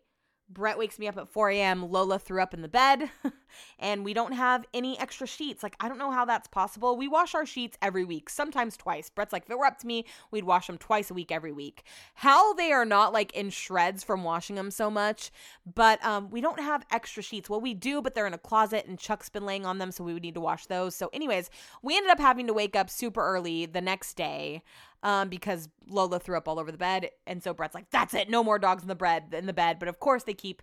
Brett 0.49 0.79
wakes 0.79 0.99
me 0.99 1.09
up 1.09 1.17
at 1.17 1.29
4 1.29 1.51
a.m. 1.51 1.91
Lola 1.91 2.19
threw 2.19 2.41
up 2.41 2.55
in 2.55 2.63
the 2.63 2.69
bed, 2.69 3.11
and 3.79 4.05
we 4.05 4.15
don't 4.15 4.33
have 4.33 4.65
any 4.73 4.99
extra 4.99 5.27
sheets. 5.27 5.63
Like, 5.63 5.75
I 5.81 5.89
don't 5.89 5.99
know 5.99 6.13
how 6.13 6.25
that's 6.25 6.47
possible. 6.47 6.97
We 6.97 7.09
wash 7.09 7.35
our 7.35 7.45
sheets 7.45 7.77
every 7.83 8.05
week, 8.05 8.31
sometimes 8.31 8.77
twice. 8.77 9.11
Brett's 9.11 9.33
like, 9.33 9.45
if 9.45 9.51
it 9.51 9.59
were 9.59 9.67
up 9.67 9.79
to 9.79 9.87
me, 9.87 10.05
we'd 10.31 10.45
wash 10.45 10.69
them 10.69 10.79
twice 10.79 11.11
a 11.11 11.15
week 11.15 11.33
every 11.33 11.53
week. 11.53 11.83
How 12.15 12.55
they 12.55 12.71
are 12.71 12.85
not 12.85 13.13
like 13.13 13.33
in 13.35 13.51
shreds 13.51 14.05
from 14.05 14.23
washing 14.23 14.55
them 14.55 14.71
so 14.71 14.89
much, 14.91 15.33
but 15.75 16.05
um, 16.05 16.31
we 16.31 16.41
don't 16.41 16.61
have 16.61 16.87
extra 16.93 17.23
sheets. 17.23 17.51
Well, 17.51 17.61
we 17.61 17.75
do, 17.75 18.01
but 18.01 18.15
they're 18.15 18.27
in 18.27 18.35
a 18.35 18.39
closet, 18.39 18.87
and 18.87 18.99
Chuck's 18.99 19.29
been 19.29 19.47
laying 19.47 19.67
on 19.67 19.79
them, 19.79 19.91
so 19.91 20.05
we 20.05 20.13
would 20.13 20.23
need 20.23 20.35
to 20.35 20.41
wash 20.41 20.67
those. 20.67 20.95
So, 20.95 21.11
anyways, 21.13 21.51
we 21.83 21.97
ended 21.97 22.13
up 22.13 22.21
having 22.21 22.47
to 22.47 22.53
wake 22.53 22.77
up 22.77 22.89
super 22.89 23.21
early 23.21 23.67
the 23.67 23.81
next 23.81 24.15
day 24.15 24.63
um, 25.07 25.29
because 25.29 25.69
Lola 25.89 26.19
threw 26.19 26.37
up 26.37 26.49
all 26.49 26.59
over 26.59 26.73
the 26.73 26.77
bed. 26.77 27.09
And 27.29 27.41
so 27.41 27.55
Brett's 27.55 27.77
like, 27.77 27.89
that's 27.91 28.13
it, 28.13 28.29
no 28.29 28.43
more 28.43 28.59
dogs 28.59 28.83
in 28.83 28.89
the 28.89 28.97
bread 28.97 29.33
in 29.33 29.47
the 29.47 29.53
bed. 29.53 29.79
But 29.79 29.89
of 29.89 30.01
course 30.01 30.25
they 30.25 30.35
keep 30.35 30.63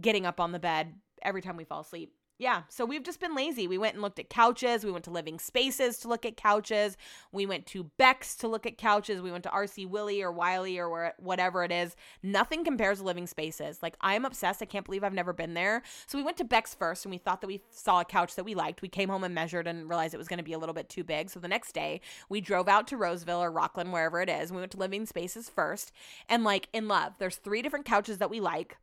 getting 0.00 0.24
up 0.24 0.40
on 0.40 0.52
the 0.52 0.58
bed 0.58 0.94
every 1.22 1.42
time 1.42 1.56
we 1.58 1.64
fall 1.64 1.82
asleep 1.82 2.14
yeah, 2.36 2.62
so 2.68 2.84
we've 2.84 3.04
just 3.04 3.20
been 3.20 3.34
lazy. 3.36 3.68
We 3.68 3.78
went 3.78 3.94
and 3.94 4.02
looked 4.02 4.18
at 4.18 4.28
couches. 4.28 4.84
We 4.84 4.90
went 4.90 5.04
to 5.04 5.12
Living 5.12 5.38
Spaces 5.38 5.98
to 5.98 6.08
look 6.08 6.26
at 6.26 6.36
couches. 6.36 6.96
We 7.30 7.46
went 7.46 7.64
to 7.66 7.84
Beck's 7.96 8.34
to 8.36 8.48
look 8.48 8.66
at 8.66 8.76
couches. 8.76 9.22
We 9.22 9.30
went 9.30 9.44
to 9.44 9.50
RC 9.50 9.88
Willey 9.88 10.20
or 10.20 10.32
Wiley 10.32 10.80
or 10.80 11.12
whatever 11.18 11.62
it 11.62 11.70
is. 11.70 11.94
Nothing 12.24 12.64
compares 12.64 12.98
to 12.98 13.04
Living 13.04 13.28
Spaces. 13.28 13.78
Like, 13.82 13.96
I'm 14.00 14.24
obsessed. 14.24 14.60
I 14.60 14.66
can't 14.66 14.84
believe 14.84 15.04
I've 15.04 15.14
never 15.14 15.32
been 15.32 15.54
there. 15.54 15.82
So 16.08 16.18
we 16.18 16.24
went 16.24 16.36
to 16.38 16.44
Beck's 16.44 16.74
first 16.74 17.04
and 17.04 17.12
we 17.12 17.18
thought 17.18 17.40
that 17.40 17.46
we 17.46 17.62
saw 17.70 18.00
a 18.00 18.04
couch 18.04 18.34
that 18.34 18.44
we 18.44 18.56
liked. 18.56 18.82
We 18.82 18.88
came 18.88 19.10
home 19.10 19.22
and 19.22 19.34
measured 19.34 19.68
and 19.68 19.88
realized 19.88 20.12
it 20.12 20.18
was 20.18 20.28
going 20.28 20.38
to 20.38 20.44
be 20.44 20.54
a 20.54 20.58
little 20.58 20.74
bit 20.74 20.88
too 20.88 21.04
big. 21.04 21.30
So 21.30 21.38
the 21.38 21.46
next 21.46 21.72
day, 21.72 22.00
we 22.28 22.40
drove 22.40 22.68
out 22.68 22.88
to 22.88 22.96
Roseville 22.96 23.44
or 23.44 23.52
Rocklin, 23.52 23.92
wherever 23.92 24.20
it 24.20 24.28
is. 24.28 24.50
We 24.50 24.58
went 24.58 24.72
to 24.72 24.78
Living 24.78 25.06
Spaces 25.06 25.48
first 25.48 25.92
and, 26.28 26.42
like, 26.42 26.68
in 26.72 26.88
love. 26.88 27.12
There's 27.18 27.36
three 27.36 27.62
different 27.62 27.86
couches 27.86 28.18
that 28.18 28.30
we 28.30 28.40
like. 28.40 28.76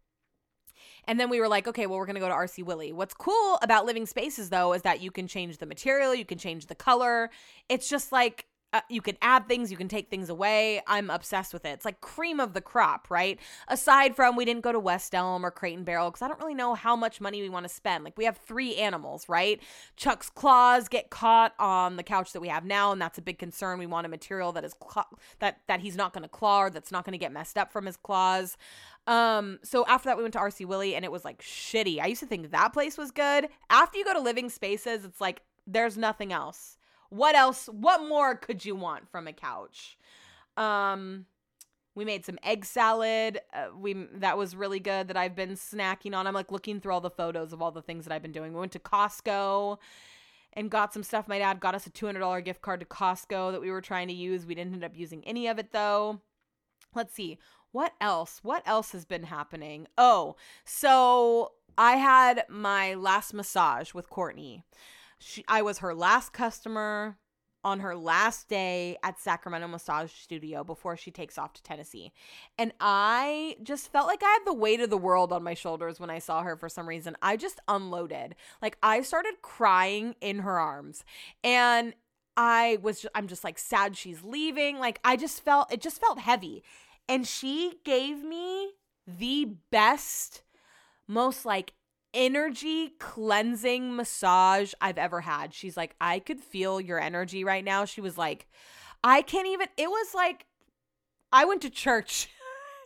And 1.06 1.20
then 1.20 1.30
we 1.30 1.40
were 1.40 1.48
like, 1.48 1.68
okay, 1.68 1.88
well, 1.88 1.98
we're 1.98 2.06
going 2.06 2.16
to 2.16 2.22
go 2.22 2.30
to 2.30 2.34
RC 2.34 2.64
Willey. 2.64 2.92
What's 2.92 3.14
cool 3.14 3.58
about 3.62 3.86
living 3.86 4.06
spaces, 4.06 4.50
though, 4.50 4.74
is 4.74 4.82
that 4.84 5.02
you 5.02 5.12
can 5.12 5.28
change 5.28 5.58
the 5.58 5.66
material, 5.66 6.14
you 6.14 6.26
can 6.26 6.38
change 6.38 6.68
the 6.68 6.76
color. 6.76 7.30
It's 7.70 7.90
just 7.90 8.12
like, 8.12 8.46
uh, 8.74 8.82
you 8.90 9.02
can 9.02 9.18
add 9.22 9.48
things, 9.48 9.70
you 9.70 9.78
can 9.78 9.88
take 9.88 10.10
things 10.10 10.30
away. 10.30 10.82
I'm 10.88 11.10
obsessed 11.10 11.54
with 11.54 11.66
it. 11.66 11.70
It's 11.70 11.86
like 11.86 12.00
cream 12.00 12.40
of 12.40 12.54
the 12.54 12.62
crop, 12.62 13.08
right? 13.10 13.40
Aside 13.68 14.16
from 14.16 14.36
we 14.36 14.46
didn't 14.46 14.62
go 14.62 14.72
to 14.72 14.80
West 14.80 15.14
Elm 15.14 15.46
or 15.46 15.52
Crate 15.52 15.76
and 15.76 15.86
Barrel 15.86 16.10
because 16.10 16.22
I 16.22 16.28
don't 16.28 16.40
really 16.40 16.54
know 16.54 16.74
how 16.74 16.96
much 16.96 17.20
money 17.20 17.42
we 17.42 17.50
want 17.50 17.66
to 17.66 17.70
spend. 17.70 18.04
Like 18.04 18.18
we 18.18 18.26
have 18.26 18.38
three 18.38 18.78
animals, 18.78 19.28
right? 19.28 19.62
Chuck's 19.98 20.30
claws 20.30 20.88
get 20.88 21.10
caught 21.10 21.54
on 21.60 21.98
the 21.98 22.04
couch 22.04 22.32
that 22.34 22.40
we 22.40 22.48
have 22.48 22.64
now, 22.64 22.92
and 22.92 23.02
that's 23.02 23.18
a 23.18 23.22
big 23.22 23.38
concern. 23.38 23.78
We 23.78 23.88
want 23.88 24.06
a 24.06 24.10
material 24.10 24.52
that 24.54 24.64
is 24.64 24.74
cl- 24.82 25.20
that 25.40 25.62
that 25.68 25.82
he's 25.82 25.98
not 25.98 26.14
going 26.14 26.24
to 26.24 26.30
claw 26.30 26.64
or 26.64 26.70
that's 26.70 26.92
not 26.92 27.04
going 27.04 27.14
to 27.14 27.18
get 27.18 27.34
messed 27.34 27.58
up 27.58 27.74
from 27.74 27.86
his 27.86 27.98
claws. 27.98 28.58
Um, 29.08 29.60
so 29.64 29.86
after 29.88 30.08
that, 30.08 30.18
we 30.18 30.24
went 30.24 30.34
to 30.34 30.40
RC 30.40 30.66
Willey 30.66 30.96
and 30.96 31.04
it 31.04 31.12
was 31.12 31.26
like 31.26 31.42
shitty. 31.42 32.00
I 32.00 32.08
used 32.08 32.22
to 32.22 32.28
think 32.28 32.52
that 32.52 32.72
place 32.72 32.98
was 32.98 33.12
good. 33.12 33.50
After 33.70 33.98
you 33.98 34.06
go 34.06 34.14
to 34.14 34.20
Living 34.20 34.50
Spaces, 34.50 35.04
it's 35.04 35.20
like 35.20 35.42
there's 35.68 35.98
nothing 35.98 36.32
else. 36.32 36.78
What 37.12 37.36
else? 37.36 37.68
What 37.68 38.08
more 38.08 38.36
could 38.36 38.66
you 38.66 38.76
want 38.76 39.10
from 39.10 39.28
a 39.28 39.34
couch? 39.34 39.98
Um, 40.56 41.26
we 41.94 42.06
made 42.06 42.26
some 42.26 42.40
egg 42.42 42.64
salad. 42.66 43.40
Uh, 43.54 43.68
we 43.78 43.94
that 44.14 44.38
was 44.38 44.56
really 44.56 44.80
good 44.80 45.10
that 45.10 45.18
I've 45.18 45.36
been 45.36 45.52
snacking 45.52 46.16
on. 46.16 46.26
I'm 46.26 46.34
like 46.34 46.52
looking 46.52 46.80
through 46.80 46.94
all 46.94 47.02
the 47.02 47.10
photos 47.10 47.52
of 47.52 47.62
all 47.62 47.72
the 47.72 47.82
things 47.82 48.06
that 48.06 48.14
I've 48.14 48.22
been 48.22 48.32
doing. 48.32 48.54
We 48.54 48.60
went 48.60 48.72
to 48.72 48.80
Costco 48.80 49.78
and 50.54 50.72
got 50.72 50.94
some 50.94 51.04
stuff. 51.04 51.28
My 51.28 51.38
dad 51.38 51.60
got 51.60 51.76
us 51.76 51.86
a 51.86 51.90
$200 51.90 52.46
gift 52.46 52.62
card 52.62 52.80
to 52.80 52.86
Costco 52.86 53.52
that 53.52 53.62
we 53.62 53.72
were 53.72 53.82
trying 53.82 54.08
to 54.08 54.14
use. 54.14 54.46
We 54.46 54.56
didn't 54.56 54.74
end 54.74 54.84
up 54.84 54.98
using 54.98 55.24
any 55.28 55.48
of 55.48 55.60
it 55.60 55.74
though. 55.74 56.22
Let's 56.96 57.14
see 57.14 57.38
what 57.72 57.94
else? 58.02 58.40
What 58.44 58.64
else 58.66 58.92
has 58.92 59.06
been 59.06 59.24
happening? 59.24 59.88
Oh, 59.98 60.36
so 60.66 61.54
I 61.78 61.94
had 61.94 62.46
my 62.50 62.94
last 62.94 63.34
massage 63.34 63.94
with 63.94 64.10
Courtney. 64.10 64.64
She, 65.22 65.46
I 65.48 65.62
was 65.62 65.80
her 65.80 65.94
last 65.94 66.34
customer 66.34 67.18
on 67.64 67.80
her 67.82 67.96
last 67.96 68.50
day 68.50 68.98
at 69.04 69.20
Sacramento 69.20 69.68
Massage 69.68 70.12
Studio 70.12 70.64
before 70.64 70.98
she 70.98 71.12
takes 71.12 71.38
off 71.38 71.54
to 71.54 71.64
Tennessee. 71.64 72.12
And 72.58 72.74
I 72.80 73.58
just 73.62 73.92
felt 73.92 74.08
like 74.08 74.24
I 74.24 74.30
had 74.30 74.46
the 74.46 74.54
weight 74.54 74.82
of 74.82 74.90
the 74.90 74.98
world 74.98 75.32
on 75.32 75.44
my 75.44 75.54
shoulders 75.54 76.00
when 76.00 76.10
I 76.10 76.18
saw 76.18 76.42
her 76.42 76.56
for 76.56 76.70
some 76.70 76.90
reason. 76.90 77.16
I 77.22 77.38
just 77.38 77.60
unloaded. 77.68 78.36
Like 78.62 78.78
I 78.82 79.02
started 79.02 79.44
crying 79.44 80.16
in 80.22 80.40
her 80.40 80.60
arms. 80.60 81.04
And 81.44 81.94
I 82.36 82.80
was 82.82 83.02
just, 83.02 83.12
I'm 83.14 83.28
just 83.28 83.44
like 83.44 83.60
sad 83.60 83.96
she's 83.96 84.24
leaving. 84.24 84.80
Like 84.80 85.00
I 85.04 85.16
just 85.16 85.44
felt 85.44 85.72
it 85.72 85.82
just 85.82 86.02
felt 86.02 86.20
heavy. 86.20 86.64
And 87.08 87.28
she 87.28 87.76
gave 87.84 88.24
me 88.24 88.72
the 89.06 89.54
best, 89.70 90.42
most 91.08 91.46
like 91.46 91.74
energy 92.14 92.90
cleansing 93.00 93.96
massage 93.96 94.74
I've 94.82 94.98
ever 94.98 95.22
had. 95.22 95.54
She's 95.54 95.78
like, 95.78 95.96
I 96.02 96.20
could 96.20 96.40
feel 96.40 96.82
your 96.82 97.00
energy 97.00 97.44
right 97.44 97.64
now. 97.64 97.86
She 97.86 98.02
was 98.02 98.18
like, 98.18 98.48
I 99.04 99.22
can't 99.22 99.48
even, 99.48 99.68
it 99.78 99.90
was 99.90 100.14
like, 100.14 100.46
I 101.32 101.46
went 101.46 101.62
to 101.62 101.70
church. 101.70 102.30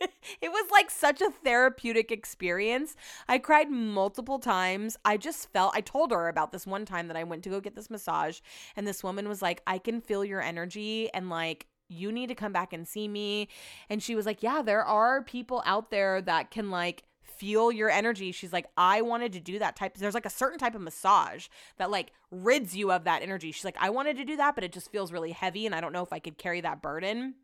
it 0.40 0.50
was 0.50 0.70
like 0.70 0.90
such 0.90 1.20
a 1.20 1.30
therapeutic 1.30 2.12
experience. 2.12 2.96
I 3.28 3.38
cried 3.38 3.70
multiple 3.70 4.38
times. 4.38 4.96
I 5.04 5.16
just 5.16 5.52
felt, 5.52 5.74
I 5.74 5.80
told 5.80 6.12
her 6.12 6.28
about 6.28 6.52
this 6.52 6.66
one 6.66 6.84
time 6.84 7.08
that 7.08 7.16
I 7.16 7.24
went 7.24 7.42
to 7.44 7.50
go 7.50 7.60
get 7.60 7.74
this 7.74 7.90
massage, 7.90 8.40
and 8.76 8.86
this 8.86 9.02
woman 9.02 9.28
was 9.28 9.42
like, 9.42 9.62
I 9.66 9.78
can 9.78 10.00
feel 10.00 10.24
your 10.24 10.40
energy. 10.40 11.10
And 11.12 11.28
like, 11.28 11.66
you 11.88 12.10
need 12.12 12.28
to 12.28 12.34
come 12.34 12.52
back 12.52 12.72
and 12.72 12.86
see 12.86 13.08
me. 13.08 13.48
And 13.88 14.02
she 14.02 14.14
was 14.14 14.26
like, 14.26 14.42
Yeah, 14.42 14.62
there 14.62 14.84
are 14.84 15.22
people 15.22 15.62
out 15.64 15.90
there 15.90 16.20
that 16.22 16.50
can 16.50 16.70
like 16.70 17.04
feel 17.38 17.72
your 17.72 17.90
energy. 17.90 18.32
She's 18.32 18.52
like, 18.52 18.66
I 18.76 19.02
wanted 19.02 19.32
to 19.34 19.40
do 19.40 19.58
that 19.58 19.76
type. 19.76 19.96
There's 19.96 20.14
like 20.14 20.26
a 20.26 20.30
certain 20.30 20.58
type 20.58 20.74
of 20.74 20.80
massage 20.80 21.48
that 21.78 21.90
like 21.90 22.12
rids 22.30 22.76
you 22.76 22.92
of 22.92 23.04
that 23.04 23.22
energy. 23.22 23.52
She's 23.52 23.64
like, 23.64 23.76
I 23.80 23.90
wanted 23.90 24.16
to 24.16 24.24
do 24.24 24.36
that, 24.36 24.54
but 24.54 24.64
it 24.64 24.72
just 24.72 24.90
feels 24.90 25.12
really 25.12 25.32
heavy. 25.32 25.66
And 25.66 25.74
I 25.74 25.80
don't 25.80 25.92
know 25.92 26.02
if 26.02 26.12
I 26.12 26.18
could 26.18 26.38
carry 26.38 26.60
that 26.62 26.82
burden. 26.82 27.34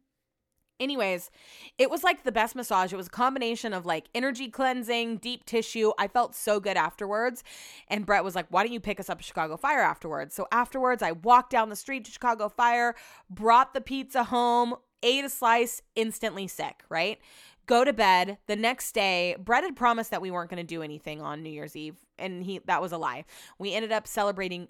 Anyways, 0.80 1.30
it 1.78 1.90
was 1.90 2.02
like 2.02 2.24
the 2.24 2.32
best 2.32 2.56
massage. 2.56 2.92
It 2.92 2.96
was 2.96 3.06
a 3.06 3.10
combination 3.10 3.72
of 3.72 3.86
like 3.86 4.08
energy 4.14 4.48
cleansing, 4.48 5.18
deep 5.18 5.44
tissue. 5.44 5.92
I 5.96 6.08
felt 6.08 6.34
so 6.34 6.58
good 6.58 6.76
afterwards. 6.76 7.44
And 7.86 8.04
Brett 8.04 8.24
was 8.24 8.34
like, 8.34 8.46
Why 8.50 8.64
don't 8.64 8.72
you 8.72 8.80
pick 8.80 8.98
us 8.98 9.08
up 9.08 9.20
Chicago 9.20 9.56
Fire 9.56 9.80
afterwards? 9.80 10.34
So 10.34 10.48
afterwards, 10.50 11.00
I 11.00 11.12
walked 11.12 11.50
down 11.50 11.68
the 11.68 11.76
street 11.76 12.04
to 12.06 12.10
Chicago 12.10 12.48
Fire, 12.48 12.96
brought 13.30 13.74
the 13.74 13.80
pizza 13.80 14.24
home, 14.24 14.74
ate 15.02 15.24
a 15.24 15.28
slice, 15.28 15.82
instantly 15.94 16.48
sick, 16.48 16.82
right? 16.88 17.20
Go 17.66 17.84
to 17.84 17.92
bed. 17.92 18.38
The 18.46 18.56
next 18.56 18.92
day, 18.92 19.36
Brett 19.38 19.64
had 19.64 19.76
promised 19.76 20.10
that 20.10 20.22
we 20.22 20.30
weren't 20.30 20.50
going 20.50 20.64
to 20.64 20.66
do 20.66 20.82
anything 20.82 21.20
on 21.22 21.42
New 21.42 21.50
Year's 21.50 21.76
Eve, 21.76 21.96
and 22.18 22.42
he 22.42 22.60
that 22.66 22.82
was 22.82 22.92
a 22.92 22.98
lie. 22.98 23.24
We 23.58 23.72
ended 23.72 23.92
up 23.92 24.06
celebrating 24.06 24.68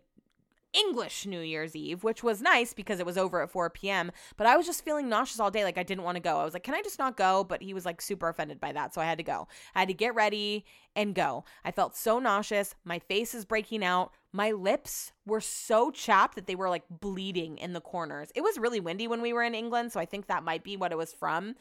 English 0.73 1.27
New 1.27 1.41
Year's 1.41 1.77
Eve, 1.77 2.03
which 2.03 2.23
was 2.23 2.41
nice 2.41 2.73
because 2.73 2.99
it 2.99 3.07
was 3.07 3.19
over 3.19 3.43
at 3.43 3.51
4 3.51 3.71
p.m. 3.71 4.11
But 4.37 4.47
I 4.47 4.57
was 4.57 4.67
just 4.67 4.85
feeling 4.85 5.09
nauseous 5.09 5.41
all 5.41 5.51
day. 5.51 5.65
Like 5.65 5.79
I 5.79 5.83
didn't 5.83 6.05
want 6.05 6.17
to 6.17 6.23
go. 6.23 6.39
I 6.39 6.45
was 6.45 6.55
like, 6.55 6.63
can 6.63 6.75
I 6.75 6.83
just 6.83 6.99
not 6.99 7.17
go? 7.17 7.45
But 7.45 7.63
he 7.63 7.75
was 7.75 7.85
like 7.85 8.01
super 8.01 8.29
offended 8.29 8.61
by 8.61 8.73
that. 8.73 8.95
So 8.95 9.01
I 9.01 9.05
had 9.05 9.19
to 9.19 9.25
go. 9.25 9.49
I 9.75 9.81
had 9.81 9.89
to 9.89 9.95
get 9.95 10.15
ready 10.15 10.65
and 10.97 11.15
go. 11.15 11.45
I 11.65 11.71
felt 11.73 11.97
so 11.97 12.19
nauseous. 12.19 12.75
My 12.85 12.99
face 12.99 13.35
is 13.35 13.45
breaking 13.45 13.85
out. 13.85 14.13
My 14.33 14.51
lips 14.53 15.13
were 15.27 15.41
so 15.41 15.91
chapped 15.91 16.37
that 16.37 16.47
they 16.47 16.55
were 16.55 16.71
like 16.71 16.85
bleeding 16.89 17.59
in 17.59 17.75
the 17.75 17.81
corners. 17.81 18.31
It 18.35 18.41
was 18.41 18.59
really 18.59 18.81
windy 18.81 19.07
when 19.07 19.21
we 19.21 19.33
were 19.33 19.43
in 19.43 19.55
England, 19.55 19.93
so 19.93 20.01
I 20.01 20.07
think 20.07 20.27
that 20.27 20.43
might 20.43 20.65
be 20.65 20.77
what 20.77 20.93
it 20.93 20.99
was 20.99 21.13
from. 21.13 21.55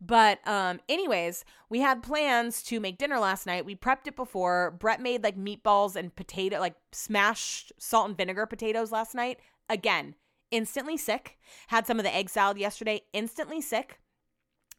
But 0.00 0.46
um 0.46 0.80
anyways, 0.88 1.44
we 1.68 1.80
had 1.80 2.02
plans 2.02 2.62
to 2.64 2.80
make 2.80 2.98
dinner 2.98 3.18
last 3.18 3.46
night. 3.46 3.64
We 3.64 3.76
prepped 3.76 4.06
it 4.06 4.16
before. 4.16 4.72
Brett 4.72 5.00
made 5.00 5.22
like 5.22 5.36
meatballs 5.36 5.96
and 5.96 6.14
potato 6.14 6.58
like 6.58 6.74
smashed 6.92 7.72
salt 7.78 8.08
and 8.08 8.16
vinegar 8.16 8.46
potatoes 8.46 8.90
last 8.90 9.14
night. 9.14 9.38
Again, 9.68 10.14
instantly 10.50 10.96
sick. 10.96 11.38
Had 11.68 11.86
some 11.86 11.98
of 11.98 12.04
the 12.04 12.14
egg 12.14 12.30
salad 12.30 12.58
yesterday, 12.58 13.02
instantly 13.12 13.60
sick. 13.60 14.00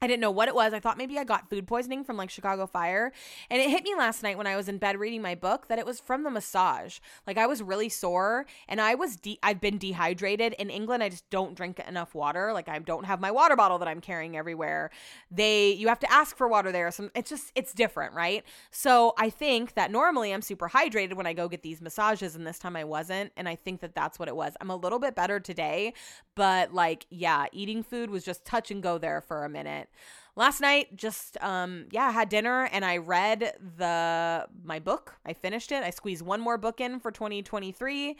I 0.01 0.07
didn't 0.07 0.21
know 0.21 0.31
what 0.31 0.47
it 0.47 0.55
was. 0.55 0.73
I 0.73 0.79
thought 0.79 0.97
maybe 0.97 1.19
I 1.19 1.25
got 1.25 1.49
food 1.49 1.67
poisoning 1.67 2.05
from 2.05 2.15
like 2.15 2.29
Chicago 2.29 2.65
Fire. 2.65 3.11
And 3.49 3.61
it 3.61 3.69
hit 3.69 3.83
me 3.83 3.95
last 3.97 4.23
night 4.23 4.37
when 4.37 4.47
I 4.47 4.55
was 4.55 4.69
in 4.69 4.77
bed 4.77 4.97
reading 4.97 5.21
my 5.21 5.35
book 5.35 5.67
that 5.67 5.77
it 5.77 5.85
was 5.85 5.99
from 5.99 6.23
the 6.23 6.29
massage. 6.29 6.99
Like 7.27 7.37
I 7.37 7.47
was 7.47 7.61
really 7.61 7.89
sore 7.89 8.45
and 8.69 8.79
I 8.79 8.95
was 8.95 9.17
de- 9.17 9.39
I've 9.43 9.59
been 9.59 9.77
dehydrated. 9.77 10.53
In 10.53 10.69
England, 10.69 11.03
I 11.03 11.09
just 11.09 11.29
don't 11.29 11.53
drink 11.53 11.79
enough 11.85 12.15
water. 12.15 12.53
Like 12.53 12.69
I 12.69 12.79
don't 12.79 13.03
have 13.03 13.19
my 13.19 13.29
water 13.29 13.57
bottle 13.57 13.77
that 13.79 13.89
I'm 13.89 13.99
carrying 13.99 14.37
everywhere. 14.37 14.89
They 15.29 15.71
you 15.71 15.89
have 15.89 15.99
to 15.99 16.11
ask 16.11 16.37
for 16.37 16.47
water 16.47 16.71
there. 16.71 16.91
So 16.91 17.09
it's 17.13 17.29
just 17.29 17.51
it's 17.55 17.73
different, 17.73 18.13
right? 18.13 18.45
So 18.71 19.13
I 19.17 19.29
think 19.29 19.73
that 19.73 19.91
normally 19.91 20.33
I'm 20.33 20.41
super 20.41 20.69
hydrated 20.69 21.15
when 21.15 21.27
I 21.27 21.33
go 21.33 21.49
get 21.49 21.61
these 21.61 21.81
massages 21.81 22.37
and 22.37 22.47
this 22.47 22.57
time 22.57 22.77
I 22.77 22.85
wasn't 22.85 23.33
and 23.35 23.49
I 23.49 23.55
think 23.55 23.81
that 23.81 23.95
that's 23.95 24.17
what 24.17 24.29
it 24.29 24.35
was. 24.35 24.53
I'm 24.61 24.69
a 24.69 24.77
little 24.77 24.99
bit 24.99 25.13
better 25.13 25.41
today, 25.41 25.93
but 26.35 26.73
like 26.73 27.05
yeah, 27.09 27.47
eating 27.51 27.83
food 27.83 28.09
was 28.09 28.23
just 28.23 28.45
touch 28.45 28.71
and 28.71 28.81
go 28.81 28.97
there 28.97 29.19
for 29.19 29.43
a 29.43 29.49
minute 29.49 29.88
last 30.35 30.61
night 30.61 30.95
just 30.95 31.37
um 31.41 31.85
yeah 31.91 32.07
i 32.07 32.11
had 32.11 32.29
dinner 32.29 32.69
and 32.71 32.85
i 32.85 32.97
read 32.97 33.53
the 33.77 34.47
my 34.63 34.79
book. 34.79 35.15
I 35.25 35.33
finished 35.33 35.71
it. 35.71 35.83
I 35.83 35.89
squeezed 35.89 36.21
one 36.21 36.41
more 36.41 36.57
book 36.57 36.79
in 36.79 36.99
for 36.99 37.11
2023 37.11 38.15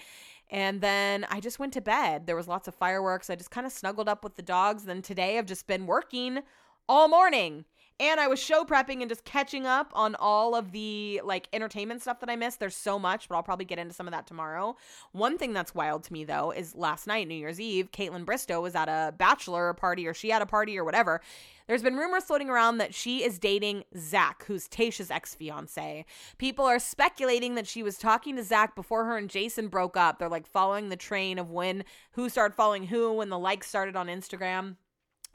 and 0.51 0.81
then 0.81 1.25
i 1.29 1.39
just 1.39 1.59
went 1.59 1.73
to 1.73 1.81
bed. 1.81 2.25
There 2.25 2.35
was 2.35 2.47
lots 2.47 2.67
of 2.67 2.75
fireworks. 2.75 3.29
I 3.29 3.35
just 3.35 3.51
kind 3.51 3.67
of 3.67 3.71
snuggled 3.73 4.09
up 4.09 4.23
with 4.23 4.35
the 4.35 4.41
dogs. 4.41 4.83
Then 4.83 5.01
today 5.01 5.37
i've 5.37 5.45
just 5.45 5.67
been 5.67 5.85
working 5.85 6.39
all 6.87 7.07
morning 7.07 7.65
and 7.99 8.19
I 8.19 8.27
was 8.27 8.39
show 8.39 8.63
prepping 8.63 9.01
and 9.01 9.09
just 9.09 9.25
catching 9.25 9.65
up 9.65 9.91
on 9.93 10.15
all 10.15 10.55
of 10.55 10.71
the 10.71 11.21
like 11.23 11.49
entertainment 11.51 12.01
stuff 12.01 12.19
that 12.21 12.29
I 12.29 12.35
missed. 12.35 12.59
There's 12.59 12.75
so 12.75 12.97
much, 12.97 13.27
but 13.27 13.35
I'll 13.35 13.43
probably 13.43 13.65
get 13.65 13.79
into 13.79 13.93
some 13.93 14.07
of 14.07 14.13
that 14.13 14.25
tomorrow. 14.25 14.77
One 15.11 15.37
thing 15.37 15.53
that's 15.53 15.75
wild 15.75 16.03
to 16.05 16.13
me 16.13 16.23
though 16.23 16.51
is 16.51 16.75
last 16.75 17.07
night, 17.07 17.27
New 17.27 17.35
Year's 17.35 17.59
Eve, 17.59 17.91
Kaitlyn 17.91 18.25
Bristowe 18.25 18.61
was 18.61 18.75
at 18.75 18.87
a 18.87 19.13
bachelor 19.17 19.73
party 19.73 20.07
or 20.07 20.13
she 20.13 20.29
had 20.29 20.41
a 20.41 20.45
party 20.45 20.77
or 20.77 20.85
whatever. 20.85 21.21
There's 21.67 21.83
been 21.83 21.97
rumors 21.97 22.23
floating 22.23 22.49
around 22.49 22.79
that 22.79 22.95
she 22.95 23.23
is 23.23 23.37
dating 23.37 23.83
Zach, 23.95 24.43
who's 24.47 24.67
Tayshia's 24.67 25.11
ex 25.11 25.35
fiance. 25.35 26.03
People 26.39 26.65
are 26.65 26.79
speculating 26.79 27.53
that 27.55 27.67
she 27.67 27.83
was 27.83 27.97
talking 27.97 28.35
to 28.37 28.43
Zach 28.43 28.75
before 28.75 29.05
her 29.05 29.17
and 29.17 29.29
Jason 29.29 29.67
broke 29.67 29.95
up. 29.95 30.17
They're 30.17 30.29
like 30.29 30.47
following 30.47 30.89
the 30.89 30.95
train 30.95 31.37
of 31.37 31.51
when 31.51 31.83
who 32.13 32.27
started 32.29 32.55
following 32.55 32.87
who 32.87 33.13
when 33.13 33.29
the 33.29 33.37
likes 33.37 33.67
started 33.67 33.95
on 33.95 34.07
Instagram. 34.07 34.77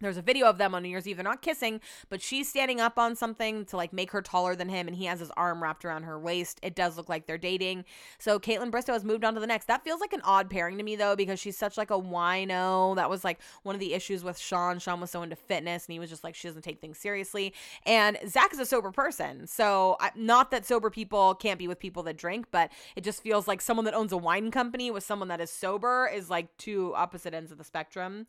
There's 0.00 0.16
a 0.16 0.22
video 0.22 0.46
of 0.46 0.58
them 0.58 0.74
on 0.74 0.82
New 0.82 0.88
Year's 0.88 1.06
Eve. 1.06 1.16
They're 1.16 1.24
not 1.24 1.40
kissing, 1.40 1.80
but 2.08 2.20
she's 2.20 2.48
standing 2.48 2.80
up 2.80 2.98
on 2.98 3.14
something 3.14 3.64
to 3.66 3.76
like 3.76 3.92
make 3.92 4.10
her 4.10 4.22
taller 4.22 4.56
than 4.56 4.68
him, 4.68 4.88
and 4.88 4.96
he 4.96 5.04
has 5.04 5.20
his 5.20 5.30
arm 5.36 5.62
wrapped 5.62 5.84
around 5.84 6.02
her 6.02 6.18
waist. 6.18 6.58
It 6.62 6.74
does 6.74 6.96
look 6.96 7.08
like 7.08 7.26
they're 7.26 7.38
dating. 7.38 7.84
So 8.18 8.40
Kaitlyn 8.40 8.72
Bristowe 8.72 8.92
has 8.92 9.04
moved 9.04 9.24
on 9.24 9.34
to 9.34 9.40
the 9.40 9.46
next. 9.46 9.66
That 9.66 9.84
feels 9.84 10.00
like 10.00 10.12
an 10.12 10.20
odd 10.24 10.50
pairing 10.50 10.78
to 10.78 10.82
me 10.82 10.96
though, 10.96 11.14
because 11.14 11.38
she's 11.38 11.56
such 11.56 11.76
like 11.76 11.90
a 11.90 11.98
wino. 11.98 12.96
That 12.96 13.08
was 13.08 13.22
like 13.22 13.38
one 13.62 13.76
of 13.76 13.80
the 13.80 13.94
issues 13.94 14.24
with 14.24 14.36
Shawn. 14.36 14.80
Shawn 14.80 15.00
was 15.00 15.12
so 15.12 15.22
into 15.22 15.36
fitness, 15.36 15.86
and 15.86 15.92
he 15.92 16.00
was 16.00 16.10
just 16.10 16.24
like 16.24 16.34
she 16.34 16.48
doesn't 16.48 16.62
take 16.62 16.80
things 16.80 16.98
seriously. 16.98 17.54
And 17.86 18.18
Zach 18.26 18.52
is 18.52 18.58
a 18.58 18.66
sober 18.66 18.90
person, 18.90 19.46
so 19.46 19.96
I, 20.00 20.10
not 20.16 20.50
that 20.50 20.66
sober 20.66 20.90
people 20.90 21.36
can't 21.36 21.58
be 21.58 21.68
with 21.68 21.78
people 21.78 22.02
that 22.04 22.16
drink, 22.16 22.46
but 22.50 22.72
it 22.96 23.04
just 23.04 23.22
feels 23.22 23.46
like 23.46 23.60
someone 23.60 23.84
that 23.84 23.94
owns 23.94 24.12
a 24.12 24.16
wine 24.16 24.50
company 24.50 24.90
with 24.90 25.04
someone 25.04 25.28
that 25.28 25.40
is 25.40 25.50
sober 25.50 26.10
is 26.12 26.28
like 26.28 26.54
two 26.56 26.92
opposite 26.96 27.32
ends 27.32 27.52
of 27.52 27.58
the 27.58 27.64
spectrum. 27.64 28.26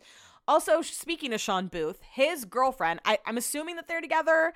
Also, 0.48 0.82
speaking 0.82 1.34
of 1.34 1.42
Shawn 1.42 1.68
Booth, 1.68 2.02
his 2.12 2.46
girlfriend, 2.46 3.00
I, 3.06 3.20
I'm 3.26 3.38
assuming 3.38 3.76
that 3.78 3.88
they're 3.88 4.02
together. 4.02 4.54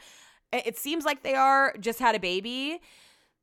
It 0.51 0.77
seems 0.77 1.05
like 1.05 1.23
they 1.23 1.35
are, 1.35 1.73
just 1.79 1.99
had 1.99 2.15
a 2.15 2.19
baby. 2.19 2.79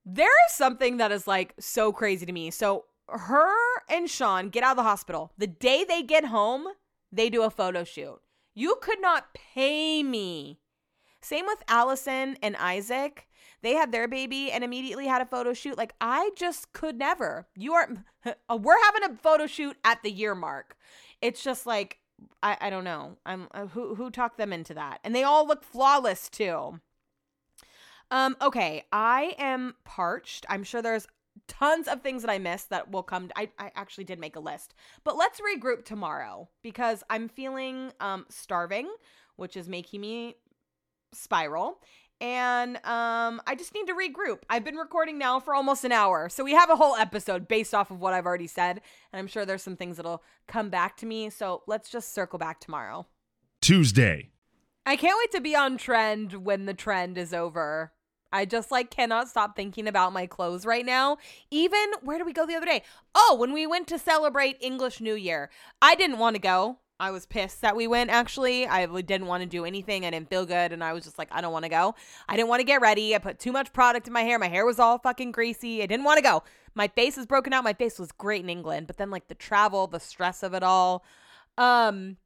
There 0.04 0.26
is 0.48 0.54
something 0.54 0.98
that 0.98 1.10
is 1.10 1.26
like 1.26 1.54
so 1.58 1.92
crazy 1.92 2.26
to 2.26 2.32
me. 2.32 2.50
So, 2.50 2.84
her 3.08 3.54
and 3.88 4.10
Shawn 4.10 4.48
get 4.48 4.64
out 4.64 4.72
of 4.72 4.76
the 4.76 4.82
hospital. 4.82 5.32
The 5.38 5.46
day 5.46 5.84
they 5.84 6.02
get 6.02 6.26
home, 6.26 6.66
they 7.12 7.30
do 7.30 7.42
a 7.42 7.50
photo 7.50 7.84
shoot. 7.84 8.20
You 8.54 8.76
could 8.80 9.00
not 9.00 9.34
pay 9.34 10.02
me. 10.02 10.58
Same 11.20 11.46
with 11.46 11.62
Allison 11.68 12.36
and 12.42 12.56
Isaac. 12.56 13.28
They 13.62 13.74
had 13.74 13.90
their 13.92 14.08
baby 14.08 14.50
and 14.50 14.62
immediately 14.62 15.06
had 15.06 15.22
a 15.22 15.26
photo 15.26 15.52
shoot. 15.52 15.76
Like, 15.76 15.94
I 16.00 16.30
just 16.36 16.72
could 16.72 16.98
never. 16.98 17.48
You 17.56 17.74
aren't, 17.74 18.00
we're 18.50 18.82
having 18.84 19.04
a 19.04 19.16
photo 19.16 19.46
shoot 19.46 19.76
at 19.84 20.02
the 20.02 20.10
year 20.10 20.34
mark. 20.34 20.76
It's 21.20 21.42
just 21.42 21.66
like, 21.66 21.98
I, 22.42 22.56
I 22.60 22.70
don't 22.70 22.84
know. 22.84 23.16
I'm 23.26 23.48
uh, 23.52 23.66
who 23.66 23.94
who 23.94 24.10
talked 24.10 24.38
them 24.38 24.52
into 24.52 24.74
that, 24.74 25.00
and 25.04 25.14
they 25.14 25.22
all 25.22 25.46
look 25.46 25.64
flawless 25.64 26.28
too. 26.28 26.80
Um. 28.10 28.36
Okay, 28.40 28.84
I 28.92 29.34
am 29.38 29.74
parched. 29.84 30.46
I'm 30.48 30.64
sure 30.64 30.82
there's 30.82 31.06
tons 31.48 31.88
of 31.88 32.02
things 32.02 32.22
that 32.22 32.30
I 32.30 32.38
missed 32.38 32.70
that 32.70 32.90
will 32.90 33.02
come. 33.02 33.30
I 33.36 33.50
I 33.58 33.70
actually 33.74 34.04
did 34.04 34.18
make 34.18 34.36
a 34.36 34.40
list, 34.40 34.74
but 35.04 35.16
let's 35.16 35.40
regroup 35.40 35.84
tomorrow 35.84 36.48
because 36.62 37.02
I'm 37.10 37.28
feeling 37.28 37.92
um 38.00 38.26
starving, 38.28 38.88
which 39.36 39.56
is 39.56 39.68
making 39.68 40.00
me 40.00 40.36
spiral 41.12 41.80
and 42.20 42.76
um 42.78 43.40
I 43.46 43.54
just 43.56 43.74
need 43.74 43.86
to 43.86 43.94
regroup. 43.94 44.42
I've 44.48 44.64
been 44.64 44.76
recording 44.76 45.18
now 45.18 45.40
for 45.40 45.54
almost 45.54 45.84
an 45.84 45.92
hour. 45.92 46.28
So 46.28 46.44
we 46.44 46.52
have 46.52 46.70
a 46.70 46.76
whole 46.76 46.96
episode 46.96 47.48
based 47.48 47.74
off 47.74 47.90
of 47.90 48.00
what 48.00 48.14
I've 48.14 48.26
already 48.26 48.46
said, 48.46 48.80
and 49.12 49.18
I'm 49.18 49.26
sure 49.26 49.44
there's 49.44 49.62
some 49.62 49.76
things 49.76 49.96
that'll 49.96 50.22
come 50.46 50.70
back 50.70 50.96
to 50.98 51.06
me. 51.06 51.30
So 51.30 51.62
let's 51.66 51.90
just 51.90 52.14
circle 52.14 52.38
back 52.38 52.60
tomorrow. 52.60 53.06
Tuesday. 53.60 54.30
I 54.84 54.96
can't 54.96 55.18
wait 55.18 55.32
to 55.32 55.40
be 55.40 55.56
on 55.56 55.76
trend 55.76 56.44
when 56.44 56.66
the 56.66 56.74
trend 56.74 57.18
is 57.18 57.34
over. 57.34 57.92
I 58.32 58.44
just 58.44 58.70
like 58.70 58.90
cannot 58.90 59.28
stop 59.28 59.56
thinking 59.56 59.88
about 59.88 60.12
my 60.12 60.26
clothes 60.26 60.66
right 60.66 60.84
now. 60.84 61.16
Even 61.50 61.92
where 62.02 62.18
did 62.18 62.26
we 62.26 62.32
go 62.32 62.46
the 62.46 62.54
other 62.54 62.66
day? 62.66 62.82
Oh, 63.14 63.36
when 63.38 63.52
we 63.52 63.66
went 63.66 63.88
to 63.88 63.98
celebrate 63.98 64.58
English 64.60 65.00
New 65.00 65.14
Year. 65.14 65.50
I 65.80 65.94
didn't 65.94 66.18
want 66.18 66.36
to 66.36 66.40
go. 66.40 66.78
I 66.98 67.10
was 67.10 67.26
pissed 67.26 67.60
that 67.60 67.76
we 67.76 67.86
went 67.86 68.10
actually. 68.10 68.66
I 68.66 68.86
didn't 68.86 69.26
want 69.26 69.42
to 69.42 69.48
do 69.48 69.64
anything. 69.64 70.06
I 70.06 70.10
didn't 70.10 70.30
feel 70.30 70.46
good. 70.46 70.72
And 70.72 70.82
I 70.82 70.92
was 70.92 71.04
just 71.04 71.18
like, 71.18 71.28
I 71.30 71.40
don't 71.40 71.52
want 71.52 71.64
to 71.64 71.68
go. 71.68 71.94
I 72.28 72.36
didn't 72.36 72.48
want 72.48 72.60
to 72.60 72.64
get 72.64 72.80
ready. 72.80 73.14
I 73.14 73.18
put 73.18 73.38
too 73.38 73.52
much 73.52 73.72
product 73.72 74.06
in 74.06 74.12
my 74.12 74.22
hair. 74.22 74.38
My 74.38 74.48
hair 74.48 74.64
was 74.64 74.78
all 74.78 74.98
fucking 74.98 75.32
greasy. 75.32 75.82
I 75.82 75.86
didn't 75.86 76.04
want 76.04 76.18
to 76.18 76.22
go. 76.22 76.42
My 76.74 76.88
face 76.88 77.18
is 77.18 77.26
broken 77.26 77.52
out. 77.52 77.64
My 77.64 77.74
face 77.74 77.98
was 77.98 78.12
great 78.12 78.42
in 78.42 78.50
England. 78.50 78.86
But 78.86 78.96
then, 78.96 79.10
like, 79.10 79.28
the 79.28 79.34
travel, 79.34 79.86
the 79.86 80.00
stress 80.00 80.42
of 80.42 80.54
it 80.54 80.62
all. 80.62 81.04
Um, 81.58 82.16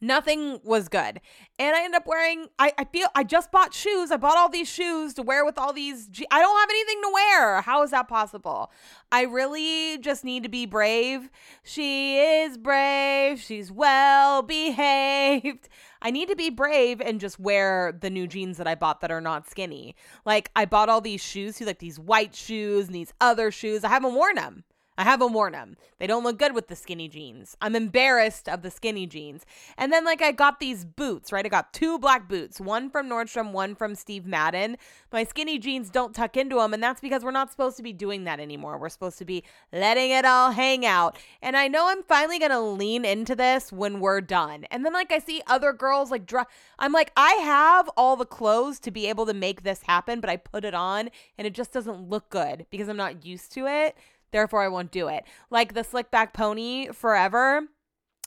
Nothing 0.00 0.60
was 0.64 0.88
good. 0.88 1.20
And 1.58 1.76
I 1.76 1.84
end 1.84 1.94
up 1.94 2.06
wearing, 2.06 2.46
I, 2.58 2.72
I 2.78 2.84
feel, 2.84 3.08
I 3.14 3.22
just 3.22 3.52
bought 3.52 3.74
shoes. 3.74 4.10
I 4.10 4.16
bought 4.16 4.38
all 4.38 4.48
these 4.48 4.68
shoes 4.68 5.12
to 5.14 5.22
wear 5.22 5.44
with 5.44 5.58
all 5.58 5.74
these, 5.74 6.08
I 6.30 6.40
don't 6.40 6.60
have 6.60 6.70
anything 6.70 7.02
to 7.02 7.10
wear. 7.12 7.60
How 7.60 7.82
is 7.82 7.90
that 7.90 8.08
possible? 8.08 8.72
I 9.12 9.22
really 9.22 9.98
just 9.98 10.24
need 10.24 10.42
to 10.44 10.48
be 10.48 10.64
brave. 10.64 11.28
She 11.62 12.18
is 12.18 12.56
brave. 12.56 13.40
She's 13.40 13.70
well 13.70 14.42
behaved. 14.42 15.68
I 16.00 16.10
need 16.10 16.28
to 16.30 16.36
be 16.36 16.48
brave 16.48 17.02
and 17.02 17.20
just 17.20 17.38
wear 17.38 17.92
the 18.00 18.08
new 18.08 18.26
jeans 18.26 18.56
that 18.56 18.66
I 18.66 18.74
bought 18.74 19.02
that 19.02 19.10
are 19.10 19.20
not 19.20 19.50
skinny. 19.50 19.96
Like 20.24 20.50
I 20.56 20.64
bought 20.64 20.88
all 20.88 21.02
these 21.02 21.22
shoes, 21.22 21.60
like 21.60 21.78
these 21.78 21.98
white 21.98 22.34
shoes 22.34 22.86
and 22.86 22.94
these 22.94 23.12
other 23.20 23.50
shoes. 23.50 23.84
I 23.84 23.88
haven't 23.88 24.14
worn 24.14 24.36
them. 24.36 24.64
I 25.00 25.04
haven't 25.04 25.32
worn 25.32 25.52
them. 25.52 25.78
They 25.98 26.06
don't 26.06 26.24
look 26.24 26.38
good 26.38 26.54
with 26.54 26.68
the 26.68 26.76
skinny 26.76 27.08
jeans. 27.08 27.56
I'm 27.62 27.74
embarrassed 27.74 28.50
of 28.50 28.60
the 28.60 28.70
skinny 28.70 29.06
jeans. 29.06 29.46
And 29.78 29.90
then, 29.90 30.04
like, 30.04 30.20
I 30.20 30.30
got 30.30 30.60
these 30.60 30.84
boots, 30.84 31.32
right? 31.32 31.46
I 31.46 31.48
got 31.48 31.72
two 31.72 31.98
black 31.98 32.28
boots, 32.28 32.60
one 32.60 32.90
from 32.90 33.08
Nordstrom, 33.08 33.52
one 33.52 33.74
from 33.74 33.94
Steve 33.94 34.26
Madden. 34.26 34.76
My 35.10 35.24
skinny 35.24 35.58
jeans 35.58 35.88
don't 35.88 36.14
tuck 36.14 36.36
into 36.36 36.56
them, 36.56 36.74
and 36.74 36.82
that's 36.82 37.00
because 37.00 37.24
we're 37.24 37.30
not 37.30 37.50
supposed 37.50 37.78
to 37.78 37.82
be 37.82 37.94
doing 37.94 38.24
that 38.24 38.40
anymore. 38.40 38.76
We're 38.76 38.90
supposed 38.90 39.16
to 39.20 39.24
be 39.24 39.42
letting 39.72 40.10
it 40.10 40.26
all 40.26 40.50
hang 40.50 40.84
out. 40.84 41.16
And 41.40 41.56
I 41.56 41.66
know 41.66 41.88
I'm 41.88 42.02
finally 42.02 42.38
going 42.38 42.50
to 42.50 42.60
lean 42.60 43.06
into 43.06 43.34
this 43.34 43.72
when 43.72 44.00
we're 44.00 44.20
done. 44.20 44.66
And 44.70 44.84
then, 44.84 44.92
like, 44.92 45.10
I 45.10 45.18
see 45.18 45.40
other 45.46 45.72
girls, 45.72 46.10
like, 46.10 46.26
dr- 46.26 46.46
I'm 46.78 46.92
like, 46.92 47.10
I 47.16 47.32
have 47.36 47.88
all 47.96 48.16
the 48.16 48.26
clothes 48.26 48.78
to 48.80 48.90
be 48.90 49.06
able 49.06 49.24
to 49.24 49.32
make 49.32 49.62
this 49.62 49.84
happen, 49.84 50.20
but 50.20 50.28
I 50.28 50.36
put 50.36 50.62
it 50.66 50.74
on 50.74 51.08
and 51.38 51.46
it 51.46 51.54
just 51.54 51.72
doesn't 51.72 52.10
look 52.10 52.28
good 52.28 52.66
because 52.68 52.86
I'm 52.86 52.98
not 52.98 53.24
used 53.24 53.50
to 53.52 53.66
it. 53.66 53.96
Therefore, 54.32 54.62
I 54.62 54.68
won't 54.68 54.90
do 54.90 55.08
it. 55.08 55.24
Like 55.50 55.74
the 55.74 55.84
slick 55.84 56.10
back 56.10 56.32
pony 56.32 56.88
forever. 56.92 57.68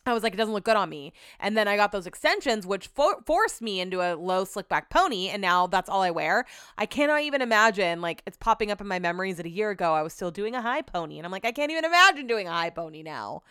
I 0.06 0.14
was 0.14 0.22
like, 0.22 0.34
it 0.34 0.38
doesn't 0.38 0.54
look 0.54 0.66
good 0.66 0.76
on 0.76 0.90
me. 0.90 1.14
And 1.40 1.56
then 1.56 1.68
I 1.68 1.78
got 1.78 1.94
those 1.94 2.06
extensions, 2.06 2.68
which 2.68 2.88
for- 2.88 3.22
forced 3.26 3.62
me 3.62 3.80
into 3.80 4.02
a 4.02 4.16
low 4.16 4.44
slick 4.44 4.68
back 4.68 4.90
pony. 4.90 5.30
And 5.30 5.42
now 5.42 5.66
that's 5.66 5.90
all 5.90 6.02
I 6.02 6.12
wear. 6.12 6.46
I 6.78 6.86
cannot 6.86 7.22
even 7.22 7.42
imagine, 7.42 8.02
like, 8.02 8.22
it's 8.26 8.36
popping 8.36 8.70
up 8.70 8.82
in 8.82 8.88
my 8.88 9.00
memories 9.00 9.38
that 9.38 9.46
a 9.46 9.50
year 9.50 9.70
ago 9.70 9.94
I 9.94 10.02
was 10.02 10.12
still 10.12 10.32
doing 10.32 10.56
a 10.56 10.62
high 10.62 10.82
pony. 10.82 11.18
And 11.18 11.26
I'm 11.26 11.32
like, 11.32 11.46
I 11.46 11.54
can't 11.54 11.72
even 11.72 11.86
imagine 11.86 12.28
doing 12.28 12.50
a 12.50 12.52
high 12.52 12.70
pony 12.70 13.02
now. 13.02 13.44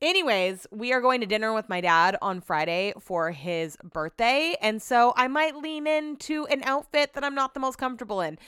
Anyways, 0.00 0.66
we 0.70 0.92
are 0.92 1.00
going 1.00 1.20
to 1.20 1.26
dinner 1.26 1.54
with 1.54 1.68
my 1.70 1.80
dad 1.80 2.18
on 2.20 2.42
Friday 2.42 2.92
for 3.00 3.30
his 3.30 3.76
birthday. 3.82 4.54
And 4.60 4.80
so 4.80 5.14
I 5.16 5.26
might 5.26 5.56
lean 5.56 5.86
into 5.86 6.46
an 6.46 6.62
outfit 6.64 7.14
that 7.14 7.24
I'm 7.24 7.34
not 7.34 7.54
the 7.54 7.60
most 7.60 7.76
comfortable 7.76 8.20
in. 8.20 8.38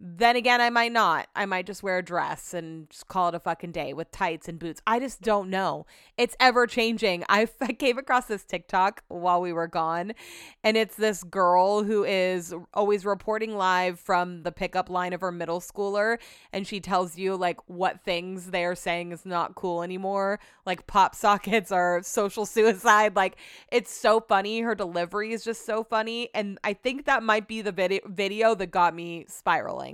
Then 0.00 0.36
again, 0.36 0.60
I 0.60 0.70
might 0.70 0.92
not. 0.92 1.26
I 1.34 1.44
might 1.44 1.66
just 1.66 1.82
wear 1.82 1.98
a 1.98 2.04
dress 2.04 2.54
and 2.54 2.88
just 2.88 3.08
call 3.08 3.30
it 3.30 3.34
a 3.34 3.40
fucking 3.40 3.72
day 3.72 3.92
with 3.92 4.12
tights 4.12 4.48
and 4.48 4.56
boots. 4.56 4.80
I 4.86 5.00
just 5.00 5.22
don't 5.22 5.50
know. 5.50 5.86
It's 6.16 6.36
ever 6.38 6.68
changing. 6.68 7.24
I, 7.28 7.46
came 7.78 7.98
across 7.98 8.26
this 8.26 8.44
TikTok 8.44 9.02
while 9.08 9.40
we 9.40 9.52
were 9.52 9.66
gone, 9.66 10.12
and 10.62 10.76
it's 10.76 10.94
this 10.94 11.24
girl 11.24 11.82
who 11.82 12.04
is 12.04 12.54
always 12.74 13.04
reporting 13.04 13.56
live 13.56 13.98
from 13.98 14.44
the 14.44 14.52
pickup 14.52 14.88
line 14.88 15.12
of 15.12 15.20
her 15.20 15.32
middle 15.32 15.60
schooler, 15.60 16.18
and 16.52 16.64
she 16.64 16.78
tells 16.78 17.18
you 17.18 17.34
like 17.34 17.58
what 17.68 18.04
things 18.04 18.52
they 18.52 18.64
are 18.64 18.76
saying 18.76 19.10
is 19.10 19.26
not 19.26 19.56
cool 19.56 19.82
anymore, 19.82 20.38
like 20.64 20.86
pop 20.86 21.16
sockets 21.16 21.72
or 21.72 22.02
social 22.04 22.46
suicide. 22.46 23.16
Like 23.16 23.36
it's 23.72 23.92
so 23.92 24.20
funny. 24.20 24.60
Her 24.60 24.76
delivery 24.76 25.32
is 25.32 25.42
just 25.42 25.66
so 25.66 25.82
funny, 25.82 26.28
and 26.34 26.56
I 26.62 26.72
think 26.74 27.06
that 27.06 27.24
might 27.24 27.48
be 27.48 27.62
the 27.62 27.72
vid- 27.72 28.02
video 28.06 28.54
that 28.54 28.70
got 28.70 28.94
me 28.94 29.24
spiraling. 29.28 29.87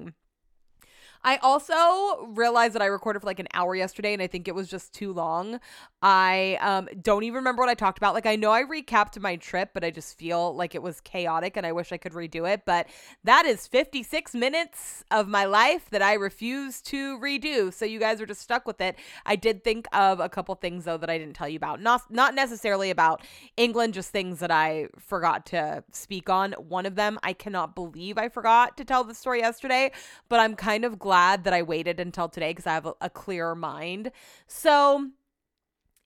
I 1.25 1.39
also 1.39 2.27
realized 2.35 2.75
that 2.75 2.83
I 2.83 2.87
recorded 2.87 3.21
for 3.21 3.27
like 3.27 3.41
an 3.41 3.49
hour 3.55 3.75
yesterday 3.75 4.13
and 4.13 4.21
I 4.21 4.27
think 4.27 4.47
it 4.47 4.55
was 4.55 4.69
just 4.69 4.93
too 4.93 5.13
long. 5.13 5.59
I 6.07 6.59
um, 6.61 6.87
don't 7.01 7.25
even 7.25 7.37
remember 7.37 7.63
what 7.63 7.71
I 7.71 7.75
talked 7.75 7.97
about. 7.97 8.13
Like, 8.13 8.27
I 8.27 8.37
know 8.37 8.53
I 8.53 8.63
recapped 8.63 9.19
my 9.19 9.37
trip, 9.37 9.71
but 9.73 9.83
I 9.83 9.91
just 9.91 10.19
feel 10.19 10.55
like 10.55 10.75
it 10.75 10.83
was 10.83 11.01
chaotic 11.01 11.57
and 11.57 11.65
I 11.65 11.73
wish 11.73 11.93
I 11.93 11.97
could 11.97 12.13
redo 12.13 12.47
it. 12.47 12.67
But 12.67 12.89
that 13.25 13.47
is 13.47 13.67
56 13.67 14.35
minutes 14.35 15.03
of 15.11 15.29
my 15.29 15.47
life 15.47 15.89
that 15.89 16.03
I 16.03 16.13
refuse 16.13 16.83
to 16.83 17.19
redo. 17.19 17.73
So 17.73 17.87
you 17.87 17.99
guys 17.99 18.21
are 18.21 18.27
just 18.27 18.43
stuck 18.43 18.67
with 18.67 18.83
it. 18.83 18.97
I 19.25 19.35
did 19.35 19.65
think 19.65 19.87
of 19.95 20.21
a 20.21 20.29
couple 20.29 20.55
things 20.57 20.85
though 20.85 20.99
that 20.99 21.09
I 21.09 21.17
didn't 21.17 21.37
tell 21.37 21.49
you 21.49 21.57
about. 21.57 21.81
Not 21.81 22.03
not 22.11 22.35
necessarily 22.35 22.91
about 22.91 23.23
England, 23.57 23.95
just 23.95 24.11
things 24.11 24.41
that 24.41 24.51
I 24.51 24.89
forgot 24.99 25.47
to 25.47 25.85
speak 25.91 26.29
on. 26.29 26.53
One 26.53 26.85
of 26.85 26.97
them, 26.97 27.19
I 27.23 27.33
cannot 27.33 27.75
believe 27.75 28.19
I 28.19 28.29
forgot 28.29 28.77
to 28.77 28.85
tell 28.85 29.05
the 29.05 29.15
story 29.15 29.39
yesterday, 29.39 29.91
but 30.29 30.39
I'm 30.39 30.55
kind 30.55 30.85
of 30.85 30.99
glad 30.99 31.45
that 31.45 31.55
I 31.55 31.63
waited 31.63 31.99
until 31.99 32.29
today 32.29 32.51
because 32.51 32.67
I 32.67 32.75
have 32.75 32.85
a, 32.85 32.93
a 33.01 33.09
clearer 33.09 33.55
mind. 33.55 34.13
So 34.47 35.11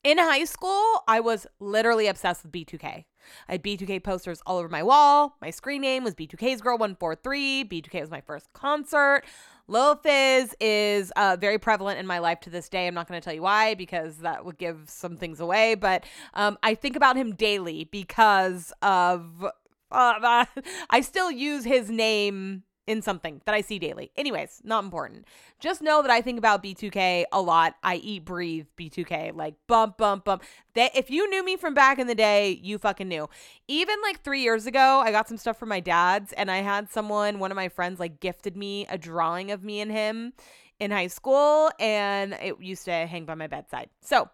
in 0.08 0.16
high 0.16 0.44
school, 0.44 1.02
I 1.06 1.20
was 1.20 1.46
literally 1.60 2.06
obsessed 2.06 2.42
with 2.42 2.50
B2K. 2.50 3.04
I 3.46 3.52
had 3.52 3.62
B2K 3.62 4.02
posters 4.02 4.40
all 4.46 4.56
over 4.56 4.70
my 4.70 4.82
wall. 4.82 5.36
My 5.42 5.50
screen 5.50 5.82
name 5.82 6.02
was 6.02 6.14
B2K's 6.14 6.62
Girl 6.62 6.78
143. 6.78 7.66
B2K 7.66 8.00
was 8.00 8.10
my 8.10 8.22
first 8.22 8.50
concert. 8.54 9.24
Lil 9.66 9.96
Fizz 9.96 10.56
is 10.60 11.10
uh, 11.10 11.36
very 11.38 11.58
prevalent 11.58 11.98
in 11.98 12.06
my 12.06 12.20
life 12.20 12.40
to 12.40 12.48
this 12.48 12.70
day. 12.70 12.86
I'm 12.86 12.94
not 12.94 13.06
going 13.06 13.20
to 13.20 13.24
tell 13.24 13.34
you 13.34 13.42
why 13.42 13.74
because 13.74 14.16
that 14.18 14.46
would 14.46 14.56
give 14.56 14.84
some 14.86 15.18
things 15.18 15.40
away, 15.40 15.74
but 15.74 16.04
um, 16.32 16.56
I 16.62 16.74
think 16.74 16.96
about 16.96 17.16
him 17.16 17.34
daily 17.34 17.84
because 17.84 18.72
of. 18.80 19.44
Uh, 19.90 20.44
I 20.90 21.02
still 21.02 21.30
use 21.30 21.64
his 21.64 21.90
name 21.90 22.62
in 22.88 23.02
something 23.02 23.42
that 23.44 23.54
I 23.54 23.60
see 23.60 23.78
daily. 23.78 24.10
Anyways, 24.16 24.62
not 24.64 24.82
important. 24.82 25.26
Just 25.60 25.82
know 25.82 26.00
that 26.00 26.10
I 26.10 26.22
think 26.22 26.38
about 26.38 26.62
B2K 26.62 27.26
a 27.30 27.40
lot. 27.40 27.74
I 27.82 27.96
eat, 27.96 28.24
breathe 28.24 28.66
B2K, 28.78 29.36
like 29.36 29.54
bump, 29.66 29.98
bump, 29.98 30.24
bump. 30.24 30.42
That 30.74 30.96
if 30.96 31.10
you 31.10 31.28
knew 31.28 31.44
me 31.44 31.56
from 31.56 31.74
back 31.74 31.98
in 31.98 32.06
the 32.06 32.14
day, 32.14 32.58
you 32.62 32.78
fucking 32.78 33.06
knew. 33.06 33.28
Even 33.68 33.96
like 34.02 34.22
three 34.22 34.40
years 34.40 34.66
ago, 34.66 35.02
I 35.04 35.12
got 35.12 35.28
some 35.28 35.36
stuff 35.36 35.58
from 35.58 35.68
my 35.68 35.80
dad's, 35.80 36.32
and 36.32 36.50
I 36.50 36.62
had 36.62 36.90
someone, 36.90 37.38
one 37.38 37.52
of 37.52 37.56
my 37.56 37.68
friends, 37.68 38.00
like 38.00 38.20
gifted 38.20 38.56
me 38.56 38.86
a 38.88 38.96
drawing 38.96 39.50
of 39.50 39.62
me 39.62 39.80
and 39.80 39.92
him 39.92 40.32
in 40.80 40.90
high 40.90 41.08
school, 41.08 41.70
and 41.78 42.32
it 42.40 42.54
used 42.58 42.86
to 42.86 43.06
hang 43.06 43.26
by 43.26 43.34
my 43.34 43.48
bedside. 43.48 43.90
So, 44.00 44.30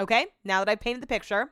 okay, 0.00 0.26
now 0.42 0.60
that 0.60 0.70
I've 0.70 0.80
painted 0.80 1.02
the 1.02 1.06
picture, 1.06 1.50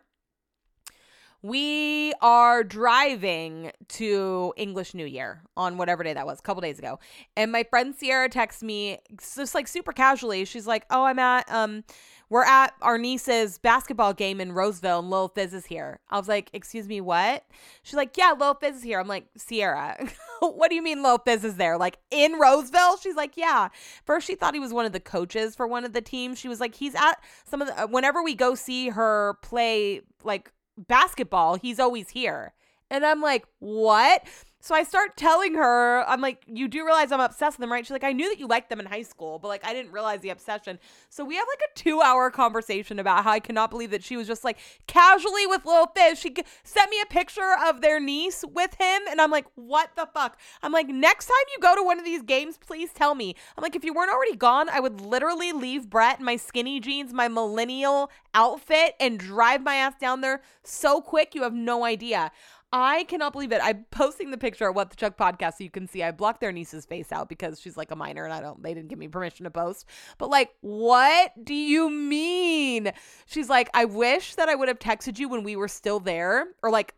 we 1.43 2.13
are 2.21 2.65
driving 2.65 3.71
to 3.89 4.53
English 4.57 4.95
New 4.95 5.07
Year 5.07 5.43
on 5.57 5.77
whatever 5.77 6.03
day 6.03 6.13
that 6.13 6.27
was, 6.27 6.41
a 6.41 6.43
couple 6.43 6.61
days 6.61 6.79
ago. 6.79 6.99
And 7.37 7.53
my 7.53 7.63
friend 7.63 7.95
Sierra 7.95 8.29
texts 8.29 8.63
me 8.63 8.99
just 9.37 9.55
like 9.55 9.69
super 9.69 9.93
casually. 9.93 10.45
She's 10.45 10.67
like, 10.67 10.85
"Oh, 10.91 11.05
I'm 11.05 11.19
at 11.19 11.51
um 11.51 11.85
we're 12.31 12.45
at 12.45 12.75
our 12.83 12.99
niece's 12.99 13.57
basketball 13.59 14.13
game 14.13 14.41
in 14.41 14.53
Roseville 14.53 14.99
and 14.99 15.11
Lil 15.11 15.29
Fizz 15.29 15.55
is 15.55 15.67
here." 15.67 16.01
I 16.11 16.19
was 16.19 16.27
like, 16.27 16.51
"Excuse 16.53 16.89
me, 16.89 17.01
what?" 17.01 17.45
She's 17.85 17.95
like, 17.95 18.17
"Yeah, 18.17 18.35
Lil 18.39 18.55
Fizz 18.55 18.79
is 18.79 18.83
here." 18.83 18.99
I'm 18.99 19.09
like, 19.09 19.27
"Sierra, 19.37 19.97
what 20.41 20.71
do 20.71 20.75
you 20.75 20.83
mean 20.83 21.05
Lil 21.05 21.19
Fizz 21.19 21.45
is 21.45 21.55
there? 21.55 21.79
Like 21.79 21.99
in 22.11 22.39
Roseville?" 22.41 22.97
She's 22.97 23.17
like, 23.17 23.37
"Yeah." 23.37 23.69
First 24.05 24.27
she 24.27 24.35
thought 24.35 24.55
he 24.55 24.61
was 24.61 24.73
one 24.73 24.87
of 24.87 24.93
the 24.93 25.01
coaches 25.01 25.55
for 25.55 25.69
one 25.69 25.85
of 25.85 25.93
the 25.93 26.03
teams. 26.03 26.39
She 26.39 26.49
was 26.49 26.59
like, 26.59 26.75
"He's 26.75 26.97
at 26.97 27.23
some 27.45 27.63
of 27.63 27.69
the 27.69 27.87
whenever 27.87 28.25
we 28.25 28.35
go 28.35 28.57
see 28.57 28.89
her 28.89 29.39
play 29.43 30.01
like 30.25 30.51
basketball, 30.87 31.57
he's 31.57 31.81
always 31.81 32.11
here. 32.11 32.55
And 32.91 33.05
I'm 33.05 33.21
like, 33.21 33.47
what? 33.59 34.23
So 34.61 34.75
I 34.75 34.83
start 34.83 35.17
telling 35.17 35.55
her, 35.55 36.05
I'm 36.09 36.21
like, 36.21 36.43
you 36.47 36.67
do 36.67 36.85
realize 36.85 37.13
I'm 37.13 37.21
obsessed 37.21 37.59
with 37.59 37.63
them, 37.63 37.71
right? 37.71 37.87
She's 37.87 37.93
like, 37.93 38.03
I 38.03 38.13
knew 38.13 38.29
that 38.29 38.41
you 38.41 38.49
liked 38.49 38.71
them 38.71 38.81
in 38.81 38.87
high 38.87 39.03
school, 39.03 39.39
but 39.39 39.47
like, 39.47 39.65
I 39.65 39.73
didn't 39.73 39.93
realize 39.93 40.21
the 40.21 40.31
obsession. 40.31 40.81
So 41.11 41.25
we 41.25 41.37
have 41.37 41.47
like 41.49 41.61
a 41.61 41.79
two 41.79 42.01
hour 42.01 42.29
conversation 42.31 42.99
about 42.99 43.23
how 43.23 43.31
I 43.31 43.39
cannot 43.39 43.71
believe 43.71 43.93
that 43.93 44.03
she 44.03 44.17
was 44.17 44.27
just 44.27 44.43
like 44.43 44.59
casually 44.89 45.47
with 45.47 45.65
Lil 45.65 45.87
Fizz. 45.97 46.19
She 46.19 46.35
sent 46.65 46.91
me 46.91 47.01
a 47.01 47.07
picture 47.07 47.55
of 47.65 47.83
their 47.83 48.01
niece 48.01 48.45
with 48.53 48.75
him. 48.75 49.03
And 49.09 49.21
I'm 49.21 49.31
like, 49.31 49.47
what 49.55 49.91
the 49.95 50.09
fuck? 50.13 50.39
I'm 50.61 50.73
like, 50.73 50.89
next 50.89 51.27
time 51.27 51.37
you 51.55 51.63
go 51.63 51.77
to 51.77 51.83
one 51.85 52.01
of 52.01 52.05
these 52.05 52.23
games, 52.23 52.59
please 52.59 52.93
tell 52.93 53.15
me. 53.15 53.37
I'm 53.57 53.63
like, 53.63 53.77
if 53.77 53.85
you 53.85 53.95
weren't 53.95 54.11
already 54.11 54.37
gone, 54.37 54.69
I 54.69 54.81
would 54.81 55.01
literally 55.01 55.53
leave 55.53 55.89
Brett 55.89 56.19
in 56.19 56.25
my 56.25 56.37
skinny 56.37 56.81
jeans, 56.81 57.13
my 57.13 57.29
millennial 57.29 58.11
outfit, 58.35 58.95
and 58.99 59.21
drive 59.21 59.63
my 59.63 59.77
ass 59.77 59.95
down 60.01 60.21
there 60.21 60.43
so 60.65 61.01
quick. 61.01 61.35
You 61.37 61.45
have 61.45 61.55
no 61.55 61.85
idea. 61.85 62.33
I 62.73 63.05
cannot 63.05 63.33
believe 63.33 63.53
it. 63.53 63.61
I'm 63.63 63.87
posting 63.91 64.31
the 64.31 64.37
picture 64.37 64.69
of 64.69 64.77
what 64.77 64.91
the 64.91 64.97
Chuck 64.97 65.17
podcast 65.17 65.57
so 65.57 65.65
you 65.65 65.71
can 65.71 65.87
see. 65.87 66.03
I 66.03 66.11
blocked 66.11 66.41
their 66.41 66.53
niece's 66.53 66.85
face 66.85 67.11
out 67.13 67.29
because 67.29 67.59
she's 67.59 67.79
like 67.79 67.91
a 67.91 67.97
minor 67.97 68.25
and 68.25 68.33
I 68.33 68.41
don't 68.41 68.63
they 68.63 68.75
didn't 68.75 68.89
give 68.89 68.99
me 68.99 69.09
permission 69.09 69.45
to 69.45 69.51
post. 69.51 69.87
But 70.19 70.29
like, 70.29 70.51
what 70.61 71.33
do 71.43 71.55
you 71.55 71.89
mean? 71.89 72.93
She's 73.27 73.49
like, 73.49 73.71
I 73.73 73.87
wish 73.87 74.35
that 74.35 74.51
I 74.51 74.55
would 74.55 74.69
have 74.69 74.79
texted 74.79 75.19
you 75.19 75.29
when 75.31 75.45
we 75.45 75.57
were 75.57 75.69
still 75.69 75.99
there 75.99 76.49
or 76.63 76.71
like 76.71 76.95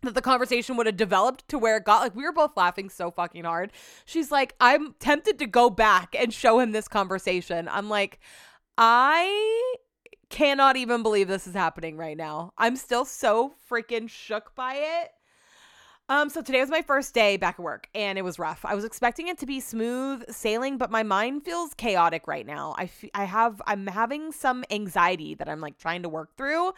that 0.00 0.14
the 0.14 0.22
conversation 0.22 0.76
would 0.76 0.86
have 0.86 0.96
developed 0.96 1.48
to 1.48 1.58
where 1.58 1.76
it 1.76 1.84
got 1.84 2.00
like 2.00 2.14
we 2.14 2.24
were 2.24 2.32
both 2.32 2.56
laughing 2.56 2.88
so 2.88 3.10
fucking 3.10 3.44
hard. 3.44 3.72
She's 4.06 4.30
like, 4.32 4.54
I'm 4.58 4.94
tempted 5.00 5.38
to 5.38 5.46
go 5.46 5.68
back 5.68 6.16
and 6.18 6.32
show 6.32 6.60
him 6.60 6.72
this 6.72 6.88
conversation. 6.88 7.68
I'm 7.68 7.90
like, 7.90 8.20
I 8.78 9.76
cannot 10.34 10.76
even 10.76 11.04
believe 11.04 11.28
this 11.28 11.46
is 11.46 11.54
happening 11.54 11.96
right 11.96 12.16
now. 12.16 12.52
I'm 12.58 12.74
still 12.74 13.04
so 13.04 13.54
freaking 13.70 14.10
shook 14.10 14.52
by 14.56 14.74
it. 14.74 15.10
Um, 16.08 16.28
so 16.28 16.42
today 16.42 16.60
was 16.60 16.70
my 16.70 16.82
first 16.82 17.14
day 17.14 17.36
back 17.36 17.54
at 17.58 17.62
work 17.62 17.88
and 17.94 18.18
it 18.18 18.22
was 18.22 18.36
rough. 18.36 18.64
I 18.64 18.74
was 18.74 18.84
expecting 18.84 19.28
it 19.28 19.38
to 19.38 19.46
be 19.46 19.60
smooth 19.60 20.24
sailing, 20.28 20.76
but 20.76 20.90
my 20.90 21.04
mind 21.04 21.44
feels 21.44 21.72
chaotic 21.74 22.26
right 22.26 22.44
now. 22.44 22.74
I, 22.76 22.84
f- 22.84 23.10
I 23.14 23.24
have, 23.24 23.62
I'm 23.68 23.86
having 23.86 24.32
some 24.32 24.64
anxiety 24.72 25.36
that 25.36 25.48
I'm 25.48 25.60
like 25.60 25.78
trying 25.78 26.02
to 26.02 26.08
work 26.08 26.36
through, 26.36 26.72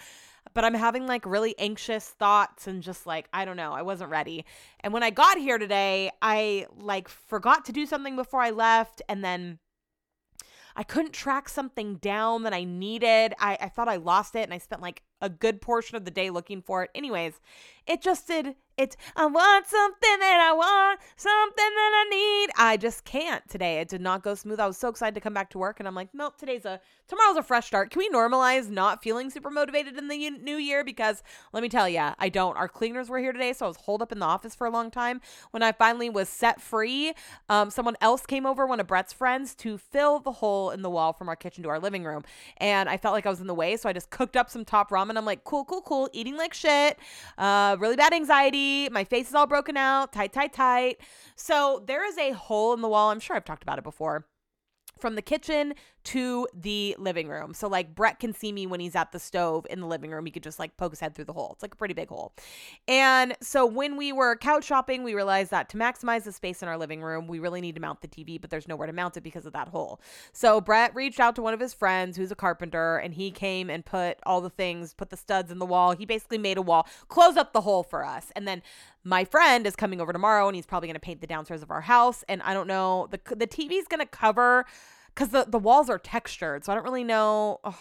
but 0.52 0.62
I'm 0.62 0.74
having 0.74 1.06
like 1.06 1.24
really 1.24 1.58
anxious 1.58 2.06
thoughts 2.10 2.66
and 2.66 2.82
just 2.82 3.06
like, 3.06 3.26
I 3.32 3.46
don't 3.46 3.56
know, 3.56 3.72
I 3.72 3.80
wasn't 3.80 4.10
ready. 4.10 4.44
And 4.80 4.92
when 4.92 5.02
I 5.02 5.08
got 5.08 5.38
here 5.38 5.56
today, 5.56 6.10
I 6.20 6.66
like 6.78 7.08
forgot 7.08 7.64
to 7.64 7.72
do 7.72 7.86
something 7.86 8.16
before 8.16 8.42
I 8.42 8.50
left 8.50 9.00
and 9.08 9.24
then 9.24 9.58
I 10.78 10.82
couldn't 10.82 11.12
track 11.12 11.48
something 11.48 11.96
down 11.96 12.42
that 12.42 12.52
I 12.52 12.64
needed. 12.64 13.34
I, 13.40 13.56
I 13.58 13.68
thought 13.68 13.88
I 13.88 13.96
lost 13.96 14.36
it 14.36 14.42
and 14.42 14.52
I 14.52 14.58
spent 14.58 14.82
like 14.82 15.02
a 15.22 15.30
good 15.30 15.62
portion 15.62 15.96
of 15.96 16.04
the 16.04 16.10
day 16.10 16.28
looking 16.28 16.60
for 16.60 16.82
it. 16.82 16.90
Anyways, 16.94 17.40
it 17.86 18.02
just 18.02 18.26
did 18.26 18.56
it. 18.78 18.96
I 19.16 19.26
want 19.26 19.66
something 19.66 20.18
that 20.20 20.48
I 20.50 20.52
want, 20.52 21.00
something 21.16 21.54
that 21.56 22.06
I 22.06 22.08
need. 22.10 22.50
I 22.58 22.76
just 22.76 23.04
can't 23.04 23.48
today. 23.48 23.78
It 23.78 23.88
did 23.88 24.00
not 24.00 24.22
go 24.22 24.34
smooth. 24.34 24.60
I 24.60 24.66
was 24.66 24.76
so 24.76 24.88
excited 24.88 25.14
to 25.14 25.20
come 25.20 25.32
back 25.32 25.50
to 25.50 25.58
work 25.58 25.80
and 25.80 25.88
I'm 25.88 25.94
like, 25.94 26.10
nope, 26.12 26.36
today's 26.36 26.64
a 26.64 26.80
tomorrow's 27.08 27.36
a 27.36 27.42
fresh 27.42 27.66
start. 27.66 27.90
Can 27.90 28.00
we 28.00 28.10
normalize 28.10 28.68
not 28.68 29.02
feeling 29.02 29.30
super 29.30 29.50
motivated 29.50 29.96
in 29.96 30.08
the 30.08 30.30
new 30.30 30.56
year 30.56 30.84
because 30.84 31.22
let 31.52 31.62
me 31.62 31.68
tell 31.68 31.88
you, 31.88 32.10
I 32.18 32.28
don't. 32.28 32.56
Our 32.56 32.68
cleaners 32.68 33.08
were 33.08 33.18
here 33.18 33.32
today, 33.32 33.52
so 33.52 33.66
I 33.66 33.68
was 33.68 33.76
holed 33.76 34.02
up 34.02 34.12
in 34.12 34.18
the 34.18 34.26
office 34.26 34.54
for 34.54 34.66
a 34.66 34.70
long 34.70 34.90
time. 34.90 35.20
When 35.52 35.62
I 35.62 35.72
finally 35.72 36.10
was 36.10 36.28
set 36.28 36.60
free, 36.60 37.14
um, 37.48 37.70
someone 37.70 37.96
else 38.00 38.26
came 38.26 38.44
over, 38.44 38.66
one 38.66 38.80
of 38.80 38.86
Brett's 38.86 39.12
friends, 39.12 39.54
to 39.56 39.78
fill 39.78 40.18
the 40.18 40.32
hole 40.32 40.70
in 40.70 40.82
the 40.82 40.90
wall 40.90 41.12
from 41.12 41.28
our 41.28 41.36
kitchen 41.36 41.62
to 41.62 41.68
our 41.68 41.78
living 41.78 42.04
room. 42.04 42.24
And 42.58 42.88
I 42.88 42.96
felt 42.96 43.12
like 43.12 43.26
I 43.26 43.30
was 43.30 43.40
in 43.40 43.46
the 43.46 43.54
way, 43.54 43.76
so 43.76 43.88
I 43.88 43.92
just 43.92 44.10
cooked 44.10 44.36
up 44.36 44.50
some 44.50 44.64
top 44.64 44.90
ramen. 44.90 45.16
I'm 45.16 45.24
like, 45.24 45.44
cool, 45.44 45.64
cool, 45.64 45.82
cool, 45.82 46.10
eating 46.12 46.36
like 46.36 46.52
shit. 46.52 46.98
Uh, 47.38 47.75
really 47.78 47.96
bad 47.96 48.12
anxiety. 48.12 48.88
My 48.90 49.04
face 49.04 49.28
is 49.28 49.34
all 49.34 49.46
broken 49.46 49.76
out, 49.76 50.12
tight, 50.12 50.32
tight, 50.32 50.52
tight. 50.52 50.98
So 51.34 51.82
there 51.86 52.06
is 52.06 52.18
a 52.18 52.32
hole 52.32 52.72
in 52.74 52.80
the 52.80 52.88
wall. 52.88 53.10
I'm 53.10 53.20
sure 53.20 53.36
I've 53.36 53.44
talked 53.44 53.62
about 53.62 53.78
it 53.78 53.84
before 53.84 54.26
from 54.98 55.14
the 55.14 55.22
kitchen 55.22 55.74
to 56.06 56.46
the 56.54 56.94
living 57.00 57.28
room. 57.28 57.52
So 57.52 57.66
like 57.66 57.94
Brett 57.94 58.20
can 58.20 58.32
see 58.32 58.52
me 58.52 58.66
when 58.66 58.78
he's 58.78 58.94
at 58.94 59.10
the 59.10 59.18
stove 59.18 59.66
in 59.68 59.80
the 59.80 59.88
living 59.88 60.12
room. 60.12 60.24
He 60.24 60.30
could 60.30 60.44
just 60.44 60.60
like 60.60 60.76
poke 60.76 60.92
his 60.92 61.00
head 61.00 61.16
through 61.16 61.24
the 61.24 61.32
hole. 61.32 61.50
It's 61.52 61.62
like 61.62 61.74
a 61.74 61.76
pretty 61.76 61.94
big 61.94 62.08
hole. 62.08 62.32
And 62.86 63.36
so 63.40 63.66
when 63.66 63.96
we 63.96 64.12
were 64.12 64.36
couch 64.36 64.64
shopping, 64.64 65.02
we 65.02 65.14
realized 65.14 65.50
that 65.50 65.68
to 65.70 65.76
maximize 65.76 66.22
the 66.22 66.30
space 66.30 66.62
in 66.62 66.68
our 66.68 66.78
living 66.78 67.02
room, 67.02 67.26
we 67.26 67.40
really 67.40 67.60
need 67.60 67.74
to 67.74 67.80
mount 67.80 68.02
the 68.02 68.08
TV, 68.08 68.40
but 68.40 68.50
there's 68.50 68.68
nowhere 68.68 68.86
to 68.86 68.92
mount 68.92 69.16
it 69.16 69.22
because 69.22 69.46
of 69.46 69.52
that 69.54 69.68
hole. 69.68 70.00
So 70.32 70.60
Brett 70.60 70.94
reached 70.94 71.18
out 71.18 71.34
to 71.36 71.42
one 71.42 71.54
of 71.54 71.60
his 71.60 71.74
friends 71.74 72.16
who's 72.16 72.30
a 72.30 72.36
carpenter 72.36 72.98
and 72.98 73.12
he 73.12 73.32
came 73.32 73.68
and 73.68 73.84
put 73.84 74.18
all 74.24 74.40
the 74.40 74.50
things, 74.50 74.94
put 74.94 75.10
the 75.10 75.16
studs 75.16 75.50
in 75.50 75.58
the 75.58 75.66
wall. 75.66 75.92
He 75.96 76.06
basically 76.06 76.38
made 76.38 76.56
a 76.56 76.62
wall, 76.62 76.86
close 77.08 77.36
up 77.36 77.52
the 77.52 77.62
hole 77.62 77.82
for 77.82 78.04
us. 78.04 78.30
And 78.36 78.46
then 78.46 78.62
my 79.02 79.24
friend 79.24 79.66
is 79.66 79.74
coming 79.74 80.00
over 80.00 80.12
tomorrow 80.12 80.46
and 80.46 80.54
he's 80.54 80.66
probably 80.66 80.88
going 80.88 80.94
to 80.94 81.00
paint 81.00 81.20
the 81.20 81.26
downstairs 81.26 81.62
of 81.62 81.70
our 81.70 81.80
house 81.80 82.24
and 82.28 82.42
I 82.42 82.54
don't 82.54 82.66
know 82.66 83.08
the 83.12 83.20
the 83.36 83.46
TV's 83.46 83.86
going 83.86 84.00
to 84.00 84.06
cover 84.06 84.66
because 85.16 85.30
the, 85.30 85.46
the 85.48 85.58
walls 85.58 85.88
are 85.88 85.98
textured. 85.98 86.62
So 86.64 86.72
I 86.72 86.74
don't 86.74 86.84
really 86.84 87.02
know. 87.02 87.58
Oh, 87.64 87.78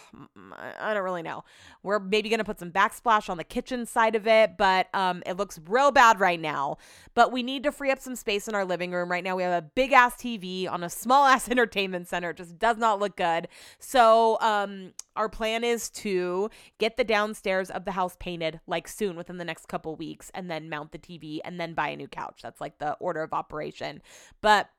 I 0.80 0.94
don't 0.94 1.02
really 1.04 1.22
know. 1.22 1.44
We're 1.82 1.98
maybe 1.98 2.30
going 2.30 2.38
to 2.38 2.44
put 2.44 2.58
some 2.58 2.72
backsplash 2.72 3.28
on 3.28 3.36
the 3.36 3.44
kitchen 3.44 3.84
side 3.84 4.14
of 4.14 4.26
it, 4.26 4.56
but 4.56 4.88
um, 4.94 5.22
it 5.26 5.36
looks 5.36 5.60
real 5.68 5.90
bad 5.90 6.18
right 6.18 6.40
now. 6.40 6.78
But 7.14 7.32
we 7.32 7.42
need 7.42 7.62
to 7.64 7.72
free 7.72 7.90
up 7.90 7.98
some 7.98 8.16
space 8.16 8.48
in 8.48 8.54
our 8.54 8.64
living 8.64 8.90
room. 8.90 9.10
Right 9.10 9.22
now, 9.22 9.36
we 9.36 9.42
have 9.42 9.62
a 9.62 9.66
big 9.66 9.92
ass 9.92 10.14
TV 10.14 10.66
on 10.70 10.82
a 10.82 10.88
small 10.88 11.26
ass 11.26 11.50
entertainment 11.50 12.08
center. 12.08 12.30
It 12.30 12.38
just 12.38 12.58
does 12.58 12.78
not 12.78 13.00
look 13.00 13.16
good. 13.16 13.48
So 13.78 14.38
um, 14.40 14.94
our 15.14 15.28
plan 15.28 15.62
is 15.62 15.90
to 15.90 16.48
get 16.78 16.96
the 16.96 17.04
downstairs 17.04 17.70
of 17.70 17.84
the 17.84 17.92
house 17.92 18.16
painted 18.18 18.60
like 18.66 18.88
soon 18.88 19.14
within 19.14 19.36
the 19.36 19.44
next 19.44 19.68
couple 19.68 19.94
weeks 19.94 20.30
and 20.32 20.50
then 20.50 20.70
mount 20.70 20.92
the 20.92 20.98
TV 20.98 21.40
and 21.44 21.60
then 21.60 21.74
buy 21.74 21.88
a 21.88 21.96
new 21.96 22.08
couch. 22.08 22.40
That's 22.42 22.62
like 22.62 22.78
the 22.78 22.94
order 22.94 23.22
of 23.22 23.34
operation. 23.34 24.00
But 24.40 24.70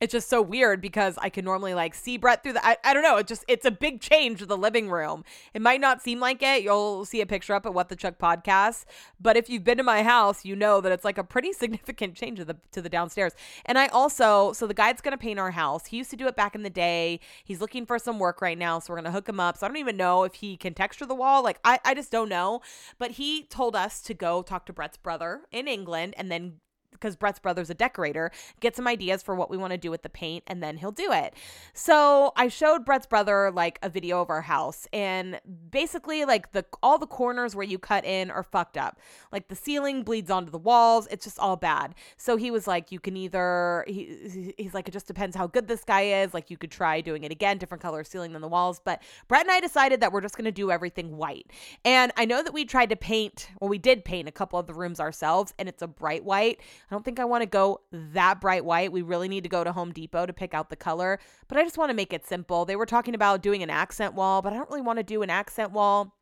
it's 0.00 0.12
just 0.12 0.28
so 0.28 0.42
weird 0.42 0.80
because 0.80 1.18
I 1.18 1.30
can 1.30 1.44
normally 1.44 1.72
like 1.72 1.94
see 1.94 2.18
Brett 2.18 2.42
through 2.42 2.54
the 2.54 2.66
I, 2.66 2.76
I 2.84 2.92
don't 2.92 3.02
know, 3.02 3.16
it 3.16 3.26
just 3.26 3.44
it's 3.48 3.64
a 3.64 3.70
big 3.70 4.00
change 4.00 4.40
to 4.40 4.46
the 4.46 4.56
living 4.56 4.90
room. 4.90 5.24
It 5.54 5.62
might 5.62 5.80
not 5.80 6.02
seem 6.02 6.20
like 6.20 6.42
it. 6.42 6.62
You'll 6.62 7.04
see 7.04 7.20
a 7.20 7.26
picture 7.26 7.54
up 7.54 7.64
at 7.64 7.72
What 7.72 7.88
the 7.88 7.96
Chuck 7.96 8.18
podcast, 8.18 8.84
but 9.20 9.36
if 9.36 9.48
you've 9.48 9.64
been 9.64 9.78
to 9.78 9.82
my 9.82 10.02
house, 10.02 10.44
you 10.44 10.54
know 10.54 10.80
that 10.80 10.92
it's 10.92 11.04
like 11.04 11.18
a 11.18 11.24
pretty 11.24 11.52
significant 11.54 12.14
change 12.14 12.38
to 12.38 12.44
the 12.44 12.56
to 12.72 12.82
the 12.82 12.88
downstairs. 12.88 13.32
And 13.64 13.78
I 13.78 13.86
also 13.88 14.52
so 14.52 14.66
the 14.66 14.74
guy's 14.74 15.00
gonna 15.00 15.16
paint 15.16 15.38
our 15.38 15.52
house. 15.52 15.86
He 15.86 15.96
used 15.96 16.10
to 16.10 16.16
do 16.16 16.26
it 16.26 16.36
back 16.36 16.54
in 16.54 16.62
the 16.62 16.70
day. 16.70 17.20
He's 17.44 17.60
looking 17.60 17.86
for 17.86 17.98
some 17.98 18.18
work 18.18 18.42
right 18.42 18.58
now, 18.58 18.78
so 18.78 18.92
we're 18.92 18.98
gonna 18.98 19.12
hook 19.12 19.28
him 19.28 19.40
up. 19.40 19.56
So 19.56 19.66
I 19.66 19.68
don't 19.68 19.78
even 19.78 19.96
know 19.96 20.24
if 20.24 20.34
he 20.34 20.56
can 20.56 20.74
texture 20.74 21.06
the 21.06 21.14
wall. 21.14 21.42
Like 21.42 21.58
I, 21.64 21.78
I 21.84 21.94
just 21.94 22.10
don't 22.10 22.28
know. 22.28 22.60
But 22.98 23.12
he 23.12 23.44
told 23.44 23.74
us 23.74 24.02
to 24.02 24.14
go 24.14 24.42
talk 24.42 24.66
to 24.66 24.72
Brett's 24.72 24.98
brother 24.98 25.42
in 25.50 25.68
England 25.68 26.14
and 26.18 26.30
then 26.30 26.60
because 26.96 27.16
Brett's 27.16 27.38
brother's 27.38 27.70
a 27.70 27.74
decorator, 27.74 28.30
get 28.60 28.74
some 28.76 28.86
ideas 28.86 29.22
for 29.22 29.34
what 29.34 29.50
we 29.50 29.56
want 29.56 29.72
to 29.72 29.78
do 29.78 29.90
with 29.90 30.02
the 30.02 30.08
paint, 30.08 30.44
and 30.46 30.62
then 30.62 30.78
he'll 30.78 30.92
do 30.92 31.12
it. 31.12 31.34
So 31.74 32.32
I 32.36 32.48
showed 32.48 32.84
Brett's 32.84 33.06
brother 33.06 33.50
like 33.50 33.78
a 33.82 33.88
video 33.88 34.20
of 34.20 34.30
our 34.30 34.42
house, 34.42 34.86
and 34.92 35.40
basically 35.70 36.24
like 36.24 36.52
the 36.52 36.64
all 36.82 36.98
the 36.98 37.06
corners 37.06 37.54
where 37.54 37.66
you 37.66 37.78
cut 37.78 38.04
in 38.04 38.30
are 38.30 38.42
fucked 38.42 38.76
up. 38.76 38.98
Like 39.32 39.48
the 39.48 39.56
ceiling 39.56 40.02
bleeds 40.02 40.30
onto 40.30 40.50
the 40.50 40.58
walls. 40.58 41.06
It's 41.10 41.24
just 41.24 41.38
all 41.38 41.56
bad. 41.56 41.94
So 42.16 42.36
he 42.36 42.50
was 42.50 42.66
like, 42.66 42.90
you 42.90 43.00
can 43.00 43.16
either 43.16 43.84
he, 43.86 44.54
he's 44.56 44.74
like, 44.74 44.88
it 44.88 44.92
just 44.92 45.06
depends 45.06 45.36
how 45.36 45.46
good 45.46 45.68
this 45.68 45.84
guy 45.84 46.22
is. 46.22 46.34
Like 46.34 46.50
you 46.50 46.56
could 46.56 46.70
try 46.70 47.00
doing 47.00 47.24
it 47.24 47.32
again, 47.32 47.58
different 47.58 47.82
color 47.82 48.04
ceiling 48.04 48.32
than 48.32 48.42
the 48.42 48.48
walls. 48.48 48.80
But 48.84 49.02
Brett 49.28 49.42
and 49.42 49.50
I 49.50 49.60
decided 49.60 50.00
that 50.00 50.12
we're 50.12 50.20
just 50.20 50.36
gonna 50.36 50.52
do 50.52 50.70
everything 50.70 51.16
white. 51.16 51.50
And 51.84 52.12
I 52.16 52.24
know 52.24 52.42
that 52.42 52.52
we 52.52 52.64
tried 52.64 52.90
to 52.90 52.96
paint, 52.96 53.48
well, 53.60 53.68
we 53.68 53.78
did 53.78 54.04
paint 54.04 54.28
a 54.28 54.32
couple 54.32 54.58
of 54.58 54.66
the 54.66 54.74
rooms 54.74 55.00
ourselves, 55.00 55.54
and 55.58 55.68
it's 55.68 55.82
a 55.82 55.86
bright 55.86 56.24
white. 56.24 56.60
I 56.90 56.94
don't 56.94 57.04
think 57.04 57.18
I 57.18 57.24
want 57.24 57.42
to 57.42 57.46
go 57.46 57.80
that 57.92 58.40
bright 58.40 58.64
white. 58.64 58.92
We 58.92 59.02
really 59.02 59.28
need 59.28 59.42
to 59.42 59.48
go 59.48 59.64
to 59.64 59.72
Home 59.72 59.92
Depot 59.92 60.26
to 60.26 60.32
pick 60.32 60.54
out 60.54 60.70
the 60.70 60.76
color, 60.76 61.18
but 61.48 61.58
I 61.58 61.62
just 61.62 61.78
want 61.78 61.90
to 61.90 61.94
make 61.94 62.12
it 62.12 62.26
simple. 62.26 62.64
They 62.64 62.76
were 62.76 62.86
talking 62.86 63.14
about 63.14 63.42
doing 63.42 63.62
an 63.62 63.70
accent 63.70 64.14
wall, 64.14 64.40
but 64.42 64.52
I 64.52 64.56
don't 64.56 64.70
really 64.70 64.82
want 64.82 64.98
to 64.98 65.02
do 65.02 65.22
an 65.22 65.30
accent 65.30 65.72
wall 65.72 66.15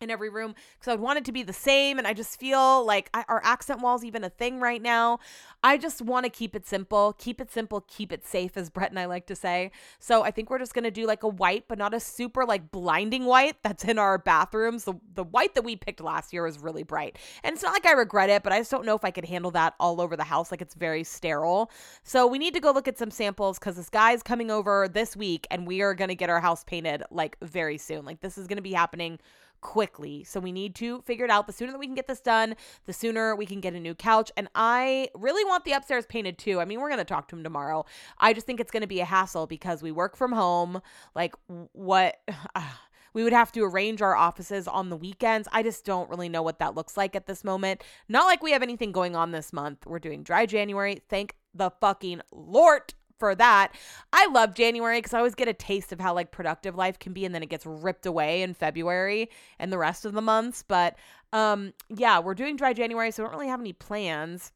in 0.00 0.10
every 0.10 0.30
room 0.30 0.54
because 0.78 0.88
I 0.88 0.92
would 0.92 1.00
want 1.00 1.18
it 1.18 1.26
to 1.26 1.32
be 1.32 1.42
the 1.42 1.52
same. 1.52 1.98
And 1.98 2.06
I 2.06 2.14
just 2.14 2.40
feel 2.40 2.84
like 2.86 3.10
I, 3.12 3.24
our 3.28 3.42
accent 3.44 3.82
walls 3.82 4.02
even 4.02 4.24
a 4.24 4.30
thing 4.30 4.58
right 4.58 4.80
now. 4.80 5.18
I 5.62 5.76
just 5.76 6.00
want 6.00 6.24
to 6.24 6.30
keep 6.30 6.56
it 6.56 6.66
simple, 6.66 7.14
keep 7.18 7.38
it 7.38 7.52
simple, 7.52 7.82
keep 7.82 8.10
it 8.10 8.26
safe, 8.26 8.56
as 8.56 8.70
Brett 8.70 8.90
and 8.90 8.98
I 8.98 9.04
like 9.04 9.26
to 9.26 9.36
say. 9.36 9.72
So 9.98 10.22
I 10.22 10.30
think 10.30 10.48
we're 10.48 10.58
just 10.58 10.72
gonna 10.72 10.90
do 10.90 11.06
like 11.06 11.22
a 11.22 11.28
white, 11.28 11.66
but 11.68 11.76
not 11.76 11.92
a 11.92 12.00
super 12.00 12.46
like 12.46 12.70
blinding 12.70 13.26
white 13.26 13.56
that's 13.62 13.84
in 13.84 13.98
our 13.98 14.16
bathrooms. 14.16 14.84
The 14.84 14.94
the 15.14 15.24
white 15.24 15.54
that 15.54 15.62
we 15.62 15.76
picked 15.76 16.00
last 16.00 16.32
year 16.32 16.44
was 16.44 16.58
really 16.58 16.82
bright, 16.82 17.18
and 17.44 17.52
it's 17.52 17.62
not 17.62 17.72
like 17.72 17.84
I 17.84 17.92
regret 17.92 18.30
it, 18.30 18.42
but 18.42 18.54
I 18.54 18.58
just 18.58 18.70
don't 18.70 18.86
know 18.86 18.94
if 18.96 19.04
I 19.04 19.10
could 19.10 19.26
handle 19.26 19.50
that 19.50 19.74
all 19.78 20.00
over 20.00 20.16
the 20.16 20.24
house. 20.24 20.50
Like 20.50 20.62
it's 20.62 20.74
very 20.74 21.04
sterile. 21.04 21.70
So 22.04 22.26
we 22.26 22.38
need 22.38 22.54
to 22.54 22.60
go 22.60 22.70
look 22.70 22.88
at 22.88 22.96
some 22.96 23.10
samples 23.10 23.58
because 23.58 23.76
this 23.76 23.90
guy's 23.90 24.22
coming 24.22 24.50
over 24.50 24.88
this 24.88 25.14
week, 25.14 25.46
and 25.50 25.66
we 25.66 25.82
are 25.82 25.92
gonna 25.92 26.14
get 26.14 26.30
our 26.30 26.40
house 26.40 26.64
painted 26.64 27.02
like 27.10 27.36
very 27.42 27.76
soon. 27.76 28.06
Like 28.06 28.20
this 28.20 28.38
is 28.38 28.46
gonna 28.46 28.62
be 28.62 28.72
happening 28.72 29.18
quickly. 29.60 30.24
So 30.24 30.40
we 30.40 30.52
need 30.52 30.74
to 30.76 31.02
figure 31.02 31.24
it 31.24 31.30
out. 31.30 31.46
The 31.46 31.52
sooner 31.52 31.72
that 31.72 31.78
we 31.78 31.86
can 31.86 31.94
get 31.94 32.06
this 32.06 32.20
done, 32.20 32.54
the 32.86 32.92
sooner 32.92 33.34
we 33.34 33.46
can 33.46 33.60
get 33.60 33.74
a 33.74 33.80
new 33.80 33.94
couch. 33.94 34.30
And 34.36 34.48
I 34.54 35.08
really 35.14 35.44
want 35.44 35.64
the 35.64 35.72
upstairs 35.72 36.06
painted 36.06 36.38
too. 36.38 36.60
I 36.60 36.64
mean, 36.64 36.80
we're 36.80 36.88
going 36.88 36.98
to 36.98 37.04
talk 37.04 37.28
to 37.28 37.36
him 37.36 37.44
tomorrow. 37.44 37.84
I 38.18 38.32
just 38.32 38.46
think 38.46 38.60
it's 38.60 38.70
going 38.70 38.82
to 38.82 38.86
be 38.86 39.00
a 39.00 39.04
hassle 39.04 39.46
because 39.46 39.82
we 39.82 39.92
work 39.92 40.16
from 40.16 40.32
home. 40.32 40.80
Like, 41.14 41.34
what? 41.72 42.16
Uh, 42.54 42.62
we 43.12 43.24
would 43.24 43.32
have 43.32 43.50
to 43.50 43.64
arrange 43.64 44.02
our 44.02 44.14
offices 44.14 44.68
on 44.68 44.88
the 44.88 44.96
weekends. 44.96 45.48
I 45.50 45.64
just 45.64 45.84
don't 45.84 46.08
really 46.08 46.28
know 46.28 46.42
what 46.42 46.60
that 46.60 46.76
looks 46.76 46.96
like 46.96 47.16
at 47.16 47.26
this 47.26 47.42
moment. 47.42 47.82
Not 48.08 48.26
like 48.26 48.40
we 48.40 48.52
have 48.52 48.62
anything 48.62 48.92
going 48.92 49.16
on 49.16 49.32
this 49.32 49.52
month. 49.52 49.84
We're 49.84 49.98
doing 49.98 50.22
dry 50.22 50.46
January. 50.46 51.02
Thank 51.08 51.34
the 51.52 51.70
fucking 51.80 52.20
Lord 52.30 52.94
for 53.20 53.36
that. 53.36 53.72
I 54.12 54.26
love 54.26 54.54
January 54.54 54.98
because 54.98 55.14
I 55.14 55.18
always 55.18 55.36
get 55.36 55.46
a 55.46 55.52
taste 55.52 55.92
of 55.92 56.00
how 56.00 56.12
like 56.14 56.32
productive 56.32 56.74
life 56.74 56.98
can 56.98 57.12
be 57.12 57.24
and 57.24 57.32
then 57.32 57.44
it 57.44 57.50
gets 57.50 57.64
ripped 57.64 58.06
away 58.06 58.42
in 58.42 58.54
February 58.54 59.30
and 59.60 59.72
the 59.72 59.78
rest 59.78 60.04
of 60.04 60.14
the 60.14 60.22
months. 60.22 60.64
But 60.66 60.96
um 61.32 61.74
yeah, 61.88 62.18
we're 62.18 62.34
doing 62.34 62.56
dry 62.56 62.72
January, 62.72 63.12
so 63.12 63.22
I 63.22 63.26
don't 63.26 63.34
really 63.34 63.48
have 63.48 63.60
any 63.60 63.72
plans. 63.72 64.50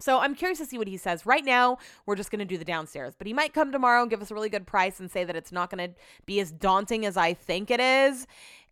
So 0.00 0.20
I'm 0.20 0.34
curious 0.34 0.58
to 0.58 0.64
see 0.64 0.78
what 0.78 0.86
he 0.86 0.96
says. 0.96 1.26
Right 1.26 1.44
now, 1.44 1.78
we're 2.06 2.14
just 2.14 2.30
going 2.30 2.38
to 2.38 2.44
do 2.44 2.56
the 2.56 2.64
downstairs, 2.64 3.14
but 3.18 3.26
he 3.26 3.32
might 3.32 3.52
come 3.52 3.72
tomorrow 3.72 4.00
and 4.00 4.08
give 4.10 4.22
us 4.22 4.30
a 4.30 4.34
really 4.34 4.48
good 4.48 4.66
price 4.66 5.00
and 5.00 5.10
say 5.10 5.24
that 5.24 5.34
it's 5.34 5.50
not 5.50 5.70
going 5.70 5.88
to 5.88 5.94
be 6.24 6.38
as 6.40 6.52
daunting 6.52 7.04
as 7.04 7.16
I 7.16 7.34
think 7.34 7.70
it 7.70 7.80
is. 7.80 8.26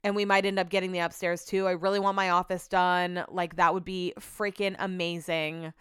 And 0.05 0.15
we 0.15 0.25
might 0.25 0.47
end 0.47 0.61
up 0.61 0.69
getting 0.69 0.93
the 0.93 1.01
upstairs 1.01 1.45
too. 1.45 1.67
I 1.67 1.73
really 1.73 1.99
want 1.99 2.15
my 2.15 2.31
office 2.31 2.69
done. 2.69 3.25
Like, 3.29 3.57
that 3.57 3.75
would 3.75 3.85
be 3.85 4.13
freaking 4.21 4.77
amazing. 4.79 5.73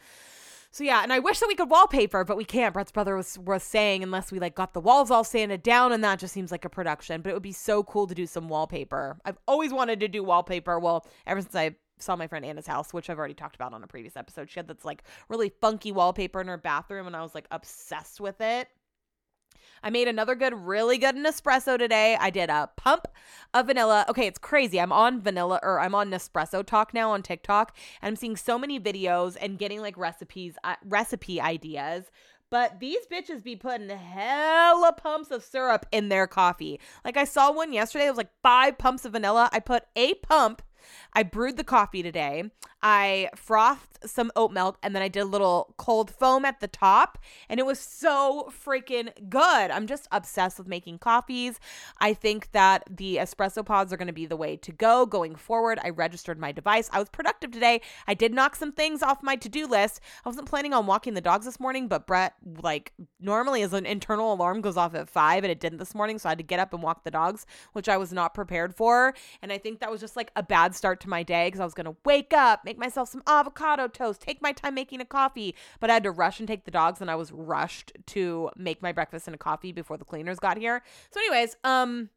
So 0.76 0.84
yeah, 0.84 1.04
and 1.04 1.14
I 1.14 1.20
wish 1.20 1.40
that 1.40 1.48
we 1.48 1.56
could 1.56 1.70
wallpaper, 1.70 2.26
but 2.26 2.36
we 2.36 2.44
can't. 2.44 2.74
Brett's 2.74 2.92
brother 2.92 3.16
was 3.16 3.40
was 3.40 3.64
saying 3.64 4.04
unless 4.04 4.30
we 4.30 4.40
like 4.40 4.56
got 4.56 4.74
the 4.74 4.82
walls 4.82 5.10
all 5.10 5.24
sanded 5.24 5.64
down, 5.64 5.94
and 5.94 6.04
that 6.04 6.20
just 6.20 6.34
seems 6.34 6.52
like 6.52 6.66
a 6.66 6.70
production. 6.70 7.22
But 7.22 7.30
it 7.30 7.34
would 7.34 7.42
be 7.42 7.54
so 7.54 7.82
cool 7.82 8.08
to 8.08 8.14
do 8.14 8.28
some 8.28 8.50
wallpaper. 8.50 9.18
I've 9.24 9.38
always 9.48 9.72
wanted 9.72 10.02
to 10.02 10.10
do 10.10 10.22
wallpaper. 10.22 10.78
Well, 10.78 11.08
ever 11.26 11.40
since 11.40 11.56
I 11.56 11.78
saw 12.00 12.18
my 12.18 12.28
friend 12.28 12.44
Anna's 12.44 12.68
house, 12.68 12.94
which 12.94 13.10
I've 13.10 13.18
already 13.18 13.34
talked 13.34 13.56
about 13.56 13.74
on 13.74 13.86
a 13.86 13.88
previous 13.88 14.18
episode. 14.18 14.50
She 14.50 14.60
had 14.60 14.68
this 14.68 14.84
like 14.84 15.04
really 15.30 15.48
funky 15.62 15.94
wallpaper 15.94 16.42
in 16.42 16.50
her 16.50 16.58
bathroom, 16.58 17.08
and 17.08 17.16
I 17.16 17.22
was 17.22 17.34
like 17.34 17.48
obsessed 17.52 18.20
with 18.20 18.42
it. 18.42 18.68
I 19.86 19.92
made 19.92 20.08
another 20.08 20.34
good, 20.34 20.56
really 20.56 20.98
good 20.98 21.16
Nespresso 21.16 21.78
today. 21.78 22.18
I 22.20 22.32
did 22.32 22.50
a 22.50 22.72
pump 22.76 23.08
of 23.54 23.68
vanilla. 23.68 24.04
Okay, 24.10 24.26
it's 24.26 24.40
crazy. 24.40 24.82
I'm 24.82 24.92
on 24.92 25.22
vanilla 25.22 25.60
or 25.62 25.80
I'm 25.80 25.94
on 25.94 26.10
Nespresso 26.10 26.66
Talk 26.66 26.92
now 26.92 27.12
on 27.12 27.22
TikTok, 27.22 27.78
and 28.02 28.10
I'm 28.10 28.16
seeing 28.16 28.36
so 28.36 28.58
many 28.58 28.80
videos 28.80 29.38
and 29.40 29.60
getting 29.60 29.82
like 29.82 29.96
recipes, 29.96 30.56
uh, 30.64 30.74
recipe 30.84 31.40
ideas. 31.40 32.06
But 32.50 32.80
these 32.80 33.06
bitches 33.12 33.44
be 33.44 33.56
putting 33.56 33.90
hella 33.90 34.92
pumps 34.94 35.30
of 35.30 35.44
syrup 35.44 35.86
in 35.92 36.10
their 36.10 36.26
coffee. 36.26 36.80
Like 37.04 37.16
I 37.16 37.26
saw 37.26 37.52
one 37.52 37.72
yesterday, 37.72 38.08
it 38.08 38.10
was 38.10 38.18
like 38.18 38.32
five 38.42 38.80
pumps 38.80 39.06
of 39.06 39.12
vanilla. 39.12 39.52
I 39.54 39.60
put 39.60 39.84
a 39.96 40.16
pump 40.16 40.64
I 41.14 41.24
brewed 41.24 41.58
the 41.58 41.64
coffee 41.64 42.04
today. 42.04 42.52
I 42.88 43.32
frothed 43.36 43.98
some 44.06 44.32
oat 44.36 44.52
milk 44.52 44.78
and 44.84 44.96
then 44.96 45.02
I 45.02 45.08
did 45.08 45.22
a 45.22 45.26
little 45.26 45.74
cold 45.78 46.12
foam 46.12 46.46
at 46.46 46.60
the 46.60 46.68
top, 46.68 47.18
and 47.50 47.60
it 47.60 47.66
was 47.66 47.80
so 47.80 48.52
freaking 48.64 49.10
good. 49.28 49.72
I'm 49.72 49.88
just 49.88 50.08
obsessed 50.12 50.60
with 50.60 50.68
making 50.68 51.00
coffees. 51.00 51.60
I 52.00 52.14
think 52.14 52.52
that 52.52 52.84
the 52.88 53.16
espresso 53.16 53.66
pods 53.66 53.92
are 53.92 53.98
going 53.98 54.06
to 54.06 54.14
be 54.14 54.28
the 54.28 54.38
way 54.38 54.56
to 54.58 54.72
go 54.72 55.08
going 55.08 55.34
forward. 55.34 55.80
I 55.84 55.90
registered 55.90 56.38
my 56.38 56.52
device. 56.52 56.88
I 56.94 57.00
was 57.00 57.10
productive 57.10 57.50
today. 57.50 57.82
I 58.06 58.14
did 58.14 58.36
knock 58.36 58.56
some 58.56 58.72
things 58.72 59.02
off 59.02 59.24
my 59.24 59.36
to 59.38 59.50
do 59.50 59.66
list. 59.66 60.00
I 60.24 60.30
wasn't 60.30 60.48
planning 60.48 60.76
on 60.76 60.86
walking 60.86 61.16
the 61.16 61.22
dogs 61.22 61.46
this 61.46 61.60
morning, 61.60 61.88
but 61.88 62.06
Brett, 62.06 62.36
like, 62.62 62.94
normally 63.20 63.64
as 63.64 63.74
an 63.74 63.88
internal 63.88 64.32
alarm 64.32 64.62
goes 64.62 64.78
off 64.78 64.94
at 64.94 65.10
five, 65.10 65.44
and 65.44 65.50
it 65.50 65.60
didn't 65.60 65.80
this 65.80 65.96
morning. 65.96 66.20
So 66.20 66.30
I 66.30 66.34
had 66.34 66.38
to 66.38 66.44
get 66.44 66.60
up 66.60 66.72
and 66.72 66.84
walk 66.84 67.04
the 67.04 67.10
dogs, 67.10 67.48
which 67.74 67.90
I 67.90 67.98
was 67.98 68.14
not 68.14 68.36
prepared 68.36 68.76
for. 68.76 69.16
And 69.42 69.52
I 69.52 69.58
think 69.58 69.80
that 69.80 69.90
was 69.90 70.02
just 70.02 70.16
like 70.16 70.30
a 70.36 70.44
bad 70.44 70.76
start 70.76 71.00
to 71.00 71.10
my 71.10 71.24
day 71.24 71.48
because 71.48 71.60
I 71.60 71.66
was 71.66 71.74
going 71.74 71.86
to 71.86 71.96
wake 72.06 72.32
up, 72.32 72.62
make 72.76 72.80
myself 72.80 73.10
some 73.10 73.24
avocado 73.26 73.88
toast, 73.88 74.22
take 74.22 74.42
my 74.42 74.52
time 74.52 74.76
making 74.76 75.02
a 75.02 75.06
coffee, 75.06 75.56
but 75.80 75.90
I 75.90 75.94
had 75.94 76.04
to 76.04 76.12
rush 76.12 76.40
and 76.40 76.48
take 76.48 76.66
the 76.66 76.72
dogs, 76.72 77.02
and 77.02 77.10
I 77.10 77.16
was 77.16 77.32
rushed 77.32 77.94
to 78.08 78.50
make 78.56 78.82
my 78.82 78.92
breakfast 78.92 79.28
and 79.28 79.36
a 79.36 79.38
coffee 79.38 79.72
before 79.72 79.98
the 79.98 80.06
cleaners 80.06 80.40
got 80.40 80.58
here. 80.58 80.84
So, 81.12 81.20
anyways, 81.20 81.56
um, 81.64 82.10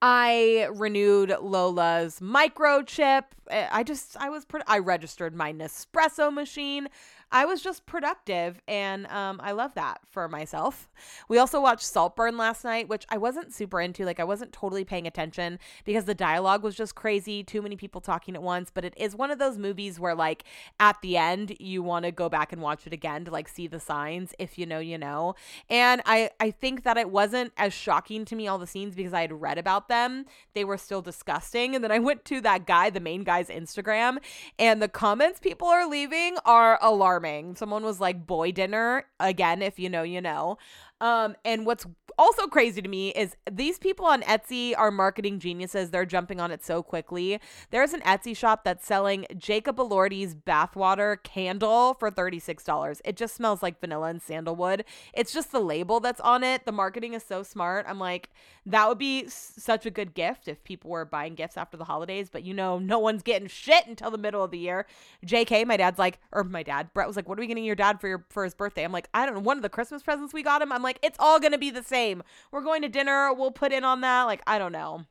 I 0.00 0.68
renewed 0.72 1.34
Lola's 1.40 2.18
microchip. 2.20 3.24
I 3.50 3.84
just, 3.84 4.16
I 4.16 4.30
was, 4.30 4.44
pretty, 4.44 4.64
I 4.66 4.78
registered 4.78 5.34
my 5.34 5.52
Nespresso 5.52 6.32
machine. 6.32 6.88
I 7.32 7.46
was 7.46 7.62
just 7.62 7.86
productive, 7.86 8.60
and 8.68 9.06
um, 9.06 9.40
I 9.42 9.52
love 9.52 9.72
that 9.74 10.00
for 10.10 10.28
myself. 10.28 10.90
We 11.30 11.38
also 11.38 11.62
watched 11.62 11.84
Saltburn 11.84 12.36
last 12.36 12.62
night, 12.62 12.90
which 12.90 13.06
I 13.08 13.16
wasn't 13.16 13.54
super 13.54 13.80
into. 13.80 14.04
Like, 14.04 14.20
I 14.20 14.24
wasn't 14.24 14.52
totally 14.52 14.84
paying 14.84 15.06
attention 15.06 15.58
because 15.86 16.04
the 16.04 16.14
dialogue 16.14 16.62
was 16.62 16.74
just 16.74 16.94
crazy. 16.94 17.42
Too 17.42 17.62
many 17.62 17.74
people 17.74 18.02
talking 18.02 18.34
at 18.34 18.42
once. 18.42 18.70
But 18.72 18.84
it 18.84 18.92
is 18.98 19.16
one 19.16 19.30
of 19.30 19.38
those 19.38 19.56
movies 19.56 19.98
where, 19.98 20.14
like, 20.14 20.44
at 20.78 21.00
the 21.00 21.16
end, 21.16 21.56
you 21.58 21.82
want 21.82 22.04
to 22.04 22.12
go 22.12 22.28
back 22.28 22.52
and 22.52 22.60
watch 22.60 22.86
it 22.86 22.92
again 22.92 23.24
to 23.24 23.30
like 23.30 23.48
see 23.48 23.66
the 23.66 23.80
signs. 23.80 24.34
If 24.38 24.58
you 24.58 24.66
know, 24.66 24.78
you 24.78 24.98
know. 24.98 25.34
And 25.70 26.02
I, 26.04 26.30
I 26.38 26.50
think 26.50 26.84
that 26.84 26.98
it 26.98 27.08
wasn't 27.08 27.54
as 27.56 27.72
shocking 27.72 28.26
to 28.26 28.36
me 28.36 28.46
all 28.46 28.58
the 28.58 28.66
scenes 28.66 28.94
because 28.94 29.14
I 29.14 29.22
had 29.22 29.32
read 29.32 29.56
about 29.56 29.88
them. 29.88 30.26
They 30.52 30.64
were 30.64 30.76
still 30.76 31.00
disgusting. 31.00 31.74
And 31.74 31.82
then 31.82 31.92
I 31.92 31.98
went 31.98 32.26
to 32.26 32.42
that 32.42 32.66
guy, 32.66 32.90
the 32.90 33.00
main 33.00 33.24
guy's 33.24 33.48
Instagram, 33.48 34.18
and 34.58 34.82
the 34.82 34.88
comments 34.88 35.40
people 35.40 35.68
are 35.68 35.88
leaving 35.88 36.36
are 36.44 36.78
alarming 36.82 37.21
Someone 37.56 37.84
was 37.84 38.00
like, 38.00 38.26
boy 38.26 38.52
dinner. 38.52 39.06
Again, 39.20 39.62
if 39.62 39.78
you 39.78 39.88
know, 39.88 40.02
you 40.02 40.20
know. 40.20 40.58
Um, 41.02 41.34
and 41.44 41.66
what's 41.66 41.84
also 42.16 42.46
crazy 42.46 42.80
to 42.80 42.88
me 42.88 43.08
is 43.10 43.36
these 43.50 43.76
people 43.78 44.06
on 44.06 44.22
Etsy 44.22 44.72
are 44.78 44.92
marketing 44.92 45.40
geniuses. 45.40 45.90
They're 45.90 46.06
jumping 46.06 46.38
on 46.40 46.52
it 46.52 46.64
so 46.64 46.80
quickly. 46.80 47.40
There's 47.70 47.92
an 47.92 48.00
Etsy 48.02 48.36
shop 48.36 48.62
that's 48.62 48.86
selling 48.86 49.26
Jacob 49.36 49.78
Elordi's 49.78 50.34
bathwater 50.34 51.20
candle 51.24 51.94
for 51.94 52.08
$36. 52.10 53.00
It 53.04 53.16
just 53.16 53.34
smells 53.34 53.64
like 53.64 53.80
vanilla 53.80 54.08
and 54.08 54.22
sandalwood. 54.22 54.84
It's 55.12 55.32
just 55.32 55.50
the 55.50 55.60
label 55.60 55.98
that's 55.98 56.20
on 56.20 56.44
it. 56.44 56.66
The 56.66 56.72
marketing 56.72 57.14
is 57.14 57.24
so 57.24 57.42
smart. 57.42 57.84
I'm 57.88 57.98
like, 57.98 58.30
that 58.64 58.88
would 58.88 58.98
be 58.98 59.28
such 59.28 59.86
a 59.86 59.90
good 59.90 60.14
gift 60.14 60.46
if 60.46 60.62
people 60.62 60.90
were 60.90 61.04
buying 61.04 61.34
gifts 61.34 61.56
after 61.56 61.76
the 61.76 61.84
holidays, 61.84 62.30
but 62.30 62.44
you 62.44 62.54
know, 62.54 62.78
no 62.78 63.00
one's 63.00 63.22
getting 63.22 63.48
shit 63.48 63.86
until 63.88 64.10
the 64.10 64.18
middle 64.18 64.44
of 64.44 64.52
the 64.52 64.58
year. 64.58 64.86
JK, 65.26 65.66
my 65.66 65.76
dad's 65.76 65.98
like, 65.98 66.20
or 66.30 66.44
my 66.44 66.62
dad, 66.62 66.94
Brett 66.94 67.08
was 67.08 67.16
like, 67.16 67.28
what 67.28 67.38
are 67.38 67.40
we 67.40 67.48
getting 67.48 67.64
your 67.64 67.74
dad 67.74 68.00
for 68.00 68.06
your 68.06 68.24
for 68.28 68.44
his 68.44 68.54
birthday? 68.54 68.84
I'm 68.84 68.92
like, 68.92 69.08
I 69.12 69.26
don't 69.26 69.34
know. 69.34 69.40
One 69.40 69.56
of 69.56 69.64
the 69.64 69.68
Christmas 69.68 70.02
presents 70.02 70.32
we 70.32 70.42
got 70.44 70.62
him. 70.62 70.70
I'm 70.70 70.82
like, 70.82 70.91
it's 71.02 71.18
all 71.18 71.40
gonna 71.40 71.58
be 71.58 71.70
the 71.70 71.82
same. 71.82 72.22
We're 72.50 72.62
going 72.62 72.82
to 72.82 72.88
dinner. 72.88 73.32
We'll 73.32 73.50
put 73.50 73.72
in 73.72 73.84
on 73.84 74.00
that. 74.02 74.24
Like, 74.24 74.42
I 74.46 74.58
don't 74.58 74.72
know. 74.72 75.06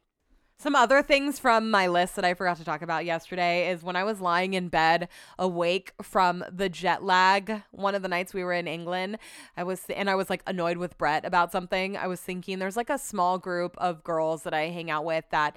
Some 0.61 0.75
other 0.75 1.01
things 1.01 1.39
from 1.39 1.71
my 1.71 1.87
list 1.87 2.15
that 2.17 2.23
I 2.23 2.35
forgot 2.35 2.57
to 2.57 2.63
talk 2.63 2.83
about 2.83 3.03
yesterday 3.03 3.71
is 3.71 3.81
when 3.81 3.95
I 3.95 4.03
was 4.03 4.21
lying 4.21 4.53
in 4.53 4.69
bed 4.69 5.09
awake 5.39 5.91
from 6.03 6.45
the 6.51 6.69
jet 6.69 7.03
lag 7.03 7.63
one 7.71 7.95
of 7.95 8.03
the 8.03 8.07
nights 8.07 8.31
we 8.31 8.43
were 8.43 8.53
in 8.53 8.67
England. 8.67 9.17
I 9.57 9.63
was 9.63 9.81
and 9.89 10.07
I 10.07 10.13
was 10.13 10.29
like 10.29 10.43
annoyed 10.45 10.77
with 10.77 10.99
Brett 10.99 11.25
about 11.25 11.51
something. 11.51 11.97
I 11.97 12.05
was 12.05 12.21
thinking 12.21 12.59
there's 12.59 12.77
like 12.77 12.91
a 12.91 12.99
small 12.99 13.39
group 13.39 13.75
of 13.79 14.03
girls 14.03 14.43
that 14.43 14.53
I 14.53 14.67
hang 14.67 14.91
out 14.91 15.03
with 15.03 15.25
that 15.31 15.55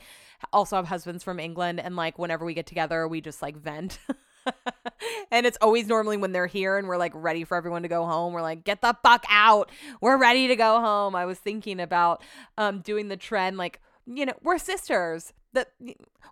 also 0.54 0.76
have 0.76 0.86
husbands 0.86 1.22
from 1.22 1.38
England 1.38 1.80
and 1.80 1.96
like 1.96 2.18
whenever 2.18 2.46
we 2.46 2.54
get 2.54 2.64
together 2.64 3.06
we 3.06 3.20
just 3.20 3.42
like 3.42 3.58
vent. 3.58 3.98
and 5.30 5.46
it's 5.46 5.58
always 5.60 5.86
normally 5.86 6.16
when 6.16 6.32
they're 6.32 6.46
here 6.46 6.78
and 6.78 6.88
we're 6.88 6.96
like 6.96 7.12
ready 7.14 7.44
for 7.44 7.56
everyone 7.56 7.82
to 7.82 7.88
go 7.88 8.04
home. 8.04 8.32
We're 8.32 8.42
like, 8.42 8.64
get 8.64 8.80
the 8.80 8.96
fuck 9.02 9.24
out. 9.28 9.70
We're 10.00 10.18
ready 10.18 10.48
to 10.48 10.56
go 10.56 10.80
home. 10.80 11.14
I 11.14 11.26
was 11.26 11.38
thinking 11.38 11.80
about 11.80 12.22
um 12.58 12.80
doing 12.80 13.08
the 13.08 13.16
trend 13.16 13.56
like 13.56 13.80
you 14.06 14.26
know, 14.26 14.34
we're 14.42 14.58
sisters. 14.58 15.32
That 15.52 15.68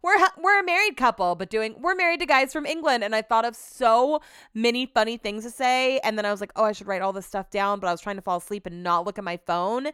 we're 0.02 0.18
we're 0.36 0.60
a 0.60 0.64
married 0.64 0.96
couple, 0.96 1.36
but 1.36 1.48
doing 1.48 1.76
we're 1.80 1.94
married 1.94 2.20
to 2.20 2.26
guys 2.26 2.52
from 2.52 2.66
England, 2.66 3.04
and 3.04 3.14
I 3.14 3.22
thought 3.22 3.44
of 3.44 3.54
so 3.54 4.20
many 4.52 4.84
funny 4.84 5.16
things 5.16 5.44
to 5.44 5.50
say, 5.50 6.00
and 6.00 6.18
then 6.18 6.26
I 6.26 6.32
was 6.32 6.40
like, 6.40 6.52
oh, 6.56 6.64
I 6.64 6.72
should 6.72 6.88
write 6.88 7.02
all 7.02 7.12
this 7.12 7.26
stuff 7.26 7.48
down, 7.48 7.78
but 7.78 7.86
I 7.86 7.92
was 7.92 8.00
trying 8.00 8.16
to 8.16 8.22
fall 8.22 8.38
asleep 8.38 8.66
and 8.66 8.82
not 8.82 9.06
look 9.06 9.18
at 9.18 9.24
my 9.24 9.36
phone, 9.46 9.88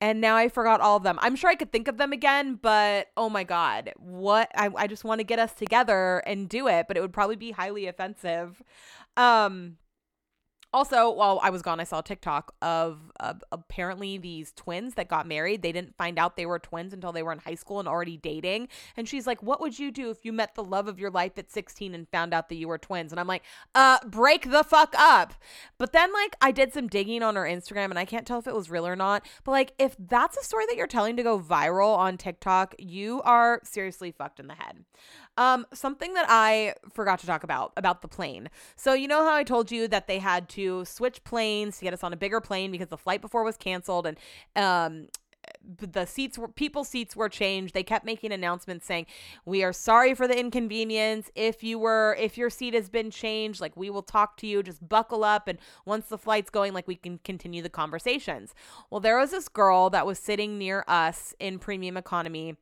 and 0.00 0.20
now 0.20 0.36
I 0.36 0.48
forgot 0.48 0.80
all 0.80 0.96
of 0.96 1.02
them. 1.02 1.18
I'm 1.20 1.36
sure 1.36 1.50
I 1.50 1.54
could 1.54 1.72
think 1.72 1.88
of 1.88 1.98
them 1.98 2.12
again, 2.12 2.58
but 2.60 3.08
oh 3.16 3.28
my 3.28 3.44
god, 3.44 3.92
what 3.96 4.50
I 4.54 4.70
I 4.74 4.86
just 4.86 5.04
want 5.04 5.18
to 5.20 5.24
get 5.24 5.38
us 5.38 5.52
together 5.52 6.22
and 6.26 6.48
do 6.48 6.68
it, 6.68 6.86
but 6.88 6.96
it 6.96 7.00
would 7.00 7.12
probably 7.12 7.36
be 7.36 7.50
highly 7.50 7.86
offensive. 7.86 8.62
Um, 9.16 9.76
also, 10.72 11.10
while 11.10 11.40
I 11.42 11.50
was 11.50 11.62
gone, 11.62 11.80
I 11.80 11.84
saw 11.84 12.00
TikTok 12.00 12.54
of 12.62 13.10
uh, 13.18 13.34
apparently 13.50 14.18
these 14.18 14.52
twins 14.52 14.94
that 14.94 15.08
got 15.08 15.26
married. 15.26 15.62
They 15.62 15.72
didn't 15.72 15.96
find 15.96 16.18
out 16.18 16.36
they 16.36 16.46
were 16.46 16.60
twins 16.60 16.92
until 16.92 17.10
they 17.10 17.22
were 17.22 17.32
in 17.32 17.40
high 17.40 17.56
school 17.56 17.80
and 17.80 17.88
already 17.88 18.16
dating. 18.16 18.68
And 18.96 19.08
she's 19.08 19.26
like, 19.26 19.42
What 19.42 19.60
would 19.60 19.78
you 19.78 19.90
do 19.90 20.10
if 20.10 20.24
you 20.24 20.32
met 20.32 20.54
the 20.54 20.62
love 20.62 20.86
of 20.86 21.00
your 21.00 21.10
life 21.10 21.38
at 21.38 21.50
16 21.50 21.94
and 21.94 22.08
found 22.08 22.32
out 22.32 22.48
that 22.48 22.54
you 22.54 22.68
were 22.68 22.78
twins? 22.78 23.12
And 23.12 23.18
I'm 23.18 23.26
like, 23.26 23.42
Uh, 23.74 23.98
break 24.06 24.50
the 24.50 24.62
fuck 24.62 24.94
up. 24.96 25.34
But 25.76 25.92
then, 25.92 26.12
like, 26.12 26.36
I 26.40 26.52
did 26.52 26.72
some 26.72 26.86
digging 26.86 27.22
on 27.22 27.34
her 27.34 27.44
Instagram 27.44 27.90
and 27.90 27.98
I 27.98 28.04
can't 28.04 28.26
tell 28.26 28.38
if 28.38 28.46
it 28.46 28.54
was 28.54 28.70
real 28.70 28.86
or 28.86 28.96
not. 28.96 29.26
But, 29.42 29.52
like, 29.52 29.72
if 29.78 29.96
that's 29.98 30.36
a 30.36 30.44
story 30.44 30.66
that 30.68 30.76
you're 30.76 30.86
telling 30.86 31.16
to 31.16 31.22
go 31.22 31.40
viral 31.40 31.96
on 31.96 32.16
TikTok, 32.16 32.76
you 32.78 33.22
are 33.22 33.60
seriously 33.64 34.12
fucked 34.12 34.38
in 34.38 34.46
the 34.46 34.54
head. 34.54 34.84
Um, 35.40 35.64
something 35.72 36.12
that 36.12 36.26
I 36.28 36.74
forgot 36.92 37.18
to 37.20 37.26
talk 37.26 37.44
about 37.44 37.72
about 37.78 38.02
the 38.02 38.08
plane. 38.08 38.50
So 38.76 38.92
you 38.92 39.08
know 39.08 39.24
how 39.24 39.34
I 39.34 39.42
told 39.42 39.72
you 39.72 39.88
that 39.88 40.06
they 40.06 40.18
had 40.18 40.50
to 40.50 40.84
switch 40.84 41.24
planes 41.24 41.78
to 41.78 41.84
get 41.84 41.94
us 41.94 42.04
on 42.04 42.12
a 42.12 42.16
bigger 42.16 42.42
plane 42.42 42.70
because 42.70 42.88
the 42.88 42.98
flight 42.98 43.22
before 43.22 43.42
was 43.42 43.56
canceled 43.56 44.06
and 44.06 44.18
um 44.54 45.08
the 45.64 46.04
seats 46.04 46.36
were 46.36 46.46
people's 46.46 46.90
seats 46.90 47.16
were 47.16 47.30
changed. 47.30 47.72
They 47.72 47.82
kept 47.82 48.04
making 48.04 48.32
announcements 48.32 48.84
saying 48.84 49.06
we 49.46 49.64
are 49.64 49.72
sorry 49.72 50.12
for 50.12 50.28
the 50.28 50.38
inconvenience. 50.38 51.30
If 51.34 51.62
you 51.62 51.78
were 51.78 52.18
if 52.20 52.36
your 52.36 52.50
seat 52.50 52.74
has 52.74 52.90
been 52.90 53.10
changed 53.10 53.62
like 53.62 53.74
we 53.78 53.88
will 53.88 54.02
talk 54.02 54.36
to 54.38 54.46
you. 54.46 54.62
Just 54.62 54.86
buckle 54.86 55.24
up 55.24 55.48
and 55.48 55.58
once 55.86 56.08
the 56.08 56.18
flight's 56.18 56.50
going 56.50 56.74
like 56.74 56.86
we 56.86 56.96
can 56.96 57.18
continue 57.24 57.62
the 57.62 57.70
conversations. 57.70 58.54
Well 58.90 59.00
there 59.00 59.16
was 59.16 59.30
this 59.30 59.48
girl 59.48 59.88
that 59.88 60.04
was 60.04 60.18
sitting 60.18 60.58
near 60.58 60.84
us 60.86 61.34
in 61.40 61.58
premium 61.58 61.96
economy 61.96 62.56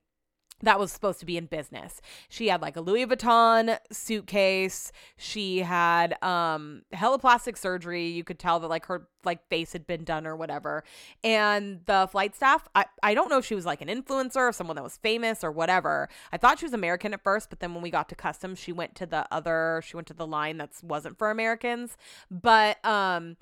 that 0.62 0.78
was 0.78 0.92
supposed 0.92 1.20
to 1.20 1.26
be 1.26 1.36
in 1.36 1.46
business. 1.46 2.00
She 2.28 2.48
had 2.48 2.60
like 2.60 2.76
a 2.76 2.80
Louis 2.80 3.06
Vuitton 3.06 3.78
suitcase. 3.90 4.92
She 5.16 5.60
had 5.60 6.22
um 6.22 6.82
hella 6.92 7.18
plastic 7.18 7.56
surgery. 7.56 8.06
You 8.08 8.24
could 8.24 8.38
tell 8.38 8.60
that 8.60 8.68
like 8.68 8.86
her 8.86 9.08
like 9.24 9.46
face 9.48 9.72
had 9.72 9.86
been 9.86 10.04
done 10.04 10.26
or 10.26 10.36
whatever. 10.36 10.84
And 11.22 11.80
the 11.86 12.08
flight 12.10 12.34
staff, 12.34 12.68
I, 12.74 12.86
I 13.02 13.14
don't 13.14 13.28
know 13.28 13.38
if 13.38 13.44
she 13.44 13.54
was 13.54 13.66
like 13.66 13.80
an 13.80 13.88
influencer 13.88 14.48
or 14.48 14.52
someone 14.52 14.76
that 14.76 14.82
was 14.82 14.96
famous 14.96 15.44
or 15.44 15.50
whatever. 15.50 16.08
I 16.32 16.38
thought 16.38 16.58
she 16.58 16.64
was 16.64 16.72
American 16.72 17.12
at 17.12 17.22
first, 17.22 17.50
but 17.50 17.60
then 17.60 17.74
when 17.74 17.82
we 17.82 17.90
got 17.90 18.08
to 18.08 18.14
customs, 18.14 18.58
she 18.58 18.72
went 18.72 18.94
to 18.96 19.06
the 19.06 19.26
other, 19.32 19.82
she 19.84 19.96
went 19.96 20.06
to 20.08 20.14
the 20.14 20.26
line 20.26 20.58
that 20.58 20.70
wasn't 20.82 21.18
for 21.18 21.30
Americans. 21.30 21.96
But 22.30 22.84
um 22.84 23.36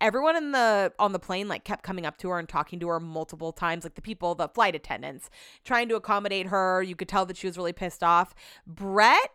everyone 0.00 0.36
in 0.36 0.52
the 0.52 0.92
on 0.98 1.12
the 1.12 1.18
plane 1.18 1.48
like 1.48 1.64
kept 1.64 1.82
coming 1.82 2.06
up 2.06 2.16
to 2.18 2.28
her 2.30 2.38
and 2.38 2.48
talking 2.48 2.80
to 2.80 2.88
her 2.88 3.00
multiple 3.00 3.52
times, 3.52 3.84
like 3.84 3.94
the 3.94 4.02
people, 4.02 4.34
the 4.34 4.48
flight 4.48 4.74
attendants, 4.74 5.30
trying 5.64 5.88
to 5.88 5.96
accommodate 5.96 6.47
her. 6.48 6.82
You 6.82 6.96
could 6.96 7.08
tell 7.08 7.26
that 7.26 7.36
she 7.36 7.46
was 7.46 7.56
really 7.56 7.72
pissed 7.72 8.02
off. 8.02 8.34
Brett 8.66 9.32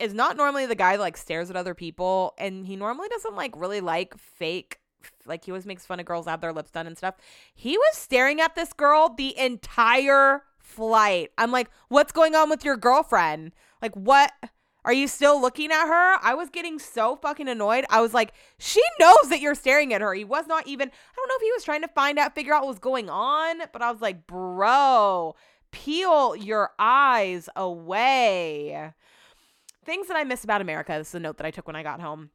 is 0.00 0.12
not 0.12 0.36
normally 0.36 0.66
the 0.66 0.74
guy 0.74 0.96
that 0.96 1.02
like 1.02 1.16
stares 1.16 1.48
at 1.48 1.56
other 1.56 1.74
people 1.74 2.34
and 2.38 2.66
he 2.66 2.74
normally 2.74 3.08
doesn't 3.08 3.36
like 3.36 3.52
really 3.56 3.80
like 3.80 4.18
fake 4.18 4.80
like 5.26 5.44
he 5.44 5.52
always 5.52 5.66
makes 5.66 5.86
fun 5.86 6.00
of 6.00 6.06
girls 6.06 6.26
have 6.26 6.40
their 6.40 6.52
lips 6.52 6.70
done 6.70 6.86
and 6.86 6.96
stuff. 6.96 7.14
He 7.54 7.76
was 7.76 7.96
staring 7.96 8.40
at 8.40 8.54
this 8.54 8.72
girl 8.72 9.14
the 9.16 9.38
entire 9.38 10.42
flight. 10.58 11.30
I'm 11.38 11.52
like, 11.52 11.70
what's 11.88 12.12
going 12.12 12.34
on 12.34 12.50
with 12.50 12.64
your 12.64 12.76
girlfriend? 12.76 13.52
Like, 13.80 13.94
what? 13.94 14.32
Are 14.84 14.92
you 14.92 15.08
still 15.08 15.40
looking 15.40 15.72
at 15.72 15.88
her? 15.88 16.18
I 16.22 16.34
was 16.34 16.48
getting 16.48 16.78
so 16.78 17.16
fucking 17.16 17.48
annoyed. 17.48 17.84
I 17.90 18.00
was 18.00 18.14
like, 18.14 18.32
she 18.58 18.80
knows 19.00 19.30
that 19.30 19.40
you're 19.40 19.56
staring 19.56 19.92
at 19.92 20.00
her. 20.00 20.14
He 20.14 20.24
was 20.24 20.46
not 20.46 20.68
even, 20.68 20.88
I 20.88 21.16
don't 21.16 21.28
know 21.28 21.34
if 21.34 21.42
he 21.42 21.52
was 21.52 21.64
trying 21.64 21.82
to 21.82 21.88
find 21.88 22.20
out, 22.20 22.36
figure 22.36 22.54
out 22.54 22.62
what 22.62 22.68
was 22.68 22.78
going 22.78 23.10
on, 23.10 23.62
but 23.72 23.82
I 23.82 23.90
was 23.90 24.00
like, 24.00 24.28
bro, 24.28 25.34
peel 25.76 26.34
your 26.34 26.70
eyes 26.78 27.48
away. 27.54 28.92
Things 29.84 30.08
that 30.08 30.16
I 30.16 30.24
miss 30.24 30.42
about 30.42 30.62
America. 30.62 30.94
This 30.96 31.08
is 31.08 31.14
a 31.16 31.20
note 31.20 31.36
that 31.36 31.46
I 31.46 31.50
took 31.50 31.66
when 31.66 31.76
I 31.76 31.82
got 31.82 32.00
home. 32.00 32.30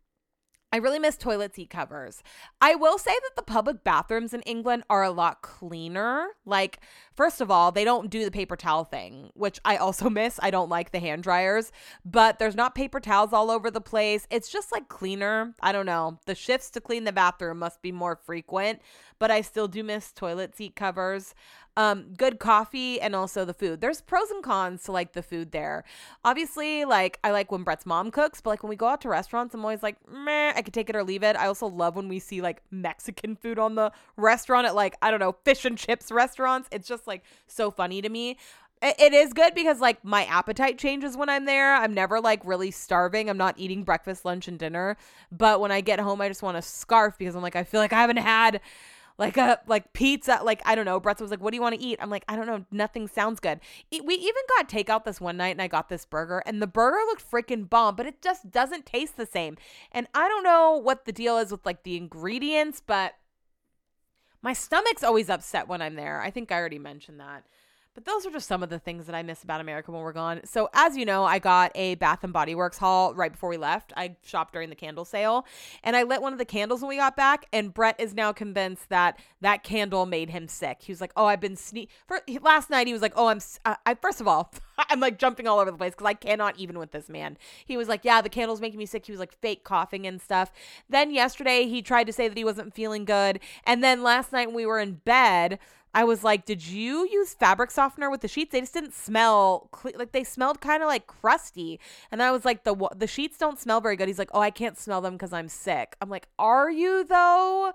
I 0.73 0.77
really 0.77 0.99
miss 0.99 1.17
toilet 1.17 1.53
seat 1.53 1.69
covers. 1.69 2.23
I 2.61 2.75
will 2.75 2.97
say 2.97 3.11
that 3.11 3.35
the 3.35 3.41
public 3.41 3.83
bathrooms 3.83 4.33
in 4.33 4.41
England 4.43 4.83
are 4.89 5.03
a 5.03 5.11
lot 5.11 5.41
cleaner. 5.41 6.27
Like, 6.45 6.79
First 7.21 7.41
of 7.41 7.51
all, 7.51 7.71
they 7.71 7.83
don't 7.83 8.09
do 8.09 8.23
the 8.23 8.31
paper 8.31 8.55
towel 8.55 8.83
thing, 8.83 9.29
which 9.35 9.59
I 9.65 9.75
also 9.77 10.09
miss. 10.09 10.39
I 10.41 10.49
don't 10.49 10.69
like 10.69 10.91
the 10.91 10.99
hand 10.99 11.23
dryers, 11.23 11.71
but 12.05 12.39
there's 12.39 12.55
not 12.55 12.73
paper 12.73 12.99
towels 12.99 13.33
all 13.33 13.51
over 13.51 13.69
the 13.69 13.81
place. 13.81 14.25
It's 14.31 14.49
just 14.49 14.71
like 14.71 14.87
cleaner. 14.87 15.53
I 15.61 15.71
don't 15.71 15.85
know. 15.85 16.19
The 16.25 16.35
shifts 16.35 16.69
to 16.71 16.81
clean 16.81 17.03
the 17.03 17.11
bathroom 17.11 17.59
must 17.59 17.81
be 17.81 17.91
more 17.91 18.15
frequent, 18.15 18.81
but 19.19 19.29
I 19.29 19.41
still 19.41 19.67
do 19.67 19.83
miss 19.83 20.11
toilet 20.11 20.55
seat 20.55 20.75
covers 20.75 21.35
um, 21.77 22.13
good 22.17 22.39
coffee 22.39 22.99
and 22.99 23.15
also 23.15 23.45
the 23.45 23.53
food. 23.53 23.81
There's 23.81 24.01
pros 24.01 24.29
and 24.29 24.43
cons 24.43 24.83
to 24.83 24.91
like 24.91 25.13
the 25.13 25.23
food 25.23 25.51
there. 25.51 25.83
Obviously, 26.25 26.85
like 26.85 27.19
I 27.23 27.31
like 27.31 27.51
when 27.51 27.63
Brett's 27.63 27.85
mom 27.85 28.11
cooks, 28.11 28.41
but 28.41 28.49
like 28.51 28.63
when 28.63 28.69
we 28.69 28.75
go 28.75 28.87
out 28.87 29.01
to 29.01 29.09
restaurants, 29.09 29.53
I'm 29.53 29.61
always 29.61 29.83
like, 29.83 29.97
meh, 30.09 30.53
I 30.55 30.61
could 30.61 30.73
take 30.73 30.89
it 30.89 30.95
or 30.95 31.03
leave 31.03 31.23
it. 31.23 31.35
I 31.35 31.47
also 31.47 31.67
love 31.67 31.95
when 31.95 32.09
we 32.09 32.19
see 32.19 32.41
like 32.41 32.61
Mexican 32.71 33.35
food 33.35 33.57
on 33.57 33.75
the 33.75 33.91
restaurant 34.17 34.67
at 34.67 34.75
like, 34.75 34.95
I 35.01 35.11
don't 35.11 35.19
know, 35.19 35.35
fish 35.45 35.65
and 35.65 35.77
chips 35.77 36.11
restaurants. 36.11 36.67
It's 36.71 36.87
just 36.87 37.07
like 37.07 37.23
so 37.47 37.71
funny 37.71 38.01
to 38.01 38.09
me 38.09 38.37
it 38.83 39.13
is 39.13 39.31
good 39.33 39.53
because 39.53 39.79
like 39.79 40.03
my 40.03 40.25
appetite 40.25 40.79
changes 40.79 41.15
when 41.15 41.29
I'm 41.29 41.45
there. 41.45 41.75
I'm 41.75 41.93
never 41.93 42.19
like 42.19 42.41
really 42.43 42.71
starving. 42.71 43.29
I'm 43.29 43.37
not 43.37 43.55
eating 43.57 43.83
breakfast, 43.83 44.25
lunch, 44.25 44.47
and 44.47 44.57
dinner. 44.57 44.97
But 45.31 45.59
when 45.59 45.71
I 45.71 45.81
get 45.81 45.99
home, 45.99 46.19
I 46.19 46.27
just 46.27 46.41
want 46.41 46.57
to 46.57 46.63
scarf 46.63 47.15
because 47.17 47.35
I'm 47.35 47.43
like, 47.43 47.55
I 47.55 47.63
feel 47.63 47.79
like 47.79 47.93
I 47.93 48.01
haven't 48.01 48.17
had 48.17 48.59
like 49.21 49.37
a 49.37 49.59
like 49.67 49.93
pizza 49.93 50.39
like 50.43 50.63
i 50.65 50.73
don't 50.73 50.85
know 50.85 50.99
brett 50.99 51.21
was 51.21 51.29
like 51.29 51.39
what 51.39 51.51
do 51.51 51.55
you 51.55 51.61
want 51.61 51.75
to 51.75 51.81
eat? 51.81 51.99
I'm 52.01 52.09
like 52.09 52.25
i 52.27 52.35
don't 52.35 52.47
know 52.47 52.65
nothing 52.71 53.07
sounds 53.07 53.39
good. 53.39 53.59
We 53.91 54.15
even 54.15 54.41
got 54.57 54.67
takeout 54.67 55.05
this 55.05 55.21
one 55.21 55.37
night 55.37 55.51
and 55.51 55.61
i 55.61 55.67
got 55.67 55.89
this 55.89 56.05
burger 56.05 56.41
and 56.45 56.59
the 56.59 56.67
burger 56.67 56.97
looked 57.05 57.29
freaking 57.29 57.69
bomb 57.69 57.95
but 57.95 58.07
it 58.07 58.21
just 58.21 58.49
doesn't 58.49 58.85
taste 58.87 59.17
the 59.17 59.27
same. 59.27 59.57
And 59.91 60.07
i 60.15 60.27
don't 60.27 60.43
know 60.43 60.75
what 60.75 61.05
the 61.05 61.11
deal 61.11 61.37
is 61.37 61.51
with 61.51 61.65
like 61.65 61.83
the 61.83 61.97
ingredients 61.97 62.81
but 62.85 63.13
my 64.41 64.53
stomach's 64.53 65.03
always 65.03 65.29
upset 65.29 65.67
when 65.67 65.83
i'm 65.83 65.95
there. 65.95 66.19
I 66.19 66.31
think 66.31 66.51
i 66.51 66.55
already 66.55 66.79
mentioned 66.79 67.19
that 67.19 67.45
but 67.93 68.05
those 68.05 68.25
are 68.25 68.31
just 68.31 68.47
some 68.47 68.63
of 68.63 68.69
the 68.69 68.79
things 68.79 69.05
that 69.05 69.15
I 69.15 69.21
miss 69.21 69.43
about 69.43 69.59
America 69.59 69.91
when 69.91 70.01
we're 70.01 70.13
gone. 70.13 70.41
So 70.45 70.69
as 70.73 70.95
you 70.95 71.05
know, 71.05 71.25
I 71.25 71.39
got 71.39 71.71
a 71.75 71.95
Bath 71.95 72.23
and 72.23 72.31
Body 72.31 72.55
Works 72.55 72.77
haul 72.77 73.13
right 73.13 73.31
before 73.31 73.49
we 73.49 73.57
left. 73.57 73.91
I 73.97 74.15
shopped 74.23 74.53
during 74.53 74.69
the 74.69 74.75
candle 74.75 75.03
sale, 75.03 75.45
and 75.83 75.95
I 75.95 76.03
lit 76.03 76.21
one 76.21 76.31
of 76.31 76.39
the 76.39 76.45
candles 76.45 76.81
when 76.81 76.89
we 76.89 76.97
got 76.97 77.17
back. 77.17 77.47
And 77.51 77.73
Brett 77.73 77.99
is 77.99 78.13
now 78.13 78.31
convinced 78.31 78.89
that 78.89 79.19
that 79.41 79.63
candle 79.63 80.05
made 80.05 80.29
him 80.29 80.47
sick. 80.47 80.77
He 80.81 80.91
was 80.91 81.01
like, 81.01 81.11
"Oh, 81.17 81.25
I've 81.25 81.41
been 81.41 81.55
sne." 81.55 81.87
For 82.07 82.21
last 82.41 82.69
night, 82.69 82.87
he 82.87 82.93
was 82.93 83.01
like, 83.01 83.13
"Oh, 83.15 83.27
I'm." 83.27 83.39
Uh, 83.65 83.75
I 83.85 83.95
first 83.95 84.21
of 84.21 84.27
all, 84.27 84.53
I'm 84.77 85.01
like 85.01 85.19
jumping 85.19 85.47
all 85.47 85.59
over 85.59 85.71
the 85.71 85.77
place 85.77 85.93
because 85.93 86.07
I 86.07 86.13
cannot 86.13 86.57
even 86.57 86.79
with 86.79 86.91
this 86.91 87.09
man. 87.09 87.37
He 87.65 87.75
was 87.75 87.89
like, 87.89 88.05
"Yeah, 88.05 88.21
the 88.21 88.29
candle's 88.29 88.61
making 88.61 88.79
me 88.79 88.85
sick." 88.85 89.05
He 89.05 89.11
was 89.11 89.19
like 89.19 89.33
fake 89.33 89.63
coughing 89.65 90.07
and 90.07 90.21
stuff. 90.21 90.51
Then 90.89 91.11
yesterday, 91.11 91.67
he 91.67 91.81
tried 91.81 92.05
to 92.05 92.13
say 92.13 92.27
that 92.29 92.37
he 92.37 92.45
wasn't 92.45 92.73
feeling 92.73 93.03
good, 93.03 93.39
and 93.65 93.83
then 93.83 94.01
last 94.01 94.31
night 94.31 94.47
when 94.47 94.55
we 94.55 94.65
were 94.65 94.79
in 94.79 94.93
bed. 94.93 95.59
I 95.93 96.03
was 96.03 96.23
like, 96.23 96.45
did 96.45 96.65
you 96.65 97.07
use 97.11 97.33
fabric 97.33 97.71
softener 97.71 98.09
with 98.09 98.21
the 98.21 98.27
sheets? 98.27 98.51
They 98.51 98.61
just 98.61 98.73
didn't 98.73 98.93
smell 98.93 99.69
cle- 99.71 99.91
like 99.95 100.11
they 100.11 100.23
smelled 100.23 100.61
kind 100.61 100.81
of 100.81 100.87
like 100.87 101.07
crusty. 101.07 101.79
And 102.11 102.23
I 102.23 102.31
was 102.31 102.45
like, 102.45 102.63
the 102.63 102.89
the 102.95 103.07
sheets 103.07 103.37
don't 103.37 103.59
smell 103.59 103.81
very 103.81 103.95
good. 103.95 104.07
He's 104.07 104.19
like, 104.19 104.31
oh, 104.33 104.41
I 104.41 104.51
can't 104.51 104.77
smell 104.77 105.01
them 105.01 105.13
because 105.13 105.33
I'm 105.33 105.49
sick. 105.49 105.95
I'm 106.01 106.09
like, 106.09 106.27
are 106.39 106.69
you 106.69 107.03
though? 107.03 107.73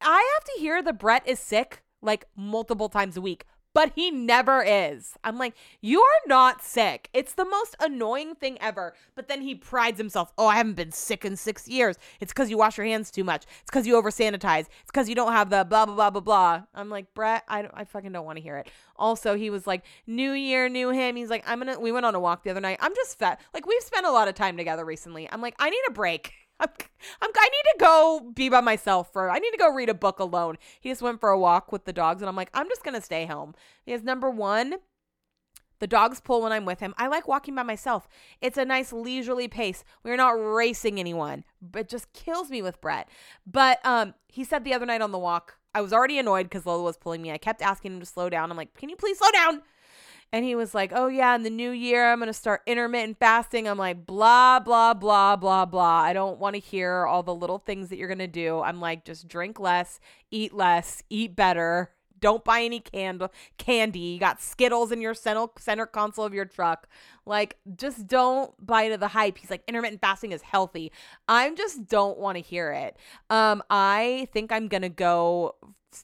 I 0.00 0.36
have 0.36 0.44
to 0.44 0.60
hear 0.60 0.82
the 0.82 0.92
Brett 0.92 1.26
is 1.26 1.38
sick 1.40 1.82
like 2.02 2.26
multiple 2.36 2.88
times 2.88 3.16
a 3.16 3.20
week 3.20 3.46
but 3.76 3.92
he 3.94 4.10
never 4.10 4.62
is. 4.62 5.18
I'm 5.22 5.36
like, 5.36 5.52
you 5.82 6.00
are 6.00 6.26
not 6.26 6.64
sick. 6.64 7.10
It's 7.12 7.34
the 7.34 7.44
most 7.44 7.76
annoying 7.78 8.34
thing 8.34 8.56
ever. 8.58 8.94
But 9.14 9.28
then 9.28 9.42
he 9.42 9.54
prides 9.54 9.98
himself, 9.98 10.32
oh, 10.38 10.46
I 10.46 10.56
haven't 10.56 10.76
been 10.76 10.92
sick 10.92 11.26
in 11.26 11.36
six 11.36 11.68
years. 11.68 11.98
It's 12.18 12.32
because 12.32 12.48
you 12.48 12.56
wash 12.56 12.78
your 12.78 12.86
hands 12.86 13.10
too 13.10 13.22
much. 13.22 13.42
It's 13.42 13.70
because 13.70 13.86
you 13.86 13.96
over 13.96 14.08
sanitize. 14.08 14.60
It's 14.60 14.86
because 14.86 15.10
you 15.10 15.14
don't 15.14 15.32
have 15.32 15.50
the 15.50 15.66
blah, 15.68 15.84
blah, 15.84 15.94
blah, 15.94 16.08
blah, 16.08 16.20
blah. 16.22 16.62
I'm 16.74 16.88
like, 16.88 17.12
Brett, 17.12 17.44
I, 17.48 17.68
I 17.74 17.84
fucking 17.84 18.12
don't 18.12 18.24
want 18.24 18.38
to 18.38 18.42
hear 18.42 18.56
it. 18.56 18.70
Also, 18.96 19.36
he 19.36 19.50
was 19.50 19.66
like, 19.66 19.84
new 20.06 20.32
year, 20.32 20.70
new 20.70 20.88
him. 20.88 21.14
He's 21.14 21.28
like, 21.28 21.44
I'm 21.46 21.60
going 21.60 21.74
to, 21.74 21.78
we 21.78 21.92
went 21.92 22.06
on 22.06 22.14
a 22.14 22.20
walk 22.20 22.44
the 22.44 22.50
other 22.52 22.62
night. 22.62 22.78
I'm 22.80 22.94
just 22.94 23.18
fat. 23.18 23.42
Like, 23.52 23.66
we've 23.66 23.82
spent 23.82 24.06
a 24.06 24.10
lot 24.10 24.26
of 24.26 24.34
time 24.34 24.56
together 24.56 24.86
recently. 24.86 25.28
I'm 25.30 25.42
like, 25.42 25.54
I 25.58 25.68
need 25.68 25.82
a 25.86 25.92
break. 25.92 26.32
I'm, 26.58 26.68
I'm, 27.20 27.30
I 27.36 27.48
need 27.48 27.70
to 27.72 27.76
go 27.78 28.32
be 28.34 28.48
by 28.48 28.60
myself 28.60 29.12
for, 29.12 29.30
I 29.30 29.38
need 29.38 29.50
to 29.50 29.58
go 29.58 29.72
read 29.72 29.88
a 29.88 29.94
book 29.94 30.18
alone. 30.18 30.56
He 30.80 30.88
just 30.88 31.02
went 31.02 31.20
for 31.20 31.30
a 31.30 31.38
walk 31.38 31.72
with 31.72 31.84
the 31.84 31.92
dogs, 31.92 32.22
and 32.22 32.28
I'm 32.28 32.36
like, 32.36 32.50
I'm 32.54 32.68
just 32.68 32.82
going 32.82 32.94
to 32.94 33.02
stay 33.02 33.26
home. 33.26 33.54
Because 33.84 34.02
number 34.02 34.30
one, 34.30 34.76
the 35.78 35.86
dogs 35.86 36.20
pull 36.20 36.42
when 36.42 36.52
I'm 36.52 36.64
with 36.64 36.80
him. 36.80 36.94
I 36.96 37.06
like 37.08 37.28
walking 37.28 37.54
by 37.54 37.62
myself. 37.62 38.08
It's 38.40 38.56
a 38.56 38.64
nice 38.64 38.92
leisurely 38.92 39.48
pace. 39.48 39.84
We're 40.02 40.16
not 40.16 40.30
racing 40.30 40.98
anyone. 40.98 41.44
But 41.60 41.80
it 41.80 41.88
just 41.88 42.12
kills 42.12 42.50
me 42.50 42.62
with 42.62 42.80
Brett. 42.80 43.08
But 43.46 43.84
um, 43.84 44.14
he 44.28 44.42
said 44.44 44.64
the 44.64 44.72
other 44.72 44.86
night 44.86 45.02
on 45.02 45.12
the 45.12 45.18
walk, 45.18 45.58
I 45.74 45.82
was 45.82 45.92
already 45.92 46.18
annoyed 46.18 46.44
because 46.44 46.64
Lola 46.64 46.82
was 46.82 46.96
pulling 46.96 47.20
me. 47.20 47.30
I 47.30 47.38
kept 47.38 47.60
asking 47.60 47.92
him 47.92 48.00
to 48.00 48.06
slow 48.06 48.30
down. 48.30 48.50
I'm 48.50 48.56
like, 48.56 48.72
can 48.74 48.88
you 48.88 48.96
please 48.96 49.18
slow 49.18 49.30
down? 49.30 49.60
And 50.32 50.44
he 50.44 50.54
was 50.54 50.74
like, 50.74 50.92
Oh, 50.94 51.08
yeah, 51.08 51.34
in 51.34 51.42
the 51.42 51.50
new 51.50 51.70
year, 51.70 52.10
I'm 52.10 52.18
going 52.18 52.26
to 52.28 52.32
start 52.32 52.62
intermittent 52.66 53.18
fasting. 53.18 53.68
I'm 53.68 53.78
like, 53.78 54.06
blah, 54.06 54.60
blah, 54.60 54.94
blah, 54.94 55.36
blah, 55.36 55.64
blah. 55.64 56.00
I 56.00 56.12
don't 56.12 56.38
want 56.38 56.54
to 56.54 56.60
hear 56.60 57.06
all 57.06 57.22
the 57.22 57.34
little 57.34 57.58
things 57.58 57.88
that 57.88 57.96
you're 57.96 58.08
going 58.08 58.18
to 58.18 58.26
do. 58.26 58.60
I'm 58.60 58.80
like, 58.80 59.04
just 59.04 59.28
drink 59.28 59.58
less, 59.60 60.00
eat 60.30 60.52
less, 60.52 61.02
eat 61.10 61.36
better. 61.36 61.92
Don't 62.18 62.44
buy 62.44 62.62
any 62.62 62.80
candle 62.80 63.32
candy. 63.58 63.98
You 63.98 64.18
got 64.18 64.40
Skittles 64.40 64.90
in 64.90 65.00
your 65.00 65.14
center, 65.14 65.46
center 65.58 65.86
console 65.86 66.24
of 66.24 66.32
your 66.34 66.46
truck. 66.46 66.88
Like, 67.26 67.58
just 67.76 68.06
don't 68.06 68.54
buy 68.64 68.82
into 68.82 68.98
the 68.98 69.08
hype. 69.08 69.38
He's 69.38 69.50
like, 69.50 69.62
intermittent 69.68 70.00
fasting 70.00 70.32
is 70.32 70.42
healthy. 70.42 70.92
I 71.28 71.50
just 71.54 71.86
don't 71.86 72.18
want 72.18 72.36
to 72.36 72.42
hear 72.42 72.72
it. 72.72 72.96
Um, 73.28 73.62
I 73.68 74.28
think 74.32 74.50
I'm 74.50 74.68
gonna 74.68 74.88
go 74.88 75.56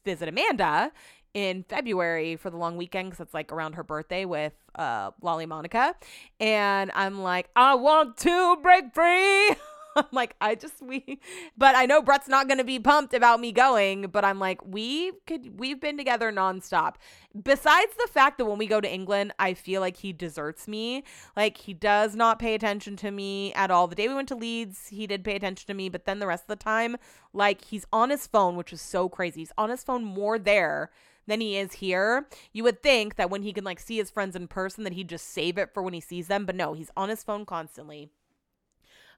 visit 0.04 0.28
Amanda 0.28 0.92
in 1.34 1.64
February 1.64 2.36
for 2.36 2.50
the 2.50 2.56
long 2.56 2.76
weekend 2.76 3.10
because 3.10 3.24
it's 3.24 3.34
like 3.34 3.52
around 3.52 3.74
her 3.74 3.82
birthday 3.82 4.24
with 4.24 4.52
uh 4.74 5.10
Lolly 5.20 5.46
Monica. 5.46 5.94
And 6.40 6.90
I'm 6.94 7.22
like, 7.22 7.48
I 7.56 7.74
want 7.74 8.16
to 8.18 8.56
break 8.62 8.94
free. 8.94 9.56
I'm 9.96 10.06
like, 10.12 10.36
I 10.40 10.54
just 10.54 10.82
we 10.82 11.20
but 11.56 11.74
I 11.74 11.86
know 11.86 12.02
Brett's 12.02 12.28
not 12.28 12.48
gonna 12.48 12.64
be 12.64 12.78
pumped 12.78 13.14
about 13.14 13.40
me 13.40 13.52
going, 13.52 14.08
but 14.08 14.24
I'm 14.24 14.38
like, 14.38 14.64
we 14.64 15.12
could 15.26 15.58
we've 15.58 15.80
been 15.80 15.96
together 15.96 16.32
nonstop. 16.32 16.94
Besides 17.40 17.92
the 17.98 18.08
fact 18.12 18.38
that 18.38 18.44
when 18.44 18.58
we 18.58 18.66
go 18.66 18.80
to 18.80 18.92
England, 18.92 19.32
I 19.38 19.54
feel 19.54 19.80
like 19.80 19.96
he 19.96 20.12
deserts 20.12 20.68
me. 20.68 21.04
Like 21.36 21.56
he 21.56 21.72
does 21.72 22.14
not 22.14 22.38
pay 22.38 22.54
attention 22.54 22.96
to 22.96 23.10
me 23.10 23.52
at 23.54 23.70
all. 23.70 23.86
The 23.86 23.96
day 23.96 24.08
we 24.08 24.14
went 24.14 24.28
to 24.28 24.36
Leeds, 24.36 24.88
he 24.88 25.06
did 25.06 25.24
pay 25.24 25.36
attention 25.36 25.66
to 25.66 25.74
me, 25.74 25.88
but 25.88 26.04
then 26.04 26.18
the 26.18 26.26
rest 26.26 26.44
of 26.44 26.48
the 26.48 26.56
time, 26.56 26.96
like 27.32 27.64
he's 27.64 27.86
on 27.92 28.10
his 28.10 28.26
phone, 28.26 28.56
which 28.56 28.72
is 28.72 28.80
so 28.80 29.08
crazy. 29.08 29.40
He's 29.40 29.52
on 29.56 29.70
his 29.70 29.82
phone 29.82 30.04
more 30.04 30.38
there 30.38 30.90
than 31.26 31.40
he 31.40 31.56
is 31.56 31.74
here. 31.74 32.28
You 32.52 32.64
would 32.64 32.82
think 32.82 33.16
that 33.16 33.30
when 33.30 33.42
he 33.42 33.52
can 33.52 33.64
like 33.64 33.80
see 33.80 33.96
his 33.96 34.10
friends 34.10 34.36
in 34.36 34.48
person 34.48 34.84
that 34.84 34.92
he'd 34.92 35.08
just 35.08 35.28
save 35.28 35.58
it 35.58 35.72
for 35.72 35.82
when 35.82 35.94
he 35.94 36.00
sees 36.00 36.28
them, 36.28 36.46
but 36.46 36.56
no, 36.56 36.72
he's 36.72 36.90
on 36.96 37.08
his 37.08 37.22
phone 37.22 37.44
constantly. 37.46 38.10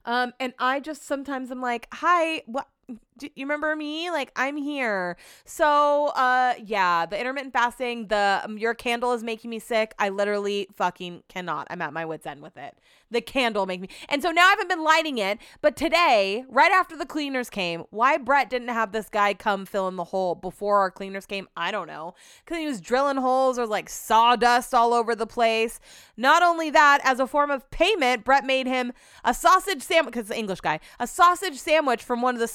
Um, 0.05 0.33
and 0.39 0.53
I 0.59 0.79
just 0.79 1.03
sometimes 1.03 1.49
I'm 1.51 1.61
like, 1.61 1.87
hi, 1.91 2.43
what? 2.45 2.67
Do 3.17 3.29
you 3.35 3.45
remember 3.45 3.75
me? 3.75 4.11
Like 4.11 4.31
I'm 4.35 4.57
here. 4.57 5.15
So, 5.45 6.07
uh, 6.07 6.55
yeah, 6.63 7.05
the 7.05 7.17
intermittent 7.17 7.53
fasting, 7.53 8.07
the 8.07 8.41
um, 8.43 8.57
your 8.57 8.73
candle 8.73 9.13
is 9.13 9.23
making 9.23 9.49
me 9.49 9.59
sick. 9.59 9.93
I 9.97 10.09
literally 10.09 10.67
fucking 10.73 11.23
cannot. 11.29 11.67
I'm 11.69 11.81
at 11.81 11.93
my 11.93 12.05
wits 12.05 12.25
end 12.25 12.41
with 12.41 12.57
it 12.57 12.77
the 13.11 13.21
candle 13.21 13.65
make 13.65 13.81
me. 13.81 13.89
And 14.09 14.21
so 14.21 14.31
now 14.31 14.45
I 14.45 14.49
haven't 14.49 14.69
been 14.69 14.83
lighting 14.83 15.17
it. 15.17 15.39
But 15.61 15.75
today, 15.75 16.45
right 16.49 16.71
after 16.71 16.97
the 16.97 17.05
cleaners 17.05 17.49
came, 17.49 17.83
why 17.89 18.17
Brett 18.17 18.49
didn't 18.49 18.69
have 18.69 18.91
this 18.91 19.09
guy 19.09 19.33
come 19.33 19.65
fill 19.65 19.87
in 19.87 19.95
the 19.95 20.05
hole 20.05 20.35
before 20.35 20.79
our 20.79 20.91
cleaners 20.91 21.25
came, 21.25 21.47
I 21.55 21.71
don't 21.71 21.87
know. 21.87 22.15
Because 22.43 22.59
he 22.59 22.67
was 22.67 22.81
drilling 22.81 23.17
holes 23.17 23.57
or 23.59 23.65
like 23.65 23.89
sawdust 23.89 24.73
all 24.73 24.93
over 24.93 25.15
the 25.15 25.27
place. 25.27 25.79
Not 26.17 26.43
only 26.43 26.69
that, 26.71 26.99
as 27.03 27.19
a 27.19 27.27
form 27.27 27.51
of 27.51 27.69
payment, 27.71 28.23
Brett 28.23 28.45
made 28.45 28.67
him 28.67 28.93
a 29.23 29.33
sausage 29.33 29.81
sandwich, 29.81 30.13
because 30.13 30.27
the 30.27 30.37
English 30.37 30.61
guy, 30.61 30.79
a 30.99 31.07
sausage 31.07 31.57
sandwich 31.57 32.03
from 32.03 32.21
one 32.21 32.35
of 32.35 32.41
the 32.41 32.47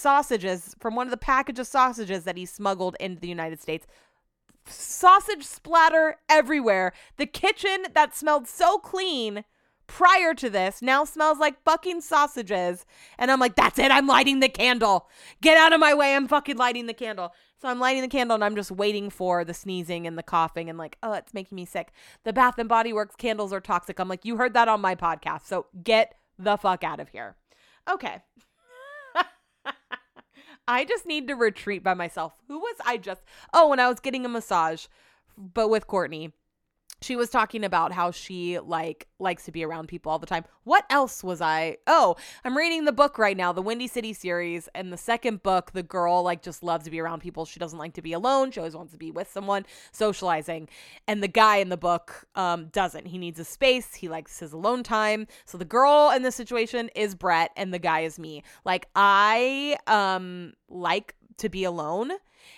sausages, 0.51 0.75
from 0.81 0.95
one 0.95 1.07
of 1.07 1.11
the 1.11 1.17
package 1.17 1.59
of 1.59 1.67
sausages 1.67 2.25
that 2.25 2.37
he 2.37 2.47
smuggled 2.47 2.97
into 3.01 3.21
the 3.21 3.29
United 3.29 3.61
States 3.61 3.87
sausage 4.67 5.45
splatter 5.45 6.17
everywhere. 6.29 6.93
The 7.17 7.27
kitchen 7.27 7.87
that 7.95 8.15
smelled 8.15 8.47
so 8.47 8.79
clean 8.79 9.45
prior 9.87 10.35
to 10.35 10.49
this 10.49 10.81
now 10.81 11.05
smells 11.05 11.39
like 11.39 11.63
fucking 11.65 12.03
sausages. 12.03 12.87
And 13.19 13.31
I'm 13.31 13.41
like, 13.41 13.57
that's 13.57 13.79
it. 13.79 13.91
I'm 13.91 14.07
lighting 14.07 14.41
the 14.41 14.49
candle. 14.49 15.09
Get 15.41 15.57
out 15.57 15.73
of 15.73 15.81
my 15.81 15.95
way. 15.95 16.15
I'm 16.15 16.29
fucking 16.29 16.57
lighting 16.57 16.87
the 16.87 16.95
candle. 16.95 17.33
So 17.61 17.69
I'm 17.69 17.81
lighting 17.81 18.03
the 18.03 18.09
candle 18.09 18.37
and 18.37 18.45
I'm 18.45 18.55
just 18.55 18.71
waiting 18.71 19.11
for 19.11 19.45
the 19.45 19.55
sneezing 19.55 20.07
and 20.07 20.17
the 20.17 20.23
coughing 20.23 20.69
and 20.69 20.79
like, 20.79 20.97
oh, 21.03 21.15
it's 21.15 21.35
making 21.35 21.57
me 21.57 21.65
sick. 21.65 21.91
The 22.25 22.33
Bath 22.33 22.59
and 22.59 22.69
Body 22.69 22.93
Works 22.93 23.17
candles 23.17 23.53
are 23.53 23.61
toxic. 23.61 23.99
I'm 23.99 24.09
like, 24.09 24.25
you 24.25 24.37
heard 24.37 24.55
that 24.55 24.69
on 24.69 24.81
my 24.81 24.95
podcast. 24.95 25.47
So 25.47 25.67
get 25.83 26.15
the 26.39 26.57
fuck 26.57 26.85
out 26.85 27.01
of 27.01 27.09
here. 27.09 27.37
Okay. 27.91 28.23
I 30.71 30.85
just 30.85 31.05
need 31.05 31.27
to 31.27 31.35
retreat 31.35 31.83
by 31.83 31.95
myself. 31.95 32.33
Who 32.47 32.61
was 32.61 32.77
I 32.87 32.97
just? 32.97 33.23
Oh, 33.53 33.69
when 33.69 33.81
I 33.81 33.89
was 33.89 33.99
getting 33.99 34.25
a 34.25 34.29
massage, 34.29 34.87
but 35.37 35.69
with 35.69 35.89
Courtney 35.89 36.33
she 37.03 37.17
was 37.17 37.31
talking 37.31 37.65
about 37.65 37.93
how 37.93 38.11
she 38.11 38.59
like 38.59 39.07
likes 39.19 39.45
to 39.45 39.53
be 39.53 39.65
around 39.65 39.89
people 39.89 40.13
all 40.13 40.19
the 40.19 40.27
time. 40.27 40.45
What 40.65 40.85
else 40.91 41.25
was 41.25 41.41
I? 41.41 41.79
Oh, 41.87 42.17
I'm 42.45 42.57
reading 42.57 42.85
the 42.85 42.93
book 42.93 43.19
right 43.19 43.37
now, 43.37 43.53
the 43.53 43.63
Windy 43.63 43.87
City 43.87 44.13
series, 44.13 44.69
and 44.75 44.93
the 44.93 44.97
second 44.97 45.43
book, 45.43 45.73
the 45.73 45.83
girl 45.83 46.23
like 46.23 46.43
just 46.43 46.63
loves 46.63 46.85
to 46.85 46.91
be 46.91 47.01
around 47.01 47.21
people. 47.21 47.45
She 47.45 47.59
doesn't 47.59 47.79
like 47.79 47.95
to 47.95 48.03
be 48.03 48.13
alone. 48.13 48.51
She 48.51 48.61
always 48.61 48.77
wants 48.77 48.93
to 48.93 48.99
be 48.99 49.11
with 49.11 49.31
someone, 49.31 49.65
socializing. 49.93 50.69
And 51.09 51.23
the 51.23 51.29
guy 51.29 51.57
in 51.57 51.71
the 51.71 51.77
book 51.77 52.27
um 52.35 52.67
doesn't. 52.67 53.07
He 53.07 53.19
needs 53.19 53.41
a 53.41 53.45
space. 53.45 53.95
He 53.95 54.09
likes 54.09 54.39
his 54.39 54.53
alone 54.53 54.83
time. 54.83 55.27
So 55.47 55.59
the 55.59 55.65
girl 55.65 56.13
in 56.15 56.23
this 56.23 56.35
situation 56.35 56.91
is 56.95 57.15
Brett 57.15 57.51
and 57.57 57.73
the 57.73 57.79
guy 57.79 58.01
is 58.01 58.19
me. 58.19 58.43
Like 58.65 58.89
I 58.95 59.79
um 59.87 60.53
like 60.69 61.15
to 61.39 61.49
be 61.49 61.65
alone 61.65 62.13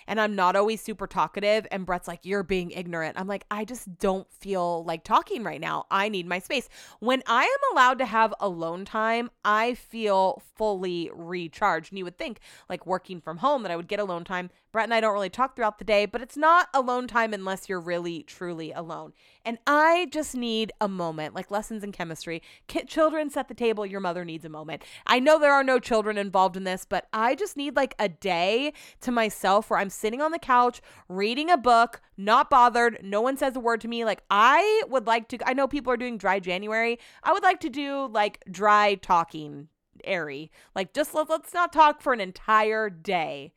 and 0.07 0.19
I'm 0.19 0.35
not 0.35 0.55
always 0.55 0.81
super 0.81 1.07
talkative. 1.07 1.67
And 1.71 1.85
Brett's 1.85 2.07
like, 2.07 2.21
You're 2.23 2.43
being 2.43 2.71
ignorant. 2.71 3.19
I'm 3.19 3.27
like, 3.27 3.45
I 3.49 3.65
just 3.65 3.97
don't 3.99 4.31
feel 4.31 4.83
like 4.83 5.03
talking 5.03 5.43
right 5.43 5.61
now. 5.61 5.85
I 5.91 6.09
need 6.09 6.27
my 6.27 6.39
space. 6.39 6.69
When 6.99 7.23
I 7.27 7.43
am 7.43 7.73
allowed 7.75 7.99
to 7.99 8.05
have 8.05 8.33
alone 8.39 8.85
time, 8.85 9.29
I 9.43 9.75
feel 9.75 10.41
fully 10.55 11.09
recharged. 11.13 11.91
And 11.91 11.99
you 11.99 12.05
would 12.05 12.17
think, 12.17 12.39
like 12.69 12.85
working 12.85 13.21
from 13.21 13.37
home, 13.37 13.63
that 13.63 13.71
I 13.71 13.75
would 13.75 13.87
get 13.87 13.99
alone 13.99 14.23
time. 14.23 14.49
Brett 14.73 14.85
and 14.85 14.93
I 14.93 15.01
don't 15.01 15.13
really 15.13 15.29
talk 15.29 15.55
throughout 15.55 15.77
the 15.77 15.85
day, 15.85 16.07
but 16.07 16.19
it's 16.19 16.35
not 16.35 16.67
alone 16.73 17.07
time 17.07 17.31
unless 17.31 17.69
you're 17.69 17.79
really, 17.79 18.23
truly 18.23 18.71
alone. 18.71 19.13
And 19.45 19.59
I 19.67 20.07
just 20.09 20.35
need 20.35 20.71
a 20.81 20.87
moment, 20.87 21.35
like 21.35 21.51
lessons 21.51 21.83
in 21.83 21.91
chemistry. 21.91 22.41
Children 22.87 23.29
set 23.29 23.47
the 23.47 23.53
table, 23.53 23.85
your 23.85 23.99
mother 23.99 24.25
needs 24.25 24.45
a 24.45 24.49
moment. 24.49 24.83
I 25.05 25.19
know 25.19 25.37
there 25.37 25.53
are 25.53 25.63
no 25.63 25.77
children 25.77 26.17
involved 26.17 26.57
in 26.57 26.63
this, 26.63 26.87
but 26.89 27.07
I 27.13 27.35
just 27.35 27.55
need 27.55 27.75
like 27.75 27.93
a 27.99 28.09
day 28.09 28.73
to 29.01 29.11
myself 29.11 29.69
where 29.69 29.77
I'm 29.77 29.91
sitting 29.91 30.23
on 30.23 30.31
the 30.31 30.39
couch 30.39 30.81
reading 31.07 31.51
a 31.51 31.57
book, 31.57 32.01
not 32.17 32.49
bothered. 32.49 32.97
No 33.03 33.21
one 33.21 33.37
says 33.37 33.55
a 33.55 33.59
word 33.59 33.79
to 33.81 33.87
me. 33.87 34.03
Like, 34.03 34.23
I 34.31 34.81
would 34.89 35.05
like 35.05 35.27
to, 35.27 35.47
I 35.47 35.53
know 35.53 35.67
people 35.67 35.93
are 35.93 35.97
doing 35.97 36.17
dry 36.17 36.39
January. 36.39 36.97
I 37.21 37.31
would 37.31 37.43
like 37.43 37.59
to 37.59 37.69
do 37.69 38.07
like 38.07 38.43
dry 38.49 38.95
talking 38.95 39.67
airy. 40.03 40.49
Like, 40.73 40.95
just 40.95 41.13
let, 41.13 41.29
let's 41.29 41.53
not 41.53 41.71
talk 41.71 42.01
for 42.01 42.11
an 42.11 42.19
entire 42.19 42.89
day. 42.89 43.53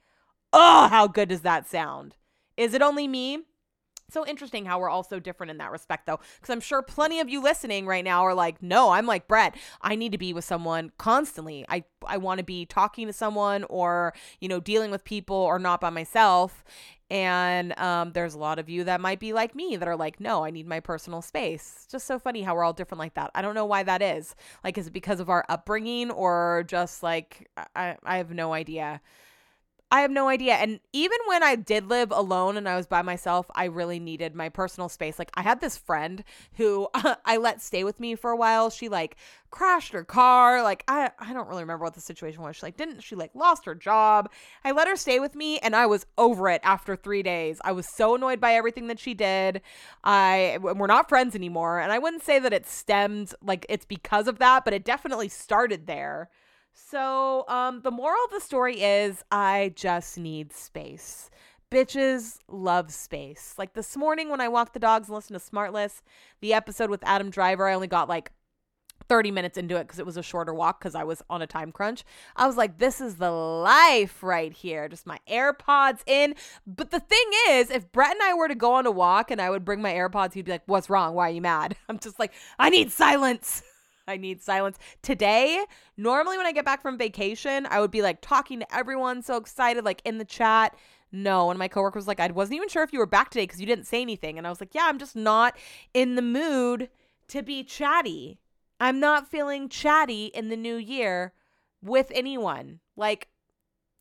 Oh, 0.52 0.88
how 0.88 1.06
good 1.06 1.28
does 1.28 1.42
that 1.42 1.66
sound? 1.68 2.16
Is 2.56 2.74
it 2.74 2.82
only 2.82 3.06
me? 3.08 3.40
So 4.08 4.24
interesting 4.24 4.66
how 4.66 4.78
we're 4.78 4.88
all 4.88 5.02
so 5.02 5.18
different 5.18 5.50
in 5.50 5.58
that 5.58 5.72
respect, 5.72 6.06
though, 6.06 6.20
because 6.36 6.52
I'm 6.52 6.60
sure 6.60 6.80
plenty 6.80 7.18
of 7.18 7.28
you 7.28 7.42
listening 7.42 7.86
right 7.86 8.04
now 8.04 8.24
are 8.24 8.34
like, 8.34 8.62
"No, 8.62 8.90
I'm 8.90 9.04
like 9.04 9.26
Brett. 9.26 9.56
I 9.82 9.96
need 9.96 10.12
to 10.12 10.18
be 10.18 10.32
with 10.32 10.44
someone 10.44 10.92
constantly. 10.96 11.66
I 11.68 11.84
I 12.06 12.16
want 12.18 12.38
to 12.38 12.44
be 12.44 12.66
talking 12.66 13.08
to 13.08 13.12
someone, 13.12 13.64
or 13.64 14.14
you 14.40 14.48
know, 14.48 14.60
dealing 14.60 14.92
with 14.92 15.04
people, 15.04 15.36
or 15.36 15.58
not 15.58 15.80
by 15.80 15.90
myself." 15.90 16.64
And 17.10 17.78
um, 17.78 18.12
there's 18.12 18.34
a 18.34 18.38
lot 18.38 18.58
of 18.58 18.68
you 18.68 18.84
that 18.84 19.00
might 19.00 19.20
be 19.20 19.32
like 19.32 19.54
me 19.54 19.76
that 19.76 19.86
are 19.88 19.96
like, 19.96 20.18
no, 20.20 20.44
I 20.44 20.50
need 20.50 20.66
my 20.66 20.80
personal 20.80 21.22
space. 21.22 21.74
It's 21.76 21.86
just 21.92 22.06
so 22.06 22.18
funny 22.18 22.42
how 22.42 22.54
we're 22.56 22.64
all 22.64 22.72
different 22.72 22.98
like 22.98 23.14
that. 23.14 23.30
I 23.34 23.42
don't 23.42 23.54
know 23.54 23.64
why 23.64 23.84
that 23.84 24.02
is. 24.02 24.34
Like, 24.64 24.76
is 24.76 24.88
it 24.88 24.92
because 24.92 25.20
of 25.20 25.30
our 25.30 25.44
upbringing 25.48 26.10
or 26.10 26.64
just 26.66 27.04
like, 27.04 27.48
I, 27.76 27.96
I 28.04 28.16
have 28.16 28.30
no 28.32 28.52
idea. 28.52 29.00
I 29.88 30.00
have 30.00 30.10
no 30.10 30.28
idea. 30.28 30.54
And 30.54 30.80
even 30.92 31.18
when 31.26 31.44
I 31.44 31.54
did 31.54 31.88
live 31.88 32.10
alone 32.10 32.56
and 32.56 32.68
I 32.68 32.74
was 32.74 32.88
by 32.88 33.02
myself, 33.02 33.46
I 33.54 33.66
really 33.66 34.00
needed 34.00 34.34
my 34.34 34.48
personal 34.48 34.88
space. 34.88 35.16
Like 35.16 35.30
I 35.34 35.42
had 35.42 35.60
this 35.60 35.76
friend 35.76 36.24
who 36.54 36.88
I 37.24 37.36
let 37.36 37.62
stay 37.62 37.84
with 37.84 38.00
me 38.00 38.16
for 38.16 38.32
a 38.32 38.36
while. 38.36 38.68
She 38.68 38.88
like 38.88 39.16
crashed 39.50 39.92
her 39.92 40.02
car. 40.02 40.60
Like 40.64 40.82
I 40.88 41.12
I 41.20 41.32
don't 41.32 41.46
really 41.46 41.62
remember 41.62 41.84
what 41.84 41.94
the 41.94 42.00
situation 42.00 42.42
was. 42.42 42.56
She 42.56 42.66
like 42.66 42.76
didn't 42.76 43.02
she 43.02 43.14
like 43.14 43.30
lost 43.34 43.64
her 43.64 43.76
job. 43.76 44.28
I 44.64 44.72
let 44.72 44.88
her 44.88 44.96
stay 44.96 45.20
with 45.20 45.36
me 45.36 45.60
and 45.60 45.76
I 45.76 45.86
was 45.86 46.04
over 46.18 46.48
it 46.48 46.62
after 46.64 46.96
3 46.96 47.22
days. 47.22 47.60
I 47.64 47.70
was 47.70 47.86
so 47.86 48.16
annoyed 48.16 48.40
by 48.40 48.54
everything 48.54 48.88
that 48.88 48.98
she 48.98 49.14
did. 49.14 49.62
I 50.02 50.58
we're 50.60 50.88
not 50.88 51.08
friends 51.08 51.36
anymore 51.36 51.78
and 51.78 51.92
I 51.92 52.00
wouldn't 52.00 52.24
say 52.24 52.40
that 52.40 52.52
it 52.52 52.66
stemmed 52.66 53.34
like 53.40 53.64
it's 53.68 53.86
because 53.86 54.26
of 54.26 54.38
that, 54.40 54.64
but 54.64 54.74
it 54.74 54.84
definitely 54.84 55.28
started 55.28 55.86
there. 55.86 56.28
So, 56.78 57.46
um, 57.48 57.80
the 57.80 57.90
moral 57.90 58.22
of 58.26 58.30
the 58.30 58.40
story 58.40 58.82
is 58.82 59.24
I 59.32 59.72
just 59.74 60.18
need 60.18 60.52
space. 60.52 61.30
Bitches 61.70 62.38
love 62.48 62.92
space. 62.92 63.54
Like 63.56 63.72
this 63.72 63.96
morning 63.96 64.28
when 64.28 64.42
I 64.42 64.48
walked 64.48 64.74
the 64.74 64.78
dogs 64.78 65.08
and 65.08 65.14
listened 65.14 65.40
to 65.40 65.50
Smartless, 65.50 66.02
the 66.40 66.52
episode 66.52 66.90
with 66.90 67.02
Adam 67.04 67.30
Driver, 67.30 67.66
I 67.66 67.72
only 67.72 67.86
got 67.86 68.10
like 68.10 68.30
30 69.08 69.30
minutes 69.30 69.56
into 69.56 69.76
it 69.76 69.84
because 69.84 69.98
it 69.98 70.04
was 70.04 70.18
a 70.18 70.22
shorter 70.22 70.52
walk 70.52 70.78
because 70.78 70.94
I 70.94 71.02
was 71.04 71.22
on 71.30 71.40
a 71.40 71.46
time 71.46 71.72
crunch. 71.72 72.04
I 72.36 72.46
was 72.46 72.58
like, 72.58 72.78
this 72.78 73.00
is 73.00 73.16
the 73.16 73.30
life 73.30 74.22
right 74.22 74.52
here. 74.52 74.86
Just 74.86 75.06
my 75.06 75.18
AirPods 75.28 76.00
in. 76.06 76.34
But 76.66 76.90
the 76.90 77.00
thing 77.00 77.30
is, 77.48 77.70
if 77.70 77.90
Brett 77.90 78.12
and 78.12 78.22
I 78.22 78.34
were 78.34 78.48
to 78.48 78.54
go 78.54 78.74
on 78.74 78.84
a 78.84 78.90
walk 78.90 79.30
and 79.30 79.40
I 79.40 79.48
would 79.48 79.64
bring 79.64 79.80
my 79.80 79.94
AirPods, 79.94 80.34
he'd 80.34 80.44
be 80.44 80.52
like, 80.52 80.62
what's 80.66 80.90
wrong? 80.90 81.14
Why 81.14 81.28
are 81.28 81.32
you 81.32 81.40
mad? 81.40 81.74
I'm 81.88 81.98
just 81.98 82.18
like, 82.18 82.34
I 82.58 82.68
need 82.68 82.92
silence. 82.92 83.62
I 84.08 84.16
need 84.16 84.42
silence. 84.42 84.78
Today, 85.02 85.64
normally 85.96 86.36
when 86.36 86.46
I 86.46 86.52
get 86.52 86.64
back 86.64 86.80
from 86.80 86.96
vacation, 86.96 87.66
I 87.66 87.80
would 87.80 87.90
be 87.90 88.02
like 88.02 88.20
talking 88.20 88.60
to 88.60 88.74
everyone, 88.74 89.22
so 89.22 89.36
excited, 89.36 89.84
like 89.84 90.02
in 90.04 90.18
the 90.18 90.24
chat. 90.24 90.76
No, 91.12 91.50
and 91.50 91.58
my 91.58 91.68
coworker 91.68 91.98
was 91.98 92.08
like, 92.08 92.20
I 92.20 92.28
wasn't 92.28 92.56
even 92.56 92.68
sure 92.68 92.82
if 92.82 92.92
you 92.92 92.98
were 92.98 93.06
back 93.06 93.30
today 93.30 93.44
because 93.44 93.60
you 93.60 93.66
didn't 93.66 93.86
say 93.86 94.02
anything. 94.02 94.38
And 94.38 94.46
I 94.46 94.50
was 94.50 94.60
like, 94.60 94.74
Yeah, 94.74 94.86
I'm 94.86 94.98
just 94.98 95.16
not 95.16 95.56
in 95.94 96.14
the 96.14 96.22
mood 96.22 96.88
to 97.28 97.42
be 97.42 97.64
chatty. 97.64 98.38
I'm 98.78 99.00
not 99.00 99.28
feeling 99.28 99.68
chatty 99.68 100.26
in 100.26 100.48
the 100.48 100.56
new 100.56 100.76
year 100.76 101.32
with 101.82 102.12
anyone. 102.14 102.80
Like, 102.96 103.28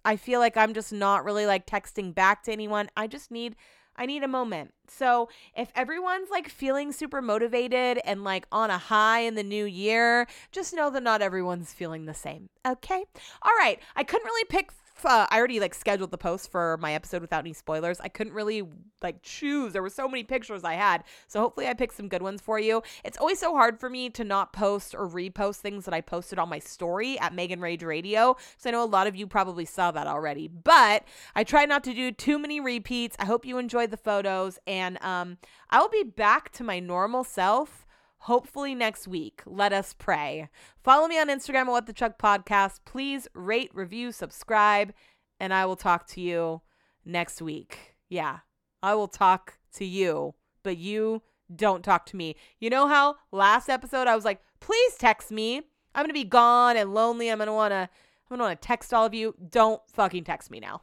I 0.03 0.17
feel 0.17 0.39
like 0.39 0.57
I'm 0.57 0.73
just 0.73 0.93
not 0.93 1.25
really 1.25 1.45
like 1.45 1.65
texting 1.65 2.13
back 2.13 2.43
to 2.43 2.51
anyone. 2.51 2.89
I 2.95 3.07
just 3.07 3.31
need 3.31 3.55
I 3.97 4.05
need 4.05 4.23
a 4.23 4.27
moment. 4.27 4.73
So, 4.87 5.29
if 5.55 5.71
everyone's 5.75 6.29
like 6.29 6.49
feeling 6.49 6.91
super 6.91 7.21
motivated 7.21 7.99
and 8.05 8.23
like 8.23 8.45
on 8.51 8.69
a 8.69 8.77
high 8.77 9.21
in 9.21 9.35
the 9.35 9.43
new 9.43 9.65
year, 9.65 10.27
just 10.51 10.73
know 10.73 10.89
that 10.91 11.03
not 11.03 11.21
everyone's 11.21 11.73
feeling 11.73 12.05
the 12.05 12.13
same. 12.13 12.49
Okay? 12.65 13.05
All 13.41 13.53
right. 13.57 13.79
I 13.95 14.03
couldn't 14.03 14.25
really 14.25 14.45
pick 14.45 14.71
uh, 15.03 15.27
I 15.29 15.37
already 15.37 15.59
like 15.59 15.73
scheduled 15.73 16.11
the 16.11 16.17
post 16.17 16.51
for 16.51 16.77
my 16.77 16.93
episode 16.93 17.21
without 17.21 17.39
any 17.39 17.53
spoilers. 17.53 17.99
I 17.99 18.07
couldn't 18.07 18.33
really 18.33 18.63
like 19.01 19.21
choose. 19.21 19.73
There 19.73 19.81
were 19.81 19.89
so 19.89 20.07
many 20.07 20.23
pictures 20.23 20.63
I 20.63 20.75
had. 20.75 21.03
So 21.27 21.41
hopefully 21.41 21.67
I 21.67 21.73
picked 21.73 21.95
some 21.95 22.07
good 22.07 22.21
ones 22.21 22.41
for 22.41 22.59
you. 22.59 22.81
It's 23.03 23.17
always 23.17 23.39
so 23.39 23.53
hard 23.53 23.79
for 23.79 23.89
me 23.89 24.09
to 24.11 24.23
not 24.23 24.53
post 24.53 24.95
or 24.95 25.07
repost 25.07 25.57
things 25.57 25.85
that 25.85 25.93
I 25.93 26.01
posted 26.01 26.39
on 26.39 26.49
my 26.49 26.59
story 26.59 27.19
at 27.19 27.33
Megan 27.33 27.59
Rage 27.59 27.83
Radio. 27.83 28.37
So 28.57 28.69
I 28.69 28.71
know 28.71 28.83
a 28.83 28.85
lot 28.85 29.07
of 29.07 29.15
you 29.15 29.27
probably 29.27 29.65
saw 29.65 29.91
that 29.91 30.07
already. 30.07 30.47
But 30.47 31.03
I 31.35 31.43
try 31.43 31.65
not 31.65 31.83
to 31.85 31.93
do 31.93 32.11
too 32.11 32.39
many 32.39 32.59
repeats. 32.59 33.15
I 33.19 33.25
hope 33.25 33.45
you 33.45 33.57
enjoyed 33.57 33.91
the 33.91 33.97
photos 33.97 34.59
and 34.65 35.01
um 35.03 35.37
I 35.69 35.79
will 35.79 35.89
be 35.89 36.03
back 36.03 36.51
to 36.53 36.63
my 36.63 36.79
normal 36.79 37.23
self 37.23 37.84
hopefully 38.25 38.73
next 38.73 39.07
week. 39.07 39.43
Let 39.45 39.71
us 39.71 39.93
pray. 39.93 40.49
Follow 40.83 41.07
me 41.07 41.19
on 41.19 41.29
Instagram 41.29 41.61
at 41.61 41.67
What 41.67 41.85
the 41.85 41.93
Chuck 41.93 42.17
Podcast. 42.17 42.79
Please 42.83 43.27
rate, 43.35 43.69
review, 43.71 44.11
subscribe, 44.11 44.93
and 45.39 45.53
I 45.53 45.67
will 45.67 45.75
talk 45.75 46.07
to 46.07 46.21
you 46.21 46.61
next 47.05 47.39
week. 47.39 47.95
Yeah, 48.09 48.39
I 48.81 48.95
will 48.95 49.07
talk 49.07 49.59
to 49.75 49.85
you, 49.85 50.33
but 50.63 50.77
you 50.77 51.21
don't 51.55 51.83
talk 51.83 52.07
to 52.07 52.15
me. 52.15 52.35
You 52.59 52.71
know 52.71 52.87
how 52.87 53.17
last 53.31 53.69
episode 53.69 54.07
I 54.07 54.15
was 54.15 54.25
like, 54.25 54.41
please 54.59 54.95
text 54.95 55.31
me. 55.31 55.57
I'm 55.93 56.03
gonna 56.03 56.13
be 56.13 56.23
gone 56.23 56.77
and 56.77 56.95
lonely. 56.95 57.29
I'm 57.29 57.37
gonna 57.37 57.53
wanna 57.53 57.89
I'm 57.91 58.37
gonna 58.37 58.43
wanna 58.43 58.55
text 58.55 58.91
all 58.91 59.05
of 59.05 59.13
you. 59.13 59.35
Don't 59.49 59.81
fucking 59.93 60.23
text 60.23 60.49
me 60.49 60.59
now. 60.59 60.81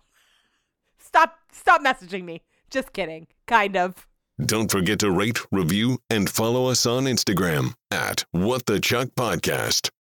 Stop 0.97 1.39
stop 1.51 1.82
messaging 1.82 2.23
me. 2.23 2.43
Just 2.70 2.93
kidding. 2.93 3.27
Kind 3.48 3.77
of. 3.77 4.06
Don't 4.40 4.70
forget 4.70 4.98
to 5.00 5.10
rate, 5.10 5.40
review, 5.52 5.98
and 6.10 6.28
follow 6.28 6.66
us 6.66 6.86
on 6.86 7.04
Instagram 7.04 7.74
at 7.90 8.24
What 8.32 8.66
the 8.66 8.80
Chuck 8.80 9.09
Podcast. 9.16 9.90